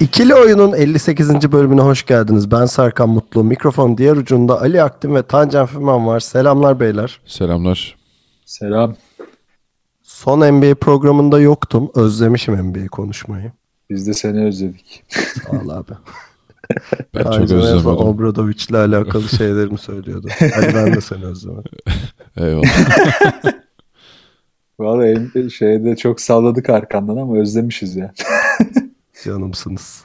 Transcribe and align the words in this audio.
İkili 0.00 0.34
Oyun'un 0.34 0.72
58. 0.72 1.52
bölümüne 1.52 1.80
hoş 1.80 2.06
geldiniz. 2.06 2.50
Ben 2.50 2.66
Serkan 2.66 3.08
Mutlu. 3.08 3.44
Mikrofon 3.44 3.98
diğer 3.98 4.16
ucunda 4.16 4.60
Ali 4.60 4.82
Aktin 4.82 5.14
ve 5.14 5.22
Tancan 5.22 5.66
Fümen 5.66 6.06
var. 6.06 6.20
Selamlar 6.20 6.80
beyler. 6.80 7.20
Selamlar. 7.26 7.96
Selam. 8.44 8.94
Son 10.02 10.40
NBA 10.52 10.74
programında 10.74 11.40
yoktum. 11.40 11.90
Özlemişim 11.94 12.54
NBA 12.70 12.88
konuşmayı. 12.88 13.52
Biz 13.90 14.06
de 14.06 14.14
seni 14.14 14.44
özledik. 14.44 15.04
Sağ 15.08 15.56
ol 15.58 15.68
abi. 15.68 15.92
Ben 17.14 17.22
çok 17.22 17.32
Tancan 17.32 17.46
son 17.46 17.56
özlemedim. 17.56 18.06
Obradovic'le 18.06 18.74
alakalı 18.74 19.22
şeylerimi 19.28 19.78
söylüyordu. 19.78 20.28
Ali 20.56 20.74
ben 20.74 20.94
de 20.94 21.00
seni 21.00 21.24
özlemedim. 21.24 21.72
Eyvallah. 22.36 22.68
Vallahi 24.80 25.30
en- 25.34 25.48
şeyde 25.48 25.96
çok 25.96 26.20
salladık 26.20 26.70
arkandan 26.70 27.16
ama 27.16 27.36
özlemişiz 27.38 27.96
ya. 27.96 28.12
Canımsınız. 29.28 30.04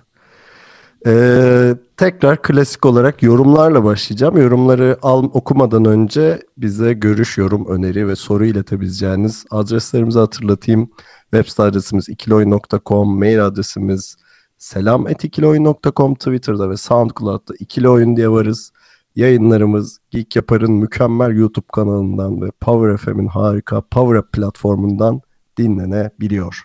Ee, 1.05 1.75
tekrar 1.97 2.41
klasik 2.41 2.85
olarak 2.85 3.23
yorumlarla 3.23 3.83
başlayacağım. 3.83 4.37
Yorumları 4.37 4.97
al, 5.01 5.23
okumadan 5.33 5.85
önce 5.85 6.41
bize 6.57 6.93
görüş, 6.93 7.37
yorum, 7.37 7.65
öneri 7.67 8.07
ve 8.07 8.15
soru 8.15 8.45
iletebileceğiniz 8.45 9.45
adreslerimizi 9.51 10.19
hatırlatayım. 10.19 10.89
Web 11.21 11.45
site 11.45 11.63
adresimiz 11.63 12.09
ikiloyun.com, 12.09 13.19
mail 13.19 13.45
adresimiz 13.45 14.15
selam.ikiloyun.com, 14.57 16.15
Twitter'da 16.15 16.69
ve 16.69 16.77
SoundCloud'da 16.77 17.53
ikili 17.59 17.89
oyun 17.89 18.17
diye 18.17 18.29
varız. 18.29 18.71
Yayınlarımız 19.15 19.99
Geek 20.11 20.35
Yapar'ın 20.35 20.71
mükemmel 20.71 21.37
YouTube 21.37 21.67
kanalından 21.73 22.41
ve 22.41 22.51
Power 22.61 22.97
FM'in 22.97 23.27
harika 23.27 23.81
Power 23.81 24.19
Up 24.19 24.31
platformundan 24.33 25.21
dinlenebiliyor. 25.57 26.63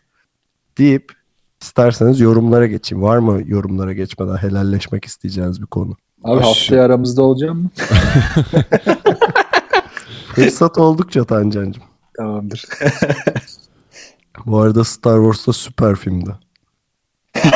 Deyip 0.79 1.18
İsterseniz 1.61 2.21
yorumlara 2.21 2.67
geçeyim. 2.67 3.03
Var 3.03 3.19
mı 3.19 3.43
yorumlara 3.47 3.93
geçmeden 3.93 4.37
helalleşmek 4.37 5.05
isteyeceğiniz 5.05 5.61
bir 5.63 5.67
konu? 5.67 5.97
Abi 6.25 6.41
Aş- 6.41 6.47
haftaya 6.47 6.85
aramızda 6.85 7.23
olacağım 7.23 7.63
mı? 7.63 7.71
Fırsat 10.35 10.79
oldukça 10.79 11.25
Tancancığım. 11.25 11.83
Tamamdır. 12.17 12.65
Bu 14.47 14.59
arada 14.61 14.85
Star 14.85 15.17
Wars'ta 15.17 15.53
süper 15.53 15.97
filmdi. 15.97 16.31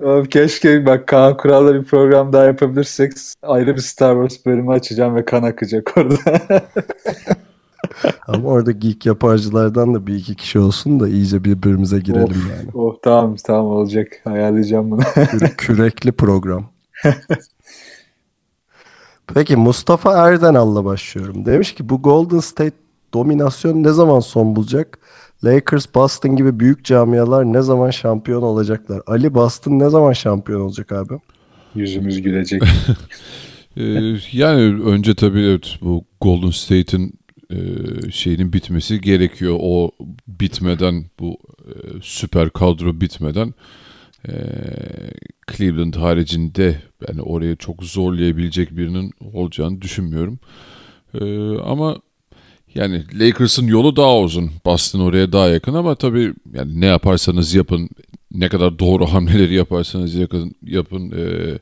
Oğlum 0.00 0.24
keşke 0.24 0.86
bak 0.86 1.06
Kaan 1.08 1.36
Kural'la 1.36 1.74
bir 1.74 1.84
program 1.84 2.32
daha 2.32 2.44
yapabilirsek 2.44 3.12
ayrı 3.42 3.76
bir 3.76 3.80
Star 3.80 4.14
Wars 4.14 4.46
bölümü 4.46 4.70
açacağım 4.72 5.14
ve 5.16 5.24
kan 5.24 5.42
akacak 5.42 5.92
orada. 5.96 6.16
Ama 8.26 8.48
orada 8.48 8.70
geek 8.72 9.06
yaparcılardan 9.06 9.94
da 9.94 10.06
bir 10.06 10.14
iki 10.14 10.34
kişi 10.34 10.58
olsun 10.58 11.00
da 11.00 11.08
iyice 11.08 11.44
birbirimize 11.44 11.98
girelim 12.00 12.24
Of. 12.24 12.50
yani. 12.50 12.70
oh 12.74 12.96
tamam 13.02 13.36
tamam 13.46 13.66
olacak. 13.66 14.08
Ayarlayacağım 14.24 14.90
bunu. 14.90 15.00
Kü- 15.00 15.56
kürekli 15.56 16.12
program. 16.12 16.64
Peki 19.34 19.56
Mustafa 19.56 20.28
Erdenal'la 20.28 20.84
başlıyorum. 20.84 21.46
Demiş 21.46 21.74
ki 21.74 21.88
bu 21.88 22.02
Golden 22.02 22.38
State 22.38 22.76
dominasyon 23.14 23.82
ne 23.82 23.92
zaman 23.92 24.20
son 24.20 24.56
bulacak? 24.56 24.98
Lakers, 25.44 25.86
Boston 25.94 26.36
gibi 26.36 26.60
büyük 26.60 26.84
camialar 26.84 27.44
ne 27.44 27.62
zaman 27.62 27.90
şampiyon 27.90 28.42
olacaklar? 28.42 29.02
Ali 29.06 29.34
Boston 29.34 29.78
ne 29.78 29.90
zaman 29.90 30.12
şampiyon 30.12 30.60
olacak 30.60 30.92
abi? 30.92 31.14
Yüzümüz 31.74 32.22
gülecek. 32.22 32.62
Ee, 33.76 33.82
yani 34.32 34.82
önce 34.84 35.14
tabii 35.14 35.40
evet 35.40 35.78
bu 35.82 36.04
Golden 36.20 36.50
State'in 36.50 37.14
e, 37.52 38.10
şeyinin 38.10 38.52
bitmesi 38.52 39.00
gerekiyor. 39.00 39.56
O 39.60 39.90
bitmeden 40.28 41.04
bu 41.20 41.38
e, 41.64 41.74
süper 42.02 42.50
kadro 42.50 43.00
bitmeden 43.00 43.54
e, 44.28 44.32
Cleveland 45.56 45.94
haricinde 45.94 46.82
yani 47.08 47.22
oraya 47.22 47.56
çok 47.56 47.84
zorlayabilecek 47.84 48.76
birinin 48.76 49.12
olacağını 49.34 49.82
düşünmüyorum. 49.82 50.38
Ama 51.64 51.96
yani 52.74 53.04
Lakers'ın 53.14 53.66
yolu 53.66 53.96
daha 53.96 54.18
uzun. 54.18 54.50
Boston 54.66 55.00
oraya 55.00 55.32
daha 55.32 55.48
yakın 55.48 55.74
ama 55.74 55.94
tabii 55.94 56.34
yani 56.54 56.80
ne 56.80 56.86
yaparsanız 56.86 57.54
yapın, 57.54 57.90
ne 58.30 58.48
kadar 58.48 58.78
doğru 58.78 59.06
hamleleri 59.06 59.54
yaparsanız 59.54 60.14
yakın, 60.14 60.54
yapın, 60.62 61.10
e, 61.10 61.58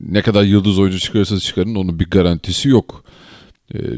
ne 0.00 0.22
kadar 0.22 0.42
yıldız 0.42 0.78
oyuncu 0.78 0.98
çıkarırsanız 0.98 1.44
çıkarın 1.44 1.74
onun 1.74 2.00
bir 2.00 2.10
garantisi 2.10 2.68
yok. 2.68 3.04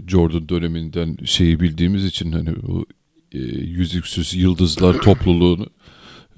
Jordan 0.09 0.49
döneminden 0.49 1.17
şeyi 1.25 1.61
bildiğimiz 1.61 2.05
için 2.05 2.33
hani 2.33 2.51
bu 2.63 2.87
e, 3.33 3.39
yüzüksüz 3.59 4.35
yıldızlar 4.35 4.95
topluluğunu 4.95 5.67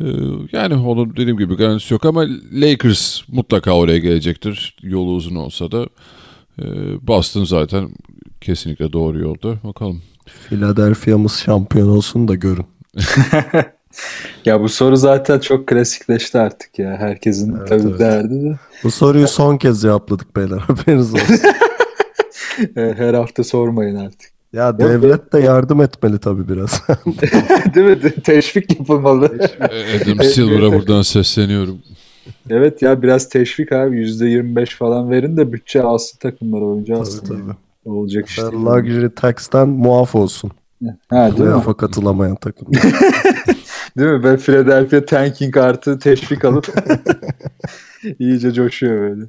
e, 0.01 0.07
yani 0.53 0.75
onun 0.75 1.13
dediğim 1.17 1.39
gibi 1.39 1.57
garantisi 1.57 1.95
yok 1.95 2.05
ama 2.05 2.27
Lakers 2.53 3.21
mutlaka 3.29 3.73
oraya 3.73 3.99
gelecektir. 3.99 4.77
Yolu 4.83 5.11
uzun 5.11 5.37
olsa 5.37 5.73
da 5.73 5.87
e, 6.59 6.65
Boston 7.07 7.45
zaten 7.45 7.89
kesinlikle 8.41 8.93
doğru 8.93 9.19
yolda. 9.19 9.57
Bakalım. 9.65 10.03
Philadelphia'mız 10.27 11.39
şampiyon 11.39 11.89
olsun 11.89 12.29
da 12.29 12.35
görün. 12.35 12.67
ya 14.45 14.61
bu 14.61 14.69
soru 14.69 14.97
zaten 14.97 15.39
çok 15.39 15.67
klasikleşti 15.67 16.39
artık 16.39 16.79
ya. 16.79 16.97
Herkesin 16.99 17.57
Evet, 17.57 17.69
tabii 17.69 17.89
evet. 17.89 18.01
derdi 18.01 18.45
de. 18.45 18.59
Bu 18.85 18.91
soruyu 18.91 19.29
son 19.29 19.57
kez 19.57 19.83
cevapladık 19.83 20.37
beyler. 20.37 20.59
Haberiniz 20.67 21.15
olsun. 21.15 21.37
Her 22.75 23.15
hafta 23.15 23.45
sormayın 23.45 23.97
artık. 23.97 24.31
Ya 24.53 24.79
devlet 24.79 25.33
de 25.33 25.41
yardım 25.41 25.81
etmeli 25.81 26.19
tabii 26.19 26.49
biraz. 26.49 26.83
Değil 27.75 27.87
mi? 27.87 28.11
Teşvik 28.25 28.79
yapılmalı. 28.79 29.39
Adam 29.61 30.25
Silver'a 30.25 30.73
buradan 30.73 31.03
sesleniyorum. 31.03 31.79
Evet 32.51 32.83
ya 32.83 33.03
biraz 33.03 33.29
teşvik 33.29 33.73
abi. 33.73 33.97
%25 34.07 34.67
falan 34.77 35.11
verin 35.11 35.37
de 35.37 35.53
bütçe 35.53 35.83
alsın 35.83 36.19
takımlar 36.19 36.61
oyuncu 36.61 36.93
tabii 36.93 37.01
alsın. 37.01 37.27
tabii. 37.27 37.57
Olacak 37.85 38.29
işte. 38.29 38.43
Luxury 38.43 39.09
tax'ten 39.15 39.69
muaf 39.69 40.15
olsun. 40.15 40.51
Ha 41.09 41.17
değil 41.27 41.33
mi? 41.33 41.37
Playoff'a 41.37 41.77
katılamayan 41.77 42.37
takım. 42.37 42.69
Değil 43.99 44.11
mi? 44.11 44.25
Ben 44.25 44.37
Philadelphia 44.37 45.05
tanking 45.05 45.57
artı 45.57 45.99
teşvik 45.99 46.45
alıp 46.45 46.67
iyice 48.19 48.53
coşuyor 48.53 49.01
böyle. 49.01 49.23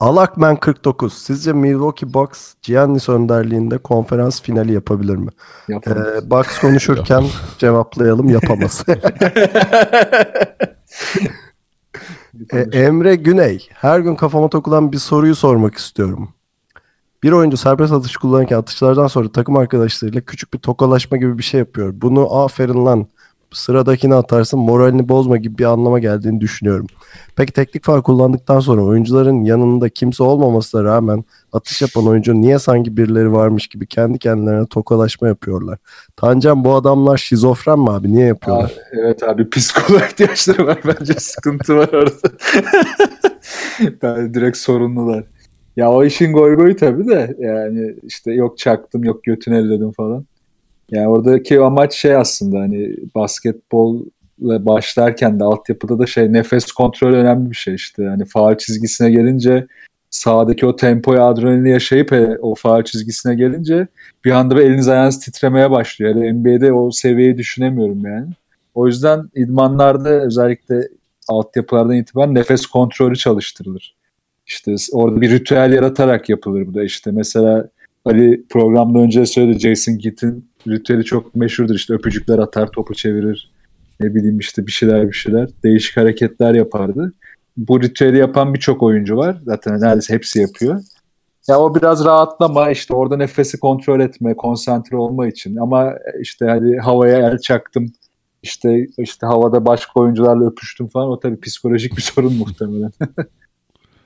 Alakman 0.00 0.56
49. 0.56 1.12
Sizce 1.12 1.52
Milwaukee 1.52 2.14
Bucks 2.14 2.54
Giannis 2.62 3.08
önderliğinde 3.08 3.78
konferans 3.78 4.42
finali 4.42 4.72
yapabilir 4.72 5.16
mi? 5.16 5.30
Ee, 5.70 6.30
Bucks 6.30 6.58
konuşurken 6.58 7.24
cevaplayalım 7.58 8.28
yapamaz. 8.28 8.84
Ee, 12.52 12.58
Emre 12.72 13.14
Güney. 13.14 13.68
Her 13.72 14.00
gün 14.00 14.14
kafama 14.14 14.50
takılan 14.50 14.92
bir 14.92 14.98
soruyu 14.98 15.34
sormak 15.34 15.74
istiyorum. 15.74 16.28
Bir 17.22 17.32
oyuncu 17.32 17.56
serbest 17.56 17.92
atış 17.92 18.16
kullanırken 18.16 18.56
atışlardan 18.56 19.06
sonra 19.06 19.32
takım 19.32 19.56
arkadaşlarıyla 19.56 20.20
küçük 20.20 20.54
bir 20.54 20.58
tokalaşma 20.58 21.16
gibi 21.16 21.38
bir 21.38 21.42
şey 21.42 21.58
yapıyor. 21.58 21.92
Bunu 21.94 22.34
aferin 22.36 22.86
lan 22.86 23.06
sıradakini 23.54 24.14
atarsın 24.14 24.60
moralini 24.60 25.08
bozma 25.08 25.36
gibi 25.36 25.58
bir 25.58 25.64
anlama 25.64 25.98
geldiğini 25.98 26.40
düşünüyorum. 26.40 26.86
Peki 27.36 27.52
teknik 27.52 27.84
faul 27.84 28.02
kullandıktan 28.02 28.60
sonra 28.60 28.82
oyuncuların 28.82 29.44
yanında 29.44 29.88
kimse 29.88 30.22
olmamasına 30.22 30.84
rağmen 30.84 31.24
atış 31.52 31.82
yapan 31.82 32.06
oyuncu 32.06 32.34
niye 32.34 32.58
sanki 32.58 32.96
birileri 32.96 33.32
varmış 33.32 33.66
gibi 33.66 33.86
kendi 33.86 34.18
kendilerine 34.18 34.66
tokalaşma 34.66 35.28
yapıyorlar? 35.28 35.78
Tancan 36.16 36.64
bu 36.64 36.74
adamlar 36.74 37.16
şizofren 37.16 37.78
mi 37.78 37.90
abi? 37.90 38.12
Niye 38.12 38.26
yapıyorlar? 38.26 38.64
Abi, 38.64 39.00
evet 39.00 39.22
abi 39.22 39.50
psikoloğa 39.50 40.06
ihtiyaçları 40.06 40.66
var. 40.66 40.78
Bence 41.00 41.14
sıkıntı 41.14 41.76
var 41.76 41.88
orada. 41.92 42.28
ben 44.02 44.34
direkt 44.34 44.56
sorunlular. 44.56 45.24
Ya 45.76 45.92
o 45.92 46.04
işin 46.04 46.32
goy 46.32 46.56
goy 46.56 46.76
tabii 46.76 47.08
de 47.08 47.36
yani 47.38 47.94
işte 48.02 48.32
yok 48.32 48.58
çaktım 48.58 49.04
yok 49.04 49.24
götünü 49.24 49.56
elledim 49.56 49.92
falan. 49.92 50.26
Yani 50.94 51.08
oradaki 51.08 51.60
amaç 51.60 51.94
şey 51.94 52.16
aslında 52.16 52.58
hani 52.58 52.96
basketbolla 53.14 54.66
başlarken 54.66 55.40
de 55.40 55.44
altyapıda 55.44 55.98
da 55.98 56.06
şey 56.06 56.32
nefes 56.32 56.72
kontrolü 56.72 57.16
önemli 57.16 57.50
bir 57.50 57.56
şey 57.56 57.74
işte. 57.74 58.02
Yani 58.02 58.24
faal 58.24 58.58
çizgisine 58.58 59.10
gelince 59.10 59.66
sahadaki 60.10 60.66
o 60.66 60.76
tempoyu 60.76 61.22
adrenalini 61.22 61.70
yaşayıp 61.70 62.12
e, 62.12 62.38
o 62.42 62.54
faal 62.54 62.82
çizgisine 62.82 63.34
gelince 63.34 63.86
bir 64.24 64.30
anda 64.30 64.56
böyle 64.56 64.68
eliniz 64.68 64.88
ayağınız 64.88 65.20
titremeye 65.20 65.70
başlıyor. 65.70 66.14
Yani 66.14 66.32
NBA'de 66.32 66.72
o 66.72 66.90
seviyeyi 66.90 67.38
düşünemiyorum 67.38 68.06
yani. 68.06 68.28
O 68.74 68.86
yüzden 68.86 69.30
idmanlarda 69.34 70.08
özellikle 70.08 70.88
altyapılardan 71.28 71.96
itibaren 71.96 72.34
nefes 72.34 72.66
kontrolü 72.66 73.16
çalıştırılır. 73.16 73.96
İşte 74.46 74.74
orada 74.92 75.20
bir 75.20 75.30
ritüel 75.30 75.72
yaratarak 75.72 76.28
yapılır 76.28 76.66
bu 76.66 76.74
da 76.74 76.84
işte 76.84 77.10
mesela 77.10 77.68
Ali 78.04 78.44
programda 78.50 78.98
önce 78.98 79.26
söyledi 79.26 79.58
Jason 79.58 79.96
Kidd'in 79.96 80.48
ritüeli 80.68 81.04
çok 81.04 81.34
meşhurdur 81.34 81.74
işte 81.74 81.94
öpücükler 81.94 82.38
atar 82.38 82.70
topu 82.70 82.94
çevirir 82.94 83.50
ne 84.00 84.14
bileyim 84.14 84.38
işte 84.38 84.66
bir 84.66 84.72
şeyler 84.72 85.08
bir 85.08 85.16
şeyler 85.16 85.48
değişik 85.64 85.96
hareketler 85.96 86.54
yapardı. 86.54 87.12
Bu 87.56 87.82
ritüeli 87.82 88.18
yapan 88.18 88.54
birçok 88.54 88.82
oyuncu 88.82 89.16
var 89.16 89.36
zaten 89.44 89.80
neredeyse 89.80 90.14
hepsi 90.14 90.40
yapıyor. 90.40 90.82
Ya 91.48 91.60
o 91.60 91.74
biraz 91.74 92.04
rahatlama 92.04 92.70
işte 92.70 92.94
orada 92.94 93.16
nefesi 93.16 93.60
kontrol 93.60 94.00
etme, 94.00 94.36
konsantre 94.36 94.96
olma 94.96 95.26
için 95.26 95.56
ama 95.56 95.94
işte 96.20 96.46
hadi 96.46 96.78
havaya 96.78 97.30
el 97.30 97.38
çaktım 97.38 97.92
işte 98.42 98.86
işte 98.98 99.26
havada 99.26 99.66
başka 99.66 100.00
oyuncularla 100.00 100.46
öpüştüm 100.46 100.88
falan 100.88 101.08
o 101.08 101.20
tabii 101.20 101.40
psikolojik 101.40 101.96
bir 101.96 102.02
sorun 102.02 102.34
muhtemelen. 102.34 102.92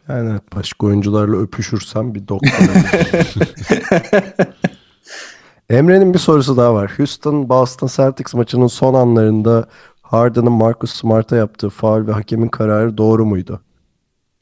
Yani 0.08 0.30
evet, 0.30 0.42
başka 0.56 0.86
oyuncularla 0.86 1.36
öpüşürsem 1.36 2.14
bir 2.14 2.28
doktor. 2.28 2.50
Emre'nin 5.70 6.14
bir 6.14 6.18
sorusu 6.18 6.56
daha 6.56 6.74
var. 6.74 6.92
Houston 6.96 7.48
Boston 7.48 7.88
Celtics 7.96 8.34
maçının 8.34 8.66
son 8.66 8.94
anlarında 8.94 9.68
Harden'ın 10.02 10.52
Marcus 10.52 10.92
Smart'a 10.92 11.36
yaptığı 11.36 11.68
faul 11.68 12.06
ve 12.06 12.12
hakemin 12.12 12.48
kararı 12.48 12.98
doğru 12.98 13.26
muydu? 13.26 13.60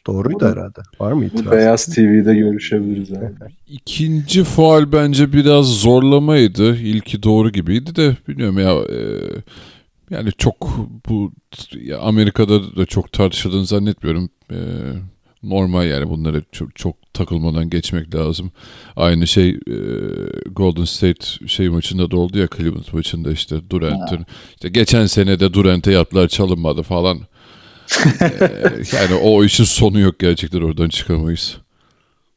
Doğruydu 0.06 0.40
Doğru. 0.40 0.50
herhalde. 0.50 0.80
Var 1.00 1.12
mı 1.12 1.24
itiraz? 1.24 1.46
Bu 1.46 1.50
Beyaz 1.50 1.86
TV'de 1.86 2.34
görüşebiliriz 2.34 3.12
abi. 3.12 3.32
İkinci 3.68 4.44
faal 4.44 4.92
bence 4.92 5.32
biraz 5.32 5.66
zorlamaydı. 5.66 6.76
İlki 6.76 7.22
doğru 7.22 7.50
gibiydi 7.50 7.96
de 7.96 8.16
bilmiyorum 8.28 8.58
ya 8.58 8.72
e, 8.72 8.98
yani 10.10 10.30
çok 10.38 10.78
bu 11.08 11.32
ya 11.82 11.98
Amerika'da 11.98 12.76
da 12.76 12.86
çok 12.86 13.12
tartışıldığını 13.12 13.66
zannetmiyorum. 13.66 14.28
E, 14.50 14.56
normal 15.50 15.86
yani 15.86 16.08
bunlara 16.10 16.42
çok, 16.52 16.76
çok 16.76 17.14
takılmadan 17.14 17.70
geçmek 17.70 18.14
lazım. 18.14 18.52
Aynı 18.96 19.26
şey 19.26 19.48
e, 19.50 19.76
Golden 20.50 20.84
State 20.84 21.46
şey 21.46 21.68
maçında 21.68 22.10
da 22.10 22.16
oldu 22.16 22.38
ya 22.38 22.48
Cleveland 22.56 22.84
maçında 22.92 23.32
işte 23.32 23.70
Durant'ın 23.70 24.26
işte 24.54 24.68
geçen 24.68 25.06
sene 25.06 25.40
de 25.40 25.52
Durant'e 25.52 25.92
yaptılar 25.92 26.28
çalınmadı 26.28 26.82
falan. 26.82 27.18
E, 28.20 28.96
yani 28.96 29.14
o 29.22 29.44
işin 29.44 29.64
sonu 29.64 30.00
yok 30.00 30.18
gerçekten 30.18 30.60
oradan 30.62 30.88
çıkamayız. 30.88 31.56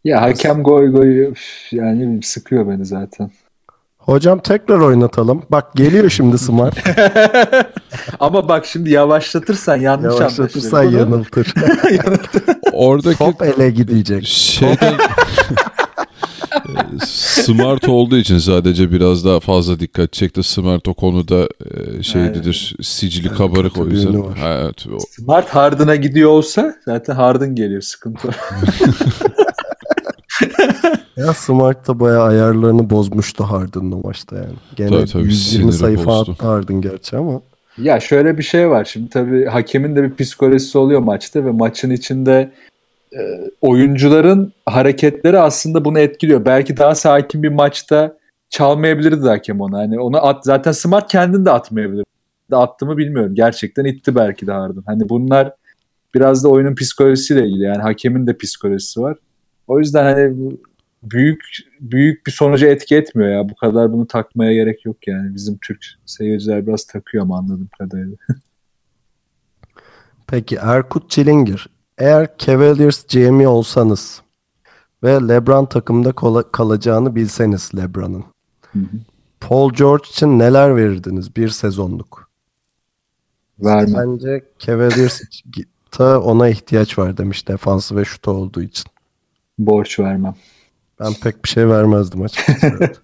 Ya 0.04 0.22
hakem 0.22 0.64
goy 0.64 0.92
goy 0.92 1.34
yani 1.72 2.24
sıkıyor 2.24 2.68
beni 2.68 2.86
zaten. 2.86 3.32
Hocam 4.10 4.40
tekrar 4.40 4.80
oynatalım. 4.80 5.44
Bak 5.50 5.74
geliyor 5.76 6.10
şimdi 6.10 6.38
Smart. 6.38 6.76
Ama 8.20 8.50
bak 8.50 8.66
şimdi 8.66 8.90
yavaşlatırsan 8.90 9.76
yanlış 9.78 10.20
Yavaşlatırsan 10.20 10.78
anlaşılır. 10.78 11.00
Yanıltır. 11.02 11.48
Oradaki 12.74 13.18
Top 13.18 13.42
ele 13.42 13.70
gidecek. 13.70 14.26
şeyden 14.28 14.94
smart 17.06 17.90
olduğu 17.90 18.18
için 18.18 18.38
sadece 18.38 18.92
biraz 18.92 19.26
daha 19.26 19.40
fazla 19.40 19.80
dikkat 19.80 20.14
çekti. 20.14 20.44
Smart 20.44 20.88
o 20.88 20.94
konuda 20.94 21.48
e, 22.00 22.04
şeydedir. 22.04 22.76
Sicili 22.82 23.28
Evet, 23.28 23.38
kabarık 23.38 23.78
o 23.78 23.86
yüzden. 23.86 24.24
Evet, 24.46 24.86
o- 24.88 25.00
Smart 25.00 25.50
Harden'a 25.50 25.96
gidiyor 25.96 26.30
olsa 26.30 26.76
zaten 26.86 27.16
Harden 27.16 27.56
geliyor 27.56 27.82
sıkıntı. 27.82 28.30
Ya 31.20 31.34
Smart 31.34 31.88
da 31.88 32.00
bayağı 32.00 32.24
ayarlarını 32.24 32.90
bozmuştu 32.90 33.44
Harden'ın 33.44 33.92
o 33.92 34.02
maçta 34.04 34.36
yani. 34.36 34.54
Gene 34.76 34.90
Tabii, 34.90 35.06
tabii, 35.06 35.24
120 35.24 35.34
siniri 35.34 35.74
sayfa 35.74 36.06
bozdu. 36.06 36.32
attı 36.32 36.46
Harden 36.46 36.82
gerçi 36.82 37.18
ama. 37.18 37.42
ya 37.78 38.00
şöyle 38.00 38.38
bir 38.38 38.44
şey 38.44 38.70
var 38.70 38.86
şimdi 38.86 39.10
tabii 39.10 39.46
hakemin 39.46 39.96
de 39.96 40.04
bir 40.04 40.16
psikolojisi 40.24 40.78
oluyor 40.78 41.00
maçta 41.00 41.46
ve 41.46 41.52
maçın 41.52 41.90
içinde 41.90 42.52
e, 43.14 43.20
oyuncuların 43.62 44.54
hareketleri 44.66 45.40
aslında 45.40 45.86
bunu 45.86 46.00
etkiliyor. 46.00 46.46
Belki 46.46 46.78
daha 46.78 46.96
sakin 46.96 47.44
bir 47.44 47.50
maçta 47.50 48.18
çalmayabilirdi 48.50 49.28
hakem 49.28 49.62
ona. 49.62 49.78
Hani 49.78 50.00
onu 50.00 50.26
at 50.28 50.46
zaten 50.46 50.72
Smart 50.72 51.12
kendini 51.12 51.46
de 51.46 51.52
atmayabilir. 51.52 52.06
De 52.52 52.56
attı 52.56 52.86
mı 52.86 52.98
bilmiyorum. 52.98 53.36
Gerçekten 53.36 53.86
itti 53.86 54.16
belki 54.16 54.48
de 54.48 54.52
Harden. 54.52 54.84
Hani 54.86 55.10
bunlar 55.10 55.54
biraz 56.16 56.44
da 56.44 56.50
oyunun 56.50 56.76
psikolojisiyle 56.76 57.48
ilgili. 57.48 57.64
Yani 57.64 57.82
hakemin 57.82 58.28
de 58.28 58.38
psikolojisi 58.38 59.02
var. 59.02 59.18
O 59.68 59.80
yüzden 59.80 60.04
hani 60.04 60.38
bu 60.38 60.69
büyük 61.04 61.46
büyük 61.80 62.28
bir 62.28 62.32
sonuca 62.32 62.68
etki 62.68 62.96
etmiyor 62.96 63.30
ya. 63.30 63.50
Bu 63.50 63.56
kadar 63.56 63.94
bunu 63.94 64.08
takmaya 64.08 64.54
gerek 64.54 64.86
yok 64.86 65.08
yani. 65.08 65.36
Bizim 65.36 65.58
Türk 65.58 65.86
seyirciler 66.06 66.68
biraz 66.68 66.86
takıyor 66.86 67.24
ama 67.24 67.38
anladığım 67.38 67.70
kadarıyla. 67.80 68.18
Peki 70.28 70.56
Erkut 70.56 71.10
Çilingir. 71.10 71.70
Eğer 71.98 72.30
Cavaliers 72.38 73.06
GM'i 73.08 73.48
olsanız 73.48 74.22
ve 75.04 75.28
LeBron 75.28 75.66
takımda 75.66 76.12
kola- 76.12 76.52
kalacağını 76.52 77.16
bilseniz 77.16 77.72
LeBron'ın. 77.78 78.24
hı. 78.74 78.80
Paul 79.40 79.74
George 79.74 80.04
için 80.10 80.40
neler 80.40 80.76
verirdiniz 80.76 81.36
bir 81.36 81.50
sezonluk? 81.50 82.30
Verme. 83.60 83.98
Bence 83.98 84.46
Cavaliers 84.60 85.22
ta 85.92 86.22
ona 86.22 86.50
ihtiyaç 86.50 86.98
var 86.98 87.18
demiş 87.18 87.48
defansı 87.48 87.96
ve 87.96 88.06
şutu 88.06 88.32
olduğu 88.32 88.62
için. 88.62 88.86
Borç 89.60 90.00
vermem. 90.00 90.36
Ben 91.00 91.14
pek 91.24 91.44
bir 91.46 91.50
şey 91.50 91.68
vermezdim 91.68 92.22
açıkçası. 92.22 92.68
Evet. 92.82 93.00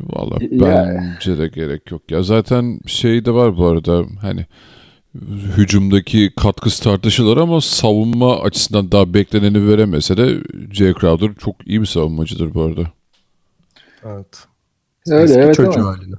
Valla 0.00 0.36
bence 0.40 1.38
de 1.38 1.48
gerek 1.48 1.90
yok. 1.90 2.10
Ya 2.10 2.22
zaten 2.22 2.80
şey 2.86 3.24
de 3.24 3.30
var 3.34 3.56
bu 3.56 3.66
arada 3.66 4.04
hani 4.20 4.46
hücumdaki 5.56 6.32
katkısı 6.36 6.82
tartışılır 6.82 7.36
ama 7.36 7.60
savunma 7.60 8.40
açısından 8.40 8.92
daha 8.92 9.14
bekleneni 9.14 9.68
veremese 9.68 10.16
de 10.16 10.38
Jay 10.72 10.94
Crowder 11.00 11.34
çok 11.34 11.66
iyi 11.66 11.80
bir 11.80 11.86
savunmacıdır 11.86 12.54
bu 12.54 12.62
arada. 12.62 12.82
evet. 14.04 14.46
Öyle 15.08 15.22
Eski 15.24 15.40
evet 15.40 15.54
çocuğu 15.54 15.80
ama. 15.80 15.90
haline. 15.90 16.16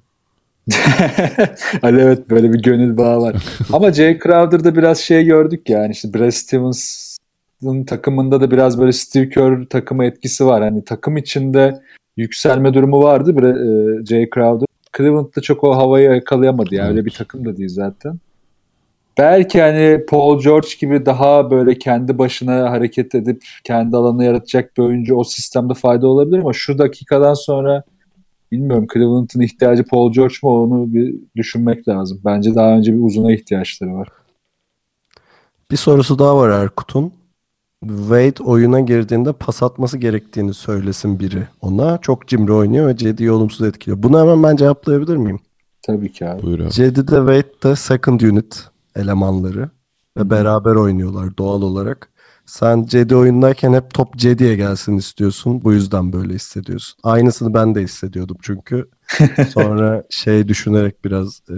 hani 1.81 2.01
evet 2.01 2.29
böyle 2.29 2.53
bir 2.53 2.61
gönül 2.61 2.97
bağı 2.97 3.21
var. 3.21 3.35
Ama 3.73 3.93
Jay 3.93 4.19
Crowder'da 4.19 4.75
biraz 4.75 4.99
şey 4.99 5.23
gördük 5.25 5.69
yani 5.69 5.91
işte 5.91 6.13
Brad 6.13 6.31
Stevens'ın 7.61 7.83
takımında 7.83 8.41
da 8.41 8.51
biraz 8.51 8.79
böyle 8.79 8.91
Steve 8.91 9.29
Kerr 9.29 9.65
takımı 9.69 10.05
etkisi 10.05 10.45
var. 10.45 10.63
Hani 10.63 10.85
takım 10.85 11.17
içinde 11.17 11.81
yükselme 12.17 12.73
durumu 12.73 13.03
vardı 13.03 13.31
Bra- 13.31 14.01
e, 14.01 14.05
Jay 14.05 14.29
Crowder. 14.35 14.65
Cleveland'da 14.97 15.41
çok 15.41 15.63
o 15.63 15.75
havayı 15.75 16.09
yakalayamadı 16.11 16.75
yani 16.75 16.89
öyle 16.89 17.05
bir 17.05 17.11
takım 17.11 17.45
da 17.45 17.57
değil 17.57 17.69
zaten. 17.69 18.19
Belki 19.17 19.61
hani 19.61 20.05
Paul 20.09 20.41
George 20.41 20.67
gibi 20.79 21.05
daha 21.05 21.51
böyle 21.51 21.77
kendi 21.79 22.17
başına 22.17 22.71
hareket 22.71 23.15
edip 23.15 23.43
kendi 23.63 23.97
alanı 23.97 24.23
yaratacak 24.23 24.77
bir 24.77 24.83
oyuncu 24.83 25.15
o 25.15 25.23
sistemde 25.23 25.73
fayda 25.73 26.07
olabilir 26.07 26.39
ama 26.39 26.53
şu 26.53 26.77
dakikadan 26.77 27.33
sonra 27.33 27.83
bilmiyorum 28.51 28.87
Cleveland'ın 28.93 29.41
ihtiyacı 29.41 29.83
Paul 29.83 30.13
George 30.13 30.35
mu 30.43 30.63
onu 30.63 30.93
bir 30.93 31.15
düşünmek 31.35 31.87
lazım. 31.87 32.21
Bence 32.25 32.55
daha 32.55 32.77
önce 32.77 32.93
bir 32.93 33.03
uzuna 33.03 33.33
ihtiyaçları 33.33 33.93
var. 33.93 34.07
Bir 35.71 35.77
sorusu 35.77 36.19
daha 36.19 36.37
var 36.37 36.49
Erkut'un. 36.49 37.20
Wade 37.87 38.43
oyuna 38.43 38.79
girdiğinde 38.79 39.33
pas 39.33 39.63
atması 39.63 39.97
gerektiğini 39.97 40.53
söylesin 40.53 41.19
biri 41.19 41.47
ona. 41.61 41.97
Çok 41.97 42.27
cimri 42.27 42.53
oynuyor 42.53 42.87
ve 42.87 42.97
Cedi'yi 42.97 43.31
olumsuz 43.31 43.67
etkiliyor. 43.67 44.03
Bunu 44.03 44.19
hemen 44.19 44.43
ben 44.43 44.55
cevaplayabilir 44.55 45.15
miyim? 45.15 45.39
Tabii 45.81 46.11
ki 46.11 46.27
abi. 46.29 46.43
Buyur 46.43 46.59
abi. 46.59 46.71
Cedi 46.71 47.07
de 47.07 47.15
Wade 47.15 47.63
de 47.63 47.75
second 47.75 48.21
unit 48.21 48.69
elemanları 48.95 49.69
ve 50.17 50.29
beraber 50.29 50.75
oynuyorlar 50.75 51.37
doğal 51.37 51.61
olarak. 51.61 52.09
Sen 52.45 52.85
Cedi 52.85 53.15
oyundayken 53.15 53.73
hep 53.73 53.93
top 53.93 54.17
Cedi'ye 54.17 54.55
gelsin 54.55 54.97
istiyorsun. 54.97 55.63
Bu 55.63 55.73
yüzden 55.73 56.13
böyle 56.13 56.33
hissediyorsun. 56.33 56.99
Aynısını 57.03 57.53
ben 57.53 57.75
de 57.75 57.81
hissediyordum 57.81 58.37
çünkü. 58.41 58.89
Sonra 59.49 60.03
şey 60.09 60.47
düşünerek 60.47 61.05
biraz 61.05 61.41
e, 61.49 61.55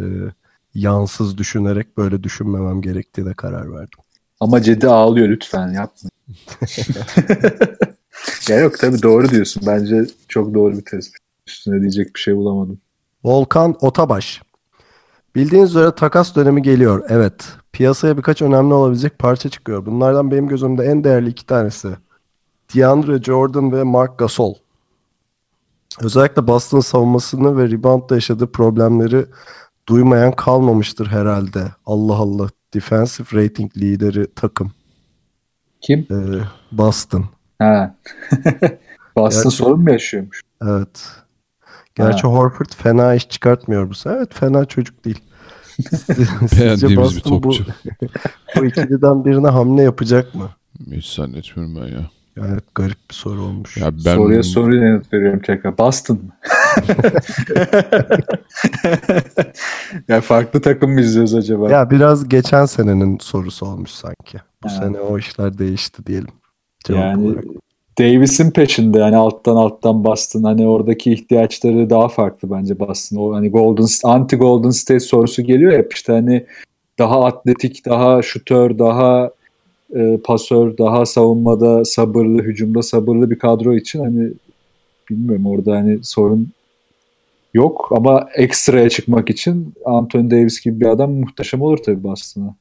yansız 0.74 1.38
düşünerek 1.38 1.98
böyle 1.98 2.24
düşünmemem 2.24 2.82
gerektiğine 2.82 3.34
karar 3.34 3.74
verdim. 3.74 4.00
Ama 4.40 4.62
Cedi 4.62 4.88
ağlıyor 4.88 5.30
lütfen 5.30 5.68
yapma. 5.74 6.10
ya 8.50 8.60
yok 8.60 8.80
tabii 8.80 9.02
doğru 9.02 9.30
diyorsun. 9.30 9.64
Bence 9.68 10.06
çok 10.28 10.54
doğru 10.54 10.78
bir 10.78 10.86
tespit. 10.86 11.24
Üstüne 11.48 11.82
diyecek 11.82 12.16
bir 12.16 12.20
şey 12.20 12.36
bulamadım. 12.36 12.80
Volkan 13.24 13.76
Otabaş. 13.82 14.42
Bildiğiniz 15.36 15.70
üzere 15.70 15.96
takas 15.96 16.36
dönemi 16.36 16.62
geliyor. 16.62 17.06
Evet. 17.10 17.46
Piyasaya 17.72 18.18
birkaç 18.18 18.42
önemli 18.42 18.74
olabilecek 18.74 19.20
parça 19.20 19.50
çıkıyor. 19.50 19.86
Bunlardan 19.86 20.32
benim 20.32 20.48
gözümde 20.48 20.84
en 20.84 21.04
değerli 21.04 21.30
iki 21.30 21.46
tanesi. 21.46 21.90
DeAndre 22.76 23.24
Jordan 23.24 23.72
ve 23.72 23.84
Mark 23.84 24.20
Gasol. 24.20 24.56
Özellikle 26.02 26.48
Boston 26.48 26.80
savunmasını 26.80 27.58
ve 27.58 27.72
reboundda 27.72 28.16
yaşadığı 28.16 28.52
problemleri 28.52 29.26
duymayan 29.88 30.32
kalmamıştır 30.32 31.08
herhalde. 31.08 31.72
Allah 31.86 32.16
Allah. 32.16 32.50
Defensive 32.74 33.44
rating 33.44 33.78
lideri 33.78 34.28
takım. 34.36 34.72
Kim? 35.84 36.08
Ee, 36.12 36.16
Boston. 36.72 37.26
Ha. 37.60 37.96
Boston 39.16 39.44
Gerçi- 39.44 39.58
sorun 39.58 39.82
mu 39.82 39.92
yaşıyormuş? 39.92 40.42
Evet. 40.64 41.08
Gerçi 41.96 42.28
Horford 42.28 42.70
fena 42.78 43.16
iş 43.16 43.30
çıkartmıyor 43.30 43.90
bu 43.90 43.94
sefer. 43.94 44.18
Evet 44.18 44.34
fena 44.34 44.66
çocuk 44.66 45.06
değil. 45.06 45.20
Sizce 45.90 46.62
Beğendiğimiz 46.62 46.84
bir 46.84 46.96
Boston 46.96 47.42
topçu. 47.42 47.66
Bu, 47.66 48.08
bu 48.62 48.66
ikiliden 48.66 49.26
birine 49.26 49.48
hamle 49.48 49.82
yapacak 49.82 50.36
mı? 50.36 50.50
Hiç 50.92 51.14
zannetmiyorum 51.14 51.76
ben 51.76 51.88
ya. 51.88 52.10
Yani 52.36 52.60
garip 52.76 53.10
bir 53.10 53.16
soru 53.16 53.42
olmuş. 53.42 53.78
Ya 53.78 53.92
ben 54.06 54.16
Soruya 54.16 54.44
soruya 54.44 54.84
yanıt 54.84 55.14
veriyorum 55.14 55.42
tekrar. 55.46 55.78
Boston 55.78 56.18
mı? 56.18 56.32
ya 60.08 60.22
farklı 60.22 60.62
takım 60.62 60.92
mı 60.92 61.02
izliyoruz 61.02 61.36
acaba? 61.36 61.72
Ya 61.72 61.90
biraz 61.90 62.30
geçen 62.30 62.66
senenin 62.66 63.18
sorusu 63.18 63.66
olmuş 63.66 63.92
sanki. 63.92 64.38
Bu 64.64 64.70
Ha. 64.70 64.74
sene 64.74 65.00
o 65.00 65.18
işler 65.18 65.58
değişti 65.58 66.06
diyelim. 66.06 66.34
Yani 66.90 67.28
olarak. 67.28 67.44
Davis'in 68.00 68.52
peşinde 68.52 69.00
yani 69.00 69.16
alttan 69.16 69.56
alttan 69.56 70.04
Boston 70.04 70.44
hani 70.44 70.68
oradaki 70.68 71.14
ihtiyaçları 71.14 71.90
daha 71.90 72.08
farklı 72.08 72.52
bence 72.52 72.80
Boston. 72.80 73.18
O 73.18 73.36
hani 73.36 73.50
Golden 73.50 73.88
anti 74.04 74.36
Golden 74.36 74.70
State 74.70 75.00
sorusu 75.00 75.42
geliyor 75.42 75.72
ya 75.72 75.78
hep 75.78 75.94
işte 75.94 76.14
hani 76.14 76.46
daha 77.00 77.26
atletik, 77.26 77.86
daha 77.86 78.22
şutör, 78.22 78.80
daha 78.80 79.30
e, 79.96 80.18
pasör, 80.24 80.78
daha 80.78 81.06
savunmada 81.06 81.86
sabırlı, 81.86 82.44
hücumda 82.44 82.82
sabırlı 82.82 83.32
bir 83.32 83.40
kadro 83.40 83.76
için 83.76 84.04
hani 84.04 84.32
bilmiyorum 85.10 85.46
orada 85.46 85.72
hani 85.72 86.00
sorun 86.04 86.50
yok 87.54 87.90
ama 87.96 88.28
ekstraya 88.36 88.90
çıkmak 88.90 89.30
için 89.30 89.74
Anthony 89.86 90.32
Davis 90.32 90.62
gibi 90.62 90.80
bir 90.80 90.86
adam 90.86 91.12
muhteşem 91.12 91.62
olur 91.62 91.78
tabii 91.78 92.04
Boston'a. 92.04 92.56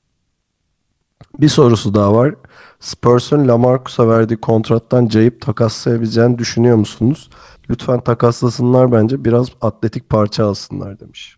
Bir 1.40 1.48
sorusu 1.48 1.94
daha 1.94 2.14
var. 2.14 2.34
Spurs'un 2.80 3.48
Lamarcus'a 3.48 4.08
verdiği 4.08 4.36
kontrattan 4.36 5.06
cayıp 5.06 5.40
takaslayabileceğini 5.40 6.38
düşünüyor 6.38 6.76
musunuz? 6.76 7.30
Lütfen 7.70 8.00
takaslasınlar 8.00 8.92
bence. 8.92 9.24
Biraz 9.24 9.48
atletik 9.60 10.08
parça 10.08 10.46
alsınlar 10.46 11.00
demiş. 11.00 11.36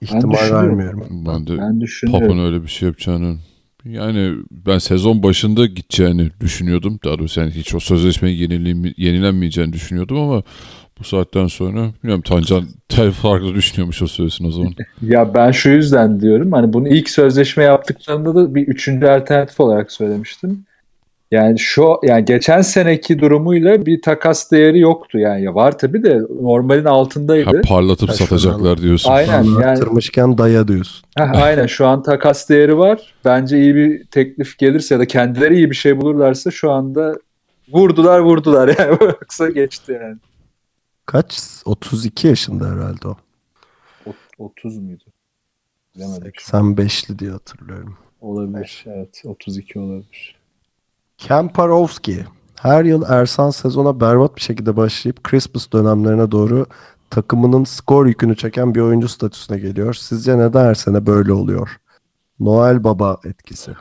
İhtimal 0.00 0.32
düşünüyorum. 0.32 0.78
vermiyorum. 0.78 1.26
ben 1.26 1.46
de 1.46 1.58
Ben. 1.58 2.12
Papa'nın 2.12 2.44
öyle 2.46 2.62
bir 2.62 2.68
şey 2.68 2.86
yapacağını 2.86 3.36
yani 3.84 4.34
ben 4.50 4.78
sezon 4.78 5.22
başında 5.22 5.66
gideceğini 5.66 6.30
düşünüyordum. 6.40 6.98
Daha 7.04 7.18
doğrusu 7.18 7.40
yani 7.40 7.50
hiç 7.50 7.74
o 7.74 7.80
sözleşmeyi 7.80 8.38
yenilenmeyeceğini 8.96 9.72
düşünüyordum 9.72 10.18
ama 10.18 10.42
bu 10.98 11.04
saatten 11.04 11.46
sonra 11.46 11.90
bilmiyorum 12.02 12.22
Tancan 12.22 12.64
tel 12.88 13.10
farklı 13.10 13.54
düşünüyormuş 13.54 14.02
o 14.02 14.06
söylesin 14.06 14.44
o 14.44 14.50
zaman. 14.50 14.72
Ya 15.02 15.34
ben 15.34 15.50
şu 15.50 15.70
yüzden 15.70 16.20
diyorum 16.20 16.52
hani 16.52 16.72
bunu 16.72 16.88
ilk 16.88 17.10
sözleşme 17.10 17.64
yaptıklarında 17.64 18.34
da 18.34 18.54
bir 18.54 18.66
üçüncü 18.66 19.06
alternatif 19.06 19.60
olarak 19.60 19.92
söylemiştim. 19.92 20.64
Yani 21.30 21.58
şu 21.58 21.96
yani 22.02 22.24
geçen 22.24 22.62
seneki 22.62 23.18
durumuyla 23.18 23.86
bir 23.86 24.02
takas 24.02 24.50
değeri 24.50 24.78
yoktu 24.78 25.18
yani 25.18 25.44
ya 25.44 25.54
var 25.54 25.78
tabii 25.78 26.02
de 26.02 26.20
normalin 26.42 26.84
altındaydı. 26.84 27.56
Ha, 27.56 27.62
parlatıp 27.68 28.08
Ha, 28.08 28.12
satacaklar 28.12 28.82
diyorsun. 28.82 29.10
Aynen 29.10 29.32
yani 29.32 29.64
Anlattırmışken 29.64 30.38
daya 30.38 30.68
diyorsun. 30.68 31.06
Heh, 31.18 31.42
aynen 31.42 31.66
şu 31.66 31.86
an 31.86 32.02
takas 32.02 32.48
değeri 32.48 32.78
var. 32.78 33.14
Bence 33.24 33.58
iyi 33.58 33.74
bir 33.74 34.04
teklif 34.04 34.58
gelirse 34.58 34.94
ya 34.94 35.00
da 35.00 35.06
kendileri 35.06 35.54
iyi 35.54 35.70
bir 35.70 35.76
şey 35.76 36.00
bulurlarsa 36.00 36.50
şu 36.50 36.70
anda 36.70 37.14
vurdular 37.72 38.18
vurdular 38.18 38.68
yani 38.78 38.98
yoksa 39.00 39.48
geçti 39.48 39.98
yani. 40.02 40.16
Kaç? 41.06 41.40
32 41.64 42.26
yaşında 42.26 42.70
herhalde 42.70 43.08
o. 43.08 43.16
Ot- 44.06 44.14
30 44.38 44.78
muydu? 44.78 45.04
Bilemedim. 45.96 46.32
85'li 46.38 47.18
diye 47.18 47.30
hatırlıyorum. 47.30 47.96
Olabilir. 48.20 48.84
Evet 48.86 49.22
32 49.24 49.78
olabilir. 49.78 50.36
Kemparowski. 51.18 52.24
Her 52.60 52.84
yıl 52.84 53.02
Ersan 53.08 53.50
sezona 53.50 54.00
berbat 54.00 54.36
bir 54.36 54.40
şekilde 54.40 54.76
başlayıp 54.76 55.24
Christmas 55.24 55.72
dönemlerine 55.72 56.30
doğru 56.30 56.66
takımının 57.10 57.64
skor 57.64 58.06
yükünü 58.06 58.36
çeken 58.36 58.74
bir 58.74 58.80
oyuncu 58.80 59.08
statüsüne 59.08 59.58
geliyor. 59.58 59.94
Sizce 59.94 60.38
neden 60.38 60.64
her 60.64 60.74
sene 60.74 61.06
böyle 61.06 61.32
oluyor? 61.32 61.80
Noel 62.40 62.84
Baba 62.84 63.20
etkisi. 63.24 63.70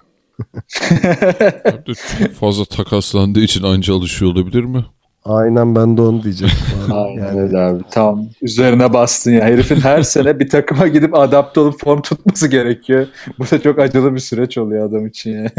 Fazla 2.40 2.66
takaslandığı 2.66 3.40
için 3.40 3.64
anca 3.64 3.96
alışıyor 3.96 4.32
olabilir 4.32 4.64
mi? 4.64 4.86
Aynen 5.26 5.76
ben 5.76 5.98
de 5.98 6.02
onu 6.02 6.24
diyecektim. 6.24 6.78
abi. 6.92 6.94
Aynen 6.94 7.26
yani 7.26 7.42
öyle 7.42 7.60
abi. 7.60 7.84
Tam 7.92 8.26
üzerine 8.42 8.94
bastın 8.94 9.32
ya. 9.32 9.42
Herifin 9.42 9.76
her 9.76 10.02
sene 10.04 10.40
bir 10.40 10.50
takıma 10.50 10.88
gidip 10.88 11.18
adapte 11.18 11.60
olup 11.60 11.80
form 11.80 12.02
tutması 12.02 12.48
gerekiyor. 12.48 13.08
Bu 13.40 13.44
da 13.44 13.62
çok 13.62 13.80
acılı 13.80 14.14
bir 14.16 14.20
süreç 14.20 14.58
oluyor 14.58 14.90
adam 14.90 15.08
için 15.08 15.32
ya. 15.32 15.52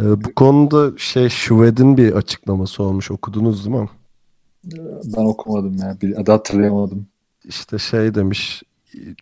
e, 0.00 0.24
bu 0.24 0.34
konuda 0.34 0.98
şey 0.98 1.28
Şuved'in 1.28 1.96
bir 1.96 2.12
açıklaması 2.12 2.82
olmuş. 2.82 3.10
Okudunuz 3.10 3.66
değil 3.66 3.76
mi? 3.76 3.88
Ben 5.16 5.22
okumadım 5.22 5.76
ya. 5.78 5.96
Bir 6.02 6.20
adı 6.20 6.32
hatırlayamadım. 6.32 7.06
İşte 7.44 7.78
şey 7.78 8.14
demiş 8.14 8.62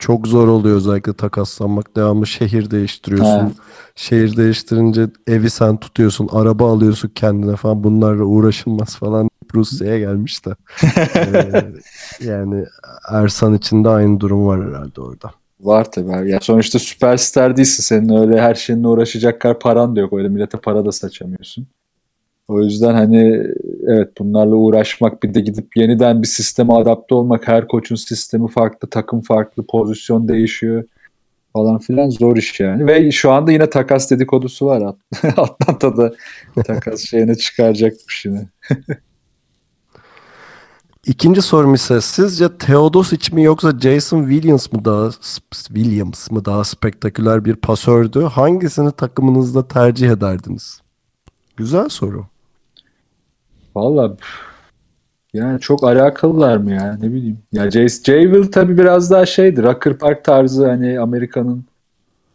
çok 0.01 0.27
zor 0.27 0.49
oluyor 0.49 0.77
özellikle 0.77 1.13
takaslanmak. 1.13 1.97
Devamlı 1.97 2.27
şehir 2.27 2.71
değiştiriyorsun. 2.71 3.27
Ha. 3.27 3.51
Şehir 3.95 4.37
değiştirince 4.37 5.07
evi 5.27 5.51
sen 5.51 5.77
tutuyorsun. 5.77 6.29
Araba 6.33 6.73
alıyorsun 6.73 7.09
kendine 7.15 7.57
falan. 7.57 7.85
Bunlarla 7.85 8.25
uğraşılmaz 8.25 8.97
falan. 8.97 9.31
Rusya'ya 9.55 9.99
gelmiş 9.99 10.47
de. 10.47 10.55
Ee, 11.17 11.65
yani 12.25 12.65
Ersan 13.11 13.55
için 13.55 13.85
de 13.85 13.89
aynı 13.89 14.21
durum 14.21 14.47
var 14.47 14.69
herhalde 14.69 15.01
orada. 15.01 15.31
Var 15.61 15.93
tabii 15.93 16.13
abi. 16.13 16.31
Ya 16.31 16.39
sonuçta 16.41 16.79
süperstar 16.79 17.57
değilsin. 17.57 17.83
Senin 17.83 18.21
öyle 18.21 18.41
her 18.41 18.55
şeyinle 18.55 18.89
uğraşacak 18.89 19.41
kadar 19.41 19.59
paran 19.59 19.97
da 19.97 20.01
yok. 20.01 20.13
Öyle 20.13 20.29
millete 20.29 20.59
para 20.59 20.85
da 20.85 20.93
saçamıyorsun. 20.93 21.67
O 22.49 22.63
yüzden 22.63 22.95
hani 22.95 23.47
evet 23.87 24.09
bunlarla 24.19 24.55
uğraşmak 24.55 25.23
bir 25.23 25.35
de 25.35 25.41
gidip 25.41 25.77
yeniden 25.77 26.23
bir 26.23 26.29
sisteme 26.29 26.75
adapte 26.75 27.15
olmak 27.15 27.49
her 27.49 27.69
koçun 27.69 27.97
sistemi 27.97 28.49
farklı, 28.49 28.89
takım 28.89 29.21
farklı, 29.21 29.67
pozisyon 29.67 30.29
değişiyor 30.29 30.85
falan 31.53 31.79
filan 31.79 32.11
zor 32.11 32.37
iş 32.37 32.61
yani. 32.61 32.87
Ve 32.87 33.13
şu 33.13 33.31
anda 33.31 33.53
yine 33.53 33.71
takas 33.71 34.11
dedikodusu 34.11 34.67
var. 34.67 34.83
At- 34.83 34.99
Atlanta'da 35.39 36.15
takas 36.67 37.01
şeyine 37.01 37.35
çıkaracakmış 37.35 38.25
yine. 38.25 38.49
İkinci 41.07 41.43
sorum 41.43 41.75
ise 41.75 42.01
sizce 42.01 42.59
Theodosic 42.59 43.35
mi 43.35 43.43
yoksa 43.43 43.79
Jason 43.79 44.31
Williams 44.31 44.73
mı 44.73 44.85
daha 44.85 45.11
Williams 45.51 46.31
mı 46.31 46.45
daha 46.45 46.65
spektaküler 46.65 47.45
bir 47.45 47.55
pasördü? 47.57 48.23
Hangisini 48.23 48.93
takımınızda 48.93 49.69
tercih 49.69 50.11
ederdiniz? 50.11 50.81
Güzel 51.57 51.89
soru. 51.89 52.27
Valla 53.77 54.17
yani 55.35 55.61
çok 55.61 55.85
alakalılar 55.85 56.57
mı 56.57 56.73
ya 56.73 56.99
ne 57.03 57.13
bileyim. 57.13 57.39
Ya 57.53 57.71
Jay, 57.71 57.89
Jay 57.89 58.23
Will 58.23 58.53
tabii 58.53 58.79
biraz 58.79 59.11
daha 59.11 59.27
şeydi. 59.27 59.63
Rocker 59.63 59.99
Park 59.99 60.25
tarzı 60.25 60.69
hani 60.69 61.01
Amerika'nın 61.01 61.65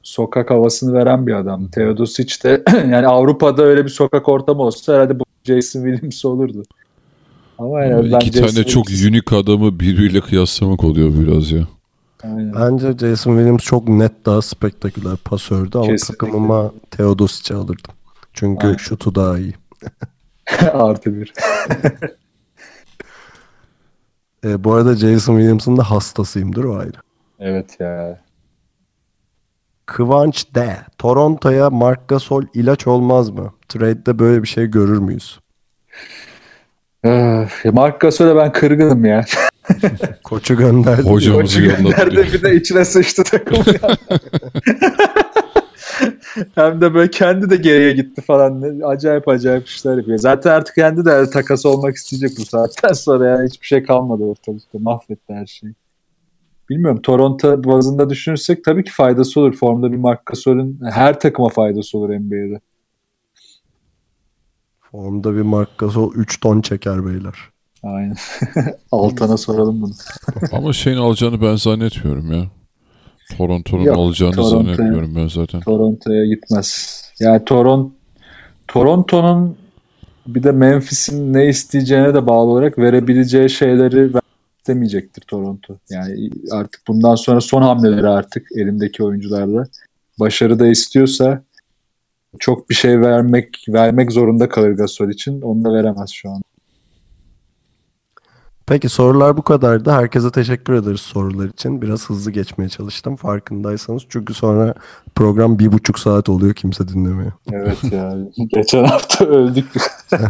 sokak 0.04 0.50
havasını 0.52 0.94
veren 0.94 1.28
bir 1.28 1.34
adam. 1.34 1.68
Theodosic 1.68 2.44
de 2.44 2.64
yani 2.92 3.08
Avrupa'da 3.08 3.64
öyle 3.64 3.84
bir 3.86 3.90
sokak 3.90 4.30
ortamı 4.30 4.62
olsa 4.62 4.94
herhalde 4.96 5.20
bu 5.20 5.24
Jason 5.44 5.84
Williams 5.84 6.26
olurdu. 6.26 6.64
Ama 7.58 7.84
yani 7.84 8.12
ben 8.12 8.20
İki 8.20 8.32
tane 8.32 8.48
Jason 8.48 8.64
çok 8.64 8.86
Williams- 8.90 9.10
unik 9.10 9.34
adamı 9.34 9.80
birbiriyle 9.80 10.22
kıyaslamak 10.22 10.84
oluyor 10.84 11.12
biraz 11.20 11.52
ya. 11.52 11.68
Aynen. 12.24 12.54
Bence 12.56 12.92
Jason 13.08 13.32
Williams 13.36 13.62
çok 13.64 13.88
net 13.88 14.26
daha 14.26 14.42
spektaküler 14.42 15.16
pasördü 15.18 15.78
ama 15.78 15.88
Kesinlikle. 15.88 16.28
takımıma 16.28 16.72
Theodosic'i 16.92 17.58
alırdım. 17.58 17.94
Çünkü 18.34 18.68
Aynen. 18.68 18.78
şutu 18.78 19.16
daha 19.16 19.40
iyi. 19.40 19.54
Artı 20.74 21.16
bir. 21.16 21.34
E, 24.46 24.64
bu 24.64 24.74
arada 24.74 24.96
Jason 24.96 25.36
Williams'ın 25.36 25.78
da 25.78 25.92
hastasıyımdır 25.92 26.64
o 26.64 26.78
ayrı. 26.78 26.98
Evet 27.40 27.80
ya. 27.80 28.20
Kıvanç 29.86 30.46
D. 30.56 30.78
Toronto'ya 30.98 31.70
Marc 31.70 32.02
Gasol 32.08 32.44
ilaç 32.54 32.88
olmaz 32.88 33.30
mı? 33.30 33.54
Trade'de 33.70 34.20
böyle 34.20 34.44
bir 34.44 34.48
şey 34.48 34.66
görür 34.66 34.98
müyüz? 34.98 35.40
Öf, 37.04 37.66
Mark 37.66 38.00
Gasol'e 38.02 38.36
ben 38.36 38.52
kırgınım 38.52 39.06
ya. 39.06 39.26
Koçu 40.24 40.58
gönderdi. 40.58 41.10
Hocamızı 41.10 41.42
Koçu 41.42 41.62
gönderdi 41.62 42.18
bir 42.34 42.42
de 42.44 42.56
içine 42.56 42.86
sıçtı 42.86 43.24
takım 43.24 43.58
ya. 43.58 43.98
Hem 46.56 46.82
de 46.82 46.94
böyle 46.94 47.12
kendi 47.12 47.50
de 47.50 47.56
geriye 47.56 47.92
gitti 47.94 48.22
falan. 48.22 48.62
Ne- 48.62 48.86
Acayip 48.86 49.28
acayip 49.28 49.68
işler 49.68 49.98
yapıyor. 49.98 50.18
Zaten 50.18 50.52
artık 50.52 50.76
kendi 50.76 51.06
de 51.06 51.30
takas 51.30 51.66
olmak 51.66 51.96
isteyecek 51.96 52.32
bu 52.40 52.46
saatten 52.46 52.94
sonra 52.94 53.28
yani 53.30 53.48
hiçbir 53.50 53.68
şey 53.68 53.84
kalmadı 53.84 54.24
ortalıkta. 54.24 54.80
Mahvetti 54.80 55.34
her 55.34 55.46
şeyi. 55.46 55.74
Bilmiyorum 56.70 57.02
Toronto 57.02 57.64
bazında 57.64 58.10
düşünürsek 58.10 58.64
tabii 58.64 58.84
ki 58.84 58.92
faydası 58.92 59.40
olur. 59.40 59.54
Formda 59.56 59.92
bir 59.92 59.98
Mark 59.98 60.26
Gasol'ün 60.26 60.80
her 60.92 61.20
takıma 61.20 61.50
faydası 61.50 61.98
olur 61.98 62.10
NBA'de. 62.10 62.60
Formda 64.92 65.36
bir 65.36 65.42
Marc 65.42 65.72
Gasol 65.78 66.14
3 66.16 66.40
ton 66.40 66.62
çeker 66.62 67.06
beyler. 67.06 67.36
Aynen. 67.84 68.16
Altan'a 68.92 69.38
soralım 69.38 69.82
bunu. 69.82 69.92
Ama 70.52 70.74
şeyin 70.74 70.98
alacağını 70.98 71.42
ben 71.42 71.56
zannetmiyorum 71.56 72.32
ya. 72.34 72.46
Toronto'nun 73.38 73.84
Yok, 73.84 73.98
alacağını 73.98 74.34
Toronto'ya- 74.36 74.64
zannetmiyorum 74.64 75.16
ben 75.16 75.28
zaten. 75.28 75.60
Toronto'ya 75.62 76.26
gitmez. 76.26 77.02
Yani 77.20 77.46
Toron 77.46 77.94
Toronto'nun 78.68 79.56
bir 80.28 80.44
de 80.44 80.52
Memphis'in 80.52 81.34
ne 81.34 81.46
isteyeceğine 81.48 82.14
de 82.14 82.28
bağlı 82.28 82.52
olarak 82.52 82.78
verebileceği 82.78 83.50
şeyleri 83.50 84.12
istemeyecektir 84.60 85.22
Toronto. 85.22 85.76
Yani 85.90 86.30
artık 86.52 86.82
bundan 86.88 87.16
sonra 87.16 87.42
son 87.42 87.62
hamleleri 87.62 88.08
artık 88.08 88.48
elindeki 88.56 89.04
oyuncularla. 89.04 89.64
Başarı 90.20 90.60
da 90.60 90.68
istiyorsa 90.68 91.44
çok 92.40 92.70
bir 92.70 92.76
şey 92.76 93.02
vermek 93.02 93.66
vermek 93.70 94.12
zorunda 94.12 94.50
kalır 94.50 94.72
Gasol 94.72 95.10
için. 95.10 95.42
Onu 95.42 95.64
da 95.64 95.74
veremez 95.74 96.10
şu 96.10 96.30
an. 96.30 96.42
Peki 98.68 98.90
sorular 98.90 99.38
bu 99.38 99.42
kadardı. 99.42 99.92
Herkese 99.92 100.32
teşekkür 100.32 100.74
ederiz 100.74 101.02
sorular 101.02 101.46
için. 101.48 101.82
Biraz 101.82 102.10
hızlı 102.10 102.32
geçmeye 102.32 102.70
çalıştım 102.70 103.16
farkındaysanız. 103.16 104.04
Çünkü 104.10 104.34
sonra 104.34 104.74
program 105.16 105.60
bir 105.60 105.72
buçuk 105.72 106.00
saat 106.00 106.30
oluyor 106.30 106.54
kimse 106.54 106.88
dinlemiyor. 106.88 107.32
Evet 107.52 107.84
ya. 107.92 108.14
Geçen 108.48 108.84
hafta 108.84 109.26
öldük. 109.26 109.66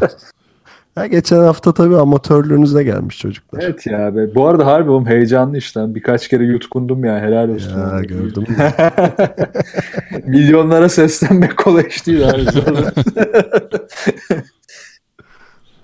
Ha, 0.96 1.08
geçen 1.08 1.40
hafta 1.40 1.74
tabii 1.74 1.98
amatörlüğünüze 1.98 2.84
gelmiş 2.84 3.20
çocuklar. 3.20 3.64
evet 3.64 3.88
ya. 3.88 4.16
Be. 4.16 4.36
Bu 4.36 4.48
arada 4.48 4.66
harbi 4.66 4.90
oğlum 4.90 5.06
heyecanlı 5.06 5.58
işte. 5.58 5.96
Birkaç 5.96 6.28
kere 6.28 6.44
yutkundum 6.44 7.06
ya. 7.06 7.20
Helal 7.20 7.50
olsun. 7.50 7.80
Ya 7.80 8.00
gördüm. 8.02 8.46
Milyonlara 10.26 10.90
seslenmek 10.90 11.58
kolay 11.58 11.86
iş 11.90 12.08
değil 12.08 12.30
abi. 12.30 12.46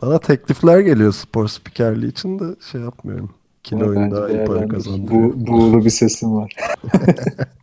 Bana 0.01 0.19
teklifler 0.19 0.79
geliyor 0.79 1.13
spor 1.13 1.47
spikerliği 1.47 2.11
için 2.11 2.39
de 2.39 2.43
şey 2.71 2.81
yapmıyorum. 2.81 3.29
Kilo 3.63 3.87
oyunu 3.87 4.15
daha 4.15 4.29
iyi 4.29 4.45
para 4.45 4.67
kazandırıyor. 4.67 5.33
Bu, 5.33 5.47
buğulu 5.47 5.85
bir 5.85 5.89
sesim 5.89 6.35
var. 6.35 6.55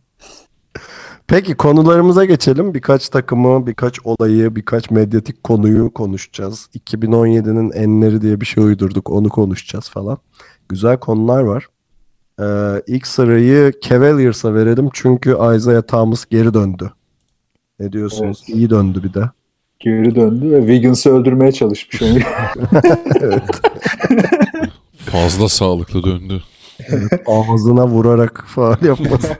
Peki 1.27 1.55
konularımıza 1.55 2.25
geçelim. 2.25 2.73
Birkaç 2.73 3.09
takımı, 3.09 3.67
birkaç 3.67 3.99
olayı, 4.03 4.55
birkaç 4.55 4.91
medyatik 4.91 5.43
konuyu 5.43 5.93
konuşacağız. 5.93 6.69
2017'nin 6.79 7.71
enleri 7.71 8.21
diye 8.21 8.41
bir 8.41 8.45
şey 8.45 8.63
uydurduk. 8.63 9.09
Onu 9.09 9.29
konuşacağız 9.29 9.89
falan. 9.89 10.17
Güzel 10.69 10.97
konular 10.97 11.41
var. 11.41 11.67
Ee, 12.39 12.81
ilk 12.87 13.07
sırayı 13.07 13.73
Cavaliers'a 13.81 14.53
verelim 14.53 14.89
çünkü 14.93 15.37
Isaiah 15.55 15.81
Thomas 15.81 16.25
geri 16.25 16.53
döndü. 16.53 16.91
Ne 17.79 17.91
diyorsunuz? 17.91 18.43
Evet. 18.47 18.57
İyi 18.57 18.69
döndü 18.69 19.03
bir 19.03 19.13
de. 19.13 19.29
Geri 19.79 20.15
döndü 20.15 20.51
ve 20.51 20.59
Wiggins'i 20.59 21.09
öldürmeye 21.09 21.51
çalışmış 21.51 22.01
onu. 22.01 22.19
Fazla 24.97 25.49
sağlıklı 25.49 26.03
döndü. 26.03 26.43
Ağzına 27.27 27.87
vurarak 27.87 28.45
faal 28.47 28.81
yapması. 28.81 29.35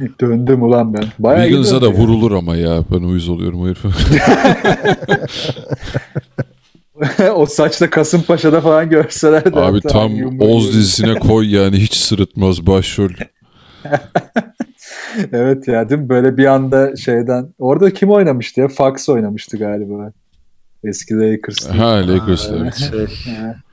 Döndüm 0.20 0.62
ulan 0.62 0.94
ben. 0.94 1.04
Bayağı 1.18 1.42
Wiggins'a 1.42 1.76
da 1.76 1.80
döndü 1.80 1.96
ya. 1.96 2.02
vurulur 2.02 2.32
ama 2.32 2.56
ya. 2.56 2.84
Ben 2.92 3.00
uyuz 3.00 3.28
oluyorum 3.28 3.62
o 3.62 3.66
herife. 3.66 3.88
o 7.34 7.46
saçla 7.46 7.90
Kasımpaşa'da 7.90 8.60
falan 8.60 8.88
görseler 8.88 9.54
de. 9.54 9.60
Abi 9.60 9.80
tam 9.80 10.40
Oz 10.40 10.74
dizisine 10.74 11.14
koy 11.14 11.54
yani 11.54 11.76
hiç 11.76 11.94
sırıtmaz 11.94 12.66
başrol. 12.66 13.10
Evet 15.32 15.68
ya 15.68 15.88
değil 15.88 16.00
mi? 16.00 16.08
Böyle 16.08 16.36
bir 16.36 16.46
anda 16.46 16.96
şeyden. 16.96 17.54
Orada 17.58 17.90
kim 17.90 18.10
oynamıştı 18.10 18.60
ya? 18.60 18.68
Fox 18.68 19.08
oynamıştı 19.08 19.56
galiba. 19.56 20.12
Eski 20.84 21.14
Lakers'ta. 21.14 21.78
Ha 21.78 22.08
Lakers 22.08 22.50
evet. 22.50 22.74
şey, 22.74 23.06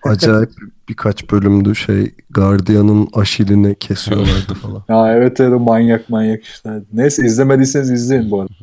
acayip 0.03 0.49
birkaç 0.89 1.31
bölümdü 1.31 1.75
şey 1.75 2.11
Guardian'ın 2.29 3.07
aşilini 3.13 3.75
kesiyorlardı 3.75 4.53
falan. 4.61 4.83
Ha 4.87 5.13
evet 5.13 5.39
evet 5.39 5.53
o 5.53 5.59
manyak 5.59 6.09
manyak 6.09 6.43
işler. 6.43 6.81
Neyse 6.93 7.25
izlemediyseniz 7.25 7.91
izleyin 7.91 8.31
bu 8.31 8.41
arada. 8.41 8.53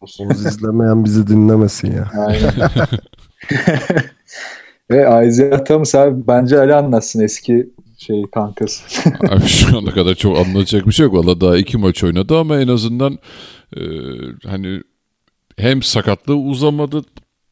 Oğuz 0.00 0.46
izlemeyen 0.46 1.04
bizi 1.04 1.26
dinlemesin 1.26 1.92
ya. 1.92 2.10
Aynen. 2.26 2.52
Ve 4.90 5.26
Isaiah 5.28 5.64
Thomas 5.64 5.94
abi 5.94 6.26
bence 6.28 6.58
Ali 6.58 6.74
anlatsın 6.74 7.20
eski 7.20 7.70
şey 8.00 8.22
kankası. 8.34 9.10
Abi 9.28 9.46
şu 9.46 9.78
ana 9.78 9.90
kadar 9.90 10.14
çok 10.14 10.38
anlatacak 10.38 10.86
bir 10.86 10.92
şey 10.92 11.06
yok. 11.06 11.14
Valla 11.14 11.40
daha 11.40 11.56
iki 11.56 11.78
maç 11.78 12.04
oynadı 12.04 12.38
ama 12.38 12.60
en 12.60 12.68
azından 12.68 13.18
e, 13.76 13.80
hani 14.46 14.82
hem 15.56 15.82
sakatlığı 15.82 16.36
uzamadı 16.36 17.02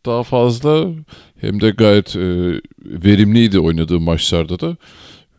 daha 0.06 0.22
fazla 0.22 0.90
hem 1.40 1.61
de 1.61 1.70
gayet 1.70 2.16
e, 2.16 2.61
verimliydi 2.84 3.58
oynadığı 3.61 4.00
maçlarda 4.00 4.61
da. 4.61 4.76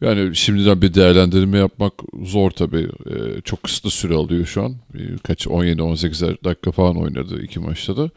Yani 0.02 0.36
şimdiden 0.36 0.82
bir 0.82 0.94
değerlendirme 0.94 1.58
yapmak 1.58 1.94
zor 2.24 2.52
tabii. 2.52 2.90
E, 3.06 3.42
çok 3.42 3.64
kısıtlı 3.64 3.90
süre 3.90 4.14
alıyor 4.14 4.46
şu 4.46 4.64
an. 4.64 4.76
Bir 4.94 5.18
Kaç 5.18 5.48
17-18 5.48 6.44
dakika 6.44 6.72
falan 6.72 6.98
oynadı 7.02 7.42
iki 7.44 7.60
maçta 7.60 7.98
da. 7.98 8.10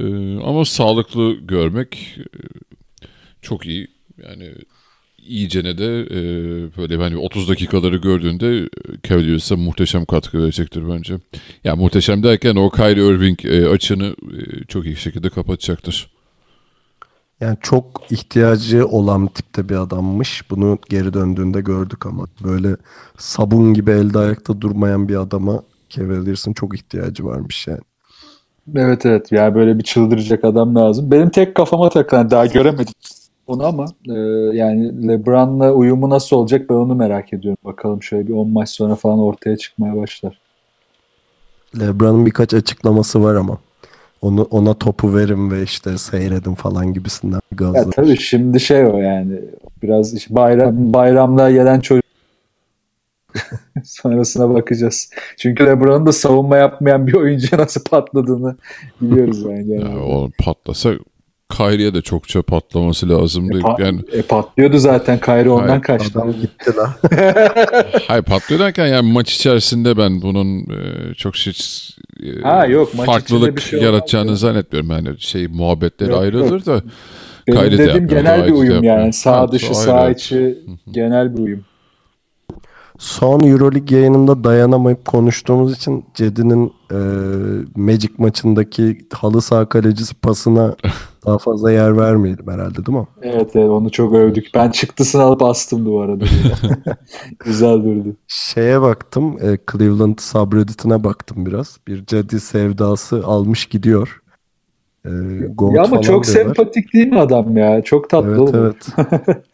E, 0.00 0.04
ama 0.44 0.64
sağlıklı 0.64 1.32
görmek 1.32 2.18
e, 2.18 2.38
çok 3.42 3.66
iyi. 3.66 3.88
Yani 4.26 4.52
iyicene 5.26 5.78
de 5.78 6.00
e, 6.00 6.20
böyle 6.76 6.96
hani 6.96 7.16
30 7.16 7.48
dakikaları 7.48 7.96
gördüğünde 7.96 8.58
e, 8.58 8.68
Cavaliers'a 9.08 9.56
muhteşem 9.56 10.04
katkı 10.04 10.42
verecektir 10.42 10.88
bence. 10.88 11.14
Ya 11.64 11.76
muhteşem 11.76 12.22
derken 12.22 12.56
o 12.56 12.70
Kyrie 12.70 13.06
Irving 13.06 13.44
e, 13.44 13.68
açığını 13.68 14.06
e, 14.06 14.64
çok 14.68 14.86
iyi 14.86 14.96
şekilde 14.96 15.30
kapatacaktır. 15.30 16.10
Yani 17.40 17.56
çok 17.60 18.02
ihtiyacı 18.10 18.86
olan 18.86 19.26
tipte 19.26 19.68
bir 19.68 19.76
adammış. 19.76 20.50
Bunu 20.50 20.78
geri 20.88 21.14
döndüğünde 21.14 21.60
gördük 21.60 22.06
ama 22.06 22.26
böyle 22.44 22.76
sabun 23.18 23.74
gibi 23.74 23.90
elde 23.90 24.18
ayakta 24.18 24.60
durmayan 24.60 25.08
bir 25.08 25.16
adama 25.16 25.62
Cavaliers'ın 25.88 26.52
çok 26.52 26.74
ihtiyacı 26.74 27.24
varmış 27.24 27.66
yani. 27.66 27.80
evet 28.76 29.06
evet 29.06 29.32
yani 29.32 29.54
böyle 29.54 29.78
bir 29.78 29.84
çıldıracak 29.84 30.44
adam 30.44 30.76
lazım. 30.76 31.10
Benim 31.10 31.30
tek 31.30 31.54
kafama 31.54 31.88
takılan 31.88 32.30
daha 32.30 32.46
göremedim 32.46 32.94
onu 33.46 33.66
ama 33.66 33.86
e, 34.08 34.12
yani 34.56 35.08
LeBron'la 35.08 35.72
uyumu 35.72 36.10
nasıl 36.10 36.36
olacak 36.36 36.70
ben 36.70 36.74
onu 36.74 36.94
merak 36.94 37.32
ediyorum. 37.32 37.58
Bakalım 37.64 38.02
şöyle 38.02 38.28
bir 38.28 38.32
10 38.32 38.50
maç 38.50 38.68
sonra 38.68 38.94
falan 38.94 39.18
ortaya 39.18 39.56
çıkmaya 39.56 39.96
başlar. 39.96 40.38
LeBron'un 41.80 42.26
birkaç 42.26 42.54
açıklaması 42.54 43.22
var 43.22 43.34
ama. 43.34 43.58
Onu 44.22 44.42
ona 44.42 44.74
topu 44.74 45.16
verin 45.16 45.50
ve 45.50 45.62
işte 45.62 45.98
seyredin 45.98 46.54
falan 46.54 46.92
gibisinden 46.92 47.40
bir 47.52 47.56
gazla. 47.56 47.78
Ya 47.78 47.90
tabii 47.90 48.16
şimdi 48.16 48.60
şey 48.60 48.86
o 48.86 48.96
yani 48.96 49.40
biraz 49.82 50.14
işte 50.14 50.34
bayram 50.34 50.92
bayramlığa 50.92 51.50
gelen 51.50 51.80
çocuk 51.80 52.04
sonrasına 53.84 54.54
bakacağız. 54.54 55.10
Çünkü 55.38 55.66
LeBron'un 55.66 56.06
da 56.06 56.12
savunma 56.12 56.56
yapmayan 56.56 57.06
bir 57.06 57.14
oyuncuya 57.14 57.62
nasıl 57.62 57.84
patladığını 57.84 58.56
biliyoruz 59.00 59.48
bence. 59.48 59.74
Yani 59.74 59.98
o 59.98 60.30
patlasa 60.38 60.92
Kyrie'ye 61.56 61.94
de 61.94 62.02
çokça 62.02 62.42
patlaması 62.42 63.08
lazımdı. 63.08 63.58
E, 63.58 63.60
pa- 63.60 63.84
yani 63.84 64.00
e, 64.12 64.22
patlıyordu 64.22 64.78
zaten 64.78 65.18
Kyrie 65.20 65.50
ondan 65.50 65.68
Hayır, 65.68 65.82
kaçtı. 65.82 66.18
Adam 66.20 66.32
gitti 66.32 66.72
la. 66.76 66.94
hayır 68.08 68.22
patlıyor 68.22 68.60
derken 68.60 68.86
yani 68.86 69.12
maç 69.12 69.34
içerisinde 69.34 69.96
ben 69.96 70.22
bunun 70.22 70.58
e, 70.60 71.14
çok 71.14 71.36
şey 71.36 71.52
e, 72.22 72.42
Ha, 72.42 72.66
yok, 72.66 72.94
maç 72.94 73.04
içinde 73.04 73.06
farklılık 73.06 73.56
bir 73.56 73.62
şey 73.62 73.78
olmaz 73.78 73.92
yaratacağını 73.92 74.30
ya. 74.30 74.36
zannetmiyorum. 74.36 74.90
Yani 74.90 75.08
şey 75.18 75.46
muhabbetleri 75.46 76.10
Yok, 76.10 76.20
ayrılır 76.20 76.66
da 76.66 76.82
Benim 77.48 77.60
de 77.60 77.70
dediğim 77.72 77.88
yapmıyor, 77.88 78.08
genel 78.08 78.42
bir 78.44 78.48
de 78.48 78.54
uyum 78.54 78.84
yani. 78.84 79.12
Sağ 79.12 79.52
dışı, 79.52 79.74
sağ 79.74 80.10
içi 80.10 80.58
genel 80.90 81.36
bir 81.36 81.42
uyum. 81.42 81.64
Son 82.98 83.40
Euroleague 83.40 83.98
yayınında 83.98 84.44
dayanamayıp 84.44 85.04
konuştuğumuz 85.04 85.72
için 85.76 86.04
Cedi'nin 86.14 86.72
e, 86.90 86.96
Magic 87.76 88.12
maçındaki 88.18 88.98
halı 89.12 89.42
saha 89.42 89.68
kalecisi 89.68 90.14
pasına 90.14 90.76
daha 91.26 91.38
fazla 91.38 91.72
yer 91.72 91.96
vermeyelim 91.96 92.46
herhalde 92.50 92.86
değil 92.86 92.98
mi? 92.98 93.06
Evet, 93.22 93.50
evet 93.56 93.70
onu 93.70 93.90
çok 93.90 94.14
övdük. 94.14 94.46
Ben 94.54 94.70
çıktısını 94.70 95.22
alıp 95.22 95.42
astım 95.42 95.84
duvara. 95.86 96.12
Güzel 97.44 97.84
durdu. 97.84 98.16
Şeye 98.28 98.80
baktım, 98.80 99.36
e, 99.42 99.58
Cleveland 99.72 100.18
subreddit'ine 100.18 101.04
baktım 101.04 101.46
biraz. 101.46 101.78
Bir 101.88 102.06
Cedi 102.06 102.40
sevdası 102.40 103.22
almış 103.26 103.66
gidiyor. 103.66 104.22
E, 105.04 105.10
Ya 105.10 105.82
ama 105.82 106.00
çok 106.00 106.04
diyorlar. 106.04 106.24
sempatik 106.24 106.94
değil 106.94 107.06
mi 107.08 107.20
adam 107.20 107.56
ya? 107.56 107.82
Çok 107.82 108.10
tatlı 108.10 108.28
Evet 108.28 108.38
oğlum. 108.38 108.54
evet. 108.56 108.86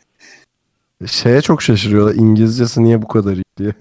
Şeye 1.06 1.40
çok 1.40 1.62
şaşırıyorlar. 1.62 2.14
İngilizcesi 2.14 2.84
niye 2.84 3.02
bu 3.02 3.08
kadar 3.08 3.32
iyi 3.32 3.44
diye. 3.58 3.72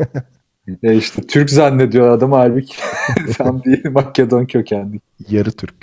Ya 0.81 0.93
işte 0.93 1.21
Türk 1.21 1.49
zannediyor 1.49 2.09
adam 2.09 2.31
halbuki. 2.31 2.75
Tam 3.37 3.63
değil 3.63 3.89
Makedon 3.91 4.45
kökenli. 4.45 4.99
Yarı 5.29 5.51
Türk. 5.51 5.75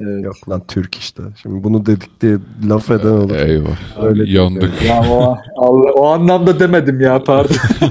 Evet. 0.00 0.24
Yok 0.24 0.48
lan 0.48 0.62
Türk 0.68 0.94
işte. 0.94 1.22
Şimdi 1.42 1.64
bunu 1.64 1.86
dedik 1.86 2.20
diye 2.20 2.36
laf 2.68 2.90
eden 2.90 3.08
olur. 3.08 3.36
eyvah 3.36 4.02
Öyle 4.02 4.32
yandık. 4.32 4.82
Ya 4.82 5.02
o, 5.10 5.38
Allah, 5.56 5.92
o 5.92 6.06
anlamda 6.06 6.60
demedim 6.60 7.00
ya 7.00 7.24
pardon. 7.24 7.56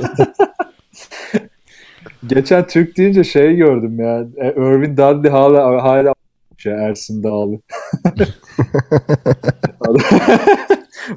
Geçen 2.27 2.67
Türk 2.67 2.97
deyince 2.97 3.23
şey 3.23 3.55
gördüm 3.55 3.99
ya. 3.99 4.25
E, 4.37 4.51
Irvin 4.51 4.97
Dudley 4.97 5.31
hala 5.31 5.83
hala 5.83 6.13
şey 6.57 6.73
Ersin 6.73 7.23
Dağlı. 7.23 7.59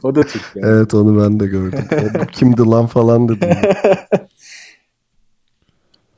O 0.03 0.15
da 0.15 0.23
Türk 0.23 0.43
yani. 0.55 0.67
Evet 0.67 0.95
onu 0.95 1.23
ben 1.23 1.41
de 1.41 1.47
gördüm. 1.47 1.85
O 2.23 2.27
kimdi 2.33 2.63
lan 2.63 2.87
falan 2.87 3.29
dedim. 3.29 3.49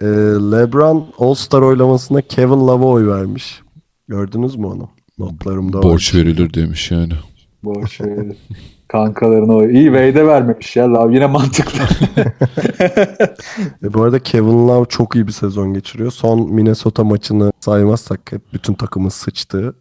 Ee, 0.01 0.07
LeBron 0.53 1.07
All-Star 1.19 1.63
oylamasında 1.63 2.23
Kevin 2.23 2.69
Love'a 2.69 2.87
oy 2.89 3.07
vermiş. 3.07 3.61
Gördünüz 4.09 4.57
mü 4.57 4.67
onu? 4.67 4.89
Notlarımda 5.19 5.79
var. 5.79 5.85
Borç 5.85 6.15
verilir 6.15 6.55
demiş 6.55 6.91
yani. 6.91 7.13
Boş 7.65 8.01
ver. 8.01 8.27
Kankalarına 8.89 9.53
o. 9.57 9.69
İyi 9.69 9.85
Wade'e 9.85 10.27
vermemiş 10.27 10.77
ya. 10.77 10.93
Love 10.93 11.15
yine 11.15 11.27
mantıklı. 11.27 11.79
E, 13.83 13.95
bu 13.95 14.03
arada 14.03 14.19
Kevin 14.19 14.69
Love 14.69 14.87
çok 14.89 15.15
iyi 15.17 15.27
bir 15.27 15.33
sezon 15.33 15.75
geçiriyor. 15.75 16.11
Son 16.11 16.53
Minnesota 16.53 17.05
maçını 17.05 17.53
saymazsak 17.61 18.33
hep 18.33 18.53
bütün 18.53 18.75
takımın 18.75 19.09
sıçtığı. 19.09 19.75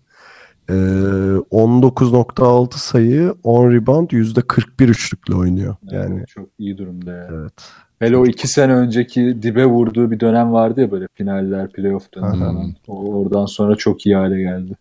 E, 0.70 0.74
19.6 0.74 2.78
sayı, 2.78 3.36
10 3.44 3.72
rebound, 3.72 4.10
%41 4.10 4.90
üçlükle 4.90 5.36
oynuyor. 5.36 5.76
Yani 5.84 6.26
çok 6.28 6.50
iyi 6.60 6.78
durumda 6.78 7.12
ya. 7.12 7.28
evet. 7.32 7.54
Hele 8.00 8.18
o 8.18 8.26
iki 8.26 8.48
sene 8.48 8.74
önceki 8.74 9.38
dibe 9.42 9.66
vurduğu 9.66 10.12
bir 10.12 10.20
dönem 10.20 10.54
vardı 10.54 10.82
ya 10.82 10.92
böyle 10.92 11.08
finaller, 11.14 11.72
playoff 11.72 12.14
dönemi 12.14 12.32
Aha. 12.32 12.40
falan. 12.40 12.74
O, 12.88 13.20
oradan 13.20 13.46
sonra 13.46 13.76
çok 13.76 14.06
iyi 14.06 14.16
hale 14.16 14.42
geldi. 14.42 14.74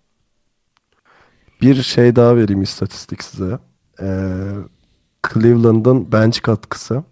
Bir 1.61 1.75
şey 1.75 2.17
daha 2.17 2.37
vereyim 2.37 2.63
istatistik 2.63 3.23
size. 3.23 3.59
Ee, 4.03 4.07
Cleveland'ın 5.33 6.13
bench 6.13 6.41
katkısı. 6.43 7.03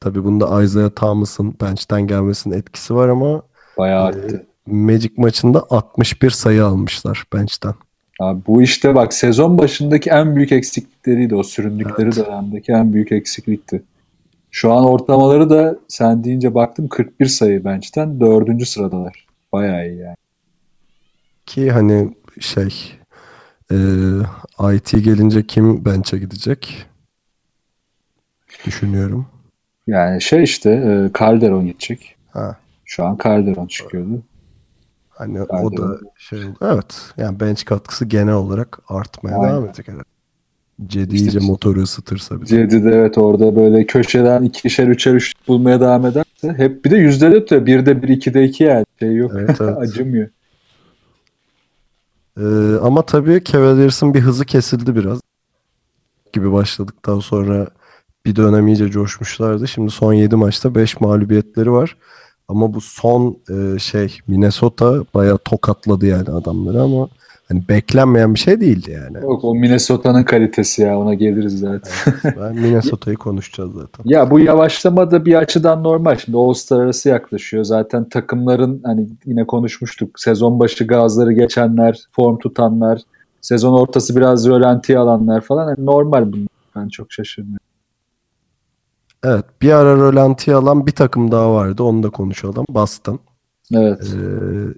Tabii 0.00 0.24
bunda 0.24 0.62
Isaiah 0.62 0.90
Thomas'ın 0.96 1.54
bench'ten 1.60 2.06
gelmesinin 2.06 2.58
etkisi 2.58 2.94
var 2.94 3.08
ama 3.08 3.42
Bayağı 3.78 4.02
Ee, 4.02 4.06
arttı. 4.06 4.46
Magic 4.66 5.10
maçında 5.16 5.66
61 5.70 6.30
sayı 6.30 6.64
almışlar 6.64 7.24
bench'ten. 7.32 7.74
Abi 8.20 8.40
bu 8.46 8.62
işte 8.62 8.94
bak 8.94 9.14
sezon 9.14 9.58
başındaki 9.58 10.10
en 10.10 10.36
büyük 10.36 10.52
eksiklikleriydi 10.52 11.34
o 11.34 11.42
süründükleri 11.42 12.06
Evet. 12.06 12.26
dönemdeki 12.26 12.72
en 12.72 12.92
büyük 12.92 13.12
eksiklikti. 13.12 13.82
Şu 14.50 14.72
an 14.72 14.84
ortalamaları 14.84 15.50
da 15.50 15.78
sen 15.88 16.24
deyince 16.24 16.54
baktım 16.54 16.88
41 16.88 17.26
sayı 17.26 17.64
bench'ten 17.64 18.20
dördüncü 18.20 18.66
sıradalar. 18.66 19.26
Bayağı 19.52 19.88
iyi 19.88 19.98
yani. 19.98 20.16
Ki 21.46 21.70
hani 21.70 22.14
şey 22.40 22.92
e, 23.70 23.76
IT 24.74 24.90
gelince 25.04 25.46
kim 25.46 25.84
bench'e 25.84 26.18
gidecek? 26.18 26.86
Düşünüyorum. 28.66 29.26
Yani 29.86 30.22
şey 30.22 30.42
işte 30.42 30.70
e, 30.70 31.18
Calderon 31.18 31.66
gidecek. 31.66 32.16
Ha. 32.30 32.56
Şu 32.84 33.04
an 33.04 33.18
Calderon 33.24 33.66
çıkıyordu. 33.66 34.22
Hani 35.14 35.42
o 35.42 35.46
Bence 35.52 35.76
da 35.82 35.98
şey 36.18 36.44
oldu. 36.44 36.56
Evet. 36.62 37.12
Yani 37.16 37.40
bench 37.40 37.64
katkısı 37.64 38.04
genel 38.04 38.34
olarak 38.34 38.78
artmaya 38.88 39.36
Aynen. 39.38 39.50
devam 39.52 39.64
edecek 39.66 39.88
herhalde. 39.88 40.04
Cedi 40.86 41.14
İşte- 41.14 41.26
iyice 41.26 41.38
motoru 41.38 41.80
ısıtırsa 41.82 42.40
bir. 42.40 42.46
Cedi 42.46 42.84
de 42.84 42.90
evet 42.90 43.18
orada 43.18 43.56
böyle 43.56 43.86
köşeden 43.86 44.42
ikişer 44.42 44.88
üçer 44.88 45.14
üç 45.14 45.32
bulmaya 45.48 45.80
devam 45.80 46.06
ederse 46.06 46.54
hep 46.56 46.84
bir 46.84 46.90
de 46.90 46.96
yüzde 46.96 47.50
de 47.50 47.66
birde 47.66 48.02
bir 48.02 48.08
ikide 48.08 48.44
iki 48.44 48.64
yani 48.64 48.86
şey 49.00 49.14
yok 49.16 49.32
Evet, 49.34 49.56
evet. 49.60 49.78
acımıyor. 49.78 50.28
Ee, 52.40 52.42
ama 52.82 53.02
tabii 53.02 53.44
Cavaliers'ın 53.44 54.14
bir 54.14 54.20
hızı 54.20 54.44
kesildi 54.44 54.96
biraz. 54.96 55.20
Gibi 56.32 56.52
başladıktan 56.52 57.20
sonra 57.20 57.66
bir 58.26 58.36
dönem 58.36 58.68
iyice 58.68 58.90
coşmuşlardı. 58.90 59.68
Şimdi 59.68 59.90
son 59.90 60.12
7 60.12 60.36
maçta 60.36 60.74
5 60.74 61.00
mağlubiyetleri 61.00 61.72
var. 61.72 61.96
Ama 62.48 62.74
bu 62.74 62.80
son 62.80 63.36
e, 63.50 63.78
şey 63.78 64.18
Minnesota 64.26 65.04
bayağı 65.14 65.38
tokatladı 65.38 66.06
yani 66.06 66.30
adamları 66.30 66.82
ama 66.82 67.08
hani 67.48 67.68
beklenmeyen 67.68 68.34
bir 68.34 68.38
şey 68.38 68.60
değildi 68.60 68.90
yani. 68.90 69.24
Yok 69.24 69.44
o 69.44 69.54
Minnesota'nın 69.54 70.22
kalitesi 70.22 70.82
ya 70.82 70.98
ona 70.98 71.14
geliriz 71.14 71.58
zaten. 71.58 71.92
Ben 72.40 72.54
Minnesota'yı 72.54 73.16
konuşacağız 73.16 73.72
zaten. 73.72 74.04
Ya 74.04 74.30
bu 74.30 74.40
yavaşlama 74.40 75.10
da 75.10 75.24
bir 75.24 75.34
açıdan 75.34 75.84
normal. 75.84 76.16
Şimdi 76.16 76.38
All-Star 76.38 76.80
arası 76.80 77.08
yaklaşıyor. 77.08 77.64
Zaten 77.64 78.08
takımların 78.08 78.80
hani 78.84 79.08
yine 79.24 79.46
konuşmuştuk. 79.46 80.20
Sezon 80.20 80.60
başı 80.60 80.86
gazları 80.86 81.32
geçenler, 81.32 82.00
form 82.12 82.38
tutanlar, 82.38 83.00
sezon 83.40 83.72
ortası 83.72 84.16
biraz 84.16 84.48
rölantiye 84.48 84.98
alanlar 84.98 85.40
falan. 85.40 85.68
Yani 85.68 85.86
normal 85.86 86.32
bunlar. 86.32 86.48
Ben 86.76 86.88
çok 86.88 87.12
şaşırmıyorum. 87.12 87.63
Evet 89.24 89.44
bir 89.62 89.72
ara 89.72 89.96
rölantiye 89.96 90.56
alan 90.56 90.86
bir 90.86 90.92
takım 90.92 91.32
daha 91.32 91.52
vardı 91.54 91.82
onu 91.82 92.02
da 92.02 92.10
konuşalım. 92.10 92.66
Boston. 92.68 93.20
Evet. 93.72 94.14
Ee, 94.14 94.18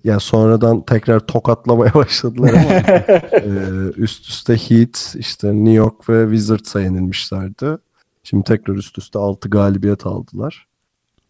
yani 0.05 0.21
sonradan 0.21 0.83
tekrar 0.83 1.21
tokatlamaya 1.21 1.95
başladılar 1.95 2.53
ama 2.53 2.73
e, 3.33 3.51
üst 3.97 4.29
üste 4.29 4.57
Heat, 4.57 5.15
işte 5.19 5.55
New 5.55 5.73
York 5.73 6.09
ve 6.09 6.25
Wizards'a 6.25 6.81
yenilmişlerdi. 6.81 7.79
Şimdi 8.23 8.45
tekrar 8.45 8.75
üst 8.75 8.99
üste 8.99 9.19
6 9.19 9.49
galibiyet 9.51 10.07
aldılar. 10.07 10.67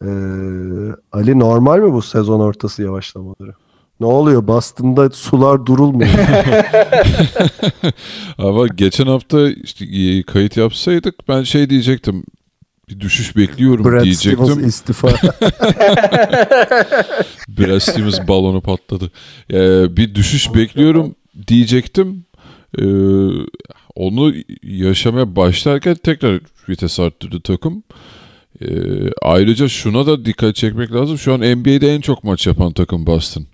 Ee, 0.03 0.07
Ali 1.13 1.39
normal 1.39 1.79
mi 1.79 1.93
bu 1.93 2.03
sezon 2.03 2.41
ortası 2.41 2.83
yavaşlamaları? 2.83 3.55
Ne 4.01 4.07
oluyor? 4.07 4.47
Boston'da 4.47 5.11
sular 5.11 5.67
durulmuyor. 5.67 6.11
Ama 8.39 8.67
geçen 8.67 9.07
hafta 9.07 9.51
işte 9.51 9.85
e, 9.85 10.23
kayıt 10.23 10.57
yapsaydık 10.57 11.29
ben 11.29 11.43
şey 11.43 11.71
diyecektim. 11.71 12.25
Bir 12.91 13.01
düşüş 13.01 13.37
bekliyorum 13.37 13.85
Brad 13.85 14.05
diyecektim. 14.05 14.47
Stevens 14.47 14.67
istifa. 14.67 15.09
Brad 17.49 17.79
Stevens 17.79 18.29
balonu 18.29 18.61
patladı. 18.61 19.11
Ee, 19.53 19.97
bir 19.97 20.15
düşüş 20.15 20.55
bekliyorum 20.55 21.15
diyecektim. 21.47 22.25
Ee, 22.79 22.85
onu 23.95 24.35
yaşamaya 24.63 25.37
başlarken 25.37 25.95
tekrar 25.95 26.41
vites 26.69 27.01
arttırdı 27.01 27.41
takım. 27.41 27.83
Ee, 28.61 28.67
ayrıca 29.23 29.69
şuna 29.69 30.07
da 30.07 30.25
dikkat 30.25 30.57
çekmek 30.57 30.93
lazım. 30.93 31.19
Şu 31.19 31.35
an 31.35 31.41
NBA'de 31.41 31.95
en 31.95 32.01
çok 32.01 32.25
maç 32.25 32.47
yapan 32.47 32.73
takım 32.73 33.07
Boston. 33.07 33.47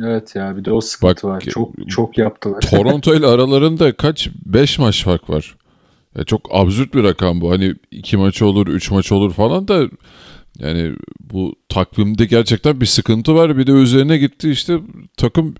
Evet 0.00 0.36
ya 0.36 0.56
bir 0.56 0.64
de 0.64 0.72
o 0.72 0.80
sıkıntı 0.80 1.14
Bak, 1.14 1.24
var. 1.24 1.40
Çok 1.40 1.90
çok 1.90 2.18
yaptılar. 2.18 2.60
Toronto 2.60 3.14
ile 3.14 3.26
aralarında 3.34 3.92
kaç? 3.92 4.28
5 4.46 4.78
maç 4.78 5.04
fark 5.04 5.30
var. 5.30 5.56
Ya 6.18 6.24
çok 6.24 6.48
absürt 6.50 6.94
bir 6.94 7.04
rakam 7.04 7.40
bu. 7.40 7.50
Hani 7.50 7.74
iki 7.90 8.16
maç 8.16 8.42
olur, 8.42 8.66
üç 8.66 8.90
maç 8.90 9.12
olur 9.12 9.32
falan 9.32 9.68
da 9.68 9.84
yani 10.58 10.92
bu 11.20 11.54
takvimde 11.68 12.24
gerçekten 12.24 12.80
bir 12.80 12.86
sıkıntı 12.86 13.34
var. 13.34 13.56
Bir 13.58 13.66
de 13.66 13.72
üzerine 13.72 14.18
gitti 14.18 14.50
işte 14.50 14.78
takım 15.16 15.54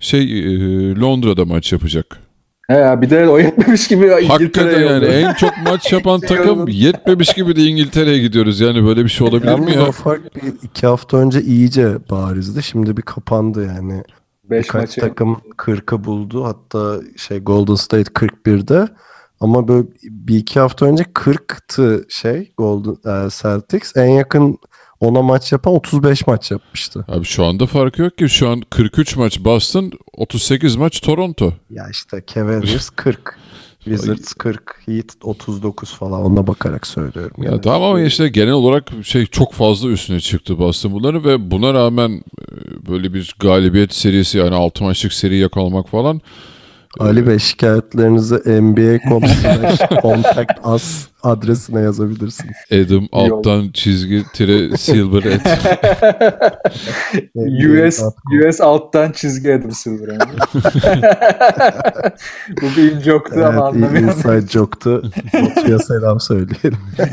şey 0.00 0.22
e, 0.40 0.50
Londra'da 0.96 1.44
maç 1.44 1.72
yapacak. 1.72 2.20
He 2.68 2.74
ya 2.74 3.02
bir 3.02 3.10
de 3.10 3.28
o 3.28 3.38
yetmemiş 3.38 3.88
gibi 3.88 4.08
Hakikaten 4.08 4.34
İngiltere'ye 4.34 4.86
yani 4.86 5.04
yolluyor. 5.04 5.12
en 5.12 5.34
çok 5.34 5.52
maç 5.64 5.92
yapan 5.92 6.20
takım 6.28 6.68
yetmemiş 6.68 7.34
gibi 7.34 7.56
de 7.56 7.62
İngiltere'ye 7.64 8.18
gidiyoruz. 8.18 8.60
Yani 8.60 8.84
böyle 8.84 9.04
bir 9.04 9.08
şey 9.10 9.28
olabilir 9.28 9.54
mi 9.54 9.60
Yalnız 9.60 9.74
ya? 9.74 9.86
o 9.86 9.92
fark 9.92 10.36
bir 10.36 10.52
iki 10.62 10.86
hafta 10.86 11.16
önce 11.16 11.42
iyice 11.42 11.98
barizdi. 12.10 12.62
Şimdi 12.62 12.96
bir 12.96 13.02
kapandı 13.02 13.66
yani. 13.66 14.02
Beş 14.44 14.64
Birkaç 14.64 14.82
maçı 14.82 15.00
takım 15.00 15.40
40'ı 15.56 16.04
buldu. 16.04 16.44
Hatta 16.44 17.00
şey 17.16 17.38
Golden 17.38 17.74
State 17.74 18.12
41'de. 18.12 18.88
Ama 19.40 19.68
böyle 19.68 19.86
bir 20.02 20.36
iki 20.36 20.60
hafta 20.60 20.86
önce 20.86 21.02
40'tı 21.02 22.06
şey 22.08 22.52
Golden 22.56 23.26
e, 23.26 23.30
Celtics. 23.30 23.96
En 23.96 24.08
yakın 24.08 24.58
ona 25.00 25.22
maç 25.22 25.52
yapan 25.52 25.74
35 25.74 26.26
maç 26.26 26.50
yapmıştı. 26.50 27.04
Abi 27.08 27.24
şu 27.24 27.44
anda 27.44 27.66
farkı 27.66 28.02
yok 28.02 28.18
ki. 28.18 28.28
Şu 28.28 28.48
an 28.48 28.60
43 28.70 29.16
maç 29.16 29.40
Boston, 29.44 29.92
38 30.16 30.76
maç 30.76 31.00
Toronto. 31.00 31.52
Ya 31.70 31.84
işte 31.90 32.22
Cavaliers 32.34 32.90
40. 32.90 33.38
Wizards 33.84 34.32
40. 34.32 34.82
Heat 34.86 35.06
39 35.22 35.94
falan. 35.94 36.22
Ona 36.22 36.46
bakarak 36.46 36.86
söylüyorum. 36.86 37.42
Ya 37.42 37.60
tamam 37.60 37.82
ama 37.82 38.00
işte 38.00 38.28
genel 38.28 38.52
olarak 38.52 38.90
şey 39.02 39.26
çok 39.26 39.52
fazla 39.52 39.88
üstüne 39.88 40.20
çıktı 40.20 40.58
Boston 40.58 40.92
bunları 40.92 41.24
ve 41.24 41.50
buna 41.50 41.74
rağmen 41.74 42.10
e, 42.10 42.44
böyle 42.88 43.14
bir 43.14 43.34
galibiyet 43.40 43.94
serisi 43.94 44.38
yani 44.38 44.54
6 44.54 44.84
maçlık 44.84 45.12
seri 45.12 45.36
yakalamak 45.36 45.88
falan 45.88 46.20
Ali 46.98 47.26
Bey 47.26 47.38
şikayetlerinizi 47.38 48.34
NBA.com 48.62 49.22
contact 50.02 50.66
us 50.74 51.06
adresine 51.22 51.80
yazabilirsiniz. 51.80 52.54
Adam 52.72 53.08
alttan 53.12 53.70
çizgi 53.74 54.24
tire 54.32 54.76
silver 54.76 55.22
et. 55.22 55.40
US 57.36 58.02
US 58.48 58.60
alttan 58.60 59.12
çizgi 59.12 59.54
Adam 59.54 59.70
Silver. 59.72 60.08
yani. 60.08 60.22
Bu 62.62 62.66
bir 62.76 62.92
in 62.92 63.00
joke'tu 63.00 63.40
ama 63.44 63.48
Evet, 63.50 63.62
anlamıyorum. 63.62 64.08
inside 64.08 64.46
joke'tu. 64.48 65.02
Batu'ya 65.34 65.78
selam 65.78 66.20
söyleyelim. 66.20 66.78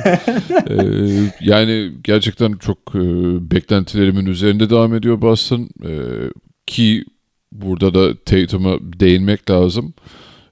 Ee, 0.70 1.32
yani 1.42 1.92
gerçekten 2.04 2.54
çok 2.54 2.78
e, 2.96 3.00
beklentilerimin 3.52 4.26
üzerinde 4.26 4.70
devam 4.70 4.94
ediyor 4.96 5.22
Boston. 5.22 5.70
Ee, 5.86 5.90
ki 6.66 7.04
burada 7.52 7.94
da 7.94 8.16
Tatum'a 8.16 8.78
değinmek 8.82 9.50
lazım. 9.50 9.94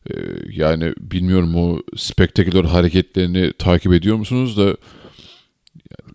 Ee, 0.09 0.13
yani 0.49 0.93
bilmiyorum 1.01 1.55
o 1.55 1.79
spektaküler 1.97 2.63
hareketlerini 2.63 3.53
takip 3.53 3.93
ediyor 3.93 4.17
musunuz 4.17 4.57
da 4.57 4.77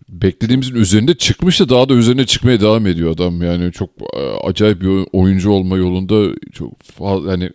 beklediğimizin 0.09 0.75
üzerinde 0.75 1.17
çıkmış 1.17 1.59
da 1.59 1.69
daha 1.69 1.89
da 1.89 1.93
üzerine 1.93 2.25
çıkmaya 2.25 2.61
devam 2.61 2.87
ediyor 2.87 3.11
adam. 3.11 3.41
Yani 3.41 3.71
çok 3.71 3.89
e, 4.13 4.47
acayip 4.47 4.81
bir 4.81 5.07
oyuncu 5.13 5.51
olma 5.51 5.77
yolunda 5.77 6.35
çok 6.53 6.81
fazla 6.81 7.31
yani 7.31 7.49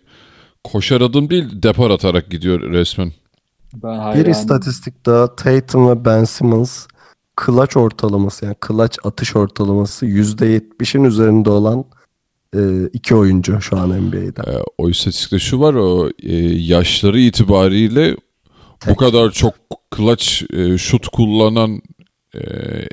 koşar 0.63 1.01
adım 1.01 1.29
değil 1.29 1.45
depar 1.53 1.89
atarak 1.89 2.29
gidiyor 2.29 2.61
resmen. 2.61 3.11
Ben 3.83 4.15
Bir 4.15 4.25
istatistik 4.25 5.05
daha 5.05 5.35
Tatum 5.35 5.89
ve 5.89 6.05
Ben 6.05 6.23
Simmons 6.23 6.87
clutch 7.45 7.77
ortalaması 7.77 8.45
yani 8.45 8.55
clutch 8.67 8.97
atış 9.03 9.35
ortalaması 9.35 10.05
%70'in 10.05 11.03
üzerinde 11.03 11.49
olan 11.49 11.85
e, 12.55 12.89
iki 12.93 13.15
oyuncu 13.15 13.61
şu 13.61 13.77
an 13.77 13.89
NBA'de. 13.89 14.51
Ee, 14.51 14.63
o 14.77 14.89
istatistikte 14.89 15.39
şu 15.39 15.59
var 15.59 15.73
o 15.73 16.09
e, 16.23 16.35
yaşları 16.45 17.19
itibariyle 17.19 18.15
bu 18.89 18.95
kadar 18.95 19.31
çok 19.31 19.53
clutch 19.97 20.53
e, 20.53 20.77
şut 20.77 21.07
kullanan 21.07 21.81
e, 22.35 22.39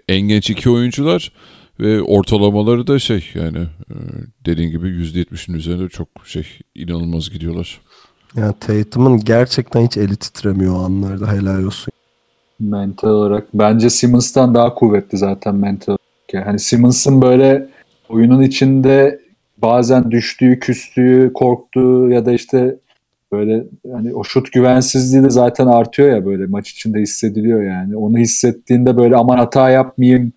en 0.08 0.20
genç 0.20 0.50
iki 0.50 0.70
oyuncular 0.70 1.32
ve 1.80 2.02
ortalamaları 2.02 2.86
da 2.86 2.98
şey 2.98 3.30
yani 3.34 3.58
e, 3.90 3.94
dediğin 4.46 4.70
gibi 4.70 4.86
%70'in 4.86 5.54
üzerinde 5.54 5.88
çok 5.88 6.08
şey 6.24 6.46
inanılmaz 6.74 7.30
gidiyorlar. 7.30 7.80
Yani 8.36 8.54
Tatum'un 8.60 9.20
gerçekten 9.20 9.86
hiç 9.86 9.96
eli 9.96 10.16
titremiyor 10.16 10.76
o 10.76 10.78
anlarda 10.78 11.32
helal 11.32 11.64
olsun. 11.64 11.92
Mental 12.60 13.08
olarak. 13.08 13.46
Bence 13.54 13.90
Simmons'tan 13.90 14.54
daha 14.54 14.74
kuvvetli 14.74 15.18
zaten 15.18 15.54
mental 15.54 15.92
olarak. 15.92 16.02
Yani 16.32 16.44
hani 16.44 16.58
Simmons'ın 16.58 17.22
böyle 17.22 17.68
oyunun 18.08 18.42
içinde 18.42 19.21
bazen 19.62 20.10
düştüğü, 20.10 20.58
küstüğü, 20.58 21.30
korktuğu 21.34 22.10
ya 22.10 22.26
da 22.26 22.32
işte 22.32 22.76
böyle 23.32 23.64
hani 23.92 24.14
o 24.14 24.24
şut 24.24 24.52
güvensizliği 24.52 25.24
de 25.24 25.30
zaten 25.30 25.66
artıyor 25.66 26.08
ya 26.08 26.26
böyle 26.26 26.46
maç 26.46 26.70
içinde 26.70 27.00
hissediliyor 27.00 27.62
yani. 27.62 27.96
Onu 27.96 28.18
hissettiğinde 28.18 28.96
böyle 28.96 29.16
aman 29.16 29.38
hata 29.38 29.70
yapmayayım 29.70 30.32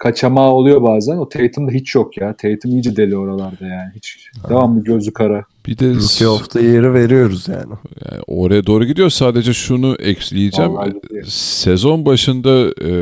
kaçamağı 0.00 0.50
oluyor 0.50 0.82
bazen. 0.82 1.16
O 1.16 1.28
Tatum'da 1.28 1.72
hiç 1.72 1.94
yok 1.94 2.16
ya. 2.16 2.36
Tatum 2.36 2.70
iyice 2.70 2.96
deli 2.96 3.16
oralarda 3.16 3.66
yani. 3.66 3.90
Hiç 3.96 4.30
devamlı 4.48 4.84
gözü 4.84 5.12
kara. 5.12 5.44
Bir 5.66 5.78
de 5.78 5.94
Rookie 5.94 6.26
of 6.26 6.50
the 6.50 6.62
Year'ı 6.62 6.94
veriyoruz 6.94 7.48
yani. 7.48 7.74
yani 8.10 8.22
oraya 8.26 8.66
doğru 8.66 8.84
gidiyor. 8.84 9.10
Sadece 9.10 9.52
şunu 9.52 9.96
ekleyeceğim. 9.98 10.74
Vallahi. 10.74 11.00
Sezon 11.26 12.06
başında 12.06 12.68
e, 12.82 12.92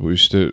bu 0.00 0.12
işte 0.12 0.50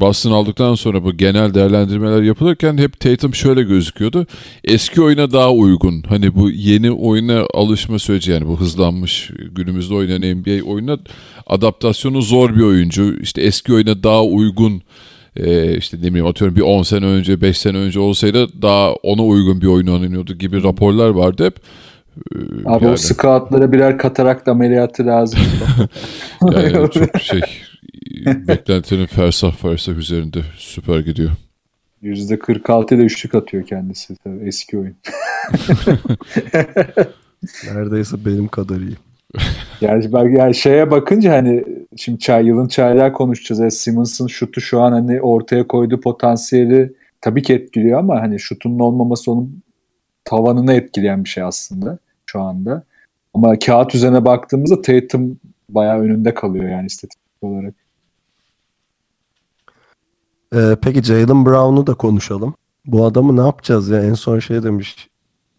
Boston 0.00 0.32
aldıktan 0.32 0.74
sonra 0.74 1.04
bu 1.04 1.16
genel 1.16 1.54
değerlendirmeler 1.54 2.22
yapılırken 2.22 2.78
hep 2.78 3.00
Tatum 3.00 3.34
şöyle 3.34 3.62
gözüküyordu. 3.62 4.26
Eski 4.64 5.02
oyuna 5.02 5.32
daha 5.32 5.52
uygun. 5.52 6.02
Hani 6.08 6.34
bu 6.34 6.50
yeni 6.50 6.90
oyuna 6.90 7.46
alışma 7.54 7.98
süreci 7.98 8.30
yani 8.30 8.48
bu 8.48 8.60
hızlanmış 8.60 9.30
günümüzde 9.52 9.94
oynanan 9.94 10.36
NBA 10.36 10.64
oyununa 10.64 10.98
adaptasyonu 11.46 12.22
zor 12.22 12.56
bir 12.56 12.62
oyuncu. 12.62 13.14
İşte 13.22 13.42
eski 13.42 13.74
oyuna 13.74 14.02
daha 14.02 14.24
uygun 14.24 14.82
e, 15.36 15.76
işte 15.76 15.96
ne 15.96 16.02
bileyim 16.02 16.26
atıyorum 16.26 16.56
bir 16.56 16.60
10 16.60 16.82
sene 16.82 17.06
önce 17.06 17.40
5 17.40 17.58
sene 17.58 17.76
önce 17.76 18.00
olsaydı 18.00 18.62
daha 18.62 18.92
ona 18.92 19.22
uygun 19.22 19.60
bir 19.60 19.66
oyun 19.66 19.86
oynanıyordu 19.86 20.34
gibi 20.34 20.62
raporlar 20.62 21.08
vardı 21.08 21.46
hep. 21.46 21.54
E, 22.34 22.38
Abi 22.64 22.84
yani- 22.84 22.92
o 22.92 22.96
scoutlara 22.96 23.72
birer 23.72 23.98
katarak 23.98 24.48
ameliyatı 24.48 25.06
lazım. 25.06 25.40
Yani 26.52 26.90
çok 26.90 27.20
şey 27.20 27.40
beklentilerin 28.26 29.06
fersah 29.06 29.52
fersah 29.52 29.92
üzerinde 29.92 30.38
süper 30.56 30.98
gidiyor. 30.98 31.30
%46 32.02 32.94
ile 32.94 33.02
üçlük 33.02 33.34
atıyor 33.34 33.66
kendisi 33.66 34.16
tabii 34.16 34.48
eski 34.48 34.78
oyun. 34.78 34.96
Neredeyse 37.74 38.24
benim 38.24 38.48
kadar 38.48 38.76
iyi. 38.76 38.96
Yani, 39.80 40.12
ben, 40.12 40.28
yani 40.28 40.54
şeye 40.54 40.90
bakınca 40.90 41.32
hani 41.32 41.64
şimdi 41.96 42.18
çay, 42.18 42.46
yılın 42.46 42.68
çaylar 42.68 43.12
konuşacağız. 43.12 43.60
Yani 43.60 43.72
Simmons'ın 43.72 44.26
şutu 44.26 44.60
şu 44.60 44.80
an 44.80 44.92
hani 44.92 45.20
ortaya 45.20 45.66
koyduğu 45.66 46.00
potansiyeli 46.00 46.92
tabii 47.20 47.42
ki 47.42 47.54
etkiliyor 47.54 47.98
ama 47.98 48.20
hani 48.20 48.40
şutunun 48.40 48.78
olmaması 48.78 49.32
onun 49.32 49.62
tavanını 50.24 50.74
etkileyen 50.74 51.24
bir 51.24 51.28
şey 51.28 51.42
aslında 51.42 51.98
şu 52.30 52.40
anda. 52.42 52.84
Ama 53.34 53.58
kağıt 53.58 53.94
üzerine 53.94 54.24
baktığımızda 54.24 54.82
Tatum 54.82 55.40
bayağı 55.68 56.00
önünde 56.00 56.34
kalıyor 56.34 56.68
yani 56.70 56.86
istatistik 56.86 57.42
olarak. 57.42 57.74
Ee, 60.54 60.76
peki 60.82 61.02
Jalen 61.02 61.46
Brown'u 61.46 61.86
da 61.86 61.94
konuşalım. 61.94 62.54
Bu 62.86 63.04
adamı 63.04 63.36
ne 63.36 63.40
yapacağız 63.40 63.88
ya? 63.88 64.04
En 64.04 64.14
son 64.14 64.38
şey 64.38 64.62
demiş. 64.62 65.08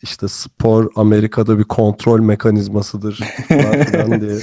İşte 0.02 0.28
spor 0.28 0.92
Amerika'da 0.96 1.60
bir 1.60 1.64
kontrol 1.64 2.20
mekanizmasıdır 2.20 3.20
falan 3.48 4.22
diye. 4.22 4.38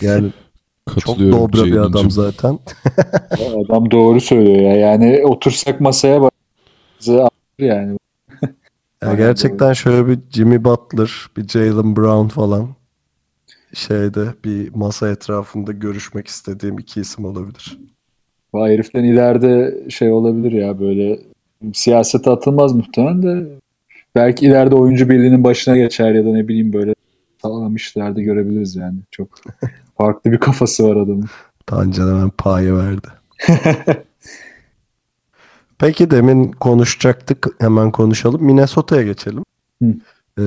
Yani 0.00 0.32
çok 1.00 1.18
dobra 1.18 1.64
bir 1.64 1.76
adam 1.76 2.10
zaten. 2.10 2.58
Adam 3.64 3.90
doğru 3.90 4.20
söylüyor 4.20 4.60
ya. 4.60 4.76
Yani 4.76 5.26
otursak 5.26 5.80
masaya 5.80 6.22
bak 6.22 6.32
yani. 7.58 7.98
Ya 9.02 9.14
gerçekten 9.14 9.72
şöyle 9.72 10.08
bir 10.08 10.18
Jimmy 10.30 10.64
Butler, 10.64 11.26
bir 11.36 11.48
Jalen 11.48 11.96
Brown 11.96 12.28
falan 12.28 12.68
şeyde 13.74 14.26
bir 14.44 14.74
masa 14.74 15.08
etrafında 15.08 15.72
görüşmek 15.72 16.26
istediğim 16.26 16.78
iki 16.78 17.00
isim 17.00 17.24
olabilir. 17.24 17.78
Bu 18.52 18.66
heriften 18.66 19.04
ileride 19.04 19.84
şey 19.90 20.12
olabilir 20.12 20.52
ya 20.52 20.80
böyle 20.80 21.20
siyasete 21.74 22.30
atılmaz 22.30 22.72
muhtemelen 22.72 23.22
de 23.22 23.48
belki 24.14 24.46
ileride 24.46 24.74
oyuncu 24.74 25.08
birliğinin 25.08 25.44
başına 25.44 25.76
geçer 25.76 26.14
ya 26.14 26.24
da 26.24 26.32
ne 26.32 26.48
bileyim 26.48 26.72
böyle 26.72 26.94
sağlam 27.42 27.76
işlerde 27.76 28.22
görebiliriz 28.22 28.76
yani. 28.76 28.98
Çok 29.10 29.28
farklı 29.98 30.32
bir 30.32 30.38
kafası 30.38 30.88
var 30.88 30.96
adamın. 30.96 31.28
Tancan 31.66 32.08
hemen 32.08 32.30
payı 32.30 32.74
verdi. 32.74 33.08
Peki 35.78 36.10
demin 36.10 36.52
konuşacaktık. 36.52 37.46
Hemen 37.60 37.90
konuşalım. 37.90 38.44
Minnesota'ya 38.44 39.02
geçelim. 39.02 39.44
Hı. 39.82 39.94
Ee, 40.38 40.44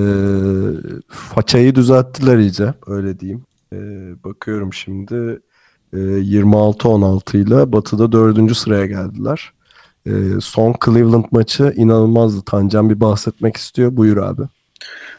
façayı 1.07 1.75
düzelttiler 1.75 2.37
iyice. 2.37 2.73
Öyle 2.87 3.19
diyeyim. 3.19 3.43
Ee, 3.73 3.77
bakıyorum 4.23 4.73
şimdi. 4.73 5.39
Ee, 5.93 5.97
26-16 5.97 7.37
ile 7.37 7.71
Batı'da 7.71 8.11
dördüncü 8.11 8.55
sıraya 8.55 8.85
geldiler. 8.85 9.51
Ee, 10.07 10.11
son 10.41 10.75
Cleveland 10.85 11.25
maçı 11.31 11.73
inanılmazdı. 11.75 12.41
Tancan 12.45 12.89
bir 12.89 12.99
bahsetmek 12.99 13.57
istiyor. 13.57 13.97
Buyur 13.97 14.17
abi. 14.17 14.41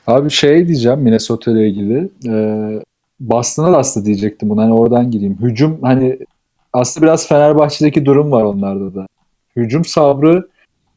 Abi 0.06 0.30
şey 0.30 0.68
diyeceğim 0.68 1.00
Minnesota 1.00 1.50
ile 1.50 1.68
ilgili. 1.68 2.10
Ee, 2.26 2.82
Boston'a 3.20 3.72
da 3.72 3.78
aslında 3.78 4.06
diyecektim 4.06 4.50
bunu. 4.50 4.60
Hani 4.60 4.72
oradan 4.72 5.10
gireyim. 5.10 5.38
Hücum 5.40 5.78
hani 5.82 6.18
aslında 6.72 7.06
biraz 7.06 7.28
Fenerbahçe'deki 7.28 8.06
durum 8.06 8.32
var 8.32 8.42
onlarda 8.42 8.94
da. 8.94 9.06
Hücum 9.56 9.84
sabrı 9.84 10.48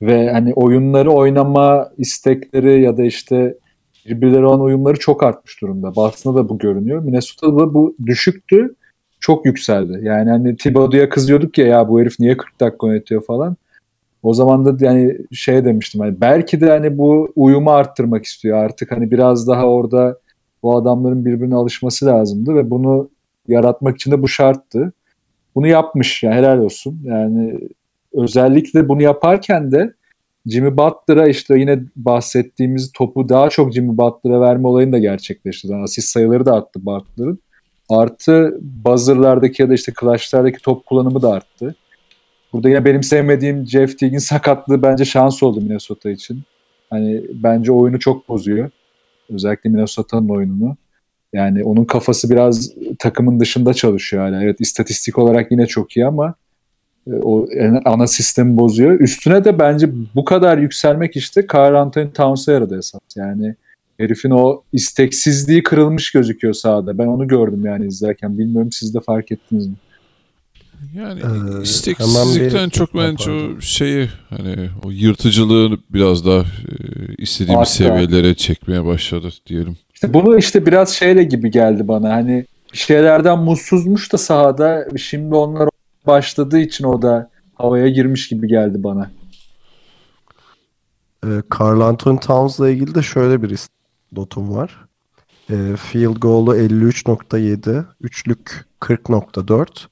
ve 0.01 0.31
hani 0.31 0.53
oyunları 0.53 1.11
oynama 1.11 1.91
istekleri 1.97 2.81
ya 2.81 2.97
da 2.97 3.03
işte 3.03 3.57
birbirleri 4.05 4.45
olan 4.45 4.61
uyumları 4.61 4.99
çok 4.99 5.23
artmış 5.23 5.61
durumda. 5.61 5.95
Boston'da 5.95 6.39
da 6.39 6.49
bu 6.49 6.57
görünüyor. 6.57 7.03
Minnesota'da 7.03 7.59
da 7.59 7.73
bu 7.73 7.95
düşüktü. 8.05 8.75
Çok 9.19 9.45
yükseldi. 9.45 9.99
Yani 10.03 10.29
hani 10.29 10.55
Thibodeau'ya 10.55 11.09
kızıyorduk 11.09 11.57
ya 11.57 11.67
ya 11.67 11.89
bu 11.89 12.01
herif 12.01 12.19
niye 12.19 12.37
40 12.37 12.59
dakika 12.59 12.87
yönetiyor 12.87 13.23
falan. 13.23 13.57
O 14.23 14.33
zaman 14.33 14.65
da 14.65 14.85
yani 14.85 15.17
şey 15.31 15.65
demiştim 15.65 16.01
hani 16.01 16.21
belki 16.21 16.61
de 16.61 16.69
hani 16.69 16.97
bu 16.97 17.33
uyumu 17.35 17.71
arttırmak 17.71 18.25
istiyor 18.25 18.57
artık 18.57 18.91
hani 18.91 19.11
biraz 19.11 19.47
daha 19.47 19.65
orada 19.65 20.19
bu 20.63 20.77
adamların 20.77 21.25
birbirine 21.25 21.55
alışması 21.55 22.05
lazımdı 22.05 22.55
ve 22.55 22.69
bunu 22.69 23.09
yaratmak 23.47 23.95
için 23.95 24.11
de 24.11 24.21
bu 24.21 24.27
şarttı. 24.27 24.93
Bunu 25.55 25.67
yapmış 25.67 26.23
yani 26.23 26.35
helal 26.35 26.57
olsun. 26.57 26.99
Yani 27.03 27.59
özellikle 28.17 28.89
bunu 28.89 29.01
yaparken 29.01 29.71
de 29.71 29.93
Jimmy 30.45 30.77
Butler'a 30.77 31.27
işte 31.27 31.59
yine 31.59 31.79
bahsettiğimiz 31.95 32.91
topu 32.91 33.29
daha 33.29 33.49
çok 33.49 33.73
Jimmy 33.73 33.97
Butler'a 33.97 34.41
verme 34.41 34.67
olayını 34.67 34.91
da 34.93 34.97
gerçekleşti. 34.97 35.67
Yani 35.67 35.83
asist 35.83 36.07
sayıları 36.07 36.45
da 36.45 36.53
arttı 36.53 36.85
Butler'ın. 36.85 37.39
Artı 37.89 38.57
buzzer'lardaki 38.61 39.61
ya 39.61 39.69
da 39.69 39.73
işte 39.73 39.93
clutch'lardaki 39.99 40.61
top 40.61 40.85
kullanımı 40.85 41.21
da 41.21 41.31
arttı. 41.31 41.75
Burada 42.53 42.69
yine 42.69 42.85
benim 42.85 43.03
sevmediğim 43.03 43.65
Jeff 43.65 43.99
Teague'in 43.99 44.19
sakatlığı 44.19 44.81
bence 44.81 45.05
şans 45.05 45.43
oldu 45.43 45.61
Minnesota 45.61 46.09
için. 46.09 46.43
Hani 46.89 47.21
bence 47.33 47.71
oyunu 47.71 47.99
çok 47.99 48.29
bozuyor. 48.29 48.69
Özellikle 49.29 49.69
Minnesota'nın 49.69 50.29
oyununu. 50.29 50.77
Yani 51.33 51.63
onun 51.63 51.85
kafası 51.85 52.29
biraz 52.29 52.71
takımın 52.99 53.39
dışında 53.39 53.73
çalışıyor 53.73 54.23
hala. 54.23 54.43
Evet 54.43 54.61
istatistik 54.61 55.17
olarak 55.17 55.51
yine 55.51 55.65
çok 55.65 55.97
iyi 55.97 56.05
ama 56.05 56.35
o 57.21 57.45
en- 57.51 57.81
ana 57.85 58.07
sistemi 58.07 58.57
bozuyor. 58.57 58.99
Üstüne 58.99 59.43
de 59.45 59.59
bence 59.59 59.89
bu 60.15 60.25
kadar 60.25 60.57
yükselmek 60.57 61.15
işte 61.15 61.45
Carl 61.53 61.75
Anthony 61.75 62.11
Towns'a 62.11 62.51
yaradı 62.51 62.77
esas. 62.77 63.01
Yani 63.15 63.55
herifin 63.99 64.29
o 64.29 64.61
isteksizliği 64.73 65.63
kırılmış 65.63 66.11
gözüküyor 66.11 66.53
sahada. 66.53 66.97
Ben 66.97 67.07
onu 67.07 67.27
gördüm 67.27 67.65
yani 67.65 67.87
izlerken. 67.87 68.37
Bilmiyorum 68.37 68.71
siz 68.71 68.93
de 68.93 68.99
fark 68.99 69.31
ettiniz 69.31 69.67
mi? 69.67 69.73
Yani 70.97 71.19
Ee, 71.19 71.61
isteksizlikten 71.63 72.65
bir- 72.65 72.71
çok 72.71 72.95
bence 72.95 73.31
o 73.31 73.61
şeyi 73.61 74.07
hani 74.29 74.55
o 74.85 74.91
yırtıcılığı 74.91 75.77
biraz 75.89 76.25
daha 76.25 76.39
e, 76.39 76.45
istediğimiz 77.17 77.59
Hatta- 77.79 77.83
seviyelere 78.05 78.33
çekmeye 78.35 78.85
başladı 78.85 79.29
diyelim. 79.47 79.77
İşte 79.93 80.13
bunu 80.13 80.37
işte 80.37 80.65
biraz 80.65 80.89
şeyle 80.89 81.23
gibi 81.23 81.51
geldi 81.51 81.87
bana. 81.87 82.09
Hani 82.13 82.45
bir 82.73 82.77
şeylerden 82.77 83.39
mutsuzmuş 83.39 84.13
da 84.13 84.17
sahada 84.17 84.87
şimdi 84.97 85.35
onlar 85.35 85.69
başladığı 86.07 86.59
için 86.59 86.83
o 86.83 87.01
da 87.01 87.29
havaya 87.53 87.89
girmiş 87.89 88.27
gibi 88.27 88.47
geldi 88.47 88.83
bana. 88.83 89.11
Ee, 91.25 91.27
Carl 91.59 91.81
Anthony 91.81 92.19
Towns'la 92.19 92.69
ilgili 92.69 92.95
de 92.95 93.01
şöyle 93.01 93.41
bir 93.41 93.59
notum 94.11 94.55
var. 94.55 94.85
Ee, 95.49 95.75
field 95.75 96.15
goal'u 96.15 96.55
53.7, 96.55 97.85
üçlük 98.01 98.65
40.4, 98.81 99.87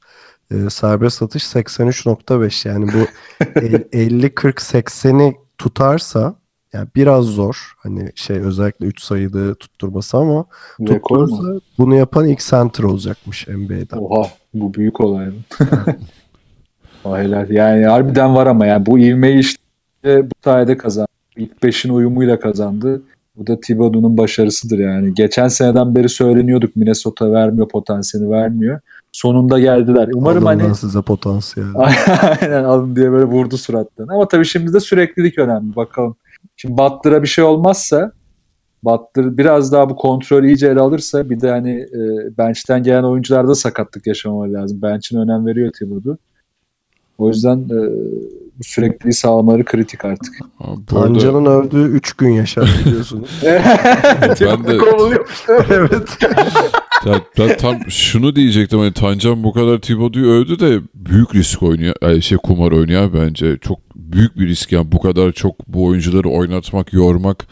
e, 0.52 0.69
serbest 0.69 1.21
atış 1.21 1.43
83.5 1.43 2.67
yani 2.67 2.88
bu 2.93 3.08
el- 3.60 3.88
50-40-80'i 3.91 5.36
tutarsa 5.58 6.36
Yani 6.74 6.88
biraz 6.96 7.26
zor. 7.26 7.74
Hani 7.78 8.12
şey 8.16 8.38
özellikle 8.38 8.86
3 8.86 9.02
sayıda 9.02 9.56
tutturması 9.56 10.18
ama 10.18 10.46
Rekor 10.82 11.18
mu? 11.18 11.28
tutturursa 11.28 11.60
bunu 11.78 11.96
yapan 11.96 12.28
ilk 12.28 12.40
center 12.40 12.84
olacakmış 12.84 13.48
NBA'den. 13.48 13.98
Oha 13.98 14.28
bu 14.54 14.74
büyük 14.74 15.02
olay. 15.02 15.30
Vay 17.06 17.24
helal. 17.24 17.50
Yani 17.50 17.86
harbiden 17.86 18.36
var 18.36 18.48
ama 18.48 18.66
yani 18.66 18.86
bu 18.86 19.00
ivmeyi 19.00 19.40
işte 19.40 19.62
bu 20.06 20.34
sayede 20.44 20.78
kazandı. 20.78 21.08
İlk 21.38 21.64
beşin 21.64 21.90
uyumuyla 21.94 22.40
kazandı. 22.40 23.02
Bu 23.36 23.48
da 23.48 23.60
Thibodeau'nun 23.60 24.18
başarısıdır 24.18 24.80
yani. 24.80 25.14
Geçen 25.14 25.48
seneden 25.48 25.96
beri 25.96 26.10
söyleniyorduk 26.10 26.76
Minnesota 26.76 27.32
vermiyor 27.32 27.68
potansiyeli 27.68 28.30
vermiyor. 28.30 28.80
Sonunda 29.12 29.60
geldiler. 29.60 30.10
Umarım 30.14 30.48
Alın 30.48 30.60
hani 30.60 30.76
size 30.76 31.02
potansiyel. 31.02 31.68
Aynen 32.42 32.64
alın 32.64 32.96
diye 32.96 33.12
böyle 33.12 33.26
vurdu 33.26 33.58
suratlarına. 33.58 34.14
Ama 34.14 34.28
tabii 34.28 34.46
şimdi 34.46 34.74
de 34.74 34.80
süreklilik 34.80 35.38
önemli. 35.38 35.76
Bakalım. 35.76 36.16
Şimdi 36.56 36.78
Butler'a 36.78 37.24
bir 37.24 37.28
şey 37.28 37.44
olmazsa 37.44 38.12
Butler 38.84 39.38
biraz 39.38 39.72
daha 39.72 39.89
bu 39.89 39.96
kontrolü 39.96 40.48
iyice 40.48 40.68
ele 40.68 40.80
alırsa 40.80 41.30
bir 41.30 41.42
de 41.42 41.50
hani 41.50 41.72
e, 41.72 42.38
bench'ten 42.38 42.84
gelen 42.84 43.04
oyuncularda 43.04 43.56
sakatlık 43.56 44.08
yaşamaları 44.08 44.54
lazım. 44.54 44.82
Bench'in 44.82 45.18
önem 45.18 45.46
veriyor 45.46 45.72
Thibodeau. 45.80 46.18
O 47.18 47.28
yüzden 47.28 47.58
e, 47.58 47.80
bu 48.60 48.63
sürekliliği 48.63 49.13
sağlamaları 49.13 49.66
kritik 49.66 50.06
artık. 50.06 50.36
Abi 50.60 50.82
bu 50.92 51.00
arada 51.00 51.08
Tanca'nın 51.08 51.46
öldüğü 51.46 51.86
3 51.86 52.13
gün 52.13 52.30
yaşar 52.30 52.70
biliyorsunuz. 52.86 53.30
ben 54.42 54.63
de 54.63 54.80
evet. 55.70 56.18
Ya 57.06 57.22
ben 57.39 57.58
tam 57.58 57.80
şunu 57.89 58.36
diyecektim 58.36 58.80
hani 58.80 58.94
Tancan 58.94 59.44
bu 59.44 59.54
kadar 59.54 59.78
Thibodeau'yu 59.78 60.32
övdü 60.32 60.60
de 60.60 60.80
büyük 60.96 61.36
risk 61.36 61.63
oynuyor. 61.63 62.22
Şey 62.22 62.38
kumar 62.38 62.72
oynuyor 62.72 63.13
bence. 63.13 63.58
Çok 63.62 63.80
büyük 63.96 64.39
bir 64.39 64.48
risk 64.48 64.72
yani 64.72 64.92
bu 64.92 65.02
kadar 65.02 65.32
çok 65.32 65.68
bu 65.68 65.86
oyuncuları 65.86 66.30
oynatmak, 66.30 66.94
yormak. 66.94 67.48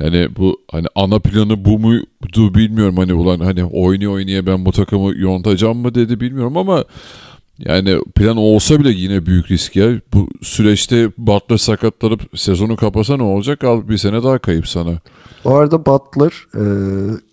Yani 0.00 0.28
bu 0.36 0.60
hani 0.70 0.86
ana 0.94 1.18
planı 1.18 1.64
bu 1.64 1.78
muydu 1.78 2.54
bilmiyorum 2.54 2.96
hani 2.96 3.14
ulan 3.14 3.40
hani 3.40 3.64
oynaya 3.64 4.08
oynaya 4.08 4.46
ben 4.46 4.64
bu 4.66 4.72
takımı 4.72 5.16
yontacağım 5.16 5.78
mı 5.78 5.94
dedi 5.94 6.20
bilmiyorum 6.20 6.56
ama 6.56 6.84
yani 7.58 7.98
plan 8.14 8.36
olsa 8.36 8.80
bile 8.80 8.90
yine 8.90 9.26
büyük 9.26 9.50
risk 9.50 9.76
ya. 9.76 10.00
Bu 10.14 10.28
süreçte 10.42 11.10
Butler 11.18 11.56
sakatlanıp 11.56 12.20
sezonu 12.38 12.76
kapasa 12.76 13.16
ne 13.16 13.22
olacak? 13.22 13.64
Al 13.64 13.88
bir 13.88 13.98
sene 13.98 14.22
daha 14.22 14.38
kayıp 14.38 14.68
sana. 14.68 14.98
Bu 15.44 15.56
arada 15.56 15.86
Butler 15.86 16.32
e, 16.54 16.62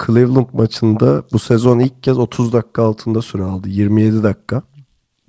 Cleveland 0.05 0.47
maçında 0.53 1.23
bu 1.33 1.39
sezon 1.39 1.79
ilk 1.79 2.03
kez 2.03 2.17
30 2.17 2.53
dakika 2.53 2.83
altında 2.83 3.21
süre 3.21 3.43
aldı. 3.43 3.69
27 3.69 4.23
dakika. 4.23 4.61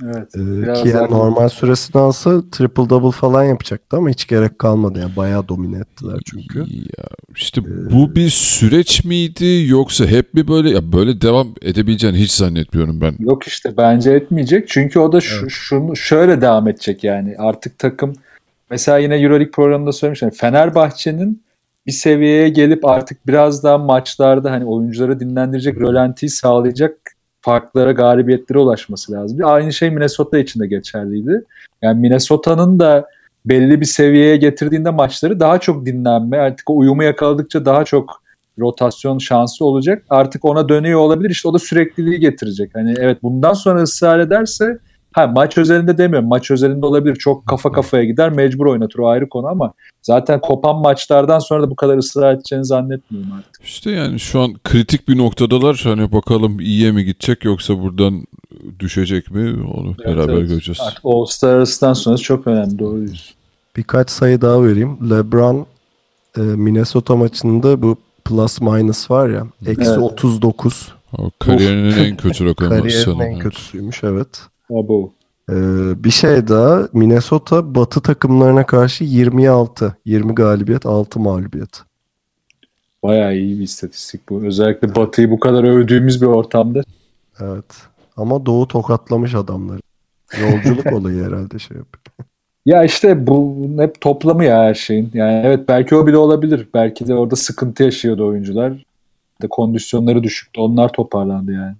Evet. 0.04 0.34
E, 0.36 0.62
Biraz 0.62 0.82
ki 0.82 0.88
yani 0.88 1.10
normal 1.10 1.48
süresini 1.48 2.02
alsa 2.02 2.42
triple 2.52 2.90
double 2.90 3.10
falan 3.10 3.44
yapacaktı 3.44 3.96
ama 3.96 4.08
hiç 4.10 4.26
gerek 4.26 4.58
kalmadı. 4.58 4.98
Yani 5.00 5.16
bayağı 5.16 5.48
domine 5.48 5.78
ettiler 5.78 6.20
çünkü. 6.30 6.58
Ya 6.58 7.04
işte 7.36 7.62
bu 7.92 8.14
bir 8.14 8.30
süreç 8.30 9.04
miydi 9.04 9.64
yoksa 9.66 10.06
hep 10.06 10.34
mi 10.34 10.48
böyle 10.48 10.70
ya 10.70 10.92
böyle 10.92 11.20
devam 11.20 11.48
edebileceğini 11.62 12.18
hiç 12.18 12.32
zannetmiyorum 12.32 13.00
ben. 13.00 13.14
Yok 13.18 13.42
işte 13.46 13.76
bence 13.76 14.12
etmeyecek. 14.12 14.68
Çünkü 14.68 14.98
o 14.98 15.12
da 15.12 15.20
şu, 15.20 15.50
şunu 15.50 15.96
şöyle 15.96 16.40
devam 16.40 16.68
edecek 16.68 17.04
yani. 17.04 17.34
Artık 17.38 17.78
takım 17.78 18.14
mesela 18.70 18.98
yine 18.98 19.16
EuroLeague 19.16 19.50
programında 19.50 19.92
söylemiştim. 19.92 20.30
Fenerbahçe'nin 20.30 21.42
bir 21.86 21.92
seviyeye 21.92 22.48
gelip 22.48 22.84
artık 22.84 23.26
biraz 23.26 23.64
daha 23.64 23.78
maçlarda 23.78 24.50
hani 24.50 24.64
oyuncuları 24.64 25.20
dinlendirecek, 25.20 25.80
rölantiyi 25.80 26.30
sağlayacak 26.30 27.11
farklara, 27.42 27.92
galibiyetlere 27.92 28.58
ulaşması 28.58 29.12
lazım. 29.12 29.38
Aynı 29.42 29.72
şey 29.72 29.90
Minnesota 29.90 30.38
için 30.38 30.60
de 30.60 30.66
geçerliydi. 30.66 31.44
Yani 31.82 32.00
Minnesota'nın 32.00 32.78
da 32.78 33.06
belli 33.46 33.80
bir 33.80 33.86
seviyeye 33.86 34.36
getirdiğinde 34.36 34.90
maçları 34.90 35.40
daha 35.40 35.58
çok 35.58 35.86
dinlenme, 35.86 36.38
artık 36.38 36.70
o 36.70 36.76
uyumu 36.76 37.02
yakaladıkça 37.02 37.64
daha 37.64 37.84
çok 37.84 38.22
rotasyon 38.58 39.18
şansı 39.18 39.64
olacak. 39.64 40.04
Artık 40.10 40.44
ona 40.44 40.68
dönüyor 40.68 41.00
olabilir. 41.00 41.30
İşte 41.30 41.48
o 41.48 41.54
da 41.54 41.58
sürekliliği 41.58 42.20
getirecek. 42.20 42.70
Hani 42.74 42.94
evet 42.98 43.22
bundan 43.22 43.52
sonra 43.52 43.82
ısrar 43.82 44.18
ederse 44.18 44.78
ha 45.12 45.26
maç 45.26 45.58
özelinde 45.58 45.98
demiyorum. 45.98 46.28
Maç 46.28 46.50
özelinde 46.50 46.86
olabilir. 46.86 47.16
Çok 47.16 47.46
kafa 47.46 47.72
kafaya 47.72 48.04
gider. 48.04 48.30
Mecbur 48.32 48.66
oynatır 48.66 48.98
o 48.98 49.08
ayrı 49.08 49.28
konu 49.28 49.46
ama 49.46 49.72
zaten 50.02 50.40
kopan 50.40 50.76
maçlardan 50.76 51.38
sonra 51.38 51.62
da 51.62 51.70
bu 51.70 51.76
kadar 51.76 51.98
ısrar 51.98 52.34
edeceğini 52.34 52.64
zannetmiyorum 52.64 53.32
artık. 53.32 53.64
İşte 53.64 53.90
yani 53.90 54.20
şu 54.20 54.40
an 54.40 54.54
kritik 54.64 55.08
bir 55.08 55.18
noktadalar. 55.18 55.80
Hani 55.84 56.12
bakalım 56.12 56.60
iyiye 56.60 56.92
mi 56.92 57.04
gidecek 57.04 57.44
yoksa 57.44 57.82
buradan 57.82 58.24
düşecek 58.80 59.30
mi? 59.30 59.54
Onu 59.74 59.94
beraber 59.98 60.34
evet. 60.34 60.48
göreceğiz. 60.48 60.80
Artık 60.80 61.04
All-Star 61.04 61.54
arasından 61.54 61.92
sonrası 61.92 62.22
çok 62.22 62.46
önemli. 62.46 62.78
Doğru. 62.78 63.04
Birkaç 63.76 64.10
sayı 64.10 64.40
daha 64.40 64.64
vereyim. 64.64 65.10
LeBron 65.10 65.66
e, 66.36 66.40
Minnesota 66.40 67.16
maçında 67.16 67.82
bu 67.82 67.96
plus 68.24 68.60
minus 68.60 69.10
var 69.10 69.28
ya. 69.28 69.46
Eksi 69.66 69.90
Evet. 69.90 69.98
39. 69.98 70.92
O 71.18 71.30
kariyerinin 71.38 72.04
en 72.04 72.16
kötü 72.16 72.44
rakamı 72.48 72.70
Kariyerin 72.70 73.04
sanırım. 73.04 73.20
en 73.22 73.38
kötüsüymüş 73.38 74.04
evet. 74.04 74.28
Abo. 74.78 75.12
Ee, 75.50 75.54
bir 76.04 76.10
şey 76.10 76.48
daha 76.48 76.88
Minnesota 76.92 77.74
batı 77.74 78.00
takımlarına 78.00 78.66
karşı 78.66 79.04
26. 79.04 79.96
20 80.04 80.34
galibiyet 80.34 80.86
6 80.86 81.20
mağlubiyet. 81.20 81.82
Bayağı 83.02 83.36
iyi 83.36 83.58
bir 83.58 83.64
istatistik 83.64 84.28
bu. 84.28 84.42
Özellikle 84.44 84.94
Batı'yı 84.94 85.30
bu 85.30 85.40
kadar 85.40 85.64
övdüğümüz 85.64 86.22
bir 86.22 86.26
ortamda. 86.26 86.82
Evet. 87.40 87.64
Ama 88.16 88.46
Doğu 88.46 88.68
tokatlamış 88.68 89.34
adamları. 89.34 89.80
Yolculuk 90.40 90.92
olayı 90.92 91.24
herhalde 91.24 91.58
şey 91.58 91.76
yapıyor. 91.76 92.02
Ya 92.66 92.84
işte 92.84 93.26
bu 93.26 93.66
hep 93.78 94.00
toplamı 94.00 94.44
ya 94.44 94.58
her 94.58 94.74
şeyin. 94.74 95.10
Yani 95.14 95.42
evet 95.46 95.68
belki 95.68 95.94
o 95.94 96.06
bile 96.06 96.16
olabilir. 96.16 96.68
Belki 96.74 97.08
de 97.08 97.14
orada 97.14 97.36
sıkıntı 97.36 97.82
yaşıyordu 97.82 98.26
oyuncular. 98.26 98.84
De 99.42 99.48
kondisyonları 99.48 100.22
düşüktü. 100.22 100.60
Onlar 100.60 100.92
toparlandı 100.92 101.52
yani. 101.52 101.74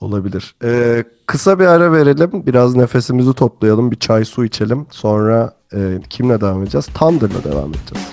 Olabilir. 0.00 0.54
Ee, 0.64 1.04
kısa 1.26 1.58
bir 1.58 1.66
ara 1.66 1.92
verelim. 1.92 2.46
Biraz 2.46 2.76
nefesimizi 2.76 3.32
toplayalım. 3.32 3.90
Bir 3.90 3.96
çay 3.96 4.24
su 4.24 4.44
içelim. 4.44 4.86
Sonra 4.90 5.54
e, 5.74 6.00
kimle 6.10 6.40
devam 6.40 6.62
edeceğiz? 6.62 6.86
Thunder'la 6.86 7.44
devam 7.44 7.70
edeceğiz. 7.70 8.08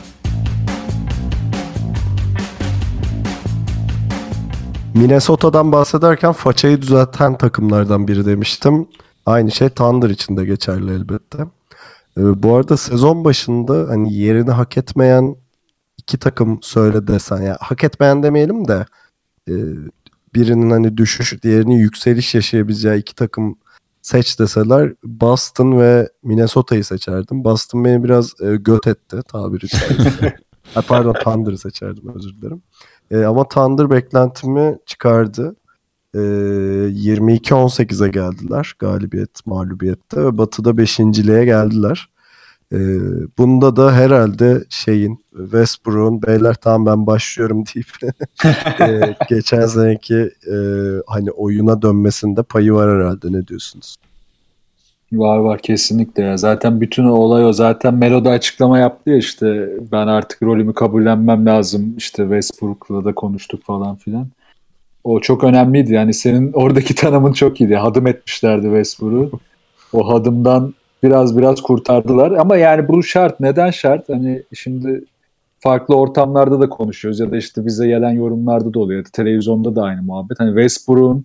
Minnesota'dan 4.96 5.72
bahsederken 5.72 6.32
façayı 6.32 6.82
düzelten 6.82 7.38
takımlardan 7.38 8.08
biri 8.08 8.26
demiştim. 8.26 8.88
Aynı 9.26 9.52
şey 9.52 9.70
Thunder 9.70 10.10
için 10.10 10.38
de 10.38 10.46
geçerli 10.46 10.92
elbette. 10.92 11.38
Ee, 12.18 12.44
bu 12.44 12.56
arada 12.56 12.78
sezon 12.78 13.26
başında 13.26 13.90
hani 13.90 14.14
yerini 14.14 14.52
hak 14.52 14.78
etmeyen 14.78 15.36
iki 15.98 16.18
takım 16.18 16.60
söyle 16.62 17.08
desen 17.08 17.42
ya 17.42 17.58
hak 17.60 17.84
etmeyen 17.84 18.24
demeyelim 18.24 18.68
de 18.68 18.86
e, 19.50 19.54
birinin 20.34 20.70
hani 20.70 20.98
düşüş 20.98 21.44
diğerinin 21.44 21.76
yükseliş 21.76 22.36
yaşayabileceği 22.36 23.02
iki 23.02 23.16
takım 23.16 23.58
seç 24.02 24.40
deseler 24.40 24.94
Boston 25.04 25.80
ve 25.80 26.10
Minnesota'yı 26.24 26.86
seçerdim. 26.86 27.44
Boston 27.44 27.86
beni 27.86 28.04
biraz 28.04 28.42
e, 28.42 28.56
göt 28.56 28.88
etti 28.88 29.18
tabiri 29.28 29.68
caizse. 29.68 30.36
Ha, 30.74 30.82
pardon 30.88 31.14
Thunder'ı 31.14 31.58
seçerdim 31.58 32.16
özür 32.16 32.34
dilerim. 32.34 32.62
E, 33.12 33.24
ama 33.24 33.48
Thunder 33.48 33.90
beklentimi 33.90 34.78
çıkardı. 34.86 35.56
E, 36.14 36.18
22-18'e 36.18 38.08
geldiler 38.08 38.74
galibiyet 38.80 39.46
mağlubiyette 39.46 40.26
ve 40.26 40.38
Batı'da 40.38 40.70
5.liğe 40.70 41.46
geldiler. 41.46 42.10
E, 42.72 42.78
bunda 43.38 43.76
da 43.76 43.94
herhalde 43.94 44.64
şeyin 44.70 45.20
Westbrook'un 45.32 46.22
beyler 46.22 46.54
tamam 46.54 46.86
ben 46.86 47.08
başlıyorum 47.08 47.64
deyip 47.76 48.16
e, 48.82 49.16
geçen 49.30 49.66
seneki 49.66 50.32
e, 50.52 50.56
hani 51.08 51.32
oyuna 51.32 51.82
dönmesinde 51.82 52.44
payı 52.44 52.74
var 52.74 52.98
herhalde 52.98 53.32
ne 53.32 53.48
diyorsunuz? 53.48 53.96
Var 55.14 55.38
var 55.38 55.60
kesinlikle 55.60 56.24
ya. 56.24 56.38
Zaten 56.38 56.82
bütün 56.82 57.06
o 57.06 57.12
olay 57.12 57.46
o. 57.46 57.54
Zaten 57.54 57.94
Melo'da 57.94 58.30
açıklama 58.30 58.80
yaptı 58.80 59.10
ya 59.10 59.18
işte 59.18 59.70
ben 59.92 60.08
artık 60.08 60.44
rolümü 60.44 60.74
kabullenmem 60.74 61.46
lazım. 61.46 61.94
İşte 61.98 62.24
Westbrook'la 62.24 63.06
da 63.06 63.14
konuştuk 63.16 63.64
falan 63.64 63.96
filan. 63.96 64.28
O 65.04 65.20
çok 65.20 65.44
önemliydi. 65.44 65.94
Yani 65.94 66.14
senin 66.14 66.54
oradaki 66.54 66.96
tanımın 66.96 67.34
çok 67.34 67.62
iyiydi. 67.62 67.76
Hadım 67.76 68.08
etmişlerdi 68.08 68.64
Westbrook'u. 68.64 69.40
O 69.94 70.14
hadımdan 70.14 70.74
biraz 71.04 71.38
biraz 71.38 71.62
kurtardılar. 71.62 72.32
Ama 72.32 72.58
yani 72.58 72.88
bu 72.88 73.04
şart. 73.04 73.40
Neden 73.40 73.72
şart? 73.72 74.10
Hani 74.10 74.44
şimdi 74.54 75.04
farklı 75.60 75.96
ortamlarda 75.96 76.60
da 76.60 76.70
konuşuyoruz 76.70 77.20
ya 77.20 77.32
da 77.32 77.38
işte 77.38 77.66
bize 77.66 77.88
gelen 77.88 78.12
yorumlarda 78.12 78.74
da 78.74 78.80
oluyor. 78.80 79.06
Televizyonda 79.14 79.76
da 79.76 79.84
aynı 79.84 80.02
muhabbet. 80.02 80.40
Hani 80.40 80.50
Westbrook'un 80.50 81.24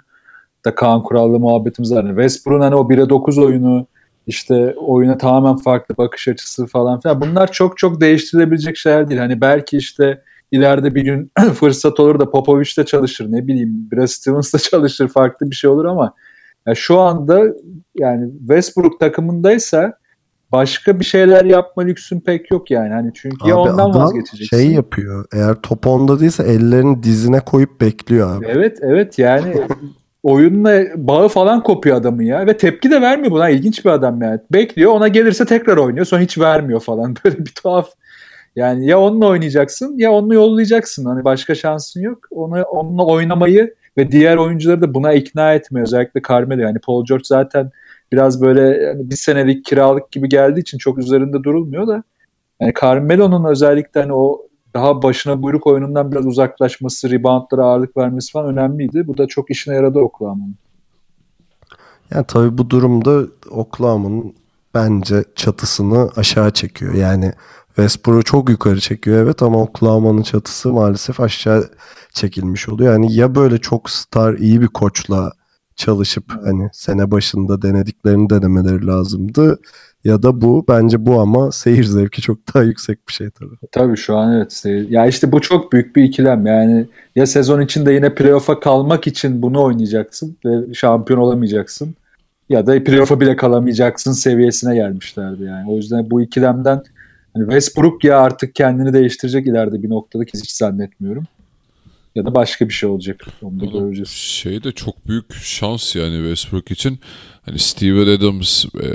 da 0.64 0.74
Kaan 0.74 1.02
Kurallı 1.02 1.40
muhabbetimiz 1.40 1.92
var. 1.92 2.04
Yani 2.04 2.08
Westbrook'un 2.08 2.60
hani 2.60 2.74
o 2.74 2.88
1'e 2.88 3.08
9 3.08 3.38
oyunu 3.38 3.86
işte 4.26 4.74
oyuna 4.78 5.18
tamamen 5.18 5.56
farklı 5.56 5.96
bakış 5.96 6.28
açısı 6.28 6.66
falan 6.66 7.00
filan. 7.00 7.20
Bunlar 7.20 7.52
çok 7.52 7.78
çok 7.78 8.00
değiştirilebilecek 8.00 8.76
şeyler 8.76 9.08
değil. 9.08 9.20
Hani 9.20 9.40
belki 9.40 9.76
işte 9.76 10.22
ileride 10.52 10.94
bir 10.94 11.02
gün 11.02 11.32
fırsat 11.54 12.00
olur 12.00 12.20
da 12.20 12.30
Popovic 12.30 12.70
de 12.78 12.84
çalışır 12.84 13.32
ne 13.32 13.46
bileyim 13.46 13.88
Brad 13.92 14.06
Stevens 14.06 14.54
da 14.54 14.58
çalışır 14.70 15.08
farklı 15.08 15.50
bir 15.50 15.56
şey 15.56 15.70
olur 15.70 15.84
ama 15.84 16.14
ya 16.66 16.74
şu 16.74 16.98
anda 16.98 17.42
yani 17.94 18.30
Westbrook 18.38 19.00
takımındaysa 19.00 19.98
başka 20.52 21.00
bir 21.00 21.04
şeyler 21.04 21.44
yapma 21.44 21.82
lüksün 21.82 22.20
pek 22.20 22.50
yok 22.50 22.70
yani. 22.70 22.92
Hani 22.92 23.10
çünkü 23.14 23.36
Abi 23.40 23.50
ya 23.50 23.58
ondan 23.58 23.94
vazgeçeceksin. 23.94 24.56
Şey 24.56 24.70
yapıyor. 24.70 25.24
Eğer 25.32 25.54
top 25.54 25.86
onda 25.86 26.20
değilse 26.20 26.42
ellerini 26.42 27.02
dizine 27.02 27.40
koyup 27.40 27.80
bekliyor 27.80 28.36
abi. 28.36 28.46
Evet 28.48 28.78
evet 28.82 29.18
yani 29.18 29.54
oyunla 30.22 30.82
bağı 30.96 31.28
falan 31.28 31.62
kopuyor 31.62 31.96
adamın 31.96 32.22
ya 32.22 32.46
ve 32.46 32.56
tepki 32.56 32.90
de 32.90 33.00
vermiyor 33.00 33.32
buna 33.32 33.48
ilginç 33.48 33.84
bir 33.84 33.90
adam 33.90 34.22
yani. 34.22 34.40
Bekliyor 34.52 34.92
ona 34.92 35.08
gelirse 35.08 35.44
tekrar 35.44 35.76
oynuyor 35.76 36.06
sonra 36.06 36.22
hiç 36.22 36.38
vermiyor 36.38 36.80
falan 36.80 37.16
böyle 37.24 37.38
bir 37.38 37.52
tuhaf. 37.62 37.88
Yani 38.56 38.86
ya 38.86 39.00
onunla 39.00 39.26
oynayacaksın 39.26 39.98
ya 39.98 40.12
onunla 40.12 40.34
yollayacaksın. 40.34 41.04
Hani 41.04 41.24
başka 41.24 41.54
şansın 41.54 42.00
yok. 42.00 42.18
Onu 42.30 42.62
onunla 42.62 43.06
oynamayı 43.06 43.74
ve 43.99 44.12
diğer 44.12 44.36
oyuncuları 44.36 44.82
da 44.82 44.94
buna 44.94 45.12
ikna 45.12 45.55
etmiyor. 45.55 45.86
Özellikle 45.86 46.20
Carmelo. 46.28 46.61
Yani 46.61 46.78
Paul 46.78 47.05
George 47.05 47.24
zaten 47.24 47.70
biraz 48.12 48.42
böyle 48.42 48.61
yani 48.61 49.11
bir 49.11 49.16
senelik 49.16 49.64
kiralık 49.64 50.12
gibi 50.12 50.28
geldiği 50.28 50.61
için 50.61 50.78
çok 50.78 50.99
üzerinde 50.99 51.42
durulmuyor 51.42 51.86
da 51.86 52.03
yani 52.61 52.72
Carmelo'nun 52.80 53.44
özellikle 53.44 54.01
hani 54.01 54.12
o 54.12 54.47
daha 54.74 55.03
başına 55.03 55.42
buyruk 55.42 55.66
oyunundan 55.66 56.12
biraz 56.12 56.26
uzaklaşması, 56.26 57.11
reboundlara 57.11 57.64
ağırlık 57.64 57.97
vermesi 57.97 58.32
falan 58.32 58.47
önemliydi. 58.47 59.07
Bu 59.07 59.18
da 59.18 59.26
çok 59.26 59.51
işine 59.51 59.74
yaradı 59.74 59.99
Oklahoma'nın. 59.99 60.57
Yani 62.14 62.24
tabii 62.28 62.59
bu 62.59 62.70
durumda 62.70 63.22
Oklahoma'nın 63.51 64.34
bence 64.74 65.24
çatısını 65.34 66.11
aşağı 66.16 66.51
çekiyor. 66.51 66.94
Yani 66.94 67.32
Westbrook'u 67.66 68.24
çok 68.24 68.51
yukarı 68.51 68.80
çekiyor 68.80 69.22
evet 69.22 69.42
ama 69.42 69.62
Oklahoma'nın 69.62 70.22
çatısı 70.22 70.72
maalesef 70.72 71.20
aşağı 71.20 71.70
çekilmiş 72.16 72.68
oluyor. 72.68 72.92
Yani 72.92 73.14
ya 73.14 73.34
böyle 73.34 73.58
çok 73.58 73.90
star 73.90 74.34
iyi 74.34 74.60
bir 74.60 74.66
koçla 74.66 75.32
çalışıp 75.76 76.24
hani 76.44 76.68
sene 76.72 77.10
başında 77.10 77.62
denediklerini 77.62 78.30
denemeleri 78.30 78.86
lazımdı. 78.86 79.58
Ya 80.04 80.22
da 80.22 80.40
bu 80.40 80.64
bence 80.68 81.06
bu 81.06 81.20
ama 81.20 81.52
seyir 81.52 81.84
zevki 81.84 82.22
çok 82.22 82.38
daha 82.54 82.62
yüksek 82.62 83.08
bir 83.08 83.12
şey 83.12 83.30
tabii. 83.30 83.54
Tabii 83.72 83.96
şu 83.96 84.16
an 84.16 84.32
evet. 84.32 84.52
seyir- 84.52 84.90
Ya 84.90 85.06
işte 85.06 85.32
bu 85.32 85.40
çok 85.40 85.72
büyük 85.72 85.96
bir 85.96 86.02
ikilem. 86.04 86.46
Yani 86.46 86.86
ya 87.16 87.26
sezon 87.26 87.60
içinde 87.60 87.92
yine 87.92 88.14
playoff'a 88.14 88.60
kalmak 88.60 89.06
için 89.06 89.42
bunu 89.42 89.62
oynayacaksın 89.62 90.36
ve 90.44 90.74
şampiyon 90.74 91.20
olamayacaksın. 91.20 91.94
Ya 92.48 92.66
da 92.66 92.84
playoff'a 92.84 93.20
bile 93.20 93.36
kalamayacaksın 93.36 94.12
seviyesine 94.12 94.74
gelmişlerdi 94.74 95.42
yani. 95.44 95.70
O 95.70 95.76
yüzden 95.76 96.10
bu 96.10 96.22
ikilemden 96.22 96.82
hani 97.34 97.44
Westbrook 97.44 98.04
ya 98.04 98.20
artık 98.20 98.54
kendini 98.54 98.92
değiştirecek 98.92 99.46
ileride 99.46 99.82
bir 99.82 99.90
noktada 99.90 100.24
ki 100.24 100.32
hiç 100.38 100.52
zannetmiyorum. 100.52 101.24
Ya 102.16 102.24
da 102.24 102.34
başka 102.34 102.68
bir 102.68 102.72
şey 102.72 102.88
olacak. 102.88 103.26
Onu 103.42 103.60
da 103.60 103.64
göreceğiz. 103.66 104.08
Şey 104.08 104.64
de 104.64 104.72
çok 104.72 105.08
büyük 105.08 105.34
şans 105.34 105.96
yani 105.96 106.16
Westbrook 106.16 106.70
için. 106.70 106.98
Hani 107.42 107.58
Steven 107.58 108.16
Adams 108.16 108.64
e, 108.64 108.88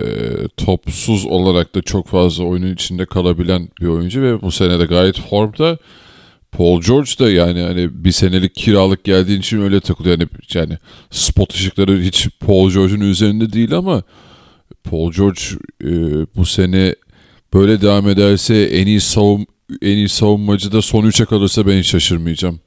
topsuz 0.58 1.26
olarak 1.26 1.76
da 1.76 1.82
çok 1.82 2.08
fazla 2.08 2.44
oyunun 2.44 2.74
içinde 2.74 3.06
kalabilen 3.06 3.70
bir 3.82 3.88
oyuncu 3.88 4.22
ve 4.22 4.42
bu 4.42 4.52
sene 4.52 4.80
de 4.80 4.86
gayet 4.86 5.20
formda. 5.20 5.78
Paul 6.52 6.82
George 6.82 7.12
da 7.20 7.32
yani 7.32 7.62
hani 7.62 8.04
bir 8.06 8.12
senelik 8.12 8.56
kiralık 8.56 9.04
geldiğin 9.04 9.40
için 9.40 9.62
öyle 9.62 9.80
takılıyor. 9.80 10.20
Yani, 10.20 10.30
yani 10.54 10.78
spot 11.10 11.54
ışıkları 11.54 12.02
hiç 12.02 12.28
Paul 12.40 12.72
George'un 12.72 13.02
üzerinde 13.02 13.54
değil 13.54 13.74
ama 13.74 14.04
Paul 14.84 15.12
George 15.12 15.42
e, 15.84 15.92
bu 16.36 16.46
sene 16.46 16.96
böyle 17.54 17.82
devam 17.82 18.10
ederse 18.10 18.64
en 18.64 18.88
iyi 18.88 19.02
savun 19.02 19.46
en 19.82 19.98
iyi 19.98 20.10
savunmacı 20.10 20.72
da 20.72 20.82
son 20.82 21.04
3'e 21.04 21.26
kalırsa 21.26 21.68
ben 21.68 21.80
hiç 21.80 21.88
şaşırmayacağım. 21.88 22.60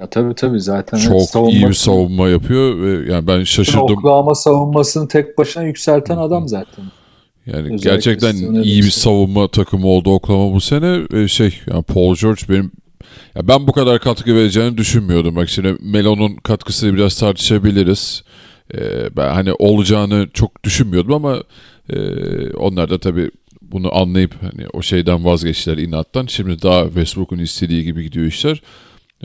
Ya 0.00 0.06
tabii 0.06 0.34
tabii 0.34 0.60
zaten 0.60 0.98
Çok 0.98 1.16
evet, 1.16 1.52
iyi 1.52 1.68
bir 1.68 1.74
savunma 1.74 2.28
yapıyor 2.28 2.82
ve 2.82 3.12
yani 3.12 3.26
ben 3.26 3.44
şaşırdım. 3.44 3.82
Oklahoma 3.82 4.34
savunmasını 4.34 5.08
tek 5.08 5.38
başına 5.38 5.62
yükselten 5.62 6.16
adam 6.16 6.48
zaten. 6.48 6.84
Yani 7.46 7.74
Özellikle 7.74 7.90
gerçekten 7.90 8.34
iyi 8.62 8.82
bir 8.82 8.90
savunma 8.90 9.48
takımı 9.48 9.86
oldu 9.86 10.10
Oklahoma 10.10 10.54
bu 10.54 10.60
sene 10.60 11.00
ve 11.12 11.28
şey 11.28 11.60
yani 11.66 11.82
Paul 11.82 12.14
George 12.14 12.42
benim 12.48 12.72
ya 13.34 13.48
ben 13.48 13.66
bu 13.66 13.72
kadar 13.72 14.00
katkı 14.00 14.34
vereceğini 14.34 14.78
düşünmüyordum. 14.78 15.36
Bak 15.36 15.48
şimdi 15.48 15.76
Melo'nun 15.80 16.36
katkısını 16.36 16.94
biraz 16.94 17.18
tartışabiliriz. 17.18 18.22
Ee, 18.74 19.16
ben 19.16 19.34
hani 19.34 19.52
olacağını 19.52 20.28
çok 20.34 20.64
düşünmüyordum 20.64 21.14
ama 21.14 21.42
e, 21.92 21.98
onlar 22.52 22.90
da 22.90 22.98
tabii 22.98 23.30
bunu 23.62 23.96
anlayıp 23.96 24.34
hani 24.42 24.68
o 24.72 24.82
şeyden 24.82 25.24
vazgeçtiler 25.24 25.78
inattan. 25.78 26.26
Şimdi 26.26 26.62
daha 26.62 26.84
Westbrook'un 26.84 27.38
istediği 27.38 27.84
gibi 27.84 28.02
gidiyor 28.02 28.26
işler. 28.26 28.62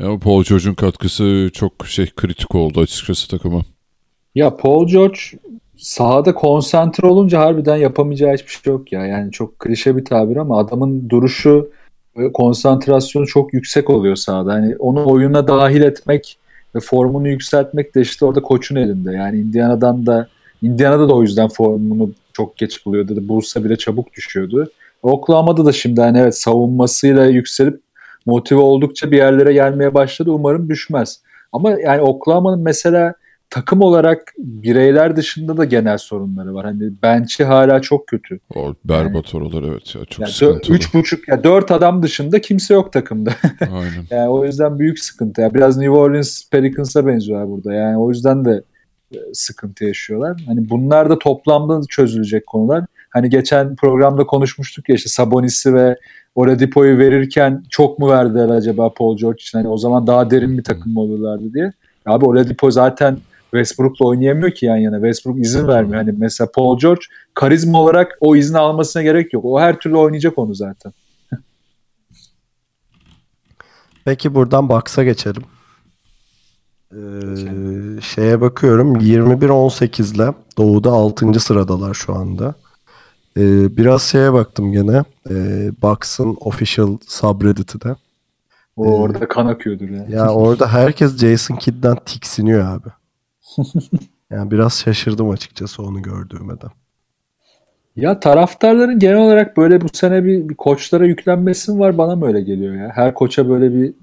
Ama 0.01 0.19
Paul 0.19 0.43
George'un 0.43 0.73
katkısı 0.73 1.49
çok 1.53 1.87
şey 1.87 2.09
kritik 2.15 2.55
oldu 2.55 2.81
açıkçası 2.81 3.29
takıma. 3.29 3.61
Ya 4.35 4.57
Paul 4.57 4.87
George 4.87 5.19
sahada 5.77 6.35
konsantre 6.35 7.07
olunca 7.07 7.39
harbiden 7.39 7.77
yapamayacağı 7.77 8.33
hiçbir 8.33 8.51
şey 8.51 8.73
yok 8.73 8.91
ya. 8.91 9.05
Yani 9.05 9.31
çok 9.31 9.59
klişe 9.59 9.97
bir 9.97 10.05
tabir 10.05 10.37
ama 10.37 10.57
adamın 10.59 11.09
duruşu 11.09 11.69
konsantrasyonu 12.33 13.27
çok 13.27 13.53
yüksek 13.53 13.89
oluyor 13.89 14.15
sahada. 14.15 14.53
Hani 14.53 14.75
onu 14.75 15.11
oyuna 15.11 15.47
dahil 15.47 15.81
etmek 15.81 16.37
ve 16.75 16.79
formunu 16.79 17.27
yükseltmek 17.27 17.95
de 17.95 18.01
işte 18.01 18.25
orada 18.25 18.41
koçun 18.41 18.75
elinde. 18.75 19.11
Yani 19.11 19.39
Indiana'dan 19.39 20.05
da 20.05 20.27
Indiana'da 20.61 21.09
da 21.09 21.13
o 21.13 21.21
yüzden 21.21 21.47
formunu 21.47 22.11
çok 22.33 22.57
geç 22.57 22.85
buluyordu. 22.85 23.27
Bulsa 23.27 23.63
bile 23.63 23.77
çabuk 23.77 24.13
düşüyordu. 24.13 24.71
Oklahoma'da 25.03 25.65
da 25.65 25.71
şimdi 25.71 26.01
hani 26.01 26.17
evet 26.17 26.37
savunmasıyla 26.37 27.25
yükselip 27.25 27.82
motive 28.25 28.59
oldukça 28.59 29.11
bir 29.11 29.17
yerlere 29.17 29.53
gelmeye 29.53 29.93
başladı. 29.93 30.31
Umarım 30.31 30.69
düşmez. 30.69 31.21
Ama 31.51 31.71
yani 31.71 32.01
Oklahoma'nın 32.01 32.59
mesela 32.61 33.13
takım 33.49 33.81
olarak 33.81 34.33
bireyler 34.37 35.15
dışında 35.15 35.57
da 35.57 35.65
genel 35.65 35.97
sorunları 35.97 36.53
var. 36.53 36.65
Hani 36.65 36.91
bench'i 37.03 37.43
hala 37.43 37.81
çok 37.81 38.07
kötü. 38.07 38.39
O 38.55 38.75
berbat 38.85 39.35
oralar 39.35 39.63
evet 39.63 39.95
ya 39.95 40.05
çok 40.05 40.19
Yani 40.19 40.31
sıkıntılı. 40.31 40.75
üç 40.75 40.93
buçuk 40.93 41.27
ya 41.27 41.43
dört 41.43 41.71
adam 41.71 42.03
dışında 42.03 42.41
kimse 42.41 42.73
yok 42.73 42.93
takımda. 42.93 43.31
Aynen. 43.61 44.05
yani 44.09 44.29
o 44.29 44.45
yüzden 44.45 44.79
büyük 44.79 44.99
sıkıntı. 44.99 45.41
Ya 45.41 45.53
biraz 45.53 45.77
New 45.77 45.93
Orleans 45.97 46.49
Pelicans'a 46.49 47.07
benziyorlar 47.07 47.49
burada. 47.49 47.73
Yani 47.73 47.97
o 47.97 48.09
yüzden 48.09 48.45
de 48.45 48.63
e, 49.15 49.17
sıkıntı 49.33 49.85
yaşıyorlar. 49.85 50.43
Hani 50.47 50.69
bunlar 50.69 51.09
da 51.09 51.19
toplamda 51.19 51.81
çözülecek 51.89 52.47
konular. 52.47 52.85
Hani 53.13 53.29
geçen 53.29 53.75
programda 53.75 54.25
konuşmuştuk 54.25 54.89
ya 54.89 54.95
işte 54.95 55.09
Sabonis'i 55.09 55.73
ve 55.73 55.97
Oladipo'yu 56.35 56.97
verirken 56.97 57.63
çok 57.69 57.99
mu 57.99 58.09
verdiler 58.09 58.49
acaba 58.49 58.93
Paul 58.93 59.17
George 59.17 59.41
için? 59.41 59.57
Hani 59.57 59.67
o 59.67 59.77
zaman 59.77 60.07
daha 60.07 60.31
derin 60.31 60.57
bir 60.57 60.63
takım 60.63 60.97
olurlardı 60.97 61.53
diye. 61.53 61.71
Abi 62.05 62.25
Oladipo 62.25 62.71
zaten 62.71 63.17
Westbrook'la 63.41 64.05
oynayamıyor 64.05 64.51
ki 64.51 64.65
yan 64.65 64.77
yana. 64.77 64.95
Westbrook 64.95 65.39
izin 65.39 65.67
vermiyor. 65.67 65.97
Hani 65.97 66.15
mesela 66.17 66.51
Paul 66.55 66.79
George 66.79 67.01
karizma 67.33 67.81
olarak 67.81 68.17
o 68.21 68.35
izni 68.35 68.57
almasına 68.57 69.03
gerek 69.03 69.33
yok. 69.33 69.45
O 69.45 69.59
her 69.59 69.79
türlü 69.79 69.97
oynayacak 69.97 70.37
onu 70.37 70.55
zaten. 70.55 70.93
Peki 74.05 74.35
buradan 74.35 74.69
Bucks'a 74.69 75.03
geçelim. 75.03 75.43
Ee, 76.91 78.01
şeye 78.01 78.41
bakıyorum 78.41 78.95
21-18 78.95 80.15
ile 80.15 80.33
Doğu'da 80.57 80.91
6. 80.91 81.39
sıradalar 81.39 81.93
şu 81.93 82.15
anda. 82.15 82.55
Ee, 83.37 83.77
biraz 83.77 84.01
şeye 84.03 84.33
baktım 84.33 84.71
gene. 84.71 85.03
Ee, 85.29 85.71
Bucks'ın 85.81 86.37
official 86.41 86.97
subreddit'ine. 87.07 87.95
O 88.75 88.85
Ee, 88.85 88.89
orada 88.89 89.27
kan 89.27 89.45
akıyordur 89.45 89.89
ya. 89.89 90.05
Ya 90.09 90.29
orada 90.29 90.73
herkes 90.73 91.17
Jason 91.17 91.55
Kidd'den 91.55 91.97
tiksiniyor 92.05 92.65
abi. 92.65 92.89
Yani 94.31 94.51
biraz 94.51 94.73
şaşırdım 94.79 95.29
açıkçası 95.29 95.83
onu 95.83 96.01
gördüğüme 96.01 96.53
de. 96.53 96.65
Ya 97.95 98.19
taraftarların 98.19 98.99
genel 98.99 99.17
olarak 99.17 99.57
böyle 99.57 99.81
bu 99.81 99.87
sene 99.93 100.23
bir, 100.23 100.49
bir 100.49 100.55
koçlara 100.55 101.05
yüklenmesi 101.05 101.71
mi 101.71 101.79
var 101.79 101.97
bana 101.97 102.15
mı 102.15 102.27
öyle 102.27 102.41
geliyor 102.41 102.75
ya? 102.75 102.91
Her 102.95 103.13
koça 103.13 103.49
böyle 103.49 103.73
bir 103.73 103.93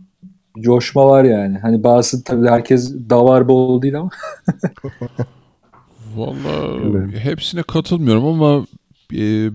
coşma 0.61 1.07
var 1.07 1.25
yani. 1.25 1.59
Hani 1.59 1.85
bazı 1.85 2.25
tabii 2.25 2.49
herkes 2.49 2.95
davar 3.11 3.49
bol 3.49 3.83
değil 3.83 3.99
ama. 3.99 4.11
Valla 6.17 7.09
hepsine 7.19 7.63
katılmıyorum 7.63 8.25
ama 8.27 8.67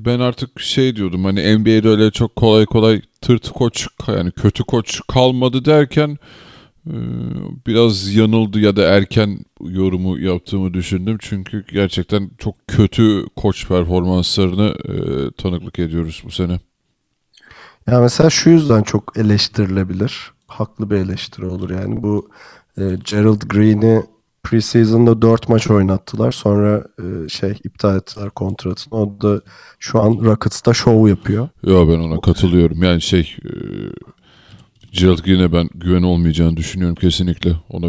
ben 0.05 0.19
artık 0.19 0.59
şey 0.59 0.95
diyordum 0.95 1.25
hani 1.25 1.57
NBA'de 1.57 1.89
öyle 1.89 2.11
çok 2.11 2.35
kolay 2.35 2.65
kolay 2.65 3.01
tırt 3.21 3.49
koç 3.49 3.87
yani 4.07 4.31
kötü 4.31 4.63
koç 4.63 5.01
kalmadı 5.07 5.65
derken 5.65 6.17
e, 6.87 6.95
biraz 7.67 8.15
yanıldı 8.15 8.59
ya 8.59 8.75
da 8.75 8.83
erken 8.83 9.39
yorumu 9.61 10.19
yaptığımı 10.19 10.73
düşündüm. 10.73 11.17
Çünkü 11.21 11.65
gerçekten 11.71 12.29
çok 12.37 12.55
kötü 12.67 13.25
koç 13.35 13.67
performanslarını 13.67 14.75
e, 14.85 14.95
tanıklık 15.31 15.79
ediyoruz 15.79 16.21
bu 16.25 16.31
sene. 16.31 16.59
Ya 17.87 18.01
mesela 18.01 18.29
şu 18.29 18.49
yüzden 18.49 18.83
çok 18.83 19.17
eleştirilebilir. 19.17 20.31
Haklı 20.47 20.89
bir 20.89 20.95
eleştiri 20.95 21.45
olur 21.45 21.69
yani. 21.69 22.03
Bu 22.03 22.29
e, 22.77 22.81
Gerald 22.81 23.41
Green'i 23.41 24.03
preseason'da 24.49 25.21
4 25.21 25.49
maç 25.49 25.69
oynattılar. 25.71 26.31
Sonra 26.31 26.83
e, 26.99 27.29
şey 27.29 27.53
iptal 27.63 27.97
ettiler 27.97 28.29
kontratını. 28.29 28.99
O 28.99 29.21
da 29.21 29.41
şu 29.79 30.01
an 30.01 30.11
Rockets'ta 30.25 30.73
şov 30.73 31.07
yapıyor. 31.07 31.49
Ya 31.65 31.87
ben 31.87 31.99
ona 31.99 32.21
katılıyorum. 32.21 32.83
Yani 32.83 33.01
şey 33.01 33.35
e, 33.45 33.49
Gerald 34.91 35.17
Green'e 35.19 35.51
ben 35.53 35.69
güven 35.75 36.03
olmayacağını 36.03 36.57
düşünüyorum 36.57 36.95
kesinlikle. 36.95 37.51
Ona 37.69 37.87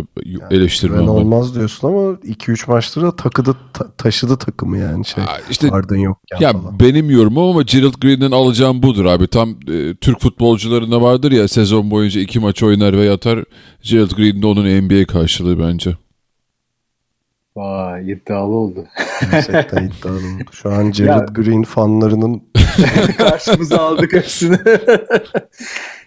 eleştirmem 0.50 0.98
Ben 0.98 1.06
ben. 1.06 1.10
olmaz 1.12 1.54
diyorsun 1.54 1.88
ama 1.88 2.00
2-3 2.12 2.70
maçtır 2.70 3.02
da 3.02 3.16
takıdı, 3.16 3.56
ta- 3.72 3.90
taşıdı 3.98 4.36
takımı 4.38 4.78
yani 4.78 5.04
şey. 5.04 5.24
Aa, 5.24 5.38
işte 5.50 5.70
Ardın 5.70 5.96
yokken 5.96 6.40
ya 6.40 6.52
falan. 6.52 6.80
benim 6.80 7.10
yorumum 7.10 7.50
ama 7.50 7.62
Gerald 7.62 7.94
Green'den 8.00 8.30
alacağım 8.30 8.82
budur 8.82 9.04
abi. 9.04 9.26
Tam 9.26 9.50
e, 9.50 9.94
Türk 10.00 10.20
futbolcularında 10.20 11.02
vardır 11.02 11.32
ya 11.32 11.48
sezon 11.48 11.90
boyunca 11.90 12.20
iki 12.20 12.40
maç 12.40 12.62
oynar 12.62 12.92
ve 12.98 13.04
yatar. 13.04 13.44
Gerald 13.82 14.10
Green 14.16 14.42
de 14.42 14.46
onun 14.46 14.80
NBA 14.82 15.04
karşılığı 15.06 15.58
bence. 15.58 15.96
Vay 17.56 18.12
iddialı 18.12 18.54
oldu. 18.54 18.86
Gerçekten 19.30 19.84
iddialı 19.84 20.16
oldu. 20.16 20.50
Şu 20.52 20.70
an 20.72 20.92
Jared 20.92 21.28
Green 21.28 21.62
fanlarının 21.62 22.42
Karşımıza 23.18 23.80
aldık 23.80 24.12
hepsini. 24.12 24.56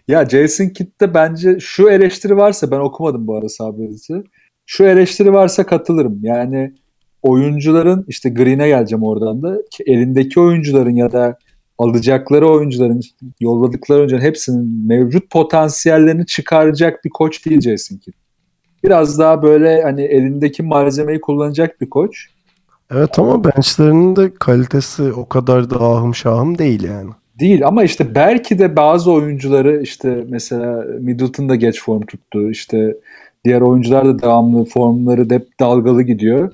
ya 0.08 0.30
Jason 0.30 0.70
Kidd'de 0.70 1.14
bence 1.14 1.60
şu 1.60 1.90
eleştiri 1.90 2.38
varsa 2.38 2.72
ben 2.72 2.80
okumadım 2.80 3.28
bu 3.28 3.36
arada 3.36 3.50
sabredisi. 3.50 4.24
Şu 4.66 4.84
eleştiri 4.84 5.34
varsa 5.34 5.66
katılırım. 5.66 6.20
Yani 6.22 6.74
oyuncuların 7.22 8.06
işte 8.08 8.30
Green'e 8.30 8.68
geleceğim 8.68 9.04
oradan 9.04 9.44
da 9.44 9.58
ki 9.72 9.84
elindeki 9.88 10.40
oyuncuların 10.40 10.96
ya 10.96 11.12
da 11.12 11.38
alacakları 11.78 12.48
oyuncuların 12.50 13.02
yolladıkları 13.40 14.00
oyuncuların 14.00 14.24
hepsinin 14.24 14.88
mevcut 14.88 15.30
potansiyellerini 15.30 16.26
çıkaracak 16.26 17.06
bir 17.06 17.10
koç 17.10 17.46
değil 17.46 17.62
Jason 17.62 17.98
Kidd. 17.98 18.14
Biraz 18.84 19.20
daha 19.20 19.44
böyle 19.44 19.82
hani 19.82 20.02
elindeki 20.02 20.64
malzemeyi 20.64 21.22
kullanacak 21.22 21.82
bir 21.82 21.90
koç. 21.90 22.28
Evet 22.92 23.20
ama 23.20 23.44
benchlerinin 23.44 24.16
de 24.16 24.34
kalitesi 24.40 25.04
o 25.14 25.30
kadar 25.30 25.70
da 25.70 25.76
ahım 25.76 26.16
şahım 26.16 26.58
değil 26.58 26.84
yani. 26.84 27.10
Değil 27.40 27.68
ama 27.68 27.84
işte 27.84 28.16
belki 28.16 28.60
de 28.60 28.76
bazı 28.76 29.12
oyuncuları 29.12 29.82
işte 29.82 30.24
mesela 30.30 30.86
Middleton 31.00 31.50
da 31.50 31.56
geç 31.56 31.82
form 31.84 32.02
tuttu. 32.02 32.50
İşte 32.50 32.96
diğer 33.46 33.62
oyuncular 33.62 34.06
da 34.06 34.22
devamlı 34.22 34.66
formları 34.66 35.30
hep 35.30 35.60
dalgalı 35.60 36.04
gidiyor. 36.04 36.52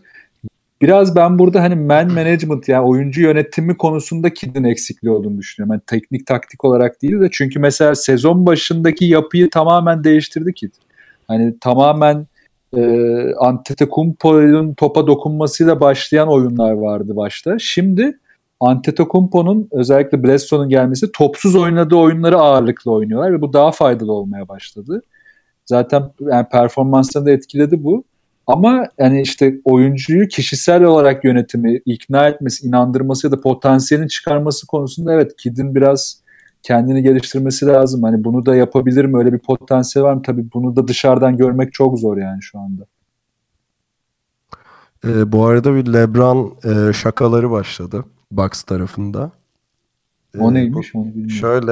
Biraz 0.81 1.15
ben 1.15 1.39
burada 1.39 1.61
hani 1.61 1.75
man 1.75 2.13
management 2.13 2.69
yani 2.69 2.85
oyuncu 2.85 3.21
yönetimi 3.21 3.77
konusunda 3.77 4.33
Kidd'in 4.33 4.63
eksikliği 4.63 5.13
olduğunu 5.13 5.37
düşünüyorum. 5.37 5.73
Yani 5.73 5.81
teknik 5.87 6.27
taktik 6.27 6.65
olarak 6.65 7.01
değil 7.01 7.21
de 7.21 7.29
çünkü 7.31 7.59
mesela 7.59 7.95
sezon 7.95 8.45
başındaki 8.45 9.05
yapıyı 9.05 9.49
tamamen 9.49 10.03
değiştirdi 10.03 10.53
Kidd. 10.53 10.71
Hani 11.27 11.59
tamamen 11.59 12.27
e, 12.77 12.81
Antetokounmpo'nun 13.33 14.73
topa 14.73 15.07
dokunmasıyla 15.07 15.79
başlayan 15.79 16.27
oyunlar 16.27 16.71
vardı 16.71 17.15
başta. 17.15 17.59
Şimdi 17.59 18.19
Antetokounmpo'nun 18.59 19.67
özellikle 19.71 20.23
Bledsoe'nun 20.23 20.69
gelmesi 20.69 21.11
topsuz 21.11 21.55
oynadığı 21.55 21.95
oyunları 21.95 22.37
ağırlıklı 22.37 22.91
oynuyorlar 22.91 23.33
ve 23.33 23.41
bu 23.41 23.53
daha 23.53 23.71
faydalı 23.71 24.11
olmaya 24.11 24.47
başladı. 24.47 25.01
Zaten 25.65 26.11
yani 26.21 26.45
performanslarını 26.51 27.27
da 27.27 27.31
etkiledi 27.31 27.83
bu. 27.83 28.03
Ama 28.47 28.87
yani 28.97 29.21
işte 29.21 29.55
oyuncuyu 29.63 30.27
kişisel 30.27 30.83
olarak 30.83 31.23
yönetimi, 31.23 31.81
ikna 31.85 32.27
etmesi, 32.27 32.67
inandırması 32.67 33.27
ya 33.27 33.31
da 33.31 33.41
potansiyelini 33.41 34.09
çıkarması 34.09 34.67
konusunda 34.67 35.13
evet 35.13 35.35
Kid'in 35.37 35.75
biraz 35.75 36.21
kendini 36.65 37.03
geliştirmesi 37.03 37.65
lazım. 37.65 38.03
Hani 38.03 38.23
bunu 38.23 38.45
da 38.45 38.55
yapabilir 38.55 39.05
mi? 39.05 39.17
Öyle 39.17 39.33
bir 39.33 39.39
potansiyel 39.39 40.05
var 40.05 40.13
mı? 40.13 40.21
Tabii 40.21 40.45
bunu 40.53 40.75
da 40.75 40.87
dışarıdan 40.87 41.37
görmek 41.37 41.73
çok 41.73 41.99
zor 41.99 42.17
yani 42.17 42.43
şu 42.43 42.59
anda. 42.59 42.85
Ee, 45.05 45.31
bu 45.31 45.45
arada 45.45 45.75
bir 45.75 45.93
LeBron 45.93 46.55
e, 46.63 46.93
şakaları 46.93 47.51
başladı 47.51 48.05
Bucks 48.31 48.63
tarafında. 48.63 49.31
Ee, 50.35 50.39
O 50.39 50.43
bu- 50.43 50.53
neymiş 50.53 50.95
onu 50.95 51.05
bilmiyorum. 51.05 51.29
Şöyle 51.29 51.71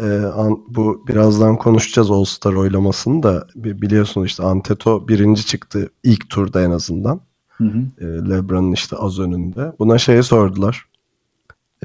e, 0.00 0.26
an- 0.26 0.60
bu 0.68 1.04
birazdan 1.08 1.56
konuşacağız 1.56 2.10
All 2.10 2.24
Star 2.24 2.52
oylamasını 2.52 3.22
da 3.22 3.46
Bi- 3.56 3.82
biliyorsun 3.82 4.24
işte 4.24 4.42
Anteto 4.42 5.08
birinci 5.08 5.46
çıktı 5.46 5.90
ilk 6.02 6.30
turda 6.30 6.62
en 6.62 6.70
azından. 6.70 7.20
Hı 7.48 7.64
hı. 7.64 7.78
E, 8.00 8.04
LeBron'un 8.04 8.72
işte 8.72 8.96
az 8.96 9.18
önünde. 9.18 9.72
Buna 9.78 9.98
şeyi 9.98 10.22
sordular. 10.22 10.86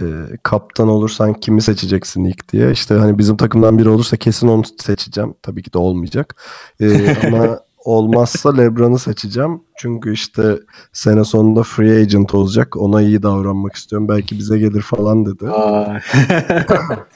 E, 0.01 0.37
kaptan 0.43 0.87
olursan 0.87 1.33
kimi 1.33 1.61
seçeceksin 1.61 2.25
ilk 2.25 2.51
diye. 2.51 2.71
İşte 2.71 2.95
hani 2.95 3.17
bizim 3.17 3.37
takımdan 3.37 3.77
biri 3.77 3.89
olursa 3.89 4.17
kesin 4.17 4.47
onu 4.47 4.63
seçeceğim. 4.79 5.33
Tabii 5.41 5.63
ki 5.63 5.73
de 5.73 5.77
olmayacak. 5.77 6.35
E, 6.81 7.15
ama 7.27 7.59
olmazsa 7.85 8.55
LeBron'u 8.55 8.99
seçeceğim. 8.99 9.61
Çünkü 9.77 10.13
işte 10.13 10.59
sene 10.93 11.23
sonunda 11.23 11.63
free 11.63 12.01
agent 12.01 12.35
olacak. 12.35 12.77
Ona 12.77 13.01
iyi 13.01 13.23
davranmak 13.23 13.75
istiyorum. 13.75 14.07
Belki 14.07 14.39
bize 14.39 14.59
gelir 14.59 14.81
falan 14.81 15.25
dedi. 15.25 15.45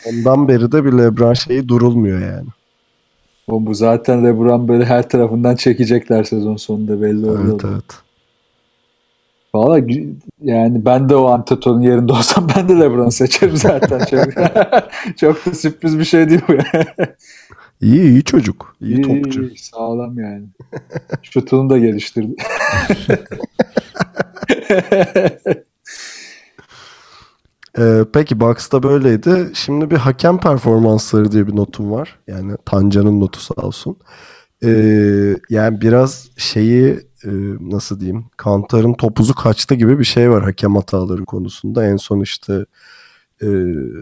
Ondan 0.10 0.48
beri 0.48 0.72
de 0.72 0.86
bir 0.86 0.92
LeBron 0.92 1.34
şeyi 1.34 1.68
durulmuyor 1.68 2.20
yani. 2.20 2.48
O 3.48 3.66
bu 3.66 3.74
zaten 3.74 4.26
LeBron 4.26 4.68
böyle 4.68 4.86
her 4.86 5.10
tarafından 5.10 5.56
çekecekler 5.56 6.24
sezon 6.24 6.56
sonunda 6.56 7.02
belli 7.02 7.26
oldu. 7.26 7.42
Evet 7.50 7.66
evet. 7.66 7.86
Valla 9.56 9.80
yani 10.42 10.86
ben 10.86 11.10
de 11.10 11.16
o 11.16 11.26
Anteto'nun 11.26 11.82
yerinde 11.82 12.12
olsam 12.14 12.48
ben 12.58 12.70
de 12.70 12.80
LeBron 12.80 13.10
seçerim 13.10 13.58
zaten. 13.58 14.00
Çok, 14.06 14.26
çok 15.18 15.46
da 15.46 15.54
sürpriz 15.54 16.00
bir 16.00 16.06
şey 16.06 16.30
değil 16.30 16.42
bu. 16.48 16.54
İyi 17.82 18.02
iyi 18.02 18.24
çocuk. 18.24 18.76
İyi, 18.82 18.96
İyi, 18.96 19.02
topçu. 19.02 19.44
iyi, 19.44 19.58
sağlam 19.58 20.20
yani. 20.20 20.44
Şutunu 21.22 21.70
da 21.70 21.78
geliştirdi. 21.78 22.36
Ee, 27.80 28.06
peki 28.14 28.40
Bucks'ta 28.40 28.84
böyleydi. 28.84 29.50
Şimdi 29.54 29.92
bir 29.92 29.96
hakem 29.98 30.38
performansları 30.40 31.32
diye 31.32 31.48
bir 31.48 31.56
notum 31.56 31.92
var. 31.92 32.20
Yani 32.28 32.58
Tanca'nın 32.66 33.20
notu 33.22 33.40
sağ 33.40 33.54
olsun. 33.68 33.98
Ee, 34.64 35.36
yani 35.50 35.82
biraz 35.82 36.30
şeyi 36.38 37.00
e, 37.26 37.30
nasıl 37.60 38.00
diyeyim 38.00 38.26
Kantar'ın 38.38 38.94
topuzu 38.94 39.36
kaçtı 39.36 39.76
gibi 39.76 40.00
bir 40.00 40.04
şey 40.04 40.32
var 40.32 40.44
hakem 40.44 40.76
hataları 40.76 41.26
konusunda. 41.26 41.86
En 41.86 41.98
son 41.98 42.20
işte 42.20 42.66
e, 43.42 43.48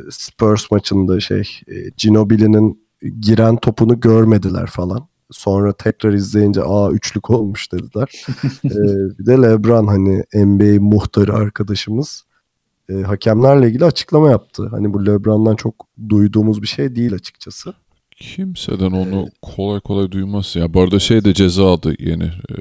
Spurs 0.09 0.72
maçında 0.72 1.19
şey 1.19 1.59
e, 1.67 1.74
Ginobili'nin 1.97 2.82
giren 3.19 3.57
topunu 3.57 3.99
görmediler 3.99 4.67
falan. 4.67 5.07
Sonra 5.32 5.74
tekrar 5.74 6.13
izleyince 6.13 6.61
aa 6.63 6.91
üçlük 6.91 7.30
olmuş 7.30 7.72
dediler. 7.72 8.26
Ee, 8.65 8.69
bir 9.19 9.26
de 9.26 9.32
LeBron 9.32 9.88
hani 9.88 10.24
NBA 10.34 10.82
muhtarı 10.82 11.34
arkadaşımız 11.34 12.24
e, 12.89 12.93
hakemlerle 12.93 13.67
ilgili 13.67 13.86
açıklama 13.86 14.32
yaptı. 14.32 14.67
Hani 14.72 14.93
bu 14.93 15.05
LeBron'dan 15.05 15.55
çok 15.55 15.88
duyduğumuz 16.09 16.61
bir 16.61 16.67
şey 16.67 16.95
değil 16.95 17.13
açıkçası. 17.13 17.74
Kimseden 18.22 18.91
onu 18.91 19.28
kolay 19.41 19.80
kolay 19.80 20.11
duymaz. 20.11 20.55
Ya 20.55 20.74
bu 20.74 20.82
arada 20.82 20.99
şey 20.99 21.26
de 21.26 21.34
ceza 21.34 21.72
aldı 21.74 21.93
yeni. 21.99 22.24
Ee, 22.24 22.57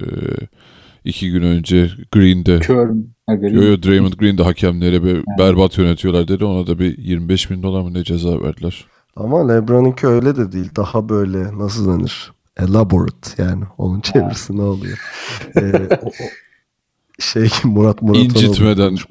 iki 1.05 1.31
gün 1.31 1.43
önce 1.43 1.91
Green'de. 2.13 2.59
Kör 2.59 2.89
Yo 3.29 3.41
görüyor 3.41 3.63
yo 3.63 3.83
Draymond 3.83 4.13
Green 4.13 4.39
de 4.39 4.43
hakemlere 4.43 5.05
bir 5.05 5.23
berbat 5.39 5.79
yönetiyorlar 5.79 6.29
dedi. 6.29 6.45
Ona 6.45 6.67
da 6.67 6.79
bir 6.79 6.99
25 6.99 7.51
bin 7.51 7.63
dolar 7.63 7.83
mı 7.83 7.95
ne 7.95 8.05
ceza 8.05 8.43
verdiler. 8.43 8.85
Ama 9.17 9.49
LeBron'unki 9.53 10.07
öyle 10.07 10.37
de 10.37 10.53
değil. 10.53 10.71
Daha 10.77 11.09
böyle 11.09 11.59
nasıl 11.59 11.99
denir? 11.99 12.33
Elaborate 12.57 13.43
yani. 13.43 13.65
Onun 13.79 14.01
çevirisi 14.01 14.57
ne 14.57 14.63
oluyor? 14.63 14.99
Ee, 15.57 15.73
o- 16.03 16.07
o- 16.07 16.11
şey 17.21 17.51
Murat 17.65 18.03
Murat 18.03 18.17
İncitmeden. 18.17 18.97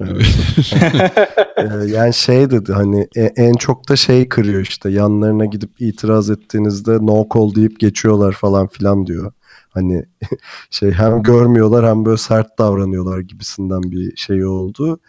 Ee, 1.60 1.90
yani 1.90 2.14
şey 2.14 2.50
dedi 2.50 2.72
hani 2.72 3.08
e- 3.16 3.32
en 3.36 3.54
çok 3.54 3.88
da 3.88 3.96
şey 3.96 4.28
kırıyor 4.28 4.62
işte 4.62 4.90
yanlarına 4.90 5.44
gidip 5.44 5.80
itiraz 5.80 6.30
ettiğinizde 6.30 7.06
no 7.06 7.26
call 7.34 7.54
deyip 7.54 7.80
geçiyorlar 7.80 8.32
falan 8.32 8.66
filan 8.66 9.06
diyor. 9.06 9.32
Hani 9.70 10.04
şey 10.70 10.90
hem 10.90 11.22
görmüyorlar 11.22 11.86
hem 11.86 12.04
böyle 12.04 12.16
sert 12.16 12.58
davranıyorlar 12.58 13.20
gibisinden 13.20 13.82
bir 13.82 14.16
şey 14.16 14.44
oldu. 14.44 15.00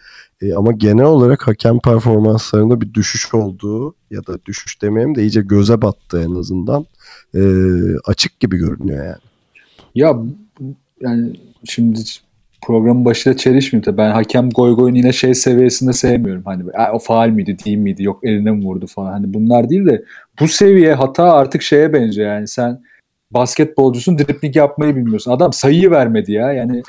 E, 0.42 0.54
ama 0.54 0.72
genel 0.72 1.04
olarak 1.04 1.46
hakem 1.48 1.80
performanslarında 1.80 2.80
bir 2.80 2.94
düşüş 2.94 3.34
olduğu 3.34 3.94
ya 4.10 4.26
da 4.26 4.44
düşüş 4.44 4.82
demeyeyim 4.82 5.14
de 5.14 5.22
iyice 5.22 5.40
göze 5.40 5.82
battı 5.82 6.22
en 6.22 6.34
azından. 6.34 6.86
E, 7.34 7.40
açık 8.04 8.40
gibi 8.40 8.56
görünüyor 8.56 9.06
yani. 9.06 9.22
Ya 9.94 10.16
yani 11.00 11.40
şimdi 11.64 12.00
programın 12.66 13.04
başıyla 13.04 13.36
çelişmeyeyim 13.36 13.84
tabii. 13.84 13.96
Ben 13.96 14.10
hakem 14.10 14.50
goy 14.50 14.74
goyunu 14.74 14.96
yine 14.96 15.12
şey 15.12 15.34
seviyesinde 15.34 15.92
sevmiyorum. 15.92 16.42
Hani 16.44 16.62
"Aa, 16.74 16.92
o 16.92 16.98
faal 16.98 17.28
miydi 17.28 17.56
değil 17.64 17.76
miydi 17.78 18.02
yok 18.02 18.20
eline 18.24 18.50
mi 18.50 18.64
vurdu 18.64 18.86
falan. 18.86 19.12
Hani 19.12 19.34
bunlar 19.34 19.68
değil 19.70 19.86
de 19.86 20.04
bu 20.40 20.48
seviye 20.48 20.94
hata 20.94 21.32
artık 21.32 21.62
şeye 21.62 21.92
benziyor 21.92 22.28
yani 22.28 22.48
sen 22.48 22.82
basketbolcusun 23.30 24.18
dripling 24.18 24.56
yapmayı 24.56 24.96
bilmiyorsun. 24.96 25.30
Adam 25.30 25.52
sayıyı 25.52 25.90
vermedi 25.90 26.32
ya. 26.32 26.52
Yani 26.52 26.82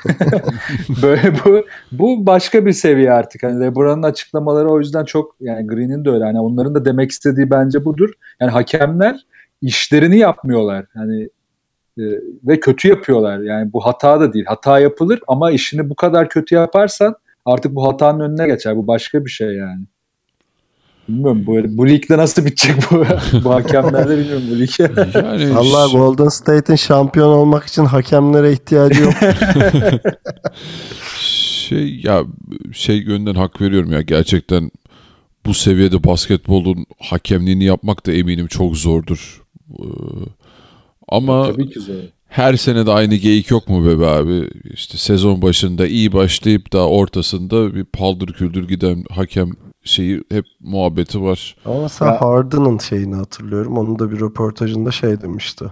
böyle 1.02 1.32
bu 1.44 1.64
bu 1.92 2.26
başka 2.26 2.66
bir 2.66 2.72
seviye 2.72 3.12
artık. 3.12 3.42
Hani 3.42 3.60
LeBron'un 3.60 4.02
açıklamaları 4.02 4.68
o 4.68 4.78
yüzden 4.78 5.04
çok 5.04 5.36
yani 5.40 5.66
Green'in 5.66 6.04
de 6.04 6.10
öyle. 6.10 6.24
Hani 6.24 6.40
onların 6.40 6.74
da 6.74 6.84
demek 6.84 7.10
istediği 7.10 7.50
bence 7.50 7.84
budur. 7.84 8.10
Yani 8.40 8.50
hakemler 8.50 9.20
işlerini 9.62 10.18
yapmıyorlar. 10.18 10.86
Hani 10.94 11.28
e, 11.98 12.02
ve 12.44 12.60
kötü 12.60 12.88
yapıyorlar. 12.88 13.38
Yani 13.38 13.72
bu 13.72 13.86
hata 13.86 14.20
da 14.20 14.32
değil. 14.32 14.44
Hata 14.48 14.78
yapılır 14.78 15.20
ama 15.28 15.50
işini 15.50 15.90
bu 15.90 15.94
kadar 15.94 16.28
kötü 16.28 16.54
yaparsan 16.54 17.14
artık 17.44 17.74
bu 17.74 17.88
hatanın 17.88 18.20
önüne 18.20 18.46
geçer. 18.46 18.76
Bu 18.76 18.86
başka 18.86 19.24
bir 19.24 19.30
şey 19.30 19.48
yani. 19.48 19.84
Bilmiyorum 21.08 21.44
bu, 21.46 21.78
bu 21.78 21.88
ligde 21.88 22.18
nasıl 22.18 22.46
bitecek 22.46 22.76
bu, 22.90 23.04
bu 23.44 23.54
hakemlerle 23.54 24.18
bilmiyorum 24.18 24.44
bu 24.50 24.58
lig. 24.58 24.70
Yani 25.14 25.54
Allah 25.56 25.88
Golden 25.92 26.28
State'in 26.28 26.76
şampiyon 26.76 27.28
olmak 27.28 27.64
için 27.64 27.84
hakemlere 27.84 28.52
ihtiyacı 28.52 29.02
yok. 29.02 29.14
şey 31.68 32.00
ya 32.02 32.24
şey 32.72 32.96
yönden 32.96 33.34
hak 33.34 33.60
veriyorum 33.60 33.92
ya 33.92 34.02
gerçekten 34.02 34.70
bu 35.46 35.54
seviyede 35.54 36.04
basketbolun 36.04 36.86
hakemliğini 36.98 37.64
yapmak 37.64 38.06
da 38.06 38.12
eminim 38.12 38.46
çok 38.46 38.76
zordur. 38.76 39.42
Ee, 39.70 39.84
ama 41.08 41.52
Tabii 41.52 41.70
ki 41.70 41.80
zor. 41.80 41.94
her 42.28 42.56
sene 42.56 42.86
de 42.86 42.90
aynı 42.92 43.14
geyik 43.14 43.50
yok 43.50 43.68
mu 43.68 43.84
be 43.86 44.00
be 44.00 44.06
abi? 44.06 44.50
İşte 44.64 44.98
sezon 44.98 45.42
başında 45.42 45.86
iyi 45.86 46.12
başlayıp 46.12 46.72
da 46.72 46.88
ortasında 46.88 47.74
bir 47.74 47.84
paldır 47.84 48.32
küldür 48.32 48.68
giden 48.68 49.04
hakem 49.10 49.50
şeyi 49.84 50.24
hep 50.30 50.44
muhabbeti 50.60 51.22
var. 51.22 51.56
Ama 51.64 51.82
mesela 51.82 52.10
Ya- 52.10 52.20
Harden'ın 52.20 52.78
şeyini 52.78 53.14
hatırlıyorum. 53.14 53.78
Onun 53.78 53.98
da 53.98 54.10
bir 54.12 54.20
röportajında 54.20 54.90
şey 54.90 55.20
demişti. 55.20 55.64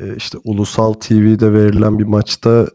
Ee, 0.00 0.16
işte 0.16 0.38
ulusal 0.44 0.92
TV'de 0.92 1.52
verilen 1.52 1.98
bir 1.98 2.04
maçta 2.04 2.66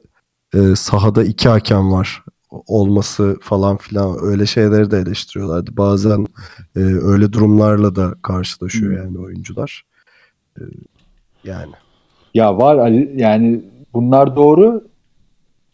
e, 0.53 0.75
sahada 0.75 1.23
iki 1.23 1.49
hakem 1.49 1.91
var 1.91 2.23
olması 2.49 3.37
falan 3.41 3.77
filan 3.77 4.17
öyle 4.21 4.45
şeyleri 4.45 4.91
de 4.91 4.97
eleştiriyorlardı. 4.97 5.77
Bazen 5.77 6.27
e, 6.75 6.79
öyle 6.79 7.33
durumlarla 7.33 7.95
da 7.95 8.13
karşılaşıyor 8.21 8.91
Hmm. 8.91 9.05
yani 9.05 9.19
oyuncular. 9.19 9.83
E, 10.57 10.61
yani 11.43 11.71
Ya 12.33 12.57
var 12.57 12.77
Ali 12.77 13.11
yani 13.15 13.59
bunlar 13.93 14.35
doğru 14.35 14.83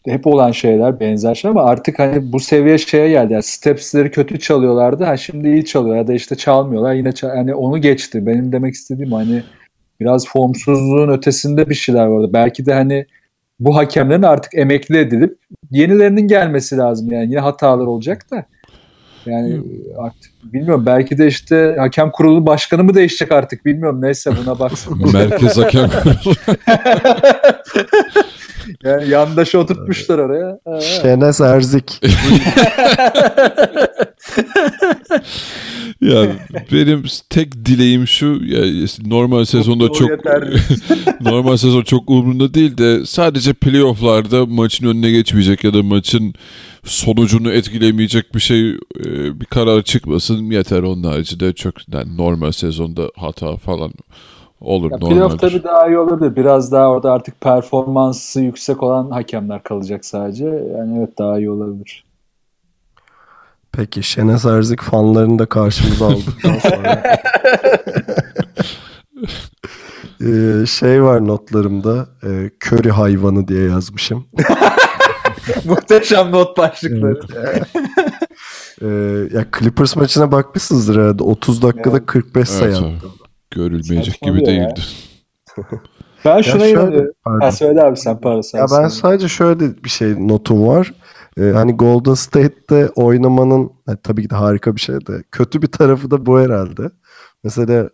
hep 0.04 0.26
olan 0.26 0.52
şeyler 0.52 1.00
benzer 1.00 1.34
şeyler 1.34 1.56
ama 1.56 1.64
artık 1.64 1.98
hani 1.98 2.32
bu 2.32 2.40
seviye 2.40 2.78
şeye 2.78 3.08
geldi. 3.08 3.32
Yani 3.32 3.42
stepsleri 3.42 4.10
kötü 4.10 4.38
çalıyorlardı. 4.38 5.04
Ha 5.04 5.16
şimdi 5.16 5.48
iyi 5.48 5.64
çalıyor 5.64 5.96
ya 5.96 6.06
da 6.06 6.12
işte 6.14 6.36
çalmıyorlar. 6.36 6.94
Yine 6.94 7.12
çal- 7.12 7.36
yani 7.36 7.54
onu 7.54 7.78
geçti. 7.78 8.26
Benim 8.26 8.52
demek 8.52 8.74
istediğim 8.74 9.12
hani 9.12 9.42
biraz 10.00 10.28
formsuzluğun 10.28 11.08
ötesinde 11.08 11.68
bir 11.70 11.74
şeyler 11.74 12.06
vardı. 12.06 12.30
Belki 12.32 12.66
de 12.66 12.74
hani 12.74 13.06
bu 13.60 13.76
hakemlerin 13.76 14.22
artık 14.22 14.54
emekli 14.54 14.98
edilip 14.98 15.38
yenilerinin 15.70 16.28
gelmesi 16.28 16.76
lazım. 16.76 17.12
Yani 17.12 17.30
yine 17.30 17.38
hatalar 17.40 17.86
olacak 17.86 18.30
da. 18.30 18.44
Yani 19.26 19.60
artık 19.98 20.32
bilmiyorum 20.42 20.86
belki 20.86 21.18
de 21.18 21.26
işte 21.26 21.76
hakem 21.78 22.10
kurulu 22.10 22.46
başkanı 22.46 22.84
mı 22.84 22.94
değişecek 22.94 23.32
artık 23.32 23.64
bilmiyorum. 23.64 24.02
Neyse 24.02 24.30
buna 24.42 24.58
baksın. 24.58 25.00
Merkez 25.12 25.58
hakem 25.58 25.90
kurulu. 25.90 26.34
Yani 28.84 29.10
yandaşı 29.10 29.58
oturtmuşlar 29.58 30.18
oraya. 30.18 30.58
Şenes 30.80 31.40
Erzik 31.40 32.00
ya 36.00 36.26
benim 36.72 37.04
tek 37.30 37.66
dileğim 37.66 38.06
şu 38.06 38.40
ya 38.44 38.86
normal 39.06 39.44
sezonda 39.44 39.92
çok 39.92 40.10
normal 41.20 41.56
sezon 41.56 41.82
çok 41.82 42.10
umurumda 42.10 42.54
değil 42.54 42.78
de 42.78 43.06
sadece 43.06 43.52
playofflarda 43.52 44.46
maçın 44.46 44.86
önüne 44.86 45.10
geçmeyecek 45.10 45.64
ya 45.64 45.74
da 45.74 45.82
maçın 45.82 46.34
sonucunu 46.84 47.52
etkilemeyecek 47.52 48.34
bir 48.34 48.40
şey 48.40 48.70
e, 48.70 49.40
bir 49.40 49.46
karar 49.46 49.82
çıkmasın 49.82 50.27
yeter 50.34 50.82
onun 50.82 51.02
haricinde 51.04 51.52
çok 51.52 51.74
yani 51.94 52.16
normal 52.16 52.52
sezonda 52.52 53.02
hata 53.16 53.56
falan 53.56 53.92
olur 54.60 54.90
Ya 54.90 54.98
normal. 54.98 55.14
playoff 55.14 55.38
tabii 55.38 55.64
daha 55.64 55.88
iyi 55.88 55.98
olabilir. 55.98 56.36
Biraz 56.36 56.72
daha 56.72 56.88
orada 56.90 57.12
artık 57.12 57.40
performansı 57.40 58.40
yüksek 58.40 58.82
olan 58.82 59.10
hakemler 59.10 59.62
kalacak 59.62 60.04
sadece. 60.04 60.44
Yani 60.46 60.98
evet 60.98 61.18
daha 61.18 61.38
iyi 61.38 61.50
olabilir. 61.50 62.04
Peki 63.72 64.02
Şenes 64.02 64.44
Erzik 64.44 64.82
fanlarını 64.82 65.38
da 65.38 65.46
karşımıza 65.46 66.06
aldıktan 66.06 66.58
sonra 66.62 67.02
Ee, 70.20 70.66
şey 70.66 71.02
var 71.02 71.26
notlarımda 71.26 72.08
e, 72.22 72.50
köri 72.60 72.90
hayvanı 72.90 73.48
diye 73.48 73.68
yazmışım. 73.68 74.26
Muhteşem 75.64 76.32
not 76.32 76.58
başlıkları. 76.58 77.20
Ee, 78.82 78.86
ya 79.32 79.46
Clippers 79.58 79.96
maçına 79.96 80.32
bakmışsınızdır 80.32 80.96
herhalde. 80.96 81.22
30 81.22 81.62
dakikada 81.62 81.96
Evet. 81.96 82.06
45 82.06 82.48
sayı 82.48 82.70
Evet, 82.72 82.82
attı. 82.82 83.06
Görülmeyecek 83.50 84.14
Saçmalıyor 84.14 84.36
gibi 84.36 84.46
değildi. 84.46 84.80
Ben 86.24 86.40
şuna 86.42 86.66
inanıyorum. 86.66 87.12
Ha, 87.40 87.52
söyle 87.52 87.82
abi 87.82 87.96
sen 87.96 88.20
pardon. 88.20 88.40
Sen 88.40 88.58
Ya 88.58 88.64
ben 88.64 88.68
söyle. 88.76 88.90
sadece 88.90 89.28
şöyle 89.28 89.84
bir 89.84 89.88
şey 89.88 90.28
notum 90.28 90.66
var. 90.68 90.94
Ee, 91.40 91.42
hani 91.42 91.72
Golden 91.76 92.14
State'te 92.14 92.88
oynamanın 92.88 93.70
e, 93.88 93.92
tabii 94.02 94.22
ki 94.22 94.30
de 94.30 94.34
harika 94.34 94.76
bir 94.76 94.80
şey 94.80 94.94
de 95.06 95.22
kötü 95.32 95.62
bir 95.62 95.66
tarafı 95.66 96.10
da 96.10 96.26
bu 96.26 96.40
herhalde. 96.40 96.90
Mesela 97.44 97.90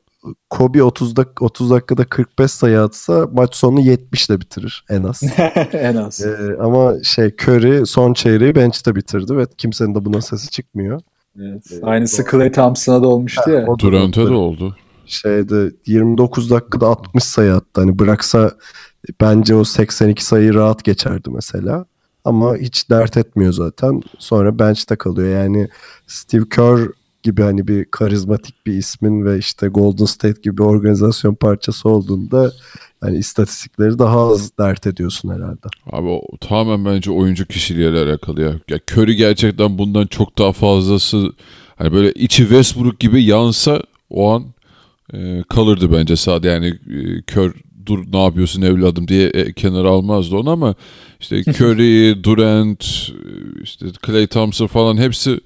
Kobe 0.51 0.83
30 0.83 1.17
dak 1.17 1.43
30 1.43 1.71
dakikada 1.71 2.05
45 2.05 2.51
sayı 2.51 2.81
atsa 2.81 3.29
maç 3.33 3.55
sonu 3.55 3.81
70 3.81 4.29
ile 4.29 4.41
bitirir 4.41 4.85
en 4.91 5.03
az. 5.03 5.23
en 5.73 5.97
az. 5.97 6.21
Ee, 6.21 6.57
ama 6.61 6.95
şey 7.03 7.31
Curry 7.43 7.87
son 7.87 8.13
çeyreği 8.13 8.55
bench'te 8.55 8.95
bitirdi 8.95 9.37
ve 9.37 9.47
kimsenin 9.59 9.95
de 9.95 10.05
buna 10.05 10.21
sesi 10.21 10.51
çıkmıyor. 10.51 11.01
Evet. 11.41 11.63
Aynısı 11.83 12.25
Clay 12.31 12.53
Thompson'a 12.53 13.03
da 13.03 13.09
olmuştu 13.09 13.51
ya. 13.51 13.67
O 13.67 13.79
da 13.81 14.39
oldu. 14.39 14.77
Şeyde 15.07 15.73
29 15.87 16.51
dakikada 16.51 16.87
60 16.87 17.25
sayı 17.25 17.55
attı. 17.55 17.81
Hani 17.81 17.99
bıraksa 17.99 18.51
bence 19.21 19.55
o 19.55 19.65
82 19.65 20.25
sayıyı 20.25 20.55
rahat 20.55 20.85
geçerdi 20.85 21.31
mesela. 21.31 21.85
Ama 22.25 22.57
hiç 22.57 22.91
dert 22.91 23.17
etmiyor 23.17 23.53
zaten. 23.53 24.03
Sonra 24.19 24.59
bench'te 24.59 24.97
kalıyor. 24.97 25.43
Yani 25.43 25.69
Steve 26.07 26.49
Kerr 26.49 26.89
gibi 27.25 27.43
hani 27.43 27.69
bir 27.69 27.85
karizmatik 27.85 28.67
bir 28.67 28.73
ismin 28.73 29.25
ve 29.25 29.39
işte 29.39 29.69
Golden 29.69 30.05
State 30.05 30.41
gibi 30.43 30.63
organizasyon 30.63 31.35
parçası 31.35 31.89
olduğunda 31.89 32.53
yani 33.05 33.19
istatistikleri 33.19 33.99
daha 33.99 34.21
az 34.21 34.59
dert 34.59 34.87
ediyorsun 34.87 35.29
herhalde. 35.29 35.69
Abi 35.93 36.09
o 36.09 36.37
tamamen 36.41 36.95
bence 36.95 37.11
oyuncu 37.11 37.47
kişiliğiyle 37.47 37.99
alakalı 37.99 38.43
ya. 38.43 38.53
Ya 38.69 38.79
Curry 38.93 39.17
gerçekten 39.17 39.79
bundan 39.79 40.07
çok 40.07 40.39
daha 40.39 40.53
fazlası 40.53 41.33
hani 41.77 41.93
böyle 41.93 42.13
içi 42.13 42.43
Westbrook 42.43 43.01
gibi 43.01 43.25
yansa 43.25 43.83
o 44.11 44.31
an 44.31 44.45
e, 45.13 45.43
kalırdı 45.49 45.93
bence 45.93 46.17
sahada. 46.17 46.49
Yani 46.49 46.67
e, 46.67 47.23
kör 47.23 47.55
dur 47.87 48.05
ne 48.13 48.25
yapıyorsun 48.25 48.63
evladım 48.63 49.09
diye 49.09 49.29
e, 49.29 49.53
kenara 49.53 49.89
almazdı 49.89 50.37
onu 50.37 50.51
ama 50.51 50.75
işte 51.21 51.37
Curry, 51.47 52.25
Durant, 52.25 52.85
e, 52.85 53.63
işte 53.63 53.87
Klay 54.03 54.27
Thompson 54.27 54.67
falan 54.67 54.97
hepsi 54.97 55.41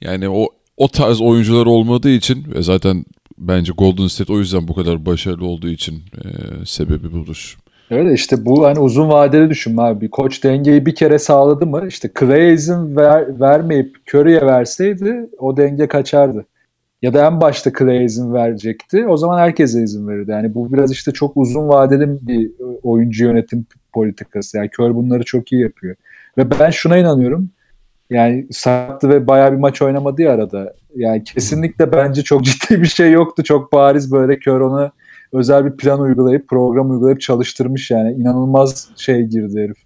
yani 0.00 0.28
o 0.28 0.48
o 0.80 0.88
tarz 0.88 1.20
oyuncular 1.20 1.66
olmadığı 1.66 2.10
için 2.10 2.44
ve 2.54 2.62
zaten 2.62 3.04
bence 3.38 3.72
Golden 3.78 4.06
State 4.06 4.32
o 4.32 4.38
yüzden 4.38 4.68
bu 4.68 4.74
kadar 4.74 5.06
başarılı 5.06 5.46
olduğu 5.46 5.68
için 5.68 5.94
e, 5.94 6.28
sebebi 6.66 7.12
budur. 7.12 7.58
Öyle 7.90 8.14
işte 8.14 8.46
bu 8.46 8.66
hani 8.66 8.78
uzun 8.78 9.08
vadeli 9.08 9.50
düşünme 9.50 9.82
abi. 9.82 10.10
Koç 10.10 10.44
dengeyi 10.44 10.86
bir 10.86 10.94
kere 10.94 11.18
sağladı 11.18 11.66
mı 11.66 11.84
işte 11.88 12.10
Clay'e 12.20 12.52
izin 12.52 12.96
ver, 12.96 13.40
vermeyip 13.40 13.96
Curry'e 14.14 14.40
verseydi 14.40 15.30
o 15.38 15.56
denge 15.56 15.88
kaçardı. 15.88 16.46
Ya 17.02 17.14
da 17.14 17.26
en 17.26 17.40
başta 17.40 17.72
Clay'e 17.78 18.04
izin 18.04 18.34
verecekti. 18.34 19.06
O 19.06 19.16
zaman 19.16 19.38
herkese 19.38 19.82
izin 19.82 20.08
verirdi. 20.08 20.30
Yani 20.30 20.54
bu 20.54 20.72
biraz 20.72 20.92
işte 20.92 21.12
çok 21.12 21.36
uzun 21.36 21.68
vadeli 21.68 22.26
bir 22.26 22.50
oyuncu 22.82 23.24
yönetim 23.24 23.66
politikası. 23.92 24.56
Yani 24.56 24.68
Kör 24.68 24.94
bunları 24.94 25.24
çok 25.24 25.52
iyi 25.52 25.62
yapıyor. 25.62 25.96
Ve 26.38 26.50
ben 26.60 26.70
şuna 26.70 26.96
inanıyorum. 26.96 27.50
Yani 28.10 28.46
sattı 28.50 29.08
ve 29.08 29.26
bayağı 29.26 29.52
bir 29.52 29.56
maç 29.56 29.82
oynamadı 29.82 30.22
ya 30.22 30.32
arada. 30.32 30.72
Yani 30.96 31.24
kesinlikle 31.24 31.92
bence 31.92 32.22
çok 32.22 32.44
ciddi 32.44 32.82
bir 32.82 32.86
şey 32.86 33.12
yoktu. 33.12 33.42
Çok 33.44 33.72
bariz 33.72 34.12
böyle 34.12 34.38
Kör 34.38 34.60
ona 34.60 34.90
özel 35.32 35.64
bir 35.66 35.76
plan 35.76 36.00
uygulayıp 36.00 36.48
program 36.48 36.90
uygulayıp 36.90 37.20
çalıştırmış 37.20 37.90
yani. 37.90 38.12
inanılmaz 38.12 38.88
şey 38.96 39.22
girdi 39.22 39.60
herif. 39.62 39.76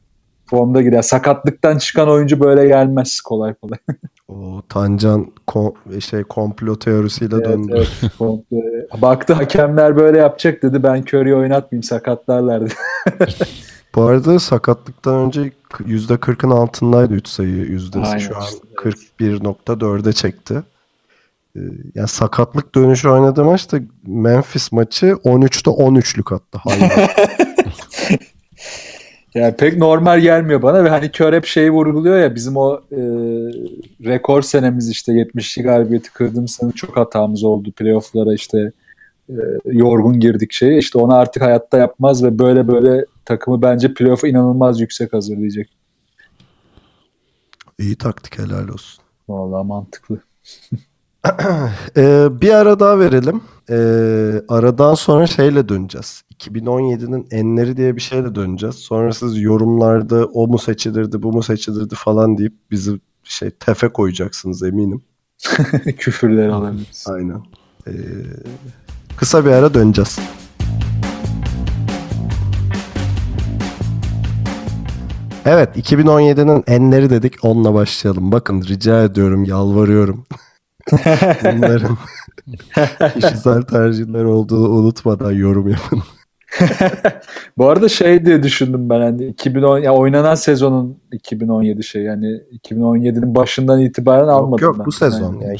Formda 0.46 0.82
girer. 0.82 1.02
Sakatlıktan 1.02 1.78
çıkan 1.78 2.08
oyuncu 2.08 2.40
böyle 2.40 2.66
gelmez 2.66 3.20
kolay 3.20 3.54
kolay. 3.54 3.78
O 4.28 4.62
Tancan 4.68 5.26
kom- 5.46 6.00
şey 6.00 6.22
komplo 6.22 6.78
teorisiyle 6.78 7.34
Evet, 7.36 7.46
döndü. 7.46 7.72
evet. 7.76 7.88
Komple- 8.18 9.02
Baktı 9.02 9.32
hakemler 9.32 9.96
böyle 9.96 10.18
yapacak 10.18 10.62
dedi. 10.62 10.82
Ben 10.82 11.02
Curry'i 11.02 11.34
oynatmayayım 11.34 11.82
sakatlarlar 11.82 12.60
dedi. 12.60 12.74
Bu 13.94 14.02
arada 14.02 14.38
sakatlıktan 14.38 15.14
önce 15.14 15.52
%40'ın 15.70 16.50
altındaydı 16.50 17.14
3 17.14 17.28
sayı 17.28 17.56
yüzdesi. 17.56 18.06
Aynen 18.06 18.18
Şu 18.18 18.36
an 18.36 18.42
işte, 18.42 18.58
evet. 18.84 18.94
41.4'e 19.20 20.12
çekti. 20.12 20.62
Ee, 21.56 21.60
Yani 21.94 22.08
sakatlık 22.08 22.74
dönüşü 22.74 23.08
oynadığı 23.08 23.44
maçta 23.44 23.78
Memphis 24.06 24.72
maçı 24.72 25.06
13'te 25.06 25.70
13'lük 25.70 26.34
attı. 26.34 26.58
Yani 29.34 29.56
pek 29.56 29.76
normal 29.76 30.20
gelmiyor 30.20 30.62
bana 30.62 30.84
ve 30.84 30.88
hani 30.88 31.10
Kör 31.10 31.32
hep 31.32 31.44
şeyi 31.44 31.70
vurguluyor 31.70 32.18
ya 32.18 32.34
bizim 32.34 32.56
o 32.56 32.80
e, 32.92 33.00
rekor 34.04 34.42
senemiz 34.42 34.90
işte 34.90 35.12
72 35.12 35.62
galibiyeti 35.62 36.12
kırdığımız 36.12 36.50
sene 36.50 36.72
çok 36.72 36.96
hatamız 36.96 37.44
oldu 37.44 37.72
playofflara 37.72 38.34
işte 38.34 38.72
e, 39.28 39.36
yorgun 39.64 40.20
girdik 40.20 40.52
şeye 40.52 40.78
işte 40.78 40.98
onu 40.98 41.14
artık 41.14 41.42
hayatta 41.42 41.78
yapmaz 41.78 42.24
ve 42.24 42.38
böyle 42.38 42.68
böyle 42.68 43.04
takımı 43.24 43.62
bence 43.62 43.94
playoff'a 43.94 44.28
inanılmaz 44.28 44.80
yüksek 44.80 45.12
hazırlayacak. 45.12 45.66
İyi 47.78 47.96
taktik 47.96 48.38
helal 48.38 48.68
olsun. 48.68 49.04
Vallahi 49.28 49.66
mantıklı. 49.66 50.20
Ee, 51.96 52.28
bir 52.40 52.50
ara 52.50 52.80
daha 52.80 52.98
verelim. 52.98 53.42
Ee, 53.70 53.74
aradan 54.48 54.94
sonra 54.94 55.26
şeyle 55.26 55.68
döneceğiz. 55.68 56.22
2017'nin 56.38 57.26
enleri 57.30 57.76
diye 57.76 57.96
bir 57.96 58.00
şeyle 58.00 58.34
döneceğiz. 58.34 58.74
Sonra 58.74 59.12
siz 59.12 59.40
yorumlarda 59.40 60.26
o 60.26 60.46
mu 60.48 60.58
seçilirdi, 60.58 61.22
bu 61.22 61.32
mu 61.32 61.42
seçilirdi 61.42 61.94
falan 61.94 62.38
deyip 62.38 62.52
bizi 62.70 63.00
şey 63.22 63.50
tefe 63.50 63.88
koyacaksınız 63.88 64.62
eminim. 64.62 65.02
Küfürleri 65.98 66.52
alabiliriz. 66.52 67.04
Aynen. 67.08 67.42
Ee, 67.86 67.92
kısa 69.16 69.44
bir 69.44 69.50
ara 69.50 69.74
döneceğiz. 69.74 70.18
Evet 75.46 75.76
2017'nin 75.76 76.64
enleri 76.66 77.10
dedik 77.10 77.34
onunla 77.42 77.74
başlayalım. 77.74 78.32
Bakın 78.32 78.62
rica 78.62 79.02
ediyorum 79.02 79.44
yalvarıyorum. 79.44 80.26
Bunların 81.44 81.98
kişisel 83.14 83.62
tercihler 83.62 84.24
olduğunu 84.24 84.68
unutmadan 84.68 85.32
yorum 85.32 85.68
yapın. 85.68 86.02
Bu 87.58 87.68
arada 87.68 87.88
şey 87.88 88.26
diye 88.26 88.42
düşündüm 88.42 88.90
ben 88.90 89.00
hani 89.00 89.26
2010 89.26 89.78
ya 89.78 89.94
oynanan 89.94 90.34
sezonun 90.34 90.98
2017 91.12 91.82
şey 91.84 92.02
yani 92.02 92.26
2017'nin 92.64 93.34
başından 93.34 93.80
itibaren 93.80 94.28
almadım 94.28 94.64
yok 94.64 94.78
ben. 94.78 94.86
bu 94.86 94.92
sezon. 94.92 95.32
Yani, 95.34 95.44
Yani 95.44 95.54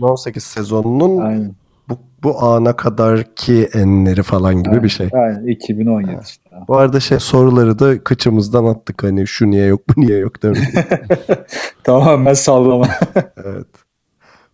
Bu 0.00 0.16
sezon. 0.16 0.36
2017-2018 0.36 0.40
sezonunun 0.40 1.18
aynen. 1.18 1.54
Bu, 1.88 1.98
bu 2.22 2.42
ana 2.42 2.76
kadarki 2.76 3.68
enleri 3.72 4.22
falan 4.22 4.62
gibi 4.62 4.82
bir 4.82 4.88
şey. 4.88 5.08
Aynen 5.12 5.46
2017 5.46 6.20
işte. 6.24 6.50
Bu 6.68 6.76
arada 6.76 7.00
şey 7.00 7.18
soruları 7.18 7.78
da 7.78 8.04
kıçımızdan 8.04 8.64
attık 8.64 9.02
hani 9.02 9.26
şu 9.26 9.50
niye 9.50 9.66
yok 9.66 9.80
bu 9.88 10.00
niye 10.00 10.18
yok 10.18 10.42
demek. 10.42 10.58
Tamamen 11.84 12.34
sallama. 12.34 12.88
evet. 13.44 13.66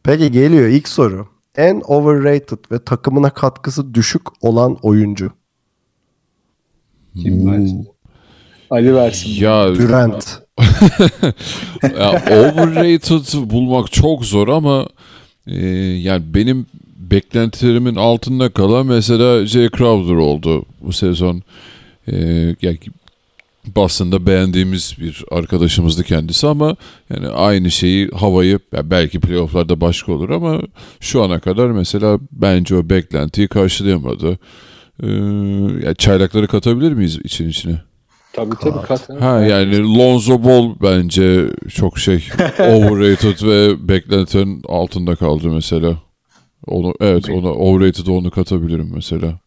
Peki 0.02 0.30
geliyor 0.30 0.68
ilk 0.68 0.88
soru. 0.88 1.26
En 1.56 1.82
overrated 1.86 2.58
ve 2.72 2.84
takımına 2.84 3.30
katkısı 3.30 3.94
düşük 3.94 4.44
olan 4.44 4.78
oyuncu. 4.82 5.32
Kim 7.22 7.52
versin? 7.52 7.88
Ali 8.70 8.94
versin. 8.94 9.30
Ya, 9.30 9.74
Durant. 9.74 10.42
ya 11.82 12.10
overrated 12.10 13.50
bulmak 13.50 13.92
çok 13.92 14.24
zor 14.24 14.48
ama 14.48 14.86
e, 15.46 15.66
yani 15.78 16.34
benim 16.34 16.66
beklentilerimin 17.10 17.94
altında 17.94 18.48
kalan 18.48 18.86
mesela 18.86 19.46
Jay 19.46 19.68
Crowder 19.70 20.14
oldu 20.14 20.64
bu 20.80 20.92
sezon. 20.92 21.42
E, 22.08 22.16
yani 22.62 22.78
Boston'da 23.76 24.26
beğendiğimiz 24.26 24.94
bir 25.00 25.24
arkadaşımızdı 25.30 26.04
kendisi 26.04 26.46
ama 26.46 26.76
yani 27.10 27.28
aynı 27.28 27.70
şeyi 27.70 28.10
havayı 28.10 28.58
ya 28.72 28.90
belki 28.90 29.20
playofflarda 29.20 29.80
başka 29.80 30.12
olur 30.12 30.30
ama 30.30 30.60
şu 31.00 31.22
ana 31.22 31.40
kadar 31.40 31.70
mesela 31.70 32.18
bence 32.32 32.76
o 32.76 32.90
beklentiyi 32.90 33.48
karşılayamadı. 33.48 34.38
Ee, 35.02 35.06
ya 35.86 35.94
çaylakları 35.94 36.46
katabilir 36.46 36.92
miyiz 36.92 37.18
için 37.24 37.48
içine? 37.48 37.80
Tabii 38.32 38.54
tabii 38.60 38.86
kat. 38.86 39.08
Ha 39.20 39.40
yani 39.40 39.98
Lonzo 39.98 40.44
Ball 40.44 40.74
bence 40.82 41.46
çok 41.74 41.98
şey 41.98 42.16
overrated 42.58 43.46
ve 43.46 43.88
beklentinin 43.88 44.62
altında 44.68 45.16
kaldı 45.16 45.48
mesela. 45.48 45.96
Onu 46.66 46.94
evet 47.00 47.30
ona 47.30 47.50
overrated 47.52 48.06
onu 48.06 48.30
katabilirim 48.30 48.90
mesela. 48.94 49.38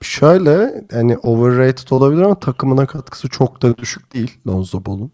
Şöyle 0.00 0.84
hani 0.92 1.18
overrated 1.18 1.90
olabilir 1.90 2.22
ama 2.22 2.40
takımına 2.40 2.86
katkısı 2.86 3.28
çok 3.28 3.62
da 3.62 3.78
düşük 3.78 4.14
değil 4.14 4.38
Lonzo 4.48 4.84
Ball'un. 4.86 5.12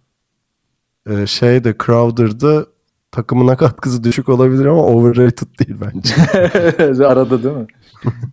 Ee, 1.10 1.26
şeyde 1.26 1.74
Crowder'da 1.86 2.66
takımına 3.10 3.56
katkısı 3.56 4.04
düşük 4.04 4.28
olabilir 4.28 4.66
ama 4.66 4.84
overrated 4.84 5.46
değil 5.58 5.80
bence. 5.80 6.14
Arada 7.06 7.42
değil 7.42 7.56
mi? 7.56 7.66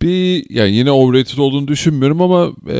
Bir 0.02 0.50
yani 0.50 0.72
yine 0.72 0.90
overrated 0.90 1.38
olduğunu 1.38 1.68
düşünmüyorum 1.68 2.22
ama 2.22 2.52
e, 2.68 2.78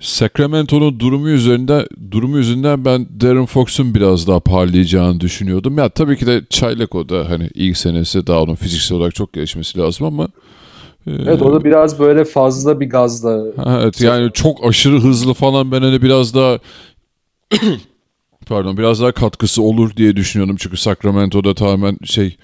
Sacramento'nun 0.00 1.00
durumu 1.00 1.28
üzerinde 1.28 1.88
durumu 2.10 2.38
yüzünden 2.38 2.84
ben 2.84 3.06
Darren 3.20 3.46
Fox'un 3.46 3.94
biraz 3.94 4.26
daha 4.26 4.40
parlayacağını 4.40 5.20
düşünüyordum. 5.20 5.78
Ya 5.78 5.88
tabii 5.88 6.16
ki 6.16 6.26
de 6.26 6.42
çaylak 6.50 6.94
o 6.94 7.08
da 7.08 7.30
hani 7.30 7.50
ilk 7.54 7.76
senesi 7.76 8.26
daha 8.26 8.42
onun 8.42 8.54
fiziksel 8.54 8.98
olarak 8.98 9.14
çok 9.14 9.32
gelişmesi 9.32 9.78
lazım 9.78 10.06
ama 10.06 10.28
e, 11.06 11.10
Evet 11.10 11.42
o 11.42 11.52
da 11.52 11.64
biraz 11.64 11.98
böyle 11.98 12.24
fazla 12.24 12.80
bir 12.80 12.90
gazla. 12.90 13.42
Ha, 13.56 13.80
Evet 13.82 14.00
yani 14.00 14.30
çok 14.32 14.66
aşırı 14.66 15.00
hızlı 15.00 15.34
falan 15.34 15.72
ben 15.72 15.82
hani 15.82 16.02
biraz 16.02 16.34
daha 16.34 16.58
pardon 18.46 18.76
biraz 18.76 19.00
daha 19.00 19.12
katkısı 19.12 19.62
olur 19.62 19.96
diye 19.96 20.16
düşünüyordum. 20.16 20.56
Çünkü 20.58 20.76
Sacramento'da 20.76 21.54
tamamen 21.54 21.98
şey 22.04 22.36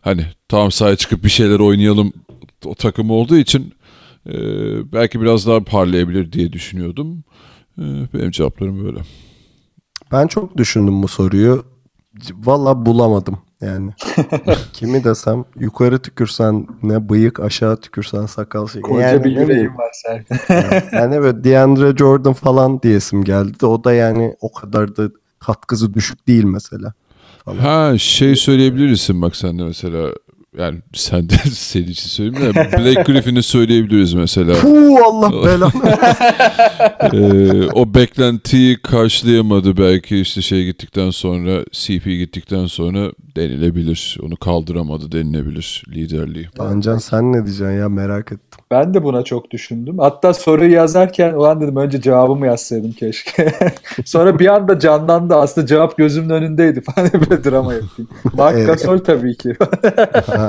hani 0.00 0.26
tam 0.48 0.72
sahaya 0.72 0.96
çıkıp 0.96 1.24
bir 1.24 1.28
şeyler 1.28 1.58
oynayalım 1.58 2.12
o 2.64 2.74
takım 2.74 3.10
olduğu 3.10 3.36
için 3.36 3.72
e, 4.28 4.92
belki 4.92 5.20
biraz 5.20 5.46
daha 5.46 5.64
parlayabilir 5.64 6.32
diye 6.32 6.52
düşünüyordum. 6.52 7.24
E, 7.78 7.82
benim 8.14 8.30
cevaplarım 8.30 8.84
böyle. 8.84 8.98
Ben 10.12 10.26
çok 10.26 10.56
düşündüm 10.56 11.02
bu 11.02 11.08
soruyu. 11.08 11.64
Valla 12.34 12.86
bulamadım 12.86 13.38
yani. 13.60 13.90
Kimi 14.72 15.04
desem 15.04 15.44
yukarı 15.60 15.98
tükürsen 15.98 16.66
ne 16.82 17.08
bıyık 17.08 17.40
aşağı 17.40 17.80
tükürsen 17.80 18.26
sakal 18.26 18.66
şey. 18.66 18.82
Koca 18.82 19.08
yani 19.08 19.24
bir 19.24 19.30
yüreğim 19.30 19.78
var 19.78 19.90
Serkan. 19.92 20.38
yani 20.98 21.20
böyle 21.20 21.44
DeAndre 21.44 21.96
Jordan 21.96 22.32
falan 22.32 22.82
diyesim 22.82 23.24
geldi 23.24 23.60
de 23.60 23.66
o 23.66 23.84
da 23.84 23.92
yani 23.92 24.36
o 24.40 24.52
kadar 24.52 24.96
da 24.96 25.10
katkısı 25.38 25.94
düşük 25.94 26.28
değil 26.28 26.44
mesela. 26.44 26.92
Falan. 27.44 27.56
Ha 27.56 27.98
şey 27.98 28.36
söyleyebilirsin 28.36 29.22
bak 29.22 29.36
sen 29.36 29.58
de 29.58 29.62
mesela 29.62 30.12
yani 30.58 30.78
sen 30.94 31.28
de 31.28 31.34
senin 31.52 31.88
için 31.88 32.08
söyleyeyim 32.08 32.54
de 32.54 32.54
Blake 32.54 33.12
Griffin'i 33.12 33.42
söyleyebiliriz 33.42 34.14
mesela. 34.14 34.54
Puh 34.54 35.06
Allah 35.06 35.32
belanı. 35.32 35.72
Ee, 37.12 37.66
o 37.74 37.94
beklentiyi 37.94 38.78
karşılayamadı 38.82 39.76
belki 39.76 40.20
işte 40.20 40.42
şey 40.42 40.64
gittikten 40.64 41.10
sonra 41.10 41.64
CP 41.72 42.04
gittikten 42.04 42.66
sonra 42.66 43.10
denilebilir. 43.36 44.18
Onu 44.22 44.36
kaldıramadı 44.36 45.12
denilebilir 45.12 45.84
liderliği. 45.88 46.48
Tancan 46.56 46.98
sen 46.98 47.32
ne 47.32 47.46
diyeceksin 47.46 47.78
ya 47.78 47.88
merak 47.88 48.32
ettim. 48.32 48.60
Ben 48.70 48.94
de 48.94 49.02
buna 49.02 49.22
çok 49.22 49.50
düşündüm. 49.50 49.98
Hatta 49.98 50.34
soruyu 50.34 50.72
yazarken 50.72 51.32
ulan 51.32 51.60
dedim 51.60 51.76
önce 51.76 52.00
cevabımı 52.00 52.46
yazsaydım 52.46 52.92
keşke. 52.92 53.52
Sonra 54.04 54.38
bir 54.38 54.46
anda 54.46 54.78
canlandı. 54.78 55.34
Aslında 55.34 55.66
cevap 55.66 55.96
gözümün 55.96 56.30
önündeydi 56.30 56.80
falan 56.80 57.10
böyle 57.12 57.44
drama 57.44 57.74
yapayım. 57.74 58.10
Mark. 58.34 58.66
Gasol 58.66 58.98
tabii 58.98 59.36
ki. 59.36 59.56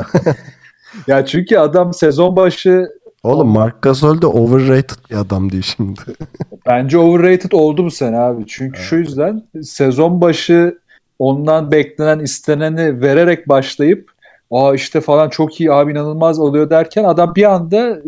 Ha. 0.03 0.35
ya 1.07 1.25
çünkü 1.25 1.57
adam 1.57 1.93
sezon 1.93 2.35
başı 2.35 2.87
Oğlum 3.23 3.47
Mark 3.47 3.81
Gasol 3.81 4.21
de 4.21 4.27
overrated 4.27 4.97
bir 5.09 5.15
adam 5.15 5.51
değil 5.51 5.63
şimdi. 5.77 6.01
bence 6.65 6.97
overrated 6.97 7.51
oldu 7.51 7.85
bu 7.85 7.91
sene 7.91 8.17
abi. 8.17 8.43
Çünkü 8.47 8.81
şu 8.81 8.95
yüzden 8.95 9.43
sezon 9.63 10.21
başı 10.21 10.79
ondan 11.19 11.71
beklenen 11.71 12.19
isteneni 12.19 13.01
vererek 13.01 13.49
başlayıp 13.49 14.11
aa 14.51 14.75
işte 14.75 15.01
falan 15.01 15.29
çok 15.29 15.59
iyi 15.59 15.71
abi 15.71 15.91
inanılmaz 15.91 16.39
oluyor 16.39 16.69
derken 16.69 17.03
adam 17.03 17.35
bir 17.35 17.43
anda 17.43 18.01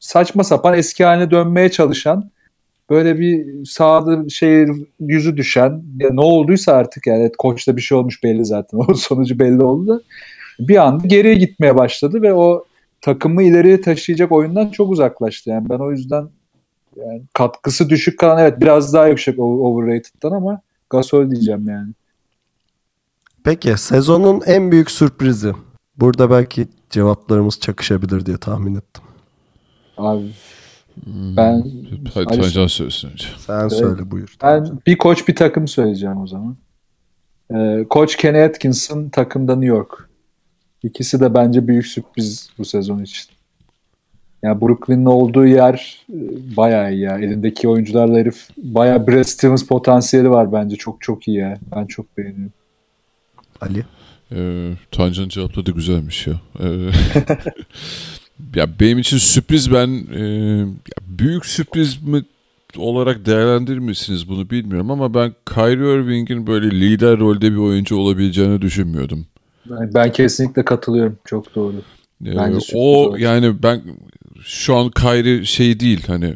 saçma 0.00 0.44
sapan 0.44 0.74
eski 0.74 1.04
haline 1.04 1.30
dönmeye 1.30 1.70
çalışan 1.70 2.30
böyle 2.90 3.18
bir 3.18 3.64
sağda 3.64 4.28
şey 4.28 4.66
yüzü 5.00 5.36
düşen 5.36 5.82
ne 6.10 6.20
olduysa 6.20 6.72
artık 6.72 7.06
yani 7.06 7.20
evet, 7.20 7.36
koçta 7.38 7.76
bir 7.76 7.82
şey 7.82 7.98
olmuş 7.98 8.22
belli 8.22 8.44
zaten 8.44 8.78
o 8.88 8.94
sonucu 8.94 9.38
belli 9.38 9.64
oldu 9.64 9.88
da 9.88 10.00
bir 10.60 10.76
anda 10.86 11.06
geriye 11.06 11.34
gitmeye 11.34 11.76
başladı 11.76 12.22
ve 12.22 12.34
o 12.34 12.64
takımı 13.00 13.42
ileriye 13.42 13.80
taşıyacak 13.80 14.32
oyundan 14.32 14.68
çok 14.68 14.90
uzaklaştı 14.90 15.50
yani 15.50 15.68
ben 15.68 15.78
o 15.78 15.90
yüzden 15.90 16.28
yani 16.96 17.22
katkısı 17.32 17.88
düşük 17.90 18.18
kalan 18.18 18.38
evet 18.38 18.60
biraz 18.60 18.92
daha 18.94 19.08
yüksek 19.08 19.38
o- 19.38 19.58
overrated'dan 19.68 20.32
ama 20.32 20.60
Gasol 20.90 21.30
diyeceğim 21.30 21.68
yani. 21.68 21.88
Peki 23.44 23.78
sezonun 23.78 24.42
en 24.46 24.72
büyük 24.72 24.90
sürprizi. 24.90 25.52
Burada 25.96 26.30
belki 26.30 26.68
cevaplarımız 26.90 27.60
çakışabilir 27.60 28.26
diye 28.26 28.36
tahmin 28.36 28.74
ettim. 28.74 29.02
Abi 29.96 30.30
ben 31.36 31.64
Hadi 32.14 32.28
Ali- 32.28 32.40
Tancan 32.40 32.66
söylesin. 32.66 33.10
Sen 33.46 33.68
söyle 33.68 34.10
buyur. 34.10 34.36
Ben 34.42 34.68
bir 34.86 34.98
koç 34.98 35.28
bir 35.28 35.36
takım 35.36 35.68
söyleyeceğim 35.68 36.16
o 36.22 36.26
zaman. 36.26 36.56
Ee, 37.54 37.84
koç 37.90 38.16
Kenny 38.16 38.42
Atkinson 38.44 39.08
takımda 39.08 39.52
New 39.56 39.76
York. 39.76 40.05
İkisi 40.86 41.20
de 41.20 41.34
bence 41.34 41.68
büyük 41.68 41.86
sürpriz 41.86 42.50
bu 42.58 42.64
sezon 42.64 43.02
için. 43.02 43.26
Yani 44.42 44.60
Brooklyn'in 44.60 45.06
olduğu 45.06 45.46
yer 45.46 46.04
e, 46.10 46.18
bayağı 46.56 46.92
iyi 46.92 47.00
ya. 47.00 47.18
Elindeki 47.18 47.68
oyuncularla 47.68 48.18
herif 48.18 48.48
bayağı 48.56 49.06
Brad 49.06 49.24
Stevens 49.24 49.66
potansiyeli 49.66 50.30
var 50.30 50.52
bence. 50.52 50.76
Çok 50.76 51.00
çok 51.00 51.28
iyi 51.28 51.36
ya. 51.36 51.58
Ben 51.76 51.86
çok 51.86 52.18
beğeniyorum. 52.18 52.52
Ali. 53.60 53.84
Ee, 54.32 54.72
Tancan'ın 54.90 55.28
cevapları 55.28 55.66
da 55.66 55.70
güzelmiş 55.70 56.26
ya. 56.26 56.40
Ee, 56.60 56.90
ya 58.54 58.80
benim 58.80 58.98
için 58.98 59.18
sürpriz 59.18 59.72
ben 59.72 59.88
e, 60.14 60.22
ya 60.68 60.98
büyük 61.06 61.46
sürpriz 61.46 62.02
mi 62.02 62.22
olarak 62.76 63.26
değerlendirmişsiniz 63.26 64.28
bunu 64.28 64.50
bilmiyorum 64.50 64.90
ama 64.90 65.14
ben 65.14 65.34
Kyrie 65.54 65.94
Irving'in 65.94 66.46
böyle 66.46 66.70
lider 66.70 67.18
rolde 67.18 67.52
bir 67.52 67.56
oyuncu 67.56 67.96
olabileceğini 67.96 68.62
düşünmüyordum. 68.62 69.26
Ben, 69.70 70.12
kesinlikle 70.12 70.64
katılıyorum. 70.64 71.18
Çok 71.24 71.54
doğru. 71.54 71.76
Ee, 72.26 72.36
Bence 72.36 72.66
o 72.74 72.78
olacak. 72.78 73.20
yani 73.20 73.62
ben 73.62 73.82
şu 74.44 74.76
an 74.76 74.90
Kyrie 74.90 75.44
şey 75.44 75.80
değil 75.80 76.02
hani 76.06 76.34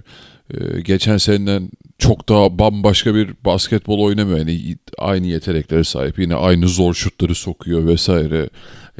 e, 0.54 0.80
geçen 0.80 1.16
seneden 1.16 1.70
çok 1.98 2.28
daha 2.28 2.58
bambaşka 2.58 3.14
bir 3.14 3.30
basketbol 3.44 3.98
oynamıyor. 3.98 4.38
Yani 4.38 4.76
aynı 4.98 5.26
yeteneklere 5.26 5.84
sahip. 5.84 6.18
Yine 6.18 6.34
aynı 6.34 6.68
zor 6.68 6.94
şutları 6.94 7.34
sokuyor 7.34 7.86
vesaire. 7.86 8.48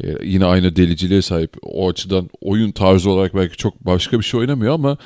E, 0.02 0.06
yine 0.24 0.44
aynı 0.44 0.76
deliciliğe 0.76 1.22
sahip. 1.22 1.56
O 1.62 1.88
açıdan 1.88 2.30
oyun 2.40 2.70
tarzı 2.70 3.10
olarak 3.10 3.34
belki 3.34 3.56
çok 3.56 3.86
başka 3.86 4.18
bir 4.18 4.24
şey 4.24 4.40
oynamıyor 4.40 4.74
ama 4.74 4.96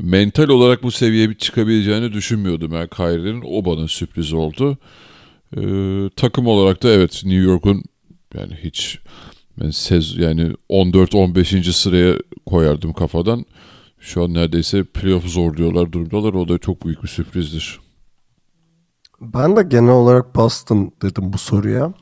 mental 0.00 0.48
olarak 0.48 0.82
bu 0.82 0.90
seviyeye 0.90 1.30
bir 1.30 1.34
çıkabileceğini 1.34 2.12
düşünmüyordum 2.12 2.72
yani 2.72 2.88
Kyrie'nin. 2.88 3.42
O 3.46 3.64
bana 3.64 3.88
sürpriz 3.88 4.32
oldu. 4.32 4.78
E, 5.56 5.62
takım 6.16 6.46
olarak 6.46 6.82
da 6.82 6.90
evet 6.90 7.22
New 7.24 7.42
York'un 7.42 7.82
yani 8.34 8.58
hiç 8.62 8.98
ben 9.60 9.70
sez 9.70 10.16
yani 10.16 10.52
14-15. 10.70 11.72
sıraya 11.72 12.18
koyardım 12.46 12.92
kafadan. 12.92 13.44
Şu 14.00 14.24
an 14.24 14.34
neredeyse 14.34 14.84
playoff 14.84 15.24
zor 15.26 15.56
diyorlar 15.56 15.92
durumdalar. 15.92 16.34
O 16.34 16.48
da 16.48 16.58
çok 16.58 16.84
büyük 16.84 17.02
bir 17.02 17.08
sürprizdir. 17.08 17.80
Ben 19.20 19.56
de 19.56 19.62
genel 19.62 19.92
olarak 19.92 20.34
Boston 20.34 20.92
dedim 21.02 21.32
bu 21.32 21.38
soruya. 21.38 21.92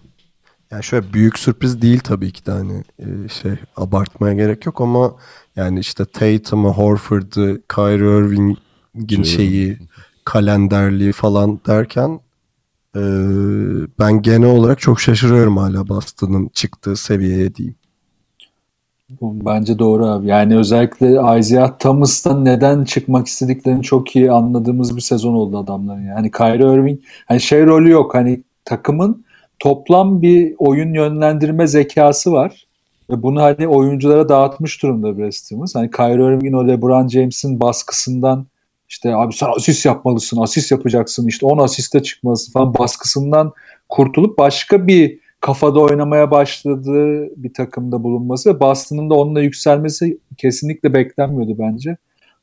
Yani 0.70 0.84
şöyle 0.84 1.12
büyük 1.12 1.38
sürpriz 1.38 1.82
değil 1.82 2.00
tabii 2.00 2.32
ki 2.32 2.46
de 2.46 2.50
hani 2.50 2.84
e, 2.98 3.28
şey 3.28 3.52
abartmaya 3.76 4.34
gerek 4.34 4.66
yok 4.66 4.80
ama 4.80 5.16
yani 5.56 5.80
işte 5.80 6.04
Tatum'u, 6.04 6.72
Horford'u, 6.72 7.62
Kyrie 7.74 8.18
Irving'in 8.18 9.22
Şey- 9.22 9.24
şeyi, 9.24 9.78
kalenderliği 10.24 11.12
falan 11.12 11.60
derken 11.66 12.20
e, 12.96 13.00
ben 13.98 14.22
genel 14.22 14.50
olarak 14.50 14.80
çok 14.80 15.00
şaşırıyorum 15.00 15.56
hala 15.56 15.88
Boston'ın 15.88 16.48
çıktığı 16.48 16.96
seviyeye 16.96 17.54
diyeyim. 17.54 17.76
Bence 19.22 19.78
doğru 19.78 20.06
abi. 20.06 20.26
Yani 20.26 20.56
özellikle 20.56 21.38
Isaiah 21.38 21.78
Thomas'tan 21.78 22.44
neden 22.44 22.84
çıkmak 22.84 23.26
istediklerini 23.26 23.82
çok 23.82 24.16
iyi 24.16 24.32
anladığımız 24.32 24.96
bir 24.96 25.00
sezon 25.00 25.34
oldu 25.34 25.58
adamların. 25.58 26.06
Yani 26.06 26.30
Kyrie 26.30 26.74
Irving 26.74 27.00
hani 27.26 27.40
şey 27.40 27.66
rolü 27.66 27.90
yok. 27.90 28.14
Hani 28.14 28.42
takımın 28.64 29.24
toplam 29.58 30.22
bir 30.22 30.54
oyun 30.58 30.94
yönlendirme 30.94 31.66
zekası 31.66 32.32
var. 32.32 32.66
Ve 33.10 33.22
bunu 33.22 33.42
hani 33.42 33.68
oyunculara 33.68 34.28
dağıtmış 34.28 34.82
durumda 34.82 35.32
Stevens. 35.32 35.74
Hani 35.74 35.90
Kyrie 35.90 36.24
Irving'in 36.24 36.52
o 36.52 36.68
LeBron 36.68 37.08
James'in 37.08 37.60
baskısından 37.60 38.46
işte 38.92 39.16
abi 39.16 39.32
sen 39.32 39.48
asist 39.56 39.86
yapmalısın, 39.86 40.42
asist 40.42 40.70
yapacaksın, 40.70 41.28
işte 41.28 41.46
10 41.46 41.58
asiste 41.58 42.02
çıkmalısın 42.02 42.52
falan 42.52 42.74
baskısından 42.74 43.52
kurtulup 43.88 44.38
başka 44.38 44.86
bir 44.86 45.18
kafada 45.40 45.80
oynamaya 45.80 46.30
başladığı 46.30 47.42
bir 47.42 47.54
takımda 47.54 48.02
bulunması 48.02 48.54
ve 48.54 48.60
Boston'ın 48.60 49.10
da 49.10 49.14
onunla 49.14 49.40
yükselmesi 49.40 50.18
kesinlikle 50.38 50.94
beklenmiyordu 50.94 51.58
bence. 51.58 51.96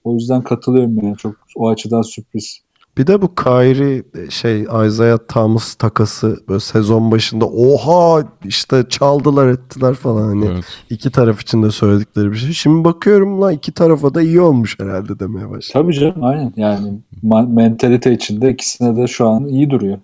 O 0.04 0.14
yüzden 0.14 0.42
katılıyorum 0.42 1.04
yani 1.04 1.18
çok 1.18 1.36
o 1.56 1.70
açıdan 1.70 2.02
sürpriz. 2.02 2.62
Bir 3.00 3.08
de 3.08 3.22
bu 3.22 3.36
Kyrie 3.36 4.04
şey 4.30 4.62
Isaiah 4.62 5.18
Thomas 5.28 5.76
takası 5.76 6.38
böyle 6.50 6.60
sezon 6.60 7.12
başında 7.12 7.46
oha 7.46 8.24
işte 8.46 8.86
çaldılar 8.90 9.48
ettiler 9.48 9.94
falan 9.94 10.28
hani 10.28 10.46
Evet. 10.46 10.66
iki 10.90 11.12
taraf 11.12 11.42
için 11.42 11.64
de 11.64 11.72
söyledikleri 11.72 12.32
bir 12.32 12.38
şey. 12.38 12.54
Şimdi 12.54 12.84
bakıyorum 12.84 13.42
lan 13.42 13.54
iki 13.54 13.72
tarafa 13.72 14.14
da 14.14 14.22
iyi 14.22 14.42
olmuş 14.42 14.80
herhalde 14.80 15.20
demeye 15.20 15.50
başladı. 15.50 15.74
Tabii 15.74 15.94
canım 15.94 16.24
aynen 16.24 16.54
yani 16.56 17.00
mentalite 17.48 18.14
içinde 18.14 18.52
ikisine 18.52 18.96
de 18.96 19.08
şu 19.08 19.28
an 19.28 19.48
iyi 19.48 19.70
duruyor. 19.70 19.98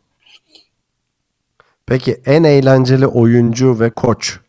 Peki 1.86 2.18
en 2.26 2.43
eğlenceli 2.43 3.08
oyuncu 3.08 3.80
ve 3.80 3.89
koç. 3.89 4.39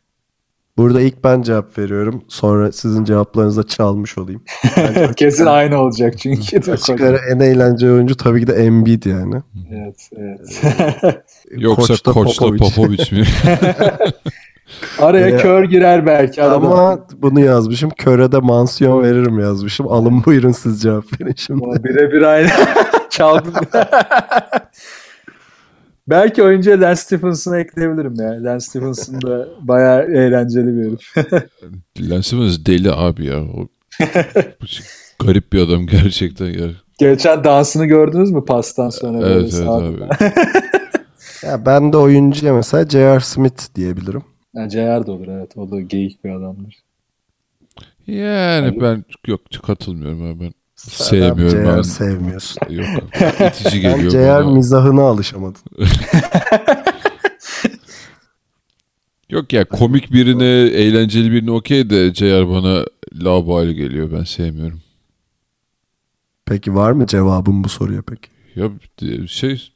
Burada 0.79 1.01
ilk 1.01 1.25
ben 1.25 1.43
cevap 1.43 1.79
veriyorum. 1.79 2.23
Sonra 2.29 2.73
sizin 2.73 3.05
cevaplarınıza 3.05 3.63
çalmış 3.63 4.19
olayım. 4.19 4.43
Bence 4.77 5.11
Kesin 5.17 5.47
aynı 5.47 5.79
olacak 5.81 6.19
çünkü. 6.19 6.73
Açık 6.73 7.01
ara 7.01 7.19
en 7.33 7.41
eğlenceli 7.41 7.93
oyuncu 7.93 8.17
tabii 8.17 8.41
ki 8.41 8.47
de 8.47 8.53
Embiid 8.53 9.05
yani. 9.05 9.43
evet, 9.73 10.11
evet. 10.17 10.41
Yoksa 11.51 11.87
Koç 11.95 12.07
da 12.07 12.13
Koç'la 12.13 12.47
Popovic. 12.47 12.59
Popovic 12.59 13.13
mi? 13.13 13.25
Araya 14.99 15.29
Ee, 15.29 15.37
kör 15.37 15.65
girer 15.65 16.07
belki. 16.07 16.43
arada. 16.43 16.55
Ama 16.57 16.99
bunu 17.23 17.41
yazmışım. 17.41 17.91
Köre 17.91 18.33
de 18.33 18.39
mansiyon 18.39 19.03
veririm 19.03 19.39
yazmışım. 19.39 19.89
Alın 19.93 20.25
buyurun 20.25 20.53
siz 20.53 20.83
cevap 20.83 21.05
verin 21.21 21.35
şimdi. 21.37 21.85
Birebir 21.85 22.23
aynı. 22.23 22.49
Çaldım. 23.11 23.53
Belki 26.09 26.43
oyuncuya 26.43 26.81
Lance 26.81 27.01
Stephenson'ı 27.01 27.59
ekleyebilirim 27.59 28.15
ya. 28.15 28.45
Lance 28.45 28.65
Stephenson 28.65 29.23
da 29.23 29.49
bayağı 29.61 30.03
eğlenceli 30.03 30.77
bir 30.77 30.85
herif. 30.85 31.33
Lance 32.01 32.23
Simmons 32.23 32.59
deli 32.67 32.93
abi 32.93 33.25
ya. 33.25 33.43
O, 33.43 33.69
garip 35.25 35.53
bir 35.53 35.61
adam 35.61 35.87
gerçekten 35.87 36.47
ya. 36.47 36.69
Geçen 36.99 37.45
dansını 37.45 37.87
gördünüz 37.87 38.31
mü 38.31 38.45
pastan 38.45 38.91
sonra? 38.91 39.21
böyle 39.21 39.35
Evet 39.35 39.55
evet 39.55 39.65
sağ- 39.65 39.73
abi. 39.73 39.97
Ya 41.43 41.67
ben 41.67 41.93
de 41.93 41.97
oyuncuya 41.97 42.55
mesela 42.55 42.89
J.R. 42.89 43.21
Smith 43.21 43.75
diyebilirim. 43.75 44.23
Ha, 44.57 44.69
JR 44.71 45.07
da 45.07 45.13
olur 45.13 45.29
evet. 45.29 45.57
O 45.57 45.71
da 45.71 45.81
geyik 45.81 46.25
bir 46.25 46.31
adamdır. 46.31 46.77
Yani 48.07 48.81
ben 48.81 49.05
yok 49.27 49.41
katılmıyorum 49.63 50.23
abi 50.23 50.41
ben. 50.41 50.53
Sevmiyorum 50.77 51.77
ben. 51.77 51.83
sevmiyorsun. 51.83 52.61
Yok 52.71 52.87
itici 53.41 53.81
geliyor 53.81 54.13
bana. 54.45 54.51
mizahına 54.51 55.03
alışamadım. 55.03 55.63
Yok 59.31 59.53
ya 59.53 59.65
komik 59.65 60.13
birine, 60.13 60.45
eğlenceli 60.61 61.33
birine 61.33 61.51
okey 61.51 61.91
de 61.91 62.15
JR 62.15 62.49
bana 62.49 62.85
labali 63.25 63.75
geliyor. 63.75 64.13
Ben 64.13 64.25
sevmiyorum. 64.25 64.81
Peki 66.47 66.75
var 66.75 66.93
mı 66.93 67.07
cevabın 67.07 67.65
bu 67.65 67.69
soruya 67.69 68.03
peki? 68.03 68.29
Ya 68.57 68.71
şey 69.27 69.73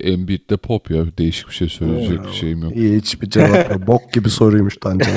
Embiid'de 0.00 0.56
pop 0.56 0.90
ya. 0.90 1.04
Değişik 1.18 1.48
bir 1.48 1.54
şey 1.54 1.68
söyleyecek 1.68 2.24
bir 2.24 2.32
şeyim 2.32 2.62
yok. 2.62 2.76
İyi 2.76 2.96
hiçbir 2.96 3.30
cevap 3.30 3.70
yok. 3.70 3.86
Bok 3.86 4.12
gibi 4.12 4.30
soruymuş 4.30 4.76
Tancan. 4.76 5.10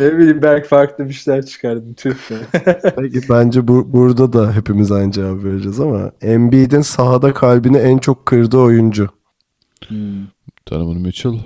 ne 0.00 0.18
bileyim 0.18 0.42
belki 0.42 0.68
farklı 0.68 1.08
bir 1.08 1.12
şeyler 1.12 1.46
çıkardım. 1.46 1.94
Tüh. 1.94 2.14
Peki 2.96 3.20
bence 3.30 3.68
bu, 3.68 3.92
burada 3.92 4.32
da 4.32 4.52
hepimiz 4.52 4.92
aynı 4.92 5.12
cevap 5.12 5.44
vereceğiz 5.44 5.80
ama 5.80 6.12
Embiid'in 6.22 6.80
sahada 6.80 7.34
kalbini 7.34 7.76
en 7.76 7.98
çok 7.98 8.26
kırdığı 8.26 8.58
oyuncu. 8.58 9.08
Hmm. 9.88 10.26
Donovan 10.70 10.96
Mitchell. 10.96 11.38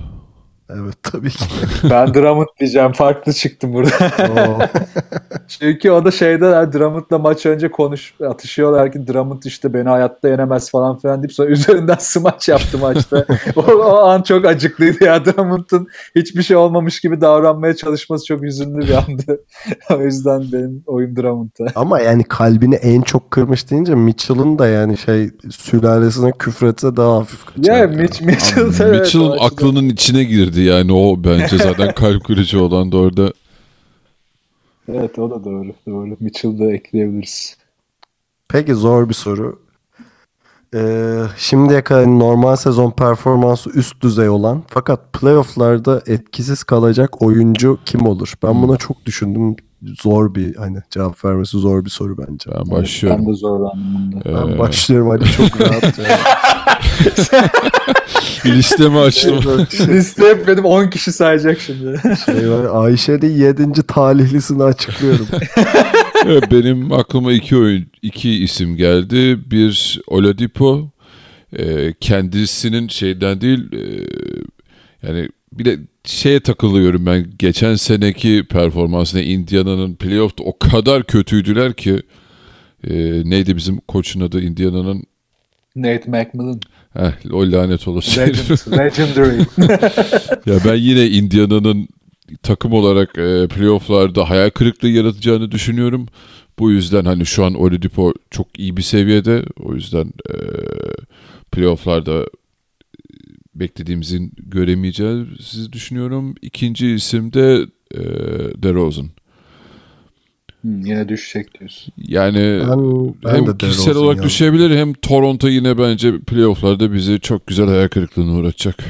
Evet 0.71 0.95
tabii 1.03 1.31
ki. 1.31 1.45
Ben 1.91 2.15
Drummond 2.15 2.47
diyeceğim. 2.61 2.93
Farklı 2.93 3.33
çıktım 3.33 3.73
burada. 3.73 3.91
Çünkü 5.49 5.91
o 5.91 6.05
da 6.05 6.11
şeyde 6.11 6.47
yani 6.47 6.73
Drummond'la 6.73 7.19
maç 7.19 7.47
önce 7.47 7.71
konuş 7.71 8.15
atışıyorlar 8.29 8.93
ki 8.93 9.07
Drummond 9.07 9.43
işte 9.43 9.75
beni 9.75 9.89
hayatta 9.89 10.29
yenemez 10.29 10.71
falan 10.71 10.99
filan 10.99 11.23
deyip 11.23 11.33
sonra 11.33 11.49
üzerinden 11.53 11.97
smaç 11.99 12.49
yaptı 12.49 12.79
maçta. 12.79 13.27
o, 13.57 13.61
o 13.61 13.97
an 13.97 14.23
çok 14.23 14.45
acıklıydı 14.45 15.05
ya 15.05 15.25
Drummond'un 15.25 15.89
hiçbir 16.15 16.43
şey 16.43 16.57
olmamış 16.57 17.01
gibi 17.01 17.21
davranmaya 17.21 17.77
çalışması 17.77 18.25
çok 18.25 18.43
üzünlü 18.43 18.79
bir 18.79 18.95
andı. 18.95 19.41
o 19.91 20.03
yüzden 20.03 20.53
benim 20.53 20.83
oyun 20.87 21.17
Drummond'da. 21.17 21.73
Ama 21.75 22.01
yani 22.01 22.25
kalbini 22.25 22.75
en 22.75 23.03
çok 23.03 23.31
kırmış 23.31 23.71
deyince 23.71 23.95
Mitchell'ın 23.95 24.59
da 24.59 24.69
yani 24.69 24.99
şey 24.99 25.31
sülalesine 25.51 26.33
küfretse 26.39 26.97
daha 26.97 27.17
hafif 27.17 27.45
kaçar. 27.45 27.77
Ya 27.77 27.87
Mitch, 27.87 28.23
Mitchell, 28.23 28.65
Abi, 28.65 28.75
evet, 28.81 29.01
Mitchell 29.01 29.31
aklının 29.41 29.89
içine 29.89 30.25
girdi 30.25 30.58
yani 30.61 30.93
o 30.93 31.25
bence 31.25 31.59
zaten 31.59 31.95
kalp 31.95 32.25
kırıcı 32.25 32.63
olan 32.63 32.93
da 32.93 32.97
orada. 32.97 33.33
Evet 34.89 35.19
o 35.19 35.31
da 35.31 35.45
doğru. 35.45 35.73
Doğru. 35.87 36.17
Mitchell'ı 36.21 36.59
da 36.59 36.73
ekleyebiliriz. 36.73 37.57
Peki 38.49 38.75
zor 38.75 39.09
bir 39.09 39.15
soru. 39.15 39.61
Ee, 40.75 41.23
şimdiye 41.37 41.85
kadar 41.85 42.07
normal 42.07 42.57
sezon 42.57 42.91
performansı 42.91 43.71
üst 43.71 44.03
düzey 44.03 44.29
olan 44.29 44.63
fakat 44.69 45.13
playofflarda 45.13 46.03
etkisiz 46.07 46.65
kalacak 46.65 47.23
oyuncu 47.23 47.79
kim 47.85 48.07
olur? 48.07 48.35
Ben 48.43 48.63
buna 48.63 48.77
çok 48.77 49.07
düşündüm. 49.07 49.57
Zor 49.83 50.35
bir 50.35 50.57
hani 50.57 50.79
cevap 50.91 51.25
vermesi 51.25 51.59
zor 51.59 51.85
bir 51.85 51.91
soru 51.91 52.19
bence. 52.19 52.51
Ben 52.55 52.71
başlıyorum. 52.71 53.21
Ben 53.27 53.33
de 53.33 53.37
zorlandım 53.37 54.13
bunda. 54.13 54.25
Ben 54.49 54.55
Ee, 54.55 54.59
başlıyorum 54.59 55.09
hadi 55.11 55.25
çok 55.33 55.61
rahat. 55.61 55.99
listemi 58.47 58.99
açtım. 58.99 59.39
Liste 59.89 60.23
hep 60.29 60.49
benim 60.49 60.65
10 60.65 60.87
kişi 60.87 61.13
sayacak 61.13 61.61
şimdi. 61.61 62.01
şey 62.25 62.51
var, 62.51 62.85
Ayşe'nin 62.85 63.37
7. 63.37 63.73
talihlisini 63.87 64.63
açıklıyorum. 64.63 65.27
Evet, 66.27 66.45
benim 66.53 66.93
aklıma 66.93 67.33
iki 67.33 67.57
oyun, 67.57 67.87
iki 68.03 68.31
isim 68.45 68.77
geldi. 68.77 69.51
Bir 69.51 70.01
Oladipo, 70.07 70.91
e, 71.53 71.95
kendisinin 72.01 72.89
şeyden 72.89 73.41
değil, 73.41 73.73
e, 73.73 74.05
yani 75.07 75.29
bir 75.53 75.65
de 75.65 75.79
şeye 76.09 76.41
takılıyorum 76.41 77.07
ben. 77.07 77.27
Geçen 77.39 77.75
seneki 77.75 78.47
performansına 78.51 79.21
Indiana'nın 79.21 79.95
playoff'ta 79.95 80.45
o 80.45 80.59
kadar 80.59 81.05
kötüydüler 81.05 81.75
ki 81.75 82.03
e, 82.85 82.93
neydi 83.25 83.57
bizim 83.57 83.81
koçun 83.81 84.21
adı 84.21 84.41
Indiana'nın 84.41 85.05
Nate 85.77 86.11
McMillan. 86.11 86.61
Eh, 86.97 87.33
o 87.33 87.53
lanet 87.53 87.89
olası. 87.89 88.21
Legend, 88.21 88.37
legendary. 88.79 89.39
ya 90.47 90.59
ben 90.65 90.75
yine 90.75 91.07
Indiana'nın 91.07 91.89
takım 92.43 92.73
olarak 92.73 93.19
e, 93.19 93.49
playofflarda 93.49 94.31
hayal 94.31 94.51
kırıklığı 94.51 94.89
yaratacağını 94.89 95.51
düşünüyorum. 95.51 96.07
Bu 96.59 96.71
yüzden 96.71 97.05
hani 97.05 97.27
şu 97.27 97.45
an 97.45 97.55
Oladipo 97.55 98.13
çok 98.31 98.59
iyi 98.59 98.77
bir 98.77 98.83
seviyede. 98.83 99.45
O 99.61 99.75
yüzden 99.75 100.07
e, 100.07 100.37
playofflarda 101.53 102.27
beklediğimizin 103.61 104.33
göremeyeceğiz 104.47 105.73
düşünüyorum. 105.73 106.35
İkinci 106.43 106.91
isim 106.91 107.33
de 107.33 107.67
e, 107.95 108.01
DeRozan. 108.63 109.09
Yine 110.65 111.09
düşecek 111.09 111.59
diyorsun. 111.61 111.93
Yani 111.99 112.61
Ben, 112.69 113.15
ben 113.25 113.35
hem 113.35 113.47
de 113.47 113.57
kişisel 113.59 113.85
DeRozan 113.85 114.03
olarak 114.03 114.17
yazdım. 114.17 114.29
düşebilir 114.29 114.77
hem 114.77 114.93
Toronto 114.93 115.49
yine 115.49 115.79
bence 115.79 116.19
playofflarda 116.19 116.93
bizi 116.93 117.21
çok 117.21 117.47
güzel 117.47 117.67
hayal 117.67 117.89
kırıklığına 117.89 118.33
uğratacak. 118.33 118.85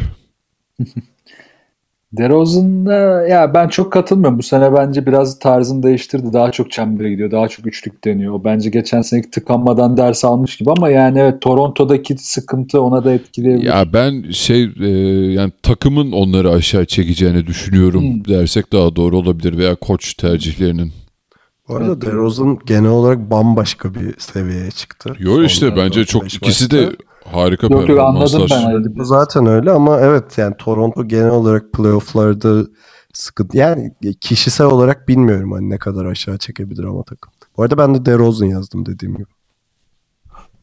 DeRozan'a 2.12 3.22
ya 3.28 3.54
ben 3.54 3.68
çok 3.68 3.92
katılmıyorum. 3.92 4.38
Bu 4.38 4.42
sene 4.42 4.72
bence 4.74 5.06
biraz 5.06 5.38
tarzını 5.38 5.82
değiştirdi. 5.82 6.32
Daha 6.32 6.52
çok 6.52 6.70
çembere 6.70 7.10
gidiyor. 7.10 7.30
Daha 7.30 7.48
çok 7.48 7.66
üçlük 7.66 8.04
deniyor. 8.04 8.34
O 8.34 8.44
bence 8.44 8.70
geçen 8.70 9.02
seneki 9.02 9.30
tıkanmadan 9.30 9.96
ders 9.96 10.24
almış 10.24 10.56
gibi 10.56 10.70
ama 10.70 10.90
yani 10.90 11.18
evet 11.18 11.40
Toronto'daki 11.40 12.18
sıkıntı 12.18 12.80
ona 12.82 13.04
da 13.04 13.12
etkileyebilir. 13.12 13.66
Ya 13.66 13.92
ben 13.92 14.30
şey 14.30 14.62
e, 14.80 14.88
yani 15.32 15.52
takımın 15.62 16.12
onları 16.12 16.50
aşağı 16.50 16.84
çekeceğini 16.84 17.46
düşünüyorum 17.46 18.02
Hmm. 18.02 18.24
dersek 18.24 18.72
daha 18.72 18.96
doğru 18.96 19.18
olabilir 19.18 19.58
veya 19.58 19.74
koç 19.74 20.14
tercihlerinin. 20.14 20.92
Bu 21.68 21.76
arada 21.76 21.92
Evet. 21.92 22.02
DeRozan 22.02 22.58
genel 22.66 22.90
olarak 22.90 23.30
bambaşka 23.30 23.94
bir 23.94 24.14
seviyeye 24.18 24.70
çıktı. 24.70 25.12
Yo 25.18 25.42
işte 25.42 25.76
bence 25.76 26.04
çok 26.04 26.34
ikisi 26.34 26.70
de. 26.70 26.88
Harika 27.32 27.66
Yok 27.66 27.88
yok 27.88 28.00
anladım 28.00 28.46
ben. 28.50 28.96
Bu 28.96 29.04
zaten 29.04 29.46
öyle 29.46 29.70
ama 29.70 30.00
evet 30.00 30.38
yani 30.38 30.54
Toronto 30.58 31.08
genel 31.08 31.30
olarak 31.30 31.72
playofflarda 31.72 32.66
sıkıntı. 33.12 33.56
Yani 33.56 33.92
kişisel 34.20 34.66
olarak 34.66 35.08
bilmiyorum 35.08 35.52
hani 35.52 35.70
ne 35.70 35.78
kadar 35.78 36.04
aşağı 36.04 36.38
çekebilir 36.38 36.84
ama 36.84 37.02
takım. 37.02 37.32
Bu 37.56 37.62
arada 37.62 37.78
ben 37.78 37.94
de 37.94 38.06
DeRozan 38.06 38.46
yazdım 38.46 38.86
dediğim 38.86 39.14
gibi. 39.14 39.28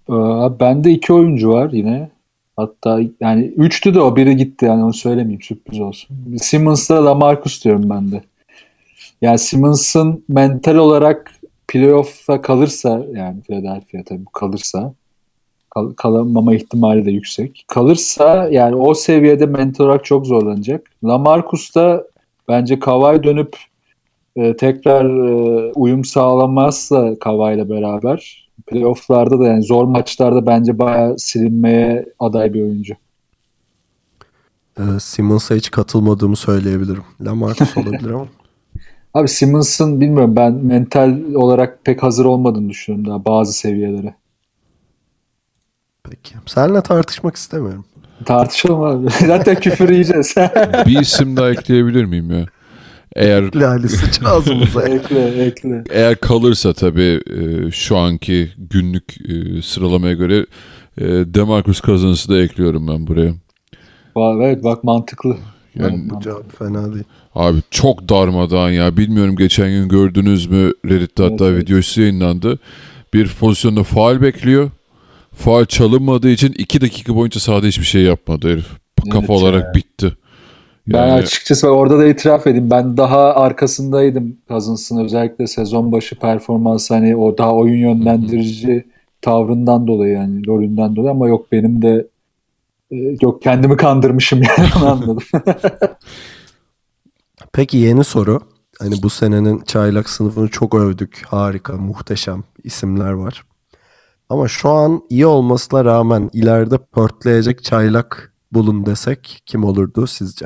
Ee, 0.09 0.13
bende 0.59 0.91
iki 0.91 1.13
oyuncu 1.13 1.49
var 1.49 1.71
yine. 1.71 2.09
Hatta 2.57 2.99
yani 3.19 3.45
üçtü 3.45 3.93
de 3.93 4.01
o 4.01 4.15
biri 4.15 4.35
gitti 4.35 4.65
yani 4.65 4.83
onu 4.83 4.93
söylemeyeyim 4.93 5.41
sürpriz 5.41 5.79
olsun. 5.79 6.37
Simmons'la 6.41 7.05
Lamarcus 7.05 7.63
diyorum 7.63 7.89
ben 7.89 8.11
de. 8.11 8.21
Yani 9.21 9.39
Simmons'ın 9.39 10.23
mental 10.29 10.75
olarak 10.75 11.31
playoff'a 11.67 12.41
kalırsa 12.41 13.05
yani 13.13 13.41
Philadelphia 13.41 14.03
tabii 14.05 14.25
kalırsa 14.33 14.93
kal- 15.75 15.93
kalamama 15.93 16.55
ihtimali 16.55 17.05
de 17.05 17.11
yüksek. 17.11 17.65
Kalırsa 17.67 18.49
yani 18.51 18.75
o 18.75 18.93
seviyede 18.93 19.45
mental 19.45 19.85
olarak 19.85 20.05
çok 20.05 20.25
zorlanacak. 20.25 20.89
Lamarcus 21.03 21.75
da 21.75 22.07
bence 22.47 22.79
Kawhi 22.79 23.23
dönüp 23.23 23.57
e, 24.35 24.57
tekrar 24.57 25.05
e, 25.05 25.71
uyum 25.75 26.05
sağlamazsa 26.05 27.07
ile 27.53 27.69
beraber 27.69 28.45
playoff'larda 28.67 29.39
da 29.39 29.47
yani 29.47 29.63
zor 29.63 29.85
maçlarda 29.85 30.45
bence 30.45 30.79
bayağı 30.79 31.19
silinmeye 31.19 32.05
aday 32.19 32.53
bir 32.53 32.61
oyuncu. 32.61 32.93
Ee, 34.79 34.83
Simmons'a 34.99 35.55
hiç 35.55 35.71
katılmadığımı 35.71 36.35
söyleyebilirim. 36.35 37.03
Lamarcus 37.21 37.77
olabilir 37.77 38.09
ama. 38.09 38.27
Abi 39.13 39.27
Simmons'ın 39.27 40.01
bilmiyorum 40.01 40.35
ben 40.35 40.53
mental 40.53 41.33
olarak 41.33 41.85
pek 41.85 42.03
hazır 42.03 42.25
olmadığını 42.25 42.69
düşünüyorum 42.69 43.11
daha 43.11 43.25
bazı 43.25 43.53
seviyelere. 43.53 44.15
Peki. 46.09 46.35
Seninle 46.45 46.81
tartışmak 46.81 47.35
istemiyorum. 47.35 47.85
Tartışalım 48.25 48.81
abi. 48.83 49.09
Zaten 49.27 49.55
küfür 49.59 49.89
yiyeceğiz. 49.89 50.35
Bir 50.85 50.99
isim 51.01 51.37
daha 51.37 51.49
ekleyebilir 51.51 52.05
miyim 52.05 52.31
ya? 52.31 52.45
Eğer 53.15 53.55
Lali 53.55 53.89
sıç 53.89 54.19
ağzımıza. 54.25 54.81
ekle 54.89 55.45
ekle. 55.45 55.83
eğer 55.89 56.15
kalırsa 56.15 56.73
tabii 56.73 57.21
e, 57.29 57.71
şu 57.71 57.97
anki 57.97 58.51
günlük 58.57 59.03
e, 59.29 59.61
sıralamaya 59.61 60.13
göre 60.13 60.45
e, 60.97 61.03
Demarcus 61.07 61.81
Cousins'ı 61.81 62.29
da 62.29 62.41
ekliyorum 62.41 62.87
ben 62.87 63.07
buraya. 63.07 63.33
Va- 64.15 64.43
Evet 64.45 64.63
bak 64.63 64.83
mantıklı. 64.83 65.37
Yani 65.75 65.99
Evet, 66.01 66.09
Bu 66.11 66.21
cevap 66.21 66.57
fena 66.59 66.93
değil. 66.93 67.03
Abi 67.35 67.57
çok 67.71 68.09
darmadağın 68.09 68.69
ya. 68.69 68.97
Bilmiyorum 68.97 69.35
geçen 69.35 69.69
gün 69.69 69.89
gördünüz 69.89 70.47
mü 70.47 70.71
Reddit'te 70.85 71.23
Evet, 71.23 71.31
hatta 71.33 71.45
evet. 71.49 71.61
videosu 71.63 72.01
yayınlandı. 72.01 72.59
Bir 73.13 73.27
pozisyonda 73.39 73.83
faal 73.83 74.21
bekliyor. 74.21 74.71
Faal 75.35 75.65
çalınmadığı 75.65 76.29
için 76.29 76.53
iki 76.57 76.81
dakika 76.81 77.15
boyunca 77.15 77.39
sahada 77.39 77.67
hiçbir 77.67 77.85
şey 77.85 78.01
yapmadı 78.01 78.51
herif. 78.53 78.67
Kafa 79.11 79.19
Evet 79.19 79.29
olarak 79.29 79.75
bitti. 79.75 80.17
Ben 80.87 81.07
Yani- 81.07 81.11
açıkçası 81.11 81.67
orada 81.69 81.97
da 81.99 82.05
itiraf 82.07 82.47
edeyim. 82.47 82.69
Ben 82.71 82.97
daha 82.97 83.19
arkasındaydım 83.35 84.37
Cousins'ın 84.49 85.05
özellikle 85.05 85.47
sezon 85.47 85.91
başı 85.91 86.19
performansı 86.19 86.93
hani 86.93 87.15
o 87.15 87.37
daha 87.37 87.53
oyun 87.55 87.77
yönlendirici 87.77 88.85
tavrından 89.21 89.87
dolayı 89.87 90.13
yani 90.13 90.47
rolünden 90.47 90.95
dolayı 90.95 91.11
ama 91.11 91.27
yok 91.27 91.51
benim 91.51 91.81
de 91.81 92.07
e, 92.91 92.95
yok 93.21 93.41
kendimi 93.41 93.77
kandırmışım 93.77 94.41
yani 94.43 94.69
onu 94.77 94.87
anladım. 94.91 95.23
Peki 97.53 97.77
yeni 97.77 98.03
soru. 98.03 98.39
Hani 98.79 98.95
bu 99.03 99.09
senenin 99.09 99.59
çaylak 99.59 100.09
sınıfını 100.09 100.47
çok 100.47 100.75
övdük. 100.75 101.23
Harika, 101.27 101.73
muhteşem 101.73 102.43
isimler 102.63 103.11
var. 103.11 103.43
Ama 104.29 104.47
şu 104.47 104.69
an 104.69 105.01
iyi 105.09 105.25
olmasına 105.25 105.85
rağmen 105.85 106.29
ileride 106.33 106.77
pörtleyecek 106.77 107.63
çaylak 107.63 108.33
bulun 108.51 108.85
desek 108.85 109.41
kim 109.45 109.63
olurdu 109.63 110.07
sizce? 110.07 110.45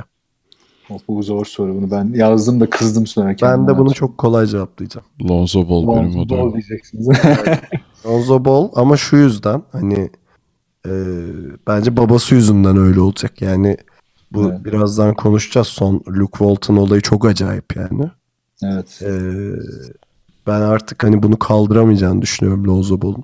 O, 0.89 0.97
Bu 1.07 1.23
zor 1.23 1.45
soru 1.45 1.75
bunu 1.75 1.91
ben 1.91 2.13
yazdım 2.15 2.59
da 2.59 2.69
kızdım 2.69 3.07
sonra 3.07 3.35
Ben 3.41 3.67
de 3.67 3.77
bunu 3.77 3.93
çok 3.93 4.17
kolay 4.17 4.47
cevaplayacağım. 4.47 5.07
Lonzo 5.29 5.69
Ball 5.69 5.95
benim 5.97 6.13
Bol, 6.15 6.25
adamım. 6.25 6.45
bol 6.45 6.53
diyeceksiniz. 6.53 7.07
Lonzo 8.05 8.45
Ball 8.45 8.69
ama 8.75 8.97
şu 8.97 9.17
yüzden 9.17 9.63
hani 9.71 10.09
e, 10.85 10.91
bence 11.67 11.97
babası 11.97 12.35
yüzünden 12.35 12.77
öyle 12.77 12.99
olacak. 12.99 13.41
Yani 13.41 13.77
bu 14.31 14.49
Evet. 14.49 14.65
birazdan 14.65 15.13
konuşacağız. 15.13 15.67
Son 15.67 16.03
Luke 16.07 16.37
Walton 16.37 16.75
olayı 16.77 17.01
çok 17.01 17.25
acayip 17.25 17.75
yani. 17.75 18.11
evet. 18.63 19.01
E, 19.01 19.11
ben 20.47 20.61
artık 20.61 21.03
hani 21.03 21.23
bunu 21.23 21.39
kaldıramayacağını 21.39 22.21
düşünüyorum 22.21 22.67
Lonzo 22.67 23.01
Ball'un. 23.01 23.23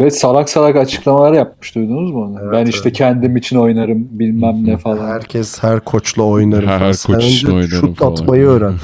Ve 0.00 0.10
salak 0.10 0.50
salak 0.50 0.76
açıklamalar 0.76 1.32
yapmış 1.32 1.74
duydunuz 1.74 2.10
mu 2.10 2.24
onu? 2.24 2.38
Evet, 2.42 2.52
ben 2.52 2.66
işte 2.66 2.88
evet. 2.88 2.98
kendim 2.98 3.36
için 3.36 3.56
oynarım 3.56 4.18
bilmem 4.18 4.64
ne 4.64 4.78
falan. 4.78 5.08
Herkes 5.08 5.62
her 5.62 5.80
koçla 5.80 6.22
oynarım. 6.22 6.68
Her. 6.68 6.92
Sen 6.92 7.14
koç 7.14 7.24
için 7.24 7.48
oynarım 7.48 7.70
şut 7.70 7.98
falan. 7.98 8.12
atmayı 8.12 8.46
öğren. 8.46 8.74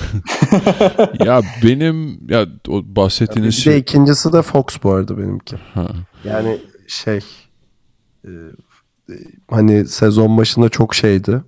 ya 1.24 1.40
benim 1.64 2.20
ya 2.28 2.46
o 2.68 2.82
bahsettiğiniz 2.84 3.52
Bir 3.52 3.56
de 3.56 3.62
şey 3.62 3.78
ikincisi 3.78 4.32
de 4.32 4.42
Fox 4.42 4.64
bu 4.82 4.92
arada 4.92 5.18
benimki. 5.18 5.56
Ha. 5.74 5.86
Yani 6.24 6.58
şey 6.86 7.20
e, 8.24 8.30
e, 9.10 9.14
hani 9.50 9.86
sezon 9.86 10.38
başında 10.38 10.68
çok 10.68 10.94
şeydi. 10.94 11.42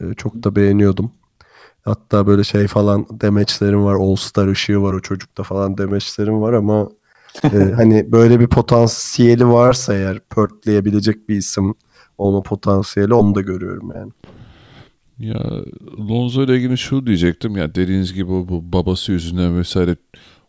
E, 0.00 0.14
çok 0.14 0.44
da 0.44 0.56
beğeniyordum. 0.56 1.12
Hatta 1.84 2.26
böyle 2.26 2.44
şey 2.44 2.66
falan 2.66 3.06
demeçlerim 3.10 3.84
var. 3.84 3.94
All 3.94 4.16
Star 4.16 4.48
ışığı 4.48 4.82
var 4.82 4.92
o 4.92 5.00
çocukta 5.00 5.42
falan 5.42 5.78
demeçlerim 5.78 6.42
var 6.42 6.52
ama 6.52 6.88
e, 7.44 7.72
hani 7.76 8.12
böyle 8.12 8.40
bir 8.40 8.46
potansiyeli 8.46 9.48
varsa 9.48 9.94
eğer 9.94 10.20
pörtleyebilecek 10.20 11.28
bir 11.28 11.36
isim 11.36 11.74
olma 12.18 12.42
potansiyeli 12.42 13.14
onu 13.14 13.34
da 13.34 13.40
görüyorum 13.40 13.92
yani. 13.96 14.12
Ya 15.18 15.40
Lonzo 15.98 16.42
ile 16.44 16.56
ilgili 16.56 16.78
şu 16.78 17.06
diyecektim 17.06 17.56
ya 17.56 17.74
dediğiniz 17.74 18.14
gibi 18.14 18.28
bu 18.28 18.72
babası 18.72 19.12
yüzünden 19.12 19.58
vesaire 19.58 19.96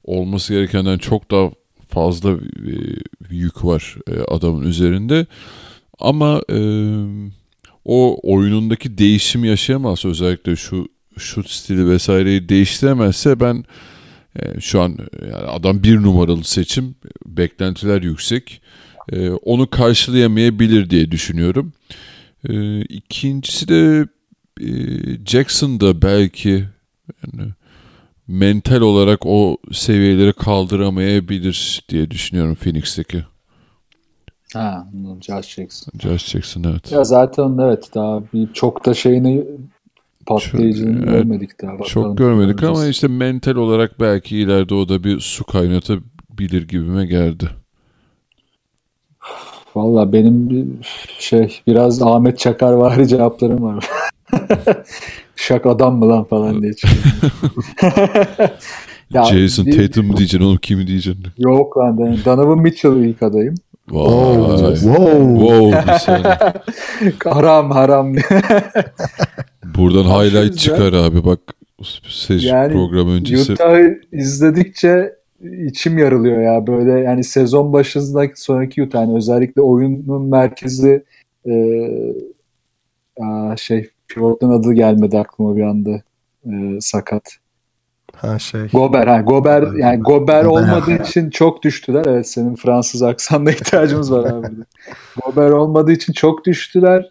olması 0.04 0.54
gerekenden 0.54 0.98
çok 0.98 1.32
daha 1.32 1.52
fazla 1.90 2.32
e, 2.32 2.74
yük 3.30 3.66
var 3.66 3.96
e, 4.08 4.20
adamın 4.20 4.64
üzerinde. 4.66 5.26
Ama 6.00 6.42
e, 6.50 6.60
o 7.86 8.20
oyunundaki 8.24 8.98
değişimi 8.98 9.48
yaşayamazsa 9.48 10.10
özellikle 10.10 10.56
şu 10.56 10.88
şut 11.18 11.50
stili 11.50 11.90
vesaireyi 11.90 12.50
değiştiremezse 12.50 13.40
ben 13.40 13.64
e, 14.40 14.62
şu 14.62 14.82
an 14.82 14.92
e, 14.92 15.26
yani 15.26 15.48
adam 15.48 15.84
bir 15.84 16.02
numaralı 16.02 16.44
seçim 16.44 16.96
beklentiler 17.26 18.02
yüksek. 18.02 18.62
E, 19.12 19.30
onu 19.30 19.70
karşılayamayabilir 19.70 20.90
diye 20.90 21.12
düşünüyorum. 21.12 21.74
E, 22.50 22.82
ikincisi 22.82 23.68
de 23.68 24.08
e, 24.62 24.70
Jackson 25.26 25.80
da 25.80 26.02
belki 26.02 26.66
yani 27.28 27.52
mental 28.28 28.82
olarak 28.82 29.26
o 29.26 29.58
seviyeleri 29.72 30.34
kaldıramayabilir 30.34 31.84
diye 31.90 32.12
düşünüyorum 32.12 32.56
Phoenix'teki. 32.56 33.24
Ha. 34.54 34.88
Josh 35.22 35.56
Jackson. 35.56 35.94
Josh 36.00 36.26
Jackson 36.26 36.64
evet. 36.64 36.92
Ya 36.92 37.04
zaten 37.04 37.58
evet 37.62 37.90
daha 37.96 38.24
bir 38.34 38.54
çok 38.54 38.86
da 38.86 38.94
şeyini 38.94 39.44
patlayıcını 40.26 41.00
Çok- 41.00 41.08
görmedik 41.14 41.62
daha. 41.62 41.72
Bakalım. 41.72 41.88
Çok 41.88 42.18
görmedik 42.18 42.58
Göreceğiz. 42.58 42.80
ama 42.80 42.88
işte 42.88 43.08
mental 43.08 43.56
olarak 43.56 44.00
belki 44.00 44.38
ileride 44.38 44.76
o 44.76 44.90
da 44.90 45.04
bir 45.04 45.20
su 45.20 45.44
kaynatabilir 45.44 46.68
gibime 46.68 47.06
geldi. 47.06 47.50
Valla 49.76 50.14
benim 50.14 50.50
bir 50.50 50.66
şey 51.20 51.62
biraz 51.68 52.02
Ahmet 52.02 52.40
Çakar 52.40 52.74
var 52.74 53.06
cevaplarım 53.06 53.64
var. 53.64 53.86
Şak 55.36 55.66
adam 55.66 55.98
mı 55.98 56.10
lan 56.10 56.24
falan 56.24 56.62
diye. 56.62 56.74
Ya 59.14 59.24
Jason 59.24 59.66
bir- 59.66 59.78
Tatum 59.88 60.18
diyeceksin 60.18 60.48
onu 60.50 60.58
kim 60.58 60.88
diyeceksin? 60.88 61.26
Yok 61.38 61.78
lan 61.78 61.98
Donovan 62.26 62.60
Mitchell 62.60 62.96
ilk 62.96 63.24
adayım. 63.24 63.56
Vay. 63.90 64.76
wow. 64.76 65.40
Wow 65.40 65.94
bir 65.94 66.00
saniye. 66.00 66.38
haram 67.34 67.72
haram. 67.72 68.16
Buradan 69.78 70.04
highlight 70.04 70.58
çıkar 70.60 70.94
abi 70.94 71.26
bak 71.26 71.40
seç 72.10 72.44
Yani 72.44 72.74
program 72.74 73.10
öncesi. 73.10 73.54
Utah'ı 73.54 74.02
izledikçe 74.12 75.16
içim 75.68 75.98
yarılıyor 75.98 76.42
ya 76.42 76.68
böyle 76.68 76.92
yani 77.00 77.24
sezon 77.24 77.74
başındaki 77.74 78.42
sonraki 78.42 78.84
Utah 78.84 79.02
yani 79.02 79.18
özellikle 79.18 79.62
oyunun 79.62 80.26
merkezi 80.26 81.04
e, 81.46 81.54
aa, 83.22 83.56
şey 83.58 83.90
pivotun 84.08 84.50
adı 84.50 84.74
gelmedi 84.74 85.20
aklıma 85.20 85.56
bir 85.56 85.62
anda 85.64 86.02
E, 86.46 86.52
sakat. 86.82 87.38
Ha 88.24 88.40
şey. 88.40 88.68
Gober 88.68 89.08
ha 89.08 89.22
Gober 89.22 89.62
yani 89.78 90.02
Gober 90.02 90.44
Gober. 90.44 90.46
olmadığı 90.46 91.04
için 91.04 91.30
çok 91.30 91.64
düştüler. 91.64 92.06
Evet 92.08 92.28
senin 92.28 92.56
Fransız 92.56 93.04
aksanına 93.04 93.52
ihtiyacımız 93.52 94.12
var 94.12 94.32
abi. 94.32 94.48
Gober 95.26 95.50
olmadığı 95.50 95.92
için 95.92 96.14
çok 96.14 96.46
düştüler. 96.46 97.10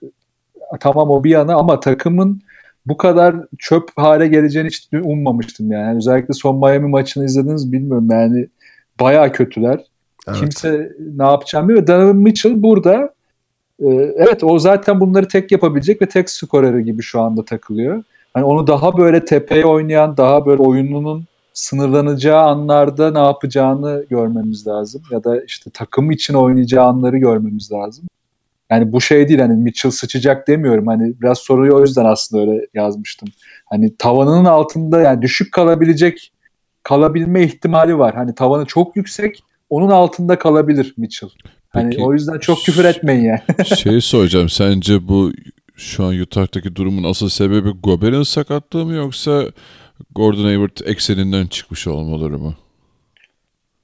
Tamam 0.80 1.10
o 1.10 1.24
bir 1.24 1.30
yana 1.30 1.54
ama 1.54 1.80
takımın 1.80 2.42
bu 2.86 2.96
kadar 2.96 3.36
çöp 3.58 3.90
hale 3.96 4.28
geleceğini 4.28 4.68
hiç 4.68 4.88
ummamıştım 5.04 5.72
yani. 5.72 5.96
Özellikle 5.96 6.34
son 6.34 6.56
Miami 6.56 6.88
maçını 6.88 7.24
izlediniz 7.24 7.72
bilmiyorum 7.72 8.08
yani 8.10 8.46
bayağı 9.00 9.32
kötüler. 9.32 9.80
Evet. 10.28 10.38
Kimse 10.38 10.92
ne 11.16 11.24
yapacağını 11.24 11.68
bilmiyor. 11.68 11.86
Donovan 11.86 12.16
Mitchell 12.16 12.62
burada 12.62 13.14
e, 13.80 13.88
evet 14.16 14.44
o 14.44 14.58
zaten 14.58 15.00
bunları 15.00 15.28
tek 15.28 15.52
yapabilecek 15.52 16.02
ve 16.02 16.06
tek 16.06 16.30
skoreri 16.30 16.84
gibi 16.84 17.02
şu 17.02 17.20
anda 17.20 17.44
takılıyor. 17.44 18.04
Hani 18.34 18.44
onu 18.44 18.66
daha 18.66 18.98
böyle 18.98 19.24
tepeye 19.24 19.66
oynayan, 19.66 20.16
daha 20.16 20.46
böyle 20.46 20.62
oyununun 20.62 21.24
sınırlanacağı 21.52 22.40
anlarda 22.40 23.10
ne 23.10 23.18
yapacağını 23.18 24.04
görmemiz 24.10 24.66
lazım. 24.66 25.02
Ya 25.10 25.24
da 25.24 25.44
işte 25.44 25.70
takım 25.74 26.10
için 26.10 26.34
oynayacağı 26.34 26.84
anları 26.84 27.18
görmemiz 27.18 27.72
lazım. 27.72 28.04
Yani 28.70 28.92
bu 28.92 29.00
şey 29.00 29.28
değil 29.28 29.40
hani 29.40 29.56
Mitchell 29.56 29.90
sıçacak 29.90 30.48
demiyorum. 30.48 30.86
Hani 30.86 31.14
biraz 31.20 31.38
soruyu 31.38 31.74
o 31.74 31.80
yüzden 31.80 32.04
aslında 32.04 32.42
öyle 32.42 32.66
yazmıştım. 32.74 33.28
Hani 33.66 33.96
tavanının 33.96 34.44
altında 34.44 35.00
yani 35.00 35.22
düşük 35.22 35.52
kalabilecek 35.52 36.32
kalabilme 36.82 37.42
ihtimali 37.42 37.98
var. 37.98 38.14
Hani 38.14 38.34
tavanı 38.34 38.66
çok 38.66 38.96
yüksek 38.96 39.44
onun 39.70 39.90
altında 39.90 40.38
kalabilir 40.38 40.94
Mitchell. 40.96 41.30
Hani 41.68 41.90
Peki, 41.90 42.02
o 42.02 42.12
yüzden 42.12 42.38
çok 42.38 42.58
küfür 42.58 42.84
etmeyin 42.84 43.24
yani. 43.24 43.40
Şey 43.78 44.00
soracağım 44.00 44.48
sence 44.48 45.08
bu 45.08 45.32
şu 45.76 46.04
an 46.04 46.18
Utah'taki 46.20 46.76
durumun 46.76 47.04
asıl 47.04 47.28
sebebi 47.28 47.70
Gober'in 47.70 48.22
sakatlığı 48.22 48.86
mı 48.86 48.92
yoksa 48.92 49.44
Gordon 50.14 50.44
Hayward 50.44 50.76
ekseninden 50.84 51.46
çıkmış 51.46 51.86
olmaları 51.86 52.38
mı? 52.38 52.54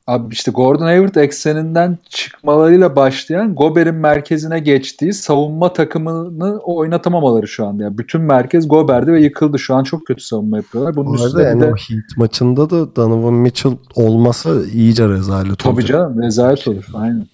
Abi 0.06 0.34
işte 0.34 0.50
Gordon 0.50 0.84
Hayward 0.84 1.14
ekseninden 1.14 1.98
çıkmalarıyla 2.08 2.96
başlayan 2.96 3.54
Gober'in 3.54 3.94
merkezine 3.94 4.58
geçtiği 4.58 5.12
savunma 5.12 5.72
takımını 5.72 6.58
oynatamamaları 6.58 7.48
şu 7.48 7.66
anda. 7.66 7.82
Yani 7.82 7.98
bütün 7.98 8.20
merkez 8.20 8.68
Gober'di 8.68 9.12
ve 9.12 9.20
yıkıldı. 9.22 9.58
Şu 9.58 9.74
an 9.74 9.84
çok 9.84 10.06
kötü 10.06 10.24
savunma 10.24 10.56
yapıyorlar. 10.56 10.96
Bunun 10.96 11.06
Bu 11.06 11.14
arada 11.14 11.26
üstüne 11.26 11.42
yani 11.42 11.60
de 11.60 11.66
Heat 11.66 12.16
maçında 12.16 12.70
da 12.70 12.96
Donovan 12.96 13.34
Mitchell 13.34 13.72
olmasa 13.94 14.50
iyice 14.72 15.08
rezalet 15.08 15.58
tabii 15.58 15.72
olacak. 15.74 15.88
canım 15.88 16.22
rezalet 16.22 16.68
olur. 16.68 16.84
Aynen. 16.94 17.26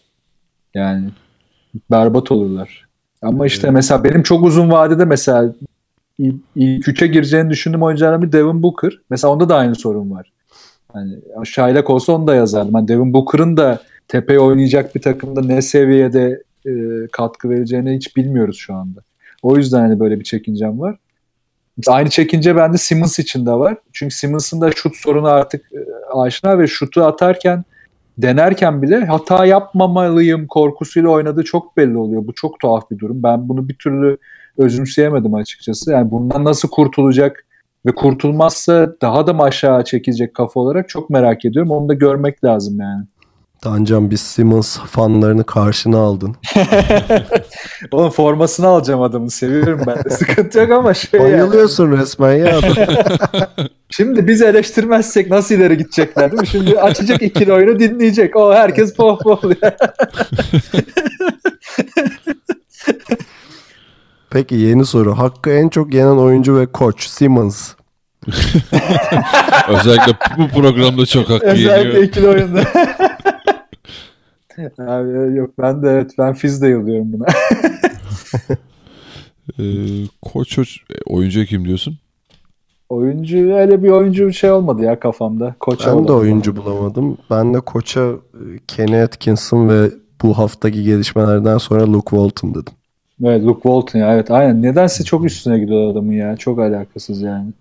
Yani 0.74 1.08
berbat 1.90 2.32
olurlar. 2.32 2.84
Ama 3.24 3.46
işte 3.46 3.70
mesela 3.70 4.04
benim 4.04 4.22
çok 4.22 4.44
uzun 4.44 4.70
vadede 4.70 5.04
mesela 5.04 5.54
ilk, 6.18 6.34
ilk 6.56 6.88
üçe 6.88 7.06
gireceğini 7.06 7.50
düşündüğüm 7.50 7.82
oyunculardan 7.82 8.22
bir 8.22 8.32
Devin 8.32 8.62
Booker. 8.62 9.00
Mesela 9.10 9.32
onda 9.32 9.48
da 9.48 9.56
aynı 9.56 9.74
sorun 9.74 10.10
var. 10.10 10.32
Hani 10.92 11.18
Şaylak 11.44 11.90
olsa 11.90 12.12
onu 12.12 12.26
da 12.26 12.34
yazardım. 12.34 12.74
Hani 12.74 12.88
Devin 12.88 13.12
Booker'ın 13.12 13.56
da 13.56 13.82
tepeye 14.08 14.40
oynayacak 14.40 14.94
bir 14.94 15.02
takımda 15.02 15.40
ne 15.40 15.62
seviyede 15.62 16.42
e, 16.66 16.72
katkı 17.12 17.50
vereceğini 17.50 17.96
hiç 17.96 18.16
bilmiyoruz 18.16 18.56
şu 18.56 18.74
anda. 18.74 19.00
O 19.42 19.56
yüzden 19.56 19.80
hani 19.80 20.00
böyle 20.00 20.18
bir 20.18 20.24
çekincem 20.24 20.80
var. 20.80 20.96
Aynı 21.86 22.10
çekince 22.10 22.56
bende 22.56 22.78
Simmons 22.78 23.18
için 23.18 23.46
de 23.46 23.50
var. 23.50 23.76
Çünkü 23.92 24.14
Simmons'ın 24.14 24.60
da 24.60 24.70
şut 24.72 24.96
sorunu 24.96 25.28
artık 25.28 25.72
e, 25.72 25.78
aşina 26.14 26.58
ve 26.58 26.66
şutu 26.66 27.04
atarken 27.04 27.64
denerken 28.18 28.82
bile 28.82 29.04
hata 29.04 29.46
yapmamalıyım 29.46 30.46
korkusuyla 30.46 31.08
oynadığı 31.08 31.44
çok 31.44 31.76
belli 31.76 31.96
oluyor. 31.96 32.26
Bu 32.26 32.34
çok 32.34 32.60
tuhaf 32.60 32.90
bir 32.90 32.98
durum. 32.98 33.22
Ben 33.22 33.48
bunu 33.48 33.68
bir 33.68 33.74
türlü 33.74 34.18
özümseyemedim 34.58 35.34
açıkçası. 35.34 35.92
Yani 35.92 36.10
bundan 36.10 36.44
nasıl 36.44 36.68
kurtulacak 36.68 37.44
ve 37.86 37.94
kurtulmazsa 37.94 38.96
daha 39.02 39.26
da 39.26 39.32
mı 39.32 39.42
aşağı 39.42 39.84
çekilecek 39.84 40.34
kafa 40.34 40.60
olarak 40.60 40.88
çok 40.88 41.10
merak 41.10 41.44
ediyorum. 41.44 41.70
Onu 41.70 41.88
da 41.88 41.94
görmek 41.94 42.44
lazım 42.44 42.80
yani. 42.80 43.04
Tancan 43.64 44.10
biz 44.10 44.20
Simmons 44.20 44.78
fanlarını 44.78 45.44
karşına 45.44 45.98
aldın. 45.98 46.36
Oğlum 47.92 48.10
formasını 48.10 48.66
alacağım 48.66 49.02
adamın. 49.02 49.28
Seviyorum 49.28 49.80
ben 49.86 50.04
de. 50.04 50.10
Sıkıntı 50.10 50.58
yok 50.58 50.70
ama 50.70 50.94
şey 50.94 51.20
yani. 51.20 51.32
Bayılıyorsun 51.32 51.92
resmen 51.92 52.34
ya. 52.34 52.60
Şimdi 53.90 54.28
biz 54.28 54.42
eleştirmezsek 54.42 55.30
nasıl 55.30 55.54
ileri 55.54 55.78
gidecekler 55.78 56.30
değil 56.30 56.40
mi? 56.40 56.46
Şimdi 56.46 56.80
açacak 56.80 57.22
ikili 57.22 57.52
oyunu 57.52 57.78
dinleyecek. 57.78 58.36
O 58.36 58.54
herkes 58.54 58.94
poh 58.94 59.18
poh. 59.22 59.42
Peki 64.30 64.54
yeni 64.54 64.86
soru. 64.86 65.18
Hakkı 65.18 65.50
en 65.50 65.68
çok 65.68 65.94
yenen 65.94 66.16
oyuncu 66.16 66.56
ve 66.58 66.66
koç 66.66 67.06
Simmons. 67.06 67.72
Özellikle 69.68 70.12
bu 70.38 70.48
programda 70.48 71.06
çok 71.06 71.30
hakkı 71.30 71.46
Özellikle 71.46 71.78
yeniyor. 71.78 72.02
ikili 72.02 72.28
oyunda. 72.28 72.62
Abi, 74.78 75.36
yok 75.36 75.50
ben 75.58 75.82
de 75.82 75.88
evet 75.90 76.10
ben 76.18 76.34
Fiz'de 76.34 76.68
yıllıyorum 76.68 77.12
buna. 77.12 77.26
Ee, 79.58 79.64
koç 80.22 80.58
e, 80.58 80.62
oyuncu 81.06 81.44
kim 81.44 81.64
diyorsun? 81.64 81.98
oyuncu 82.88 83.54
öyle 83.54 83.82
bir 83.82 83.90
oyuncu 83.90 84.32
şey 84.32 84.50
olmadı 84.50 84.82
ya 84.82 85.00
kafamda. 85.00 85.54
Koça 85.60 85.96
Ben 85.96 86.08
de 86.08 86.12
oyuncu 86.12 86.56
bulamadım. 86.56 87.18
Ben 87.30 87.54
de 87.54 87.60
koça 87.60 88.00
e, 88.00 88.42
Kenny 88.68 89.02
Atkinson 89.02 89.68
ve 89.68 89.90
bu 90.22 90.38
haftaki 90.38 90.82
gelişmelerden 90.82 91.58
sonra 91.58 91.92
Luke 91.92 92.10
Walton 92.10 92.50
dedim. 92.50 92.72
Evet 93.24 93.42
Luke 93.42 93.62
Walton 93.62 93.98
ya 93.98 94.14
evet 94.14 94.30
aynen. 94.30 94.62
Nedense 94.62 95.04
çok 95.04 95.24
üstüne 95.24 95.58
gidiyor 95.58 95.90
adamın 95.92 96.12
ya. 96.12 96.36
Çok 96.36 96.58
alakasız 96.58 97.22
yani. 97.22 97.52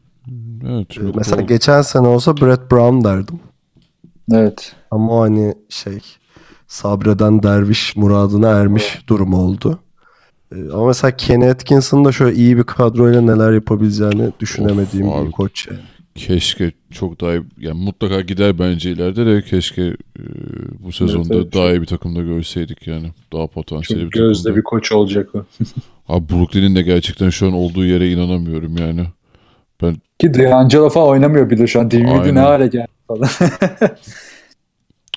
Evet. 0.67 0.97
E, 0.97 1.01
Luke 1.01 1.17
Mesela 1.17 1.41
Wall- 1.41 1.47
geçen 1.47 1.81
sene 1.81 2.07
olsa 2.07 2.37
Brett 2.37 2.71
Brown 2.71 3.03
derdim. 3.03 3.39
Evet. 4.31 4.75
Ama 4.91 5.21
hani 5.21 5.53
şey 5.69 5.99
sabreden 6.73 7.43
derviş 7.43 7.95
muradına 7.95 8.49
ermiş 8.49 9.01
durumu 9.09 9.37
oldu. 9.37 9.79
E, 10.55 10.71
Ama 10.73 10.87
mesela 10.87 11.15
Kenny 11.17 11.49
Atkinson'ın 11.49 12.05
da 12.05 12.11
şöyle 12.11 12.35
iyi 12.37 12.57
bir 12.57 12.63
kadroyla 12.63 13.21
neler 13.21 13.51
yapabileceğini 13.53 14.31
düşünemediğim 14.39 15.07
Of, 15.07 15.19
bir 15.21 15.25
abi. 15.25 15.31
koç. 15.31 15.67
yani. 15.67 15.79
keşke 16.15 16.71
çok 16.91 17.21
daha 17.21 17.31
iyi, 17.33 17.41
yani 17.57 17.83
mutlaka 17.83 18.21
gider 18.21 18.59
bence 18.59 18.91
ileride 18.91 19.25
de 19.25 19.41
keşke 19.41 19.81
e, 19.81 20.23
bu 20.79 20.91
sezonda 20.91 21.35
evet, 21.35 21.53
daha 21.53 21.69
iyi 21.71 21.81
bir 21.81 21.85
takımda 21.85 22.21
görseydik 22.21 22.87
yani. 22.87 23.11
Daha 23.33 23.47
potansiyeli 23.47 24.03
Çok 24.03 24.13
bir 24.13 24.17
gözde 24.19 24.43
takımda. 24.43 24.57
bir 24.57 24.63
koç 24.63 24.91
olacak 24.91 25.29
o. 25.35 25.45
Abi 26.13 26.29
Brooklyn'in 26.29 26.75
de 26.75 26.81
gerçekten 26.81 27.29
şu 27.29 27.47
an 27.47 27.53
olduğu 27.53 27.85
yere 27.85 28.11
inanamıyorum 28.11 28.77
yani. 28.77 29.05
Ben 29.81 29.95
Ki 30.19 30.33
D'Angelo 30.33 30.89
falan 30.89 31.07
oynamıyor 31.09 31.49
bir 31.49 31.57
de 31.57 31.67
şu 31.67 31.79
an. 31.79 31.91
DVD 31.91 32.33
ne 32.35 32.39
hale 32.39 32.67
geldi 32.67 32.87
falan. 33.07 33.29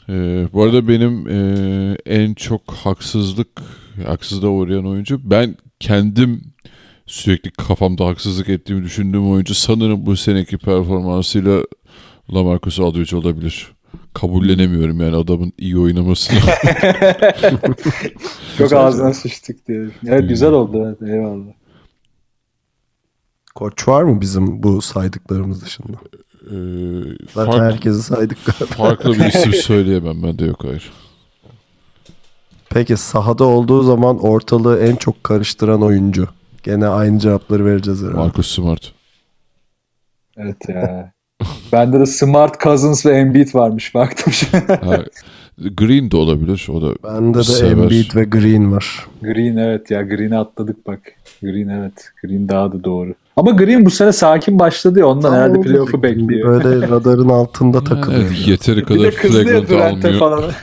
Ee, 0.08 0.48
bu 0.52 0.62
arada 0.62 0.88
benim 0.88 1.28
e, 1.28 1.96
en 2.06 2.34
çok 2.34 2.70
haksızlık 2.72 3.48
haksızlığa 4.06 4.50
uğrayan 4.50 4.86
oyuncu 4.86 5.30
ben 5.30 5.56
kendim 5.80 6.40
sürekli 7.06 7.50
kafamda 7.50 8.06
haksızlık 8.06 8.48
ettiğimi 8.48 8.82
düşündüğüm 8.84 9.30
oyuncu 9.30 9.54
sanırım 9.54 10.06
bu 10.06 10.16
seneki 10.16 10.58
performansıyla 10.58 11.62
Lamarcus 12.34 12.80
Aldridge 12.80 13.16
olabilir. 13.16 13.72
Kabullenemiyorum 14.14 15.00
yani 15.00 15.16
adamın 15.16 15.52
iyi 15.58 15.78
oynamasını. 15.78 16.38
Çok 18.58 18.72
ağzına 18.72 19.14
sıçtık 19.14 19.68
diye. 19.68 19.78
Evet 20.06 20.20
Hmm. 20.20 20.28
güzel 20.28 20.52
oldu 20.52 20.82
evet 20.86 21.10
eyvallah. 21.10 21.52
Koç 23.54 23.88
var 23.88 24.02
mı 24.02 24.20
bizim 24.20 24.62
bu 24.62 24.82
saydıklarımız 24.82 25.64
dışında? 25.64 25.96
Ee, 26.50 26.54
Zaten 27.34 27.52
fark- 27.52 27.72
herkesi 27.72 28.02
saydık 28.02 28.38
galiba. 28.46 28.74
farklı 28.74 29.12
bir 29.12 29.24
isim 29.24 29.52
söyleyemem 29.62 30.22
ben 30.22 30.38
de 30.38 30.44
yok 30.44 30.64
hayır. 30.64 30.90
Peki 32.70 32.96
sahada 32.96 33.44
olduğu 33.44 33.82
zaman 33.82 34.18
ortalığı 34.18 34.78
en 34.80 34.96
çok 34.96 35.24
karıştıran 35.24 35.82
oyuncu. 35.82 36.28
Gene 36.62 36.86
aynı 36.86 37.18
cevapları 37.18 37.64
vereceğiz 37.64 38.02
herhalde. 38.02 38.16
Marcus 38.18 38.54
Smart. 38.54 38.92
Evet 40.36 40.56
ya. 40.68 41.12
Bende 41.72 42.00
de 42.00 42.06
Smart 42.06 42.60
Cousins 42.60 43.06
ve 43.06 43.10
Embiid 43.10 43.54
varmış 43.54 43.94
baktım. 43.94 44.32
Ha, 44.68 45.04
Green 45.58 46.10
de 46.10 46.16
olabilir. 46.16 46.66
O 46.70 46.82
da 46.82 46.94
Bende 47.04 47.38
de 47.38 47.42
sever. 47.44 47.70
Embiid 47.70 48.14
ve 48.14 48.24
Green 48.24 48.72
var. 48.72 49.06
Green 49.22 49.56
evet 49.56 49.90
ya 49.90 50.02
Green'i 50.02 50.36
atladık 50.38 50.86
bak. 50.86 51.00
Green 51.42 51.68
evet. 51.68 52.10
Green 52.22 52.48
daha 52.48 52.72
da 52.72 52.84
doğru. 52.84 53.14
Ama 53.36 53.50
Green 53.50 53.86
bu 53.86 53.90
sene 53.90 54.12
sakin 54.12 54.58
başladı 54.58 54.98
ya 54.98 55.06
ondan 55.06 55.32
herhalde 55.32 55.60
playoff'u 55.60 56.02
bekliyor. 56.02 56.64
Böyle 56.64 56.88
radarın 56.88 57.28
altında 57.28 57.84
takılıyor. 57.84 58.22
Evet, 58.22 58.48
yeteri 58.48 58.76
Bir 58.76 58.84
kadar 58.84 59.02
de 59.02 59.10
kızdı 59.10 59.54
ya 59.54 59.68
Durant'e 59.68 60.12
falan. 60.12 60.44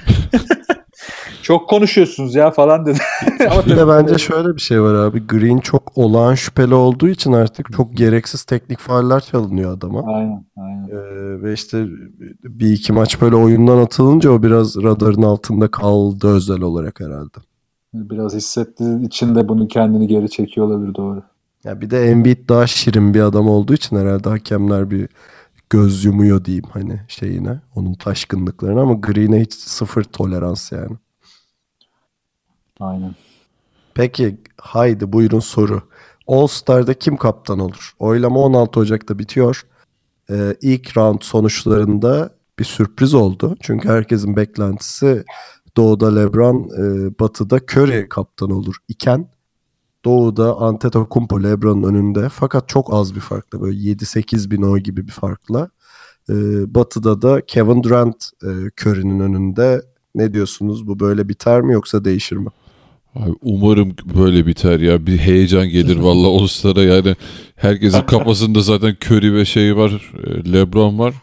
Çok 1.42 1.70
konuşuyorsunuz 1.70 2.36
ya 2.36 2.52
falan 2.52 2.86
dedi. 2.86 3.00
Ama 3.52 3.66
Bir 3.66 3.78
de 3.78 3.88
bence 3.88 4.18
şöyle 4.18 4.56
bir 4.56 4.62
şey 4.62 4.82
var 4.82 4.94
abi. 4.94 5.28
Green 5.28 5.58
çok 5.58 5.98
olağan 5.98 6.36
şüpheli 6.36 6.74
olduğu 6.74 7.08
için 7.08 7.34
artık 7.34 7.74
çok 7.74 7.98
gereksiz 7.98 8.44
teknik 8.44 8.80
fauller 8.80 9.20
çalınıyor 9.20 9.78
adama. 9.78 10.04
Aynen 10.16 10.46
aynen. 10.58 10.88
Ee, 10.88 11.42
ve 11.44 11.54
işte 11.54 11.86
bir 12.44 12.72
iki 12.72 12.94
maç 12.94 13.22
böyle 13.22 13.36
oyundan 13.36 13.78
atılınca 13.78 14.32
o 14.32 14.44
biraz 14.44 14.84
radarın 14.84 15.22
altında 15.22 15.72
kaldı 15.72 16.28
özel 16.28 16.62
olarak 16.62 17.00
herhalde. 17.00 17.38
Biraz 17.94 18.34
hissettiği 18.34 19.06
için 19.06 19.36
de 19.36 19.48
bunu 19.48 19.68
kendini 19.68 20.08
geri 20.08 20.30
çekiyor 20.30 20.68
olabilir 20.68 20.96
doğru. 20.96 21.24
Ya 21.64 21.82
bir 21.82 21.90
de 21.90 22.06
Embiid 22.06 22.50
daha 22.50 22.68
şirin 22.68 23.14
bir 23.14 23.22
adam 23.22 23.50
olduğu 23.50 23.74
için 23.74 23.98
herhalde 23.98 24.30
hakemler 24.30 24.92
bir 24.92 25.10
göz 25.70 26.06
yumuyor 26.06 26.46
diyeyim 26.46 26.66
hani 26.74 27.02
şeyine. 27.08 27.62
Onun 27.76 27.94
taşkınlıklarına 27.94 28.82
ama 28.82 28.94
Green'e 28.94 29.42
hiç 29.42 29.54
sıfır 29.54 30.04
tolerans 30.04 30.72
yani. 30.72 30.98
Aynen. 32.80 33.16
Peki 33.94 34.38
haydi 34.58 35.14
buyurun 35.14 35.40
soru. 35.40 35.82
All 36.28 36.48
Star'da 36.48 36.94
kim 36.94 37.18
kaptan 37.18 37.60
olur? 37.60 37.94
Oylama 38.00 38.40
16 38.40 38.80
Ocak'ta 38.80 39.20
bitiyor. 39.20 39.66
Ee, 40.30 40.56
ilk 40.62 40.98
round 40.98 41.22
sonuçlarında 41.22 42.30
bir 42.60 42.64
sürpriz 42.64 43.14
oldu. 43.14 43.58
Çünkü 43.62 43.90
herkesin 43.90 44.36
beklentisi 44.36 45.24
Doğu'da 45.78 46.16
LeBron, 46.16 46.70
e, 46.78 47.20
Batı'da 47.20 47.56
Curry 47.58 48.10
kaptan 48.10 48.50
olur 48.50 48.76
iken 48.88 49.33
Doğu'da 50.06 50.58
Antetokounmpo 50.58 51.44
LeBron'un 51.44 51.84
önünde 51.84 52.30
fakat 52.30 52.70
çok 52.70 52.94
az 52.94 53.16
bir 53.16 53.20
farkla 53.20 53.62
böyle 53.62 53.78
7-8 53.78 54.52
bin 54.52 54.62
oy 54.62 54.80
gibi 54.80 55.08
bir 55.08 55.12
farkla. 55.12 55.70
Ee, 56.30 56.34
Batı'da 56.76 57.22
da 57.22 57.46
Kevin 57.46 57.84
Durant 57.84 58.30
e, 58.44 58.50
Curry'nin 58.82 59.20
önünde. 59.20 59.82
Ne 60.16 60.34
diyorsunuz? 60.34 60.88
Bu 60.88 61.00
böyle 61.00 61.30
biter 61.30 61.62
mi 61.62 61.74
yoksa 61.74 62.06
değişir 62.06 62.36
mi? 62.36 62.50
Abi 63.16 63.32
umarım 63.42 63.96
böyle 64.16 64.46
biter 64.46 64.80
ya. 64.80 65.08
Bir 65.08 65.18
heyecan 65.18 65.70
gelir 65.70 65.96
valla 66.00 66.28
All-Star'a 66.28 66.84
yani. 66.84 67.16
Herkesin 67.56 68.02
kafasında 68.02 68.62
zaten 68.62 68.98
Curry 69.06 69.34
ve 69.34 69.46
şey 69.46 69.78
var. 69.78 70.12
e, 70.28 70.54
LeBron 70.54 71.00
var. 71.00 71.14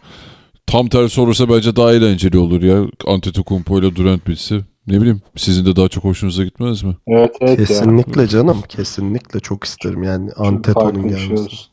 Tam 0.66 0.88
tersi 0.88 1.20
olursa 1.20 1.48
bence 1.48 1.76
daha 1.76 1.92
eğlenceli 1.92 2.38
olur 2.38 2.62
ya. 2.62 2.84
Antetokounmpo 3.06 3.78
ile 3.80 3.96
Durant 3.96 4.26
bitse. 4.28 4.60
Ne 4.90 5.00
bileyim 5.00 5.22
sizin 5.36 5.66
de 5.66 5.76
daha 5.76 5.88
çok 5.88 6.04
hoşunuza 6.04 6.44
gitmez 6.44 6.82
mi? 6.82 6.96
Evet 7.06 7.36
evet 7.40 7.58
ya. 7.58 7.66
Kesinlikle 7.66 8.26
canım. 8.26 8.62
Kesinlikle 8.68 9.40
çok 9.40 9.64
isterim 9.64 10.02
yani 10.02 10.30
Anteto'nun 10.36 10.84
farklı 10.84 11.04
bir 11.04 11.16
şey 11.16 11.26
gelmesi. 11.26 11.42
olsun. 11.42 11.70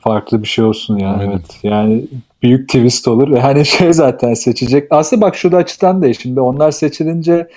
Farklı 0.00 0.42
bir 0.42 0.48
şey 0.48 0.64
olsun 0.64 0.98
ya 0.98 1.08
Aynen. 1.08 1.30
evet. 1.30 1.58
Yani 1.62 2.04
büyük 2.42 2.68
twist 2.68 3.08
olur. 3.08 3.30
ve 3.30 3.40
Hani 3.40 3.66
şey 3.66 3.92
zaten 3.92 4.34
seçecek. 4.34 4.86
Aslında 4.90 5.22
bak 5.22 5.36
şurada 5.36 5.56
açıdan 5.56 6.02
da 6.02 6.14
şimdi 6.14 6.40
onlar 6.40 6.70
seçilince 6.70 7.48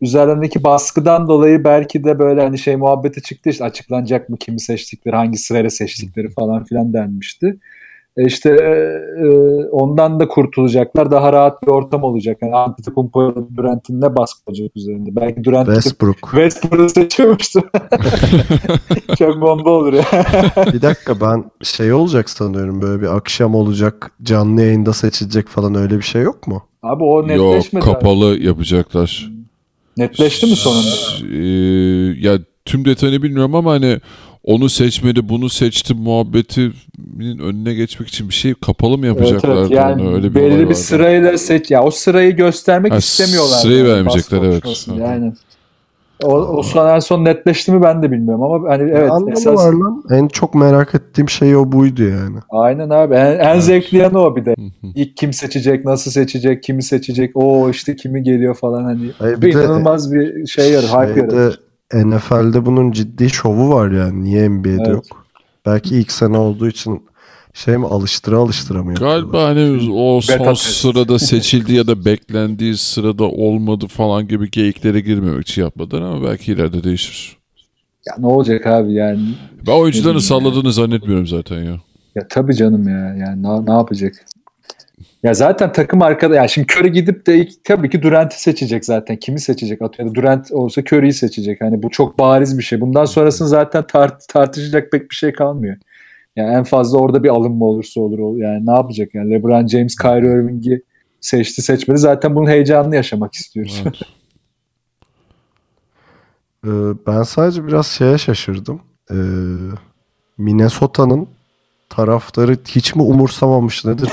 üzerlerindeki 0.00 0.64
baskıdan 0.64 1.28
dolayı 1.28 1.64
belki 1.64 2.04
de 2.04 2.18
böyle 2.18 2.42
hani 2.42 2.58
şey 2.58 2.76
muhabbeti 2.76 3.22
çıktı 3.22 3.50
işte 3.50 3.64
açıklanacak 3.64 4.28
mı 4.28 4.36
kimi 4.36 4.60
seçtikleri 4.60 5.16
hangi 5.16 5.38
sırayla 5.38 5.70
seçtikleri 5.70 6.30
falan 6.30 6.64
filan 6.64 6.92
denmişti. 6.92 7.58
E 8.18 8.24
işte 8.26 8.50
e, 8.50 9.26
e, 9.26 9.28
ondan 9.70 10.20
da 10.20 10.28
kurtulacaklar. 10.28 11.10
Daha 11.10 11.32
rahat 11.32 11.62
bir 11.62 11.68
ortam 11.68 12.02
olacak. 12.02 12.38
Yani 12.42 12.54
Antetokounmpo 12.54 13.34
Durant'in 13.56 14.00
ne 14.00 14.16
baskı 14.16 14.40
olacak 14.46 14.70
üzerinde. 14.76 15.16
Belki 15.16 15.44
Durant 15.44 15.66
Westbrook. 15.66 16.16
Westbrook'u 16.16 16.88
seçiyormuştu. 16.88 17.60
Çok 19.18 19.40
bomba 19.40 19.70
olur 19.70 19.92
ya. 19.92 20.04
bir 20.72 20.82
dakika 20.82 21.20
ben 21.20 21.44
şey 21.62 21.92
olacak 21.92 22.30
sanıyorum 22.30 22.82
böyle 22.82 23.02
bir 23.02 23.16
akşam 23.16 23.54
olacak 23.54 24.12
canlı 24.22 24.62
yayında 24.62 24.92
seçilecek 24.92 25.48
falan 25.48 25.74
öyle 25.74 25.96
bir 25.96 26.02
şey 26.02 26.22
yok 26.22 26.46
mu? 26.46 26.62
Abi 26.82 27.04
o 27.04 27.16
Yok 27.16 27.26
netleşmedi. 27.28 27.84
abi. 27.84 27.92
kapalı 27.92 28.38
yapacaklar. 28.38 29.30
Netleşti 29.96 30.46
mi 30.46 30.56
sonunda? 30.56 30.96
Ee, 31.34 32.28
ya 32.28 32.38
tüm 32.64 32.84
detayını 32.84 33.22
bilmiyorum 33.22 33.54
ama 33.54 33.72
hani 33.72 34.00
onu 34.48 34.68
seçmedi 34.68 35.28
bunu 35.28 35.48
seçti 35.48 35.94
muhabbetinin 35.94 37.38
önüne 37.38 37.74
geçmek 37.74 38.08
için 38.08 38.28
bir 38.28 38.34
şey 38.34 38.54
kapalı 38.54 38.98
mı 38.98 39.06
Evet, 39.06 39.16
yapacaklardı 39.16 39.60
evet. 39.60 39.70
Yani 39.70 40.02
onu? 40.02 40.14
Öyle 40.14 40.30
bir 40.30 40.34
belli 40.34 40.58
bir 40.58 40.64
vardı. 40.64 40.74
sırayla 40.74 41.38
seç 41.38 41.70
ya 41.70 41.82
o 41.84 41.90
sırayı 41.90 42.36
göstermek 42.36 42.92
Ha, 42.92 42.96
istemiyorlar. 42.96 43.56
sırayı 43.56 43.78
yani, 43.78 43.88
vermeyecekler, 43.88 44.42
evet. 44.42 44.86
Yani 44.98 45.32
o, 46.22 46.32
o 46.38 46.62
son 46.62 46.88
en 46.94 46.98
son 46.98 47.24
netleşti 47.24 47.72
mi 47.72 47.82
ben 47.82 48.02
de 48.02 48.10
bilmiyorum 48.12 48.42
ama 48.42 48.68
hani 48.68 48.90
evet 48.90 49.10
Anlamı 49.10 49.32
esas 49.32 49.56
var 49.56 49.72
lan. 49.72 50.04
En 50.10 50.28
çok 50.28 50.54
merak 50.54 50.94
ettiğim 50.94 51.28
şey 51.28 51.56
o 51.56 51.72
buydu 51.72 52.02
yani. 52.02 52.36
aynen 52.50 52.90
abi 52.90 53.14
en, 53.14 53.38
en 53.38 53.60
zevkli 53.60 53.98
yanı 53.98 54.20
o 54.20 54.36
bir 54.36 54.44
de. 54.44 54.54
İlk 54.94 55.16
kim 55.16 55.32
seçecek, 55.32 55.84
nasıl 55.84 56.10
seçecek, 56.10 56.62
kimi 56.62 56.82
seçecek, 56.82 57.30
o 57.34 57.70
işte 57.70 57.96
kimi 57.96 58.22
geliyor 58.22 58.54
falan 58.54 58.84
hani. 58.84 59.10
Hayır, 59.18 59.36
bir 59.36 59.42
bir 59.46 59.54
de- 59.54 59.58
inanılmaz 59.64 60.12
bir 60.12 60.46
şey 60.46 60.70
yarar, 60.72 61.08
hype 61.08 61.20
yarar. 61.20 61.60
NFL'de 61.94 62.66
bunun 62.66 62.92
ciddi 62.92 63.30
şovu 63.30 63.68
var 63.70 63.90
yani. 63.90 64.24
Niye 64.24 64.48
NBA'de 64.48 64.76
Evet. 64.76 64.88
yok? 64.88 65.26
Belki 65.66 65.96
ilk 65.96 66.12
sene 66.12 66.38
olduğu 66.38 66.68
için 66.68 67.02
şey 67.52 67.76
mi 67.78 67.86
alıştıra 67.86 68.36
alıştıra 68.38 68.82
mı 68.82 68.90
yapıyorlar? 68.90 69.18
Galiba 69.20 69.44
hani 69.44 69.90
o 69.92 70.20
son 70.20 70.38
Beta 70.38 70.54
sırada 70.54 71.18
seçildi 71.18 71.74
ya 71.74 71.86
da 71.86 72.04
beklendiği 72.04 72.76
sırada 72.76 73.24
olmadı 73.24 73.86
falan 73.86 74.28
gibi 74.28 74.50
geyiklere 74.50 75.00
girmemek 75.00 75.42
için 75.48 75.62
yapmadılar 75.62 76.02
ama 76.02 76.28
belki 76.28 76.52
ileride 76.52 76.84
değişir. 76.84 77.36
Ya 78.06 78.14
ne 78.18 78.26
olacak 78.26 78.66
abi 78.66 78.92
yani? 78.92 79.20
Ben 79.66 79.72
oyuncuların 79.72 80.18
salladığını 80.18 80.72
zannetmiyorum 80.72 81.26
zaten 81.26 81.62
ya. 81.62 81.80
Ya 82.14 82.28
tabii 82.28 82.54
canım 82.54 82.88
ya. 82.88 83.14
Yani 83.14 83.42
ne, 83.42 83.66
ne 83.66 83.72
yapacak? 83.72 84.24
Ya 85.22 85.34
zaten 85.34 85.72
takım 85.72 86.02
arkada 86.02 86.34
ya 86.34 86.48
şimdi 86.48 86.72
Curry 86.72 86.92
gidip 86.92 87.26
de 87.26 87.36
ilk, 87.38 87.64
tabii 87.64 87.90
ki 87.90 88.02
Durant'i 88.02 88.42
seçecek 88.42 88.84
zaten. 88.84 89.16
Kimi 89.16 89.40
seçecek? 89.40 89.82
Atıyorum 89.82 90.14
Durant 90.14 90.52
olsa 90.52 90.80
Curry'i 90.80 91.12
seçecek. 91.12 91.60
Hani 91.60 91.82
bu 91.82 91.90
çok 91.90 92.18
bariz 92.18 92.58
bir 92.58 92.62
şey. 92.62 92.80
Bundan 92.80 93.04
sonrasını 93.04 93.48
zaten 93.48 93.86
tart, 93.86 94.28
tartışacak 94.28 94.92
pek 94.92 95.10
bir 95.10 95.14
şey 95.14 95.32
kalmıyor. 95.32 95.76
Yani 96.36 96.54
en 96.54 96.64
fazla 96.64 96.98
orada 96.98 97.22
bir 97.24 97.28
alınma 97.28 97.64
olursa 97.66 98.00
olur. 98.00 98.18
ol- 98.18 98.38
Yani 98.38 98.66
ne 98.66 98.72
yapacak? 98.72 99.14
Yani 99.14 99.30
LeBron 99.30 99.66
James, 99.66 99.96
Kyrie 99.96 100.32
Irving'i 100.32 100.82
seçti 101.20 101.62
seçmedi. 101.62 101.98
Zaten 101.98 102.34
bunun 102.34 102.46
heyecanını 102.50 102.96
yaşamak 102.96 103.34
istiyoruz. 103.34 103.82
Evet. 103.84 103.94
Ee, 106.66 106.68
ben 107.06 107.22
sadece 107.22 107.66
biraz 107.66 107.86
şeye 107.86 108.18
şaşırdım. 108.18 108.80
Ee, 109.10 109.14
Minnesota'nın 110.38 111.28
taraftarı 111.98 112.56
hiç 112.68 112.94
mi 112.94 113.02
umursamamış 113.02 113.84
nedir? 113.84 114.10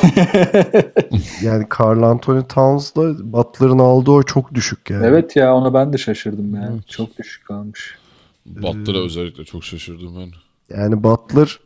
yani 1.41 1.65
Carl 1.79 2.03
Anthony 2.03 2.43
Towns'la 2.43 3.33
Butler'ın 3.33 3.79
aldığı 3.79 4.11
oy 4.11 4.23
çok 4.23 4.53
düşük 4.53 4.89
yani. 4.89 5.05
evet 5.05 5.35
ya 5.35 5.55
ona 5.55 5.73
ben 5.73 5.93
de 5.93 5.97
şaşırdım 5.97 6.55
yani. 6.55 6.69
Evet. 6.73 6.87
Çok 6.87 7.17
düşük 7.17 7.45
kalmış. 7.45 7.97
Butler'a 8.45 8.97
özellikle 8.97 9.43
çok 9.43 9.63
şaşırdım 9.63 10.15
ben. 10.19 10.29
Yani 10.77 11.03
Butler 11.03 11.59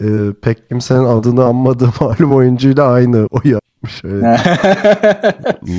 e, 0.00 0.06
pek 0.42 0.68
kimsenin 0.68 1.04
adını 1.04 1.44
anmadığı 1.44 1.88
malum 2.00 2.34
oyuncuyla 2.34 2.86
aynı 2.86 3.26
oy 3.30 3.50
yapmış. 3.50 4.04
Öyle. 4.04 4.26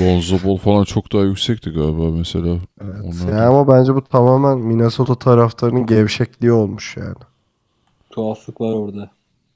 Lonzo 0.01 0.47
Ball 0.47 0.57
falan 0.57 0.83
çok 0.83 1.13
daha 1.13 1.21
yüksekti 1.21 1.69
galiba 1.69 2.11
mesela. 2.11 2.57
Onlar 2.81 3.31
Yani 3.31 3.41
ama 3.41 3.67
bence 3.67 3.95
bu 3.95 4.01
tamamen 4.01 4.57
Minnesota 4.57 5.15
taraftarının 5.15 5.85
gevşekliği 5.85 6.51
olmuş 6.51 6.97
yani. 6.97 7.15
Tuhaflık 8.09 8.61
var 8.61 8.73
orada. 8.73 9.11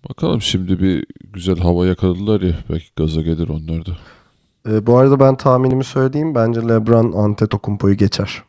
Bakalım 0.09 0.41
şimdi 0.41 0.79
bir 0.79 1.05
güzel 1.33 1.57
hava 1.59 1.85
yakaladılar 1.87 2.41
ya. 2.41 2.53
Belki 2.69 2.85
gaza 2.95 3.21
gelir 3.21 3.49
onlar 3.49 3.85
da. 3.85 3.91
E, 4.69 4.85
bu 4.85 4.97
arada 4.97 5.19
ben 5.19 5.35
tahminimi 5.37 5.83
söyleyeyim. 5.83 6.35
Bence 6.35 6.61
LeBron 6.61 7.11
Antetokounmpo'yu 7.11 7.95
geçer. 7.97 8.43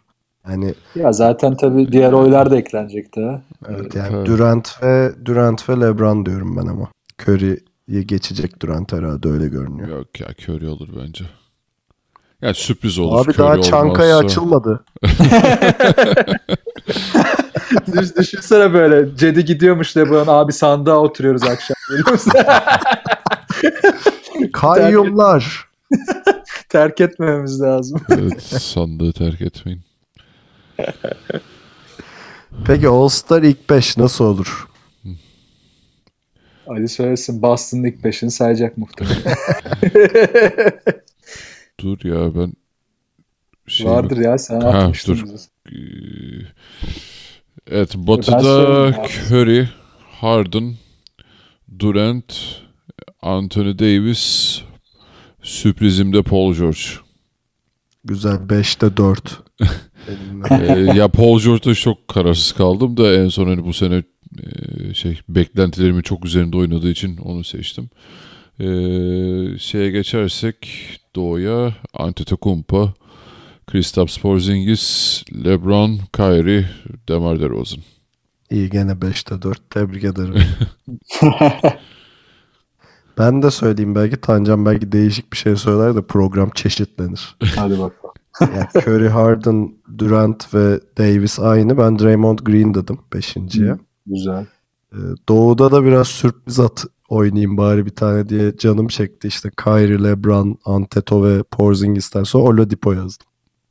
Yani 0.49 0.75
Ya 0.95 1.13
zaten 1.13 1.57
tabii 1.57 1.93
diğer 1.93 2.13
oylar 2.13 2.51
da 2.51 2.57
eklenecekti. 2.57 3.25
ha. 3.25 3.43
evet, 3.69 3.95
yani 3.95 4.17
Evet. 4.17 4.27
Durant 4.27 4.83
ve 4.83 5.13
Durant 5.25 5.69
ve 5.69 5.81
LeBron 5.81 6.27
diyorum 6.27 6.57
ben 6.57 6.67
ama. 6.67 6.89
Curry'yi 7.27 8.07
geçecek 8.07 8.63
Durant 8.63 8.93
herhalde 8.93 9.29
öyle 9.29 9.49
görünüyor. 9.49 9.89
Yok 9.89 10.21
ya 10.21 10.27
Curry 10.49 10.69
olur 10.69 10.89
bence. 11.05 11.25
Yani 12.43 12.55
sürpriz 12.55 12.99
olur. 12.99 13.25
Abi 13.27 13.31
Curry 13.31 13.39
daha 13.39 13.61
Çankaya 13.63 14.17
olmazsa. 14.19 14.27
açılmadı. 14.27 14.85
Düş, 17.93 18.17
düşünsene 18.17 18.73
böyle 18.73 19.17
Cedi 19.17 19.45
gidiyormuş 19.45 19.97
LeBron 19.97 20.27
abi 20.27 20.53
sandığa 20.53 20.97
oturuyoruz 20.99 21.43
akşam. 21.43 21.77
Kayyumlar. 24.53 25.69
Terk 26.69 27.01
etmememiz 27.01 27.61
lazım. 27.61 28.01
Evet 28.09 28.43
sandığı 28.43 29.13
terk 29.13 29.41
etmeyin. 29.41 29.81
Peki 32.67 32.89
All 32.89 33.09
Star 33.09 33.43
ilk 33.43 33.71
5 33.71 33.97
nasıl 33.97 34.25
olur? 34.25 34.69
Ali 36.67 36.89
söylesin 36.89 37.43
Boston'ın 37.43 37.85
ilk 37.85 38.05
beşini 38.05 38.31
sayacak 38.31 38.79
muhtemelen. 38.79 39.23
Dur 41.81 41.99
ya 42.05 42.35
ben 42.35 42.53
şey 43.67 43.87
Vardır 43.87 44.17
ya 44.17 44.39
sen 44.39 44.61
Ha, 44.61 44.69
atmıştın 44.69 45.17
dur. 45.17 45.25
bize. 45.25 45.47
Evet 47.71 47.95
Batı'da. 47.97 48.89
Curry, 49.31 49.69
Harden, 50.21 50.75
Durant, 51.79 52.61
Anthony 53.23 53.79
Davis, 53.79 54.61
sürprizimde 55.43 56.23
Paul 56.23 56.55
George. 56.55 56.81
Güzel 58.05 58.35
5'te 58.37 58.97
4. 58.97 59.43
Ee, 60.51 60.81
ya 60.95 61.09
Paul 61.09 61.41
George'da 61.41 61.75
çok 61.75 62.09
kararsız 62.09 62.53
kaldım 62.53 62.97
da 62.97 63.15
en 63.15 63.29
son 63.29 63.47
hani 63.47 63.65
bu 63.65 63.73
sene 63.73 64.03
e, 64.39 64.95
şey 64.95 65.21
beklentilerimin 65.29 66.03
çok 66.03 66.25
üzerinde 66.25 66.57
oynadığı 66.57 66.91
için 66.91 67.17
onu 67.17 67.45
seçtim. 67.45 67.91
Ee, 68.61 69.59
şeye 69.59 69.91
geçersek 69.91 70.69
Doğu'ya 71.17 71.75
Antetokounmpo, 71.95 72.93
Kristaps 73.67 74.19
Porzingis, 74.19 75.23
LeBron, 75.45 75.99
Kyrie, 76.13 76.65
DeMar 77.09 77.41
DeRozan. 77.41 77.81
İyi 78.51 78.71
gene 78.71 78.93
5'te 78.93 79.43
4. 79.43 79.71
Tebrik 79.71 80.05
ederim. 80.05 80.35
ben 83.19 83.43
de 83.43 83.51
söyleyeyim 83.51 83.95
belki 83.95 84.17
Tancan 84.17 84.67
belki 84.67 84.93
değişik 84.93 85.33
bir 85.33 85.37
şey 85.37 85.57
söyler 85.57 85.97
de 85.97 86.03
program 86.03 86.51
çeşitlenir. 86.51 87.37
Hadi 87.57 87.73
bakalım. 87.79 88.15
Yani 88.41 88.67
Curry, 88.75 89.09
Harden, 89.09 89.75
Durant 89.99 90.55
ve 90.55 90.81
Davis 90.99 91.41
aynı. 91.41 91.79
Ben 91.79 91.99
Draymond 91.99 92.39
Green 92.39 92.75
dedim 92.75 92.99
5.ye. 93.13 93.77
Güzel. 94.07 94.47
Ee, 94.93 94.97
Doğu'da 95.29 95.73
da 95.73 95.85
biraz 95.85 96.09
sürpriz 96.09 96.61
at 96.61 96.85
oynayayım 97.09 97.57
bari 97.57 97.87
bir 97.87 97.95
tane 97.95 98.29
diye 98.29 98.57
canım 98.57 98.89
çekti. 98.89 99.29
İşte 99.29 99.51
Kyrie, 99.65 100.05
LeBron, 100.05 100.59
Anteto 100.65 101.25
ve 101.25 101.43
Porzingis'ten 101.43 102.23
sonra 102.23 102.45
Oladipo 102.45 102.93
yazdım. 102.93 103.27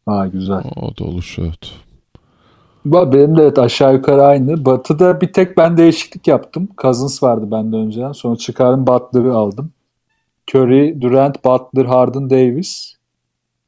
Ha 0.06 0.28
güzel. 0.28 0.64
O 0.76 0.98
da 0.98 1.04
olur 1.04 1.36
evet. 1.40 1.72
Benim 2.86 3.38
de 3.38 3.42
evet 3.44 3.60
aşağı 3.60 3.94
yukarı 3.94 4.24
aynı. 4.24 4.66
Batı'da 4.66 5.22
bir 5.22 5.34
tek 5.34 5.58
ben 5.58 5.78
değişiklik 5.78 6.28
yaptım. 6.28 6.68
Cousins 6.78 7.24
vardı 7.24 7.52
benden 7.52 7.80
önceden. 7.80 8.12
Sonra 8.12 8.36
çıkardım 8.36 8.88
Butler'ı 8.88 9.34
aldım. 9.36 9.72
Curry, 10.52 11.02
Durant, 11.02 11.46
Butler, 11.46 11.86
Harden, 11.86 12.30
Davis. 12.30 12.96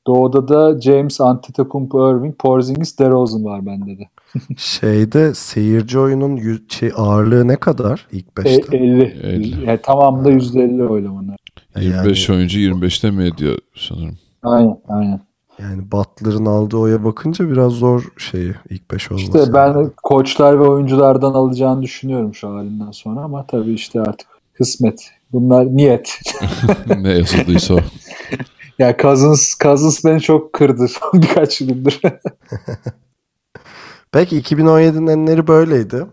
Doğu'da 0.07 0.47
da 0.47 0.81
James, 0.81 1.21
Antetokounmpo, 1.21 2.11
Irving, 2.11 2.37
Porzingis, 2.37 2.99
DeRozan 2.99 3.45
var 3.45 3.65
bende 3.65 3.97
de. 3.97 4.09
Şeyde 4.57 5.33
seyirci 5.33 5.99
oyunun 5.99 6.37
yü- 6.37 6.73
şey, 6.73 6.91
ağırlığı 6.95 7.47
ne 7.47 7.55
kadar 7.55 8.07
ilk 8.11 8.25
E, 8.25 8.41
5'te? 8.41 8.77
50. 8.77 9.03
50. 9.03 9.65
Yani 9.65 9.79
tamamında 9.83 10.29
%50 10.31 10.83
oylamanlar. 10.87 11.37
25 11.79 12.29
oyuncu 12.29 12.59
25'te 12.59 13.11
medya 13.11 13.51
sanırım. 13.75 14.17
Aynen 14.43 14.77
aynen. 14.87 15.19
Yani 15.59 15.91
Butler'ın 15.91 16.45
aldığı 16.45 16.77
oya 16.77 17.03
bakınca 17.03 17.49
biraz 17.49 17.71
zor 17.71 18.03
şeyi 18.17 18.53
ilk 18.69 18.91
5 18.91 19.11
olması. 19.11 19.25
İşte 19.25 19.53
ben 19.53 19.91
koçlar 20.03 20.59
ve 20.59 20.63
oyunculardan 20.63 21.33
alacağını 21.33 21.81
düşünüyorum 21.81 22.35
şu 22.35 22.49
halinden 22.49 22.91
sonra 22.91 23.19
ama 23.19 23.47
tabii 23.47 23.73
işte 23.73 24.01
artık 24.01 24.27
kısmet. 24.53 25.09
Bunlar 25.31 25.65
niyet. 25.65 26.19
ne 27.01 27.09
yazıldıysa 27.09 27.73
o. 27.73 27.79
ya 28.79 28.97
Cousins, 28.97 29.57
Cousins 29.63 30.05
beni 30.05 30.21
çok 30.21 30.53
kırdı 30.53 30.87
son 31.11 31.21
birkaç 31.21 31.59
gündür. 31.59 31.99
Peki 34.11 34.41
2017'nin 34.41 35.07
enleri 35.07 35.47
böyleydi. 35.47 36.05